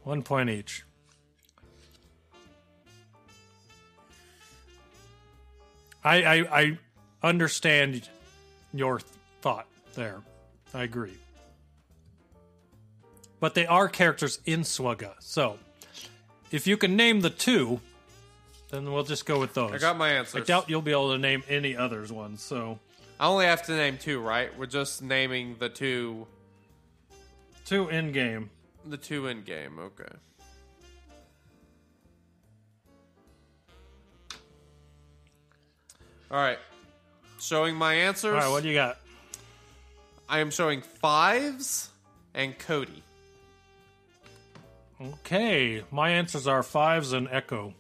One 0.04 0.24
point 0.24 0.50
each. 0.50 0.84
I 6.04 6.24
I, 6.24 6.62
I 6.62 6.78
understand 7.22 8.10
your 8.74 9.00
th- 9.00 9.10
thought 9.42 9.68
there. 9.94 10.22
I 10.74 10.84
agree. 10.84 11.18
But 13.40 13.54
they 13.54 13.66
are 13.68 13.88
characters 13.88 14.40
in 14.46 14.62
SWGoH. 14.62 15.16
So, 15.20 15.60
if 16.54 16.68
you 16.68 16.78
can 16.78 16.96
name 16.96 17.22
the 17.22 17.32
two, 17.32 17.82
then 18.70 18.92
we'll 18.92 19.04
just 19.04 19.26
go 19.26 19.40
with 19.40 19.54
those. 19.54 19.72
I 19.72 19.78
got 19.80 19.98
my 19.98 20.10
answers. 20.10 20.42
I 20.42 20.46
doubt 20.46 20.70
you'll 20.70 20.82
be 20.82 20.92
able 20.92 21.12
to 21.12 21.18
name 21.18 21.44
any 21.50 21.76
others 21.76 22.12
ones. 22.12 22.42
So, 22.42 22.80
I 23.20 23.26
only 23.28 23.46
have 23.46 23.64
to 23.64 23.72
name 23.76 23.98
two, 23.98 24.20
right? 24.20 24.56
We're 24.58 24.68
just 24.68 25.02
naming 25.02 25.56
the 25.58 25.70
two, 25.70 26.28
two 27.66 27.90
in 27.90 28.12
game. 28.12 28.52
the 28.86 28.98
two 28.98 29.28
in 29.28 29.42
game. 29.44 29.80
Okay. 29.80 30.16
All 36.30 36.40
right. 36.40 36.60
Showing 37.40 37.76
my 37.76 37.94
answers. 37.96 38.34
All 38.34 38.40
right, 38.40 38.50
what 38.50 38.64
do 38.64 38.70
you 38.70 38.76
got? 38.76 38.98
I 40.30 40.40
am 40.40 40.52
showing 40.52 40.82
fives 40.82 41.90
and 42.34 42.58
Cody. 42.58 43.04
Okay, 45.04 45.84
my 45.92 46.12
answers 46.12 46.48
are 46.48 46.64
fives 46.64 47.12
and 47.12 47.28
Echo. 47.30 47.74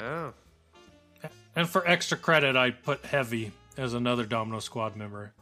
Oh. 0.00 0.32
And 1.54 1.68
for 1.68 1.86
extra 1.86 2.16
credit, 2.16 2.56
I 2.56 2.70
put 2.70 3.04
Heavy 3.04 3.52
as 3.76 3.92
another 3.92 4.24
Domino 4.24 4.60
Squad 4.60 4.96
member. 4.96 5.32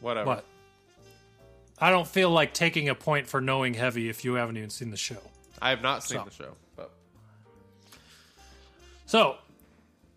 Whatever. 0.00 0.26
What? 0.26 0.44
I 1.78 1.90
don't 1.90 2.08
feel 2.08 2.30
like 2.30 2.54
taking 2.54 2.88
a 2.88 2.94
point 2.94 3.26
for 3.26 3.40
knowing 3.40 3.74
Heavy 3.74 4.08
if 4.08 4.24
you 4.24 4.34
haven't 4.34 4.56
even 4.56 4.70
seen 4.70 4.90
the 4.90 4.96
show. 4.96 5.18
I 5.60 5.70
have 5.70 5.82
not 5.82 6.02
seen 6.02 6.18
So. 6.18 6.24
the 6.24 6.30
show, 6.30 6.56
but 6.76 6.90
So, 9.06 9.36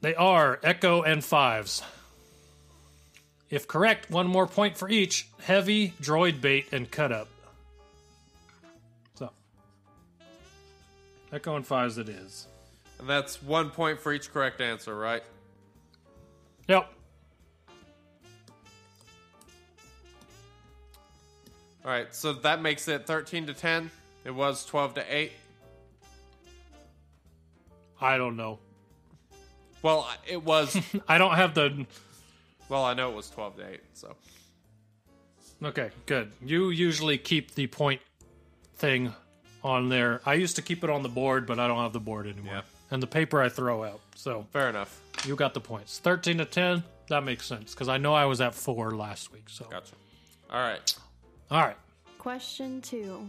they 0.01 0.15
are 0.15 0.59
Echo 0.63 1.01
and 1.01 1.23
Fives. 1.23 1.83
If 3.49 3.67
correct, 3.67 4.09
one 4.09 4.27
more 4.27 4.47
point 4.47 4.77
for 4.77 4.89
each 4.89 5.27
Heavy, 5.41 5.91
Droid 6.01 6.39
Bait, 6.39 6.67
and 6.71 6.89
Cut 6.89 7.11
Up. 7.11 7.27
Echo 11.31 11.55
and 11.55 11.65
Fives 11.65 11.97
it 11.97 12.09
is. 12.09 12.47
and 12.99 13.09
that's 13.09 13.41
one 13.43 13.69
point 13.69 13.99
for 13.99 14.13
each 14.13 14.31
correct 14.31 14.61
answer, 14.61 14.95
right? 14.97 15.23
Yep. 16.67 16.91
All 21.85 21.91
right, 21.91 22.13
so 22.13 22.33
that 22.33 22.61
makes 22.61 22.87
it 22.87 23.05
13 23.05 23.47
to 23.47 23.53
10. 23.53 23.89
It 24.25 24.31
was 24.31 24.65
12 24.65 24.95
to 24.95 25.15
8. 25.15 25.31
I 28.01 28.17
don't 28.17 28.35
know. 28.35 28.59
Well, 29.81 30.07
it 30.27 30.43
was 30.43 30.77
I 31.07 31.17
don't 31.17 31.35
have 31.35 31.53
the. 31.53 31.85
well, 32.67 32.83
I 32.83 32.93
know 32.93 33.09
it 33.11 33.15
was 33.15 33.29
12 33.29 33.57
to 33.57 33.69
8, 33.69 33.79
so. 33.93 34.15
Okay, 35.63 35.89
good. 36.05 36.31
You 36.45 36.69
usually 36.69 37.17
keep 37.17 37.55
the 37.55 37.67
point 37.67 38.01
thing 38.75 39.13
on 39.63 39.89
there. 39.89 40.21
I 40.25 40.35
used 40.35 40.55
to 40.57 40.61
keep 40.61 40.83
it 40.83 40.89
on 40.89 41.03
the 41.03 41.09
board, 41.09 41.45
but 41.47 41.59
I 41.59 41.67
don't 41.67 41.79
have 41.79 41.93
the 41.93 41.99
board 41.99 42.27
anymore. 42.27 42.53
Yeah. 42.55 42.61
And 42.91 43.01
the 43.03 43.07
paper 43.07 43.41
I 43.41 43.49
throw 43.49 43.83
out. 43.83 43.99
So 44.15 44.45
Fair 44.51 44.69
enough. 44.69 45.01
you 45.25 45.35
got 45.35 45.53
the 45.53 45.59
points. 45.59 45.99
13 45.99 46.37
to 46.39 46.45
10, 46.45 46.83
that 47.09 47.23
makes 47.23 47.45
sense 47.45 47.73
because 47.73 47.89
I 47.89 47.97
know 47.97 48.13
I 48.13 48.25
was 48.25 48.39
at 48.41 48.55
4 48.55 48.91
last 48.95 49.31
week. 49.33 49.49
So 49.49 49.65
Gotcha. 49.69 49.93
All 50.49 50.61
right. 50.61 50.95
All 51.51 51.61
right. 51.61 51.77
Question 52.17 52.81
two. 52.81 53.25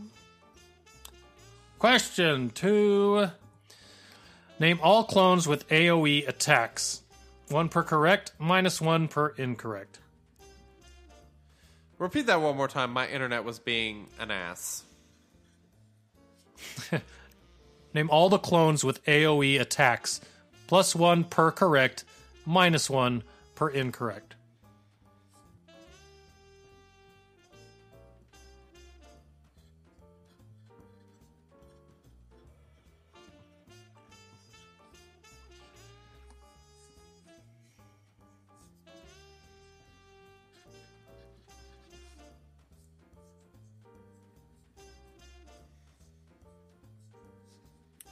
Question 1.79 2.51
2. 2.51 3.29
Name 4.61 4.81
all 4.83 5.05
clones 5.05 5.47
with 5.47 5.69
AoE 5.69 6.27
attacks. 6.29 7.03
One 7.49 7.69
per 7.69 7.83
correct, 7.83 8.33
minus 8.39 8.81
one 8.81 9.07
per 9.09 9.29
incorrect. 9.31 10.01
Repeat 11.99 12.27
that 12.27 12.41
one 12.41 12.57
more 12.57 12.69
time. 12.69 12.93
My 12.93 13.09
internet 13.09 13.45
was 13.45 13.59
being 13.59 14.07
an 14.19 14.31
ass. 14.31 14.85
Name 17.95 18.11
all 18.11 18.29
the 18.29 18.39
clones 18.39 18.85
with 18.85 19.05
AoE 19.05 19.61
attacks. 19.61 20.21
Plus 20.67 20.95
one 20.95 21.25
per 21.25 21.51
correct, 21.51 22.05
minus 22.45 22.91
one 22.91 23.23
per 23.55 23.69
incorrect. 23.69 24.28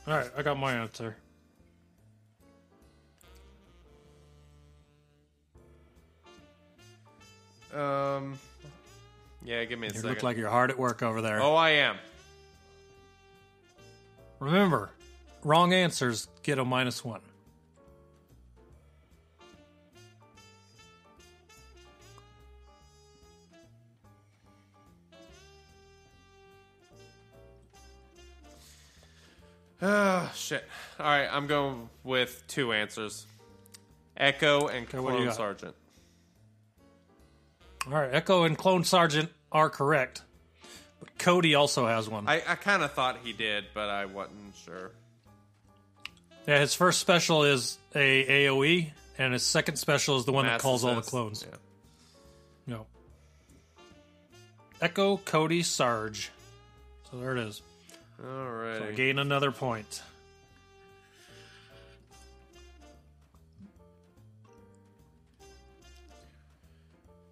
All 0.07 0.15
right, 0.15 0.31
I 0.37 0.43
got 0.43 0.57
my 0.59 0.73
answer. 0.75 1.17
Um, 7.75 8.39
yeah, 9.45 9.65
give 9.65 9.79
me 9.79 9.89
a 9.89 9.91
You 9.91 9.97
second. 9.97 10.11
look 10.11 10.23
like 10.23 10.37
you're 10.37 10.49
hard 10.51 10.71
at 10.71 10.79
work 10.79 11.03
over 11.03 11.21
there. 11.21 11.41
oh, 11.43 11.55
I 11.55 11.71
am. 11.71 11.97
Remember, 14.39 14.91
wrong 15.43 15.73
answers 15.73 16.29
get 16.43 16.59
a 16.59 16.65
minus 16.65 17.05
one. 17.05 17.21
Oh 29.83 30.31
shit! 30.35 30.65
All 30.99 31.07
right, 31.07 31.29
I'm 31.31 31.47
going 31.47 31.89
with 32.03 32.43
two 32.49 32.73
answers: 32.73 33.27
Echo 34.17 34.69
and 34.69 34.87
what 34.93 34.93
do 34.93 34.97
you 34.97 35.03
Clone 35.13 35.25
got? 35.27 35.37
Sergeant. 35.37 35.75
All 37.87 37.93
right, 37.93 38.11
Echo 38.13 38.45
and 38.45 38.57
Clone 38.57 38.85
Sergeant 38.85 39.31
are 39.53 39.69
correct, 39.71 40.23
but 40.99 41.19
Cody 41.19 41.55
also 41.55 41.87
has 41.87 42.09
one. 42.09 42.27
I, 42.27 42.43
I 42.47 42.55
kind 42.57 42.83
of 42.83 42.93
thought 42.93 43.19
he 43.23 43.33
did, 43.33 43.67
but 43.75 43.89
I 43.89 44.07
wasn't 44.07 44.55
sure. 44.65 44.93
yeah, 46.49 46.59
his 46.59 46.75
first 46.75 46.99
special 47.01 47.45
is 47.45 47.79
a 47.95 48.47
AOE, 48.47 48.91
and 49.19 49.33
his 49.35 49.43
second 49.45 49.77
special 49.77 50.17
is 50.17 50.25
the 50.25 50.33
one 50.33 50.47
that 50.47 50.53
Mass 50.53 50.63
calls 50.63 50.85
all 50.85 50.95
the 50.95 51.01
assist. 51.01 51.11
clones. 51.11 51.47
Yeah. 51.49 51.57
No. 52.67 52.87
Echo, 54.81 55.19
Cody, 55.19 55.63
Sarge. 55.63 56.31
So 57.11 57.19
there 57.19 57.37
it 57.37 57.39
is. 57.47 57.63
All 58.25 58.51
right. 58.51 58.79
So 58.79 58.85
I 58.89 58.93
gain 58.93 59.19
another 59.19 59.53
point. 59.53 60.03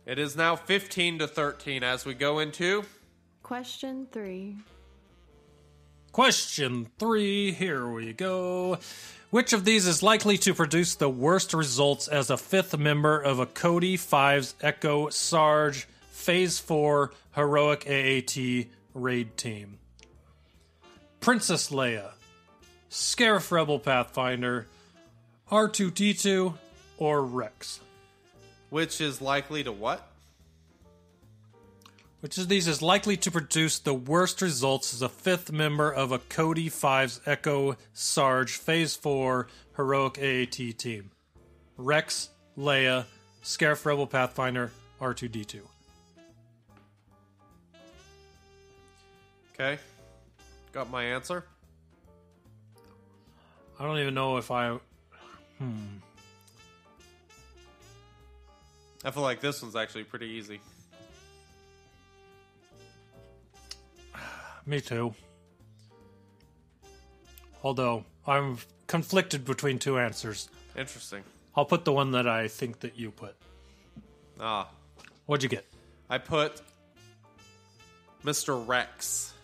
It 0.07 0.19
is 0.19 0.37
now 0.37 0.55
15 0.55 1.21
to 1.21 1.27
13 1.27 1.83
as 1.83 2.05
we 2.05 2.13
go 2.13 2.39
into 2.39 2.85
Question 3.43 4.07
three. 4.11 4.57
Question 6.13 6.89
three, 6.99 7.53
here 7.53 7.87
we 7.87 8.13
go. 8.13 8.79
Which 9.31 9.53
of 9.53 9.65
these 9.65 9.87
is 9.87 10.03
likely 10.03 10.39
to 10.39 10.55
produce 10.55 10.95
the 10.95 11.11
worst 11.11 11.53
results 11.53 12.07
as 12.09 12.31
a 12.31 12.37
fifth 12.37 12.79
member 12.79 13.19
of 13.19 13.41
a 13.41 13.47
Cody 13.47 13.97
Fives 13.97 14.55
Echo 14.63 15.09
Sarge 15.09 15.87
Phase 16.11 16.59
4 16.59 17.13
Heroic 17.35 17.87
AAT 17.87 18.67
raid 18.95 19.37
team? 19.37 19.79
Princess 21.25 21.71
Leia, 21.71 22.11
Scarif 22.91 23.51
Rebel 23.51 23.79
Pathfinder, 23.79 24.67
R2D2, 25.51 26.53
or 26.99 27.25
Rex? 27.25 27.81
which 28.69 29.01
is 29.01 29.23
likely 29.23 29.65
to 29.65 29.73
what? 29.73 30.07
Which 32.21 32.37
of 32.37 32.49
these 32.49 32.67
is 32.67 32.83
likely 32.83 33.17
to 33.17 33.31
produce 33.31 33.79
the 33.79 33.95
worst 33.95 34.43
results 34.43 34.93
as 34.93 35.01
a 35.01 35.09
fifth 35.09 35.51
member 35.51 35.91
of 35.91 36.13
a 36.13 36.19
Cody 36.19 36.69
Fives 36.69 37.23
Echo 37.25 37.77
Sarge 37.95 38.57
Phase 38.57 38.95
4 38.95 39.47
Heroic 39.77 40.19
AAT 40.19 40.77
team? 40.77 41.11
Rex, 41.79 42.29
Leia, 42.59 43.07
Scarif 43.43 43.87
Rebel 43.87 44.07
Pathfinder, 44.07 44.73
R2D2. 45.01 45.61
Okay. 49.55 49.79
Got 50.75 50.91
my 50.91 51.05
answer. 51.05 51.45
I 53.79 53.85
don't 53.85 53.99
even 54.01 54.13
know 54.13 54.39
if 54.39 54.51
I. 54.51 54.77
Hmm. 55.59 55.99
I 59.05 59.13
feel 59.13 59.23
like 59.23 59.41
this 59.41 59.63
one's 59.63 59.77
actually 59.77 60.03
pretty 60.03 60.27
easy. 60.27 60.61
Me 64.67 64.81
too. 64.81 65.15
Although, 67.63 68.05
I'm 68.27 68.59
conflicted 68.89 69.45
between 69.45 69.79
two 69.79 69.99
answers. 69.99 70.49
Interesting. 70.77 71.23
I'll 71.55 71.65
put 71.65 71.85
the 71.85 71.93
one 71.93 72.11
that 72.13 72.27
I 72.27 72.49
think 72.49 72.81
that 72.81 72.99
you 72.99 73.13
put. 73.13 73.37
Ah, 74.41 74.69
What'd 75.27 75.45
you 75.45 75.49
get? 75.49 75.65
I 76.11 76.19
put 76.19 76.61
Mr. 78.25 78.67
Rex. 78.67 79.35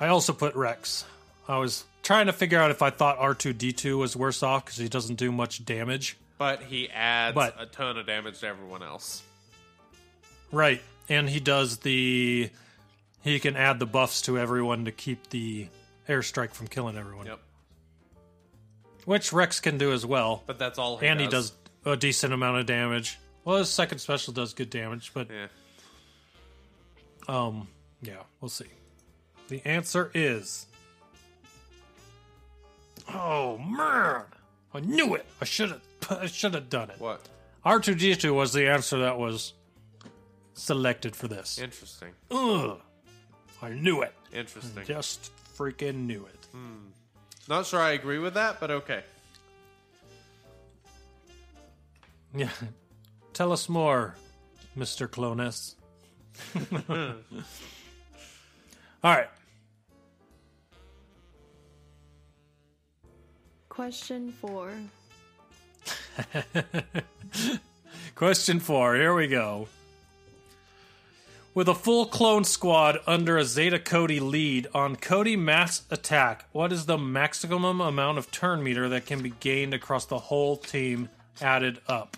I 0.00 0.08
also 0.08 0.32
put 0.32 0.54
Rex. 0.56 1.04
I 1.46 1.58
was 1.58 1.84
trying 2.02 2.26
to 2.26 2.32
figure 2.32 2.58
out 2.58 2.70
if 2.70 2.80
I 2.82 2.90
thought 2.90 3.18
R2D2 3.18 3.98
was 3.98 4.16
worse 4.16 4.42
off 4.42 4.64
because 4.64 4.78
he 4.78 4.88
doesn't 4.88 5.16
do 5.16 5.30
much 5.30 5.64
damage. 5.64 6.16
But 6.38 6.62
he 6.62 6.88
adds 6.90 7.34
But- 7.34 7.54
a 7.60 7.66
ton 7.66 7.98
of 7.98 8.06
damage 8.06 8.40
to 8.40 8.46
everyone 8.46 8.82
else. 8.82 9.22
Right. 10.50 10.80
And 11.08 11.28
he 11.28 11.38
does 11.40 11.78
the. 11.78 12.50
He 13.22 13.38
can 13.40 13.56
add 13.56 13.78
the 13.78 13.86
buffs 13.86 14.22
to 14.22 14.38
everyone 14.38 14.86
to 14.86 14.92
keep 14.92 15.28
the 15.30 15.68
airstrike 16.08 16.52
from 16.54 16.66
killing 16.68 16.96
everyone. 16.96 17.26
Yep. 17.26 17.40
Which 19.04 19.32
Rex 19.32 19.60
can 19.60 19.76
do 19.76 19.92
as 19.92 20.06
well. 20.06 20.42
But 20.46 20.58
that's 20.58 20.78
all 20.78 20.96
he 20.96 21.06
and 21.06 21.18
does. 21.18 21.26
he 21.26 21.30
does 21.30 21.52
a 21.84 21.96
decent 21.96 22.32
amount 22.32 22.58
of 22.58 22.66
damage. 22.66 23.18
Well, 23.44 23.58
his 23.58 23.68
second 23.68 23.98
special 23.98 24.32
does 24.32 24.54
good 24.54 24.70
damage, 24.70 25.12
but 25.12 25.28
Yeah. 25.30 25.46
um, 27.28 27.68
yeah, 28.02 28.22
we'll 28.40 28.48
see. 28.48 28.66
The 29.50 29.60
answer 29.66 30.12
is. 30.14 30.66
Oh 33.12 33.58
man, 33.58 34.22
I 34.72 34.78
knew 34.78 35.16
it. 35.16 35.26
I 35.40 35.44
should 35.44 35.70
have. 35.70 35.80
I 36.22 36.26
should 36.26 36.54
have 36.54 36.70
done 36.70 36.90
it. 36.90 37.00
What? 37.00 37.28
R 37.64 37.80
two 37.80 37.96
D 37.96 38.14
two 38.14 38.32
was 38.32 38.52
the 38.52 38.68
answer 38.68 39.00
that 39.00 39.18
was 39.18 39.54
selected 40.54 41.16
for 41.16 41.26
this. 41.26 41.58
Interesting. 41.58 42.10
Ugh, 42.30 42.78
I 43.60 43.70
knew 43.70 44.02
it. 44.02 44.14
Interesting. 44.32 44.84
Just 44.84 45.32
freaking 45.58 46.06
knew 46.06 46.24
it. 46.26 46.46
Hmm. 46.52 46.90
Not 47.48 47.66
sure 47.66 47.80
I 47.80 47.90
agree 47.90 48.18
with 48.18 48.34
that, 48.34 48.60
but 48.60 48.70
okay. 48.70 49.02
Yeah. 52.32 52.50
Tell 53.32 53.50
us 53.50 53.68
more, 53.68 54.14
Mr. 54.78 55.08
Clonus. 55.08 55.74
All 59.02 59.16
right. 59.16 59.28
Question 63.70 64.32
four. 64.32 64.72
Question 68.16 68.58
four. 68.58 68.96
Here 68.96 69.14
we 69.14 69.28
go. 69.28 69.68
With 71.54 71.68
a 71.68 71.74
full 71.74 72.06
clone 72.06 72.42
squad 72.42 72.98
under 73.06 73.38
a 73.38 73.44
Zeta 73.44 73.78
Cody 73.78 74.18
lead 74.18 74.66
on 74.74 74.96
Cody 74.96 75.36
mass 75.36 75.82
attack, 75.88 76.46
what 76.52 76.72
is 76.72 76.86
the 76.86 76.98
maximum 76.98 77.80
amount 77.80 78.18
of 78.18 78.30
turn 78.32 78.62
meter 78.62 78.88
that 78.88 79.06
can 79.06 79.22
be 79.22 79.34
gained 79.38 79.72
across 79.72 80.04
the 80.04 80.18
whole 80.18 80.56
team 80.56 81.08
added 81.40 81.78
up? 81.86 82.16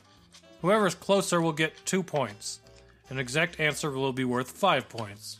Whoever's 0.62 0.94
closer 0.94 1.40
will 1.40 1.52
get 1.52 1.84
two 1.84 2.02
points. 2.02 2.60
An 3.10 3.18
exact 3.18 3.60
answer 3.60 3.90
will 3.90 4.14
be 4.14 4.24
worth 4.24 4.50
five 4.50 4.88
points. 4.88 5.38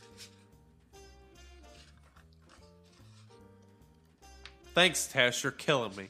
Thanks, 4.75 5.07
Tash. 5.07 5.43
You're 5.43 5.53
killing 5.53 5.95
me. 5.97 6.09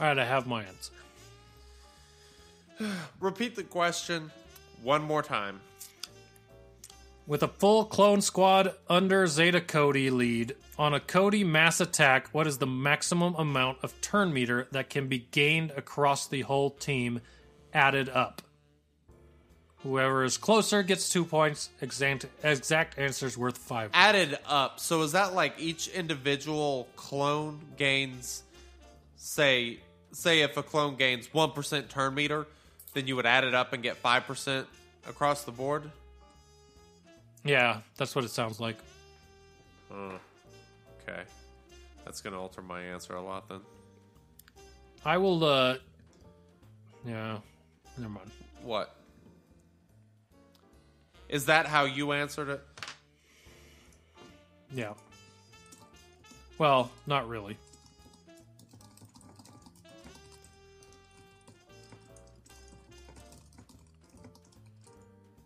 All 0.00 0.06
right, 0.06 0.18
I 0.18 0.24
have 0.24 0.46
my 0.46 0.64
answer. 0.64 0.92
Repeat 3.20 3.54
the 3.54 3.64
question 3.64 4.30
one 4.82 5.02
more 5.02 5.22
time. 5.22 5.60
With 7.30 7.44
a 7.44 7.48
full 7.48 7.84
clone 7.84 8.22
squad 8.22 8.74
under 8.88 9.24
Zeta 9.28 9.60
Cody 9.60 10.10
lead, 10.10 10.56
on 10.76 10.94
a 10.94 10.98
Cody 10.98 11.44
mass 11.44 11.80
attack, 11.80 12.26
what 12.32 12.48
is 12.48 12.58
the 12.58 12.66
maximum 12.66 13.36
amount 13.36 13.78
of 13.84 14.00
turn 14.00 14.32
meter 14.32 14.66
that 14.72 14.90
can 14.90 15.06
be 15.06 15.28
gained 15.30 15.70
across 15.76 16.26
the 16.26 16.40
whole 16.40 16.70
team 16.70 17.20
added 17.72 18.08
up? 18.08 18.42
Whoever 19.84 20.24
is 20.24 20.38
closer 20.38 20.82
gets 20.82 21.12
two 21.12 21.24
points. 21.24 21.70
Exact, 21.80 22.26
exact 22.42 22.98
answers 22.98 23.38
worth 23.38 23.58
five. 23.58 23.90
Added 23.94 24.36
up. 24.44 24.80
So 24.80 25.02
is 25.02 25.12
that 25.12 25.32
like 25.32 25.54
each 25.56 25.86
individual 25.86 26.88
clone 26.96 27.60
gains 27.76 28.42
say 29.14 29.78
say 30.10 30.40
if 30.40 30.56
a 30.56 30.64
clone 30.64 30.96
gains 30.96 31.28
1% 31.28 31.88
turn 31.88 32.12
meter, 32.12 32.48
then 32.92 33.06
you 33.06 33.14
would 33.14 33.26
add 33.26 33.44
it 33.44 33.54
up 33.54 33.72
and 33.72 33.84
get 33.84 34.02
5% 34.02 34.66
across 35.06 35.44
the 35.44 35.52
board? 35.52 35.92
Yeah, 37.44 37.80
that's 37.96 38.14
what 38.14 38.24
it 38.24 38.30
sounds 38.30 38.60
like. 38.60 38.76
Okay. 39.90 41.22
That's 42.04 42.20
going 42.20 42.34
to 42.34 42.38
alter 42.38 42.62
my 42.62 42.82
answer 42.82 43.14
a 43.14 43.22
lot 43.22 43.48
then. 43.48 43.60
I 45.04 45.16
will, 45.16 45.42
uh. 45.42 45.76
Yeah, 47.06 47.38
never 47.96 48.12
mind. 48.12 48.30
What? 48.62 48.94
Is 51.28 51.46
that 51.46 51.66
how 51.66 51.84
you 51.84 52.12
answered 52.12 52.48
it? 52.48 52.62
Yeah. 54.72 54.92
Well, 56.58 56.90
not 57.06 57.28
really. 57.28 57.56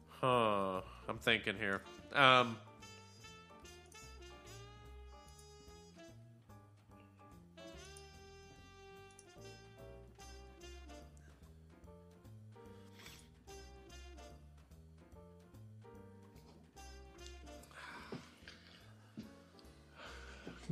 Huh. 0.09 0.81
I'm 1.09 1.19
thinking 1.19 1.57
here. 1.57 1.81
Um 2.13 2.57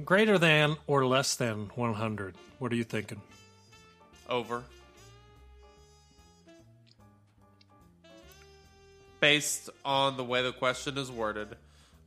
Greater 0.05 0.39
than 0.39 0.77
or 0.87 1.07
less 1.07 1.37
than 1.37 1.71
100. 1.75 2.35
What 2.59 2.73
are 2.73 2.75
you 2.75 2.83
thinking? 2.85 3.21
over. 4.29 4.65
Based 9.23 9.71
on 9.85 10.17
the 10.17 10.25
way 10.25 10.43
the 10.43 10.51
question 10.51 10.99
is 10.99 11.09
worded, 11.09 11.57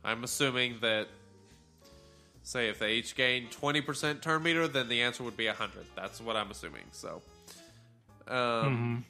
I'm 0.04 0.22
assuming 0.22 0.80
that, 0.82 1.08
say, 2.42 2.68
if 2.68 2.78
they 2.78 2.92
each 2.92 3.16
gain 3.16 3.48
20% 3.48 4.20
turn 4.20 4.42
meter, 4.42 4.68
then 4.68 4.90
the 4.90 5.00
answer 5.00 5.22
would 5.22 5.34
be 5.34 5.46
100. 5.46 5.86
That's 5.96 6.20
what 6.20 6.36
I'm 6.36 6.50
assuming. 6.50 6.82
So, 6.92 7.22
um, 8.28 9.06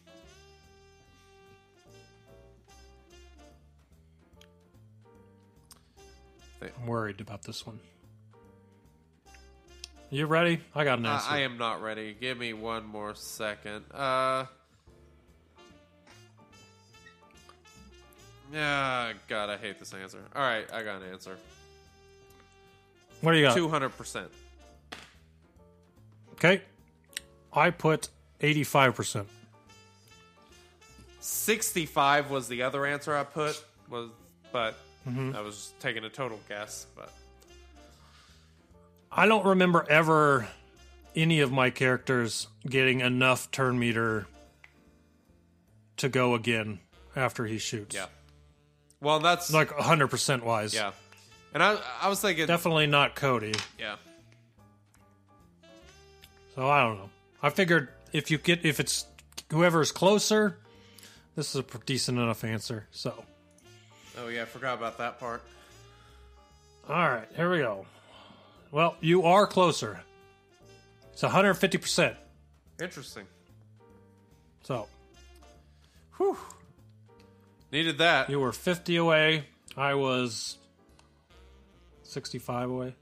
I'm 6.63 6.87
worried 6.87 7.21
about 7.21 7.43
this 7.43 7.67
one. 7.67 7.81
You 10.11 10.27
ready? 10.27 10.61
I 10.77 10.85
got 10.85 11.01
an 11.01 11.07
I, 11.07 11.15
answer. 11.15 11.31
I 11.31 11.39
am 11.41 11.59
not 11.59 11.83
ready. 11.83 12.17
Give 12.21 12.39
me 12.39 12.53
one 12.53 12.87
more 12.87 13.17
second. 13.17 13.85
Uh, 13.93 14.45
yeah, 18.53 19.13
God, 19.29 19.51
I 19.51 19.57
hate 19.57 19.79
this 19.79 19.93
answer. 19.95 20.21
All 20.35 20.43
right, 20.43 20.67
I 20.73 20.83
got 20.83 21.03
an 21.03 21.13
answer. 21.13 21.37
what 23.21 23.33
do 23.33 23.39
you 23.39 23.45
got? 23.45 23.57
Two 23.57 23.69
hundred 23.69 23.91
percent. 23.91 24.31
Okay. 26.33 26.61
I 27.53 27.71
put 27.71 28.11
85%. 28.41 29.25
65 31.21 32.31
was 32.31 32.47
the 32.49 32.63
other 32.63 32.87
answer 32.87 33.17
I 33.17 33.25
put 33.25 33.61
was 33.89 34.11
but 34.53 34.79
mm-hmm. 35.09 35.35
I 35.35 35.41
was 35.41 35.73
taking 35.81 36.05
a 36.05 36.09
total 36.09 36.39
guess 36.49 36.87
but 36.95 37.11
I 39.11 39.27
don't 39.27 39.45
remember 39.45 39.85
ever 39.89 40.47
any 41.17 41.41
of 41.41 41.51
my 41.51 41.71
characters 41.71 42.47
getting 42.69 43.01
enough 43.01 43.51
turn 43.51 43.79
meter 43.79 44.27
to 45.97 46.09
go 46.09 46.35
again 46.35 46.79
after 47.17 47.47
he 47.47 47.59
shoots. 47.59 47.97
yeah 47.97 48.07
well 49.01 49.21
that's 49.21 49.53
Like 49.53 49.71
100% 49.71 50.43
wise. 50.43 50.75
yeah 50.75 50.93
and 51.55 51.63
I 51.63 51.79
I 52.01 52.09
was 52.09 52.21
thinking 52.21 52.47
Definitely 52.47 52.87
not 52.87 53.15
Cody. 53.17 53.55
yeah 53.79 53.97
So 56.55 56.69
I 56.69 56.83
don't 56.85 56.97
know. 56.99 57.11
I 57.43 57.51
figured 57.51 57.89
if 58.13 58.31
you 58.31 58.39
get 58.39 58.65
if 58.65 58.81
it's 58.81 59.07
whoever's 59.51 59.93
closer, 59.93 60.57
this 61.35 61.51
is 61.51 61.57
a 61.57 61.63
pr- 61.63 61.79
decent 61.85 62.19
enough 62.19 62.45
answer. 62.45 62.87
So, 62.91 63.25
oh 64.19 64.29
yeah 64.29 64.43
I 64.43 64.45
forgot 64.47 64.79
about 64.79 64.99
that 64.99 65.19
part 65.21 65.43
all 66.89 66.95
right, 67.11 67.27
here 67.35 67.51
we 67.51 67.59
go. 67.59 67.85
Well, 68.71 68.97
you 69.01 69.25
are 69.25 69.45
closer. 69.49 70.01
It's 71.13 71.23
150%. 71.23 72.15
interesting 72.81 73.27
So, 74.63 74.87
whew 76.17 76.37
needed 77.73 77.99
that 77.99 78.31
you 78.31 78.41
were 78.41 78.53
50 78.53 78.97
away. 78.97 79.45
I 79.77 79.95
was 79.95 80.57
65 82.03 82.71
away. 82.71 82.95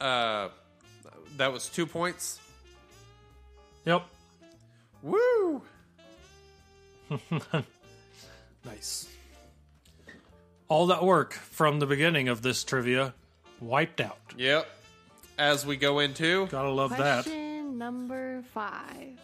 uh 0.00 0.48
that 1.36 1.52
was 1.52 1.68
two 1.68 1.86
points 1.86 2.40
Yep. 3.84 4.06
woo 5.02 5.62
Nice. 8.64 9.08
All 10.68 10.86
that 10.86 11.02
work 11.04 11.32
from 11.34 11.78
the 11.80 11.86
beginning 11.86 12.28
of 12.28 12.40
this 12.42 12.64
trivia 12.64 13.14
wiped 13.60 14.00
out. 14.00 14.18
yep 14.36 14.66
as 15.36 15.66
we 15.66 15.76
go 15.76 15.98
into 15.98 16.46
Gotta 16.46 16.70
love 16.70 16.90
that. 16.90 17.24
Question 17.24 17.76
number 17.78 18.42
five. 18.54 19.18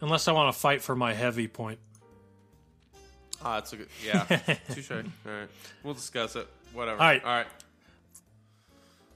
Unless 0.00 0.28
I 0.28 0.32
want 0.32 0.52
to 0.54 0.58
fight 0.58 0.82
for 0.82 0.96
my 0.96 1.12
heavy 1.12 1.46
point. 1.48 1.78
ah 3.42 3.58
it's 3.58 3.72
a 3.72 3.76
good 3.76 3.88
yeah 4.04 4.24
touche 4.74 4.90
all 4.90 4.98
right 5.24 5.48
we'll 5.82 5.94
discuss 5.94 6.36
it 6.36 6.46
whatever 6.72 7.00
All 7.00 7.06
right. 7.06 7.24
all 7.24 7.30
right 7.36 7.46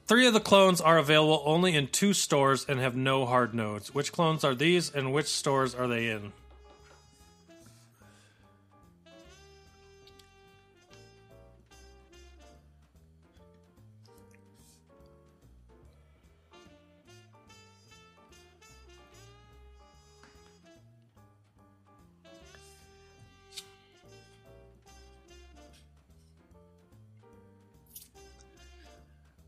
Three 0.06 0.26
of 0.26 0.34
the 0.34 0.40
clones 0.40 0.82
are 0.82 0.98
available 0.98 1.42
only 1.46 1.74
in 1.74 1.86
two 1.86 2.12
stores 2.12 2.66
and 2.68 2.78
have 2.78 2.94
no 2.94 3.24
hard 3.24 3.54
nodes. 3.54 3.94
Which 3.94 4.12
clones 4.12 4.44
are 4.44 4.54
these 4.54 4.94
and 4.94 5.14
which 5.14 5.28
stores 5.28 5.74
are 5.74 5.88
they 5.88 6.10
in? 6.10 6.32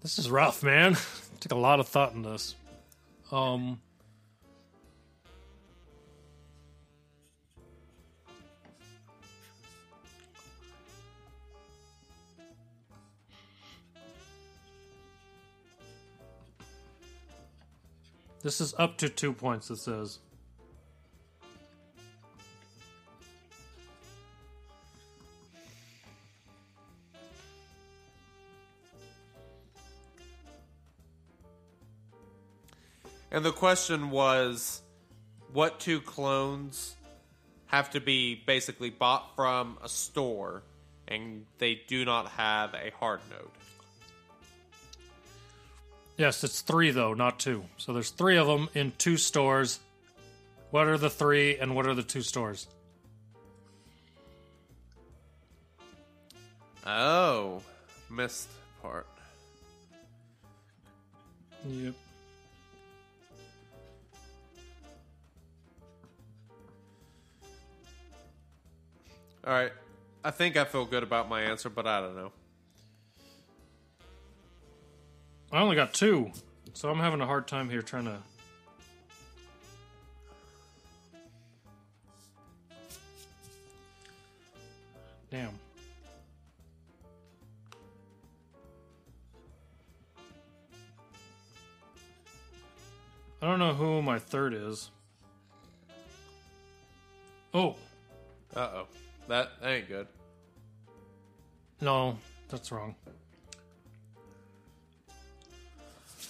This 0.06 0.20
is 0.20 0.30
rough, 0.30 0.62
man. 0.62 0.96
Took 1.40 1.50
a 1.50 1.56
lot 1.56 1.80
of 1.80 1.88
thought 1.88 2.12
in 2.12 2.22
this. 2.22 2.54
Um 3.32 3.80
This 18.44 18.60
is 18.60 18.76
up 18.78 18.98
to 18.98 19.08
two 19.08 19.32
points, 19.32 19.70
it 19.70 19.78
says. 19.78 20.20
And 33.30 33.44
the 33.44 33.52
question 33.52 34.10
was 34.10 34.82
what 35.52 35.80
two 35.80 36.00
clones 36.00 36.96
have 37.66 37.90
to 37.90 38.00
be 38.00 38.34
basically 38.34 38.90
bought 38.90 39.34
from 39.34 39.78
a 39.82 39.88
store 39.88 40.62
and 41.08 41.46
they 41.58 41.80
do 41.86 42.04
not 42.04 42.28
have 42.30 42.74
a 42.74 42.90
hard 42.98 43.20
node? 43.30 43.50
Yes, 46.16 46.42
it's 46.44 46.62
three 46.62 46.90
though, 46.90 47.14
not 47.14 47.38
two. 47.38 47.64
So 47.76 47.92
there's 47.92 48.10
three 48.10 48.36
of 48.38 48.46
them 48.46 48.68
in 48.74 48.92
two 48.96 49.16
stores. 49.16 49.80
What 50.70 50.86
are 50.88 50.98
the 50.98 51.10
three 51.10 51.58
and 51.58 51.74
what 51.74 51.86
are 51.86 51.94
the 51.94 52.02
two 52.02 52.22
stores? 52.22 52.66
Oh, 56.86 57.62
missed 58.08 58.48
part. 58.80 59.06
Yep. 61.68 61.94
All 69.46 69.52
right. 69.52 69.72
I 70.24 70.32
think 70.32 70.56
I 70.56 70.64
feel 70.64 70.84
good 70.84 71.04
about 71.04 71.28
my 71.28 71.42
answer, 71.42 71.70
but 71.70 71.86
I 71.86 72.00
don't 72.00 72.16
know. 72.16 72.32
I 75.52 75.60
only 75.60 75.76
got 75.76 75.94
two, 75.94 76.32
so 76.74 76.90
I'm 76.90 76.98
having 76.98 77.20
a 77.20 77.26
hard 77.26 77.46
time 77.46 77.70
here 77.70 77.80
trying 77.80 78.06
to. 78.06 78.18
Damn. 85.30 85.58
I 93.40 93.46
don't 93.46 93.60
know 93.60 93.74
who 93.74 94.02
my 94.02 94.18
third 94.18 94.54
is. 94.54 94.90
Oh, 97.54 97.76
Uh 98.56 98.68
oh. 98.74 98.86
That 99.28 99.50
ain't 99.62 99.88
good. 99.88 100.06
no, 101.80 102.16
that's 102.48 102.70
wrong. 102.70 102.94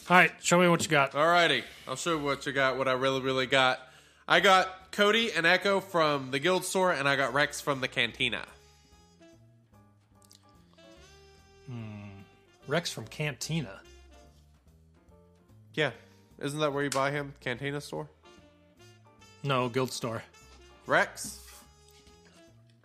All 0.08 0.16
right, 0.16 0.30
show 0.40 0.60
me 0.60 0.68
what 0.68 0.82
you 0.84 0.88
got. 0.88 1.12
Alrighty. 1.12 1.62
I'll 1.88 1.96
show 1.96 2.16
you 2.16 2.22
what 2.24 2.46
you 2.46 2.52
got, 2.52 2.78
what 2.78 2.86
I 2.86 2.92
really, 2.92 3.20
really 3.20 3.46
got. 3.46 3.80
I 4.28 4.40
got 4.40 4.92
Cody 4.92 5.32
and 5.32 5.44
Echo 5.44 5.80
from 5.80 6.30
the 6.30 6.38
guild 6.38 6.64
store, 6.64 6.92
and 6.92 7.08
I 7.08 7.16
got 7.16 7.34
Rex 7.34 7.60
from 7.60 7.80
the 7.80 7.88
cantina. 7.88 8.44
Hmm. 11.68 12.20
Rex 12.68 12.92
from 12.92 13.06
Cantina. 13.06 13.80
Yeah. 15.74 15.90
Isn't 16.40 16.60
that 16.60 16.72
where 16.72 16.84
you 16.84 16.90
buy 16.90 17.10
him? 17.10 17.34
Cantina 17.40 17.80
store? 17.80 18.08
No, 19.42 19.68
Guild 19.68 19.92
Store. 19.92 20.22
Rex? 20.86 21.40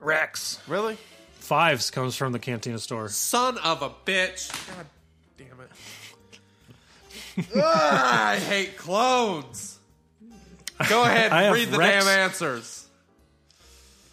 Rex. 0.01 0.59
Really? 0.67 0.97
Fives 1.35 1.89
comes 1.91 2.15
from 2.15 2.33
the 2.33 2.39
Cantina 2.39 2.79
store. 2.79 3.07
Son 3.09 3.57
of 3.59 3.81
a 3.81 3.89
bitch. 4.05 4.49
God 4.75 4.85
damn 5.37 5.59
it. 5.59 5.69
Ugh, 7.37 7.45
ah, 7.63 8.29
I 8.31 8.37
hate 8.37 8.77
clones. 8.77 9.79
Go 10.89 11.03
ahead, 11.05 11.31
I 11.31 11.43
have 11.43 11.53
read 11.53 11.69
the 11.69 11.77
Rex. 11.77 12.05
damn 12.05 12.19
answers. 12.19 12.87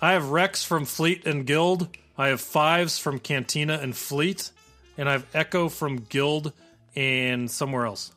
I 0.00 0.12
have 0.12 0.30
Rex 0.30 0.64
from 0.64 0.84
Fleet 0.84 1.26
and 1.26 1.46
Guild. 1.46 1.88
I 2.16 2.28
have 2.28 2.40
Fives 2.40 2.98
from 2.98 3.18
Cantina 3.18 3.78
and 3.82 3.96
Fleet. 3.96 4.50
And 4.96 5.08
I 5.08 5.12
have 5.12 5.26
Echo 5.34 5.68
from 5.68 5.98
Guild 6.08 6.52
and 6.94 7.50
somewhere 7.50 7.86
else. 7.86 8.12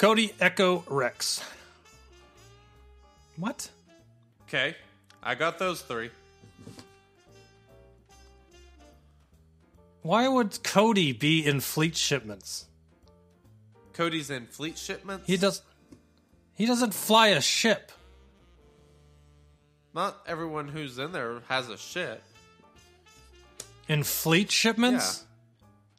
Cody, 0.00 0.32
Echo, 0.40 0.82
Rex. 0.88 1.44
What? 3.36 3.68
Okay. 4.48 4.74
I 5.22 5.34
got 5.34 5.58
those 5.58 5.82
three. 5.82 6.08
Why 10.00 10.26
would 10.26 10.62
Cody 10.62 11.12
be 11.12 11.44
in 11.44 11.60
fleet 11.60 11.98
shipments? 11.98 12.64
Cody's 13.92 14.30
in 14.30 14.46
fleet 14.46 14.78
shipments. 14.78 15.26
He 15.26 15.36
does. 15.36 15.60
He 16.54 16.64
doesn't 16.64 16.94
fly 16.94 17.28
a 17.28 17.42
ship. 17.42 17.92
Not 19.94 20.16
everyone 20.26 20.68
who's 20.68 20.98
in 20.98 21.12
there 21.12 21.42
has 21.48 21.68
a 21.68 21.76
ship. 21.76 22.22
In 23.86 24.04
fleet 24.04 24.50
shipments? 24.50 25.26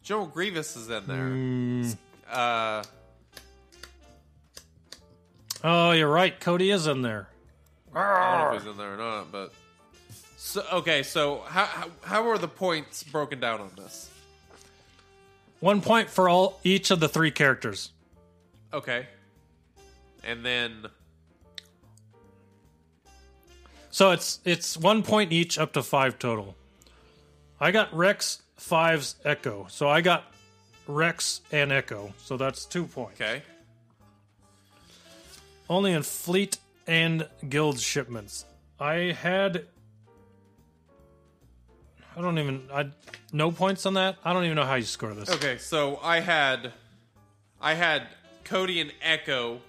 General 0.01 0.25
Grievous 0.25 0.75
is 0.75 0.89
in 0.89 1.05
there. 1.05 1.27
Hmm. 1.27 1.91
Uh, 2.27 2.83
Oh, 5.63 5.91
you're 5.91 6.09
right. 6.09 6.39
Cody 6.39 6.71
is 6.71 6.87
in 6.87 7.01
there. 7.01 7.29
I 7.93 8.37
don't 8.37 8.51
know 8.51 8.55
if 8.55 8.63
he's 8.63 8.71
in 8.71 8.77
there 8.77 8.93
or 8.93 8.97
not, 8.97 9.31
but 9.31 9.53
so 10.37 10.65
okay. 10.73 11.03
So 11.03 11.43
how 11.47 11.65
how, 11.65 11.87
how 12.03 12.29
are 12.29 12.37
the 12.37 12.47
points 12.47 13.03
broken 13.03 13.39
down 13.39 13.61
on 13.61 13.71
this? 13.75 14.09
One 15.59 15.81
point 15.81 16.09
for 16.09 16.27
all 16.29 16.59
each 16.63 16.89
of 16.89 16.99
the 16.99 17.09
three 17.09 17.31
characters. 17.31 17.91
Okay, 18.73 19.07
and 20.23 20.45
then 20.45 20.87
So 23.91 24.11
it's 24.11 24.39
it's 24.45 24.77
one 24.77 25.03
point 25.03 25.33
each 25.33 25.59
up 25.59 25.73
to 25.73 25.83
five 25.83 26.17
total. 26.17 26.55
I 27.59 27.71
got 27.71 27.93
Rex, 27.93 28.41
Fives, 28.55 29.15
Echo. 29.25 29.67
So 29.69 29.89
I 29.89 30.01
got 30.01 30.33
Rex 30.87 31.41
and 31.51 31.71
Echo. 31.71 32.13
So 32.17 32.37
that's 32.37 32.65
two 32.65 32.85
points. 32.85 33.19
okay, 33.21 33.43
Only 35.71 35.93
in 35.93 36.03
fleet 36.03 36.57
and 36.85 37.29
guild 37.47 37.79
shipments. 37.79 38.43
I 38.77 39.15
had 39.17 39.67
I 42.13 42.19
don't 42.19 42.37
even 42.39 42.63
I 42.73 42.89
no 43.31 43.53
points 43.53 43.85
on 43.85 43.93
that. 43.93 44.17
I 44.25 44.33
don't 44.33 44.43
even 44.43 44.57
know 44.57 44.65
how 44.65 44.75
you 44.75 44.83
score 44.83 45.13
this. 45.13 45.29
okay. 45.29 45.57
So 45.59 45.97
I 46.03 46.19
had 46.19 46.73
I 47.61 47.73
had 47.73 48.03
Cody 48.43 48.81
and 48.81 48.91
Echo, 49.01 49.61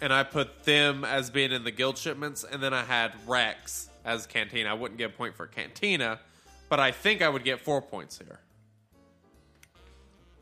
and 0.00 0.12
I 0.12 0.24
put 0.24 0.64
them 0.64 1.04
as 1.04 1.30
being 1.30 1.52
in 1.52 1.62
the 1.62 1.70
guild 1.70 1.96
shipments, 1.96 2.42
and 2.42 2.60
then 2.60 2.74
I 2.74 2.82
had 2.82 3.12
Rex 3.28 3.90
as 4.04 4.26
Cantina. 4.26 4.70
I 4.70 4.74
wouldn't 4.74 4.98
get 4.98 5.10
a 5.10 5.14
point 5.14 5.36
for 5.36 5.46
Cantina, 5.46 6.18
but 6.68 6.80
I 6.80 6.90
think 6.90 7.22
I 7.22 7.28
would 7.28 7.44
get 7.44 7.60
four 7.60 7.80
points 7.80 8.18
here. 8.18 8.40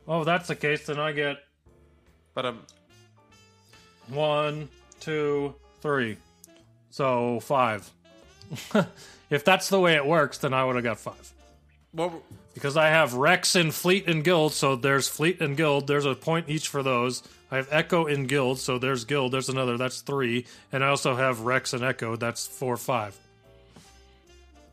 Oh, 0.07 0.21
if 0.21 0.25
that's 0.25 0.47
the 0.47 0.55
case, 0.55 0.87
then 0.87 0.99
I 0.99 1.11
get 1.11 1.37
But 2.33 2.47
um, 2.47 2.61
One, 4.07 4.69
two, 4.99 5.55
three. 5.81 6.17
So 6.89 7.39
five. 7.39 7.89
if 9.29 9.43
that's 9.43 9.69
the 9.69 9.79
way 9.79 9.95
it 9.95 10.05
works, 10.05 10.37
then 10.39 10.53
I 10.53 10.63
would 10.63 10.75
have 10.75 10.83
got 10.83 10.99
five. 10.99 11.33
what? 11.91 12.11
Because 12.53 12.77
I 12.77 12.89
have 12.89 13.15
Rex 13.15 13.55
in 13.55 13.71
Fleet 13.71 14.07
and 14.07 14.23
Guild, 14.23 14.53
so 14.53 14.75
there's 14.75 15.07
Fleet 15.07 15.41
and 15.41 15.57
Guild. 15.57 15.87
There's 15.87 16.05
a 16.05 16.13
point 16.13 16.49
each 16.49 16.67
for 16.67 16.83
those. 16.83 17.23
I 17.49 17.55
have 17.55 17.67
Echo 17.71 18.05
in 18.05 18.27
Guild, 18.27 18.59
so 18.59 18.77
there's 18.77 19.05
Guild. 19.05 19.31
There's 19.31 19.49
another. 19.49 19.77
That's 19.77 20.01
three. 20.01 20.45
And 20.71 20.83
I 20.83 20.89
also 20.89 21.15
have 21.15 21.41
Rex 21.41 21.73
and 21.73 21.83
Echo. 21.83 22.15
That's 22.15 22.45
four, 22.45 22.77
five. 22.77 23.17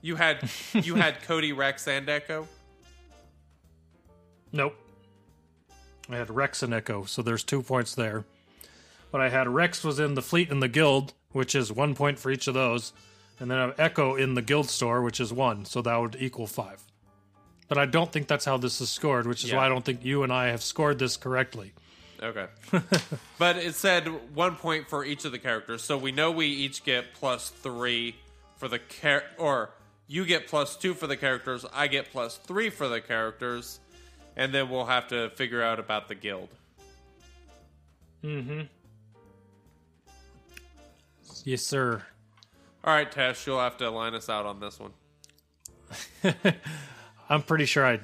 You 0.03 0.17
had 0.17 0.51
you 0.75 0.95
had 0.95 1.23
Cody, 1.27 1.53
Rex, 1.53 1.89
and 1.89 2.09
Echo. 2.09 2.47
Nope. 4.53 4.77
I 6.11 6.17
had 6.17 6.29
Rex 6.31 6.63
and 6.63 6.75
Echo, 6.75 7.05
so 7.05 7.23
there's 7.23 7.45
two 7.45 7.63
points 7.63 7.95
there. 7.95 8.25
But 9.11 9.21
I 9.21 9.29
had 9.29 9.49
Rex 9.49 9.83
was 9.83 9.99
in 9.99 10.15
the 10.15 10.23
Fleet 10.23 10.51
and 10.51 10.63
the 10.63 10.69
Guild, 10.69 11.13
which 11.33 11.55
is 11.55 11.73
one 11.73 11.95
point 11.95 12.19
for 12.19 12.31
each 12.31 12.47
of 12.47 12.55
those. 12.55 12.93
And 13.41 13.51
then 13.51 13.59
I 13.59 13.63
have 13.63 13.81
Echo 13.81 14.15
in 14.17 14.35
the 14.35 14.43
Guild 14.43 14.69
store, 14.69 15.03
which 15.03 15.19
is 15.21 15.33
one, 15.33 15.65
so 15.65 15.81
that 15.83 15.97
would 15.97 16.17
equal 16.21 16.47
five. 16.47 16.83
But 17.69 17.79
I 17.79 17.87
don't 17.87 18.13
think 18.13 18.27
that's 18.29 18.45
how 18.45 18.57
this 18.57 18.81
is 18.81 18.91
scored, 18.91 19.27
which 19.27 19.45
is 19.45 19.51
Yeah. 19.51 19.57
why 19.59 19.67
I 19.67 19.69
don't 19.69 19.85
think 19.85 20.05
you 20.05 20.23
and 20.23 20.33
I 20.33 20.49
have 20.49 20.63
scored 20.63 20.99
this 20.99 21.17
correctly. 21.17 21.73
Okay. 22.23 22.47
but 23.39 23.57
it 23.57 23.75
said 23.75 24.07
one 24.35 24.57
point 24.57 24.89
for 24.91 25.05
each 25.05 25.25
of 25.25 25.33
the 25.33 25.39
characters, 25.39 25.83
so 25.83 25.97
we 25.97 26.13
know 26.13 26.31
we 26.31 26.47
each 26.47 26.85
get 26.85 27.15
plus 27.15 27.49
three 27.49 28.17
for 28.57 28.69
the 28.69 28.79
char- 29.01 29.25
or 29.39 29.71
you 30.07 30.27
get 30.27 30.47
plus 30.49 30.77
two 30.77 30.93
for 30.93 31.07
the 31.07 31.17
characters, 31.17 31.65
I 31.73 31.87
get 31.87 32.11
plus 32.13 32.37
three 32.37 32.69
for 32.69 32.89
the 32.89 33.01
characters, 33.01 33.81
and 34.37 34.53
then 34.53 34.69
we'll 34.69 34.85
have 34.87 35.09
to 35.09 35.31
figure 35.31 35.63
out 35.63 35.79
about 35.79 36.09
the 36.09 36.15
guild. 36.15 36.49
Mm-hmm. 38.23 38.63
Yes, 41.45 41.63
sir. 41.63 42.03
All 42.85 42.95
right, 42.95 43.11
Tash, 43.11 43.47
you'll 43.47 43.59
have 43.61 43.77
to 43.79 43.91
line 43.91 44.15
us 44.15 44.29
out 44.29 44.47
on 44.47 44.61
this 44.61 44.79
one. 44.79 44.93
I'm 47.29 47.43
pretty 47.43 47.67
sure 47.67 47.85
I 47.85 48.01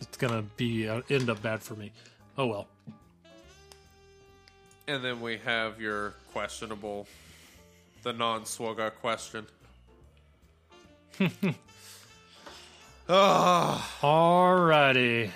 it's 0.00 0.16
gonna 0.16 0.42
be 0.56 0.88
uh, 0.88 1.02
end 1.10 1.28
up 1.30 1.42
bad 1.42 1.62
for 1.62 1.74
me. 1.74 1.92
Oh 2.36 2.46
well. 2.46 2.68
And 4.86 5.04
then 5.04 5.20
we 5.20 5.38
have 5.38 5.80
your 5.80 6.14
questionable, 6.32 7.06
the 8.02 8.12
non-Swogga 8.12 8.92
question. 8.94 9.46
Alrighty. 14.00 15.30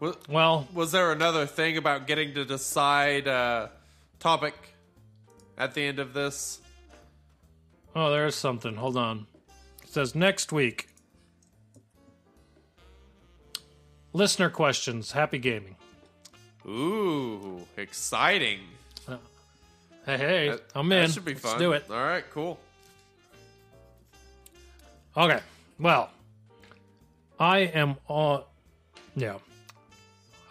Was, 0.00 0.16
Well, 0.28 0.66
was 0.72 0.90
there 0.90 1.12
another 1.12 1.46
thing 1.46 1.76
about 1.76 2.08
getting 2.08 2.34
to 2.34 2.44
decide 2.44 3.28
uh, 3.28 3.68
topic 4.18 4.73
at 5.58 5.74
the 5.74 5.82
end 5.82 5.98
of 5.98 6.12
this? 6.14 6.60
oh, 7.96 8.10
there's 8.10 8.34
something. 8.34 8.74
Hold 8.76 8.96
on. 8.96 9.26
It 9.82 9.88
says 9.90 10.14
next 10.14 10.52
week. 10.52 10.88
Listener 14.12 14.50
questions. 14.50 15.12
Happy 15.12 15.38
gaming. 15.38 15.76
Ooh, 16.66 17.66
exciting. 17.76 18.60
Uh, 19.08 19.16
hey, 20.06 20.16
hey, 20.16 20.48
That- 20.50 20.62
I'm 20.74 20.90
in. 20.92 21.02
That 21.06 21.10
should 21.12 21.24
be 21.24 21.32
Let's 21.34 21.44
fun. 21.44 21.58
do 21.58 21.72
it. 21.72 21.84
All 21.90 21.96
right, 21.96 22.24
cool. 22.30 22.58
Okay. 25.16 25.40
Well, 25.78 26.10
I 27.38 27.58
am 27.58 27.96
on. 28.08 28.44
Yeah. 29.16 29.38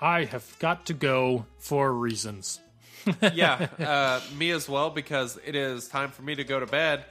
I 0.02 0.26
have 0.26 0.46
got 0.60 0.86
to 0.88 0.94
go 0.94 1.46
for 1.60 1.94
reasons. 1.94 2.60
Yeah, 3.34 3.68
uh, 3.80 4.22
me 4.38 4.52
as 4.52 4.68
well 4.70 4.90
because 4.90 5.38
it 5.46 5.56
is 5.56 5.88
time 5.88 6.12
for 6.12 6.22
me 6.22 6.36
to 6.36 6.44
go 6.44 6.60
to 6.60 6.66
bed. 6.66 7.06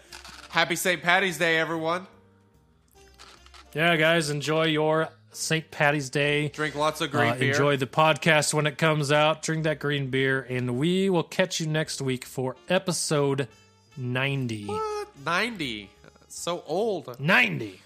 Happy 0.51 0.77
St. 0.77 1.03
Patty's 1.03 1.39
Day, 1.39 1.59
everyone. 1.59 2.07
Yeah, 3.75 3.97
guys, 3.97 4.29
enjoy 4.31 4.67
your 4.67 5.09
St. 5.33 5.71
Patty's 5.71 6.11
Day. 6.11 6.49
Drink 6.49 6.75
lots 6.75 7.01
of 7.01 7.11
green 7.11 7.31
Uh, 7.33 7.35
beer. 7.37 7.53
enjoy 7.53 7.77
the 7.79 7.87
podcast 7.87 8.53
when 8.53 8.67
it 8.67 8.77
comes 8.77 9.11
out. 9.11 9.43
Drink 9.43 9.65
that 9.65 9.79
green 9.79 10.09
beer, 10.09 10.47
and 10.51 10.77
we 10.79 11.09
will 11.09 11.23
catch 11.23 11.59
you 11.61 11.67
next 11.67 12.03
week 12.03 12.25
for 12.27 12.57
episode 12.69 13.49
90. 13.97 14.67
What? 14.67 15.09
90. 15.25 15.91
So 16.29 16.63
old. 16.67 17.19
90. 17.19 17.81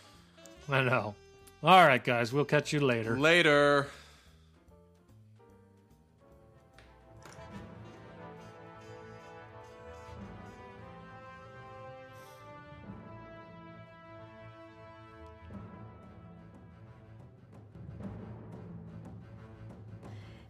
I 0.69 0.81
know. 0.83 1.15
All 1.63 1.87
right, 1.87 2.03
guys, 2.03 2.33
we'll 2.33 2.45
catch 2.45 2.73
you 2.73 2.81
later. 2.81 3.17
Later. 3.19 3.87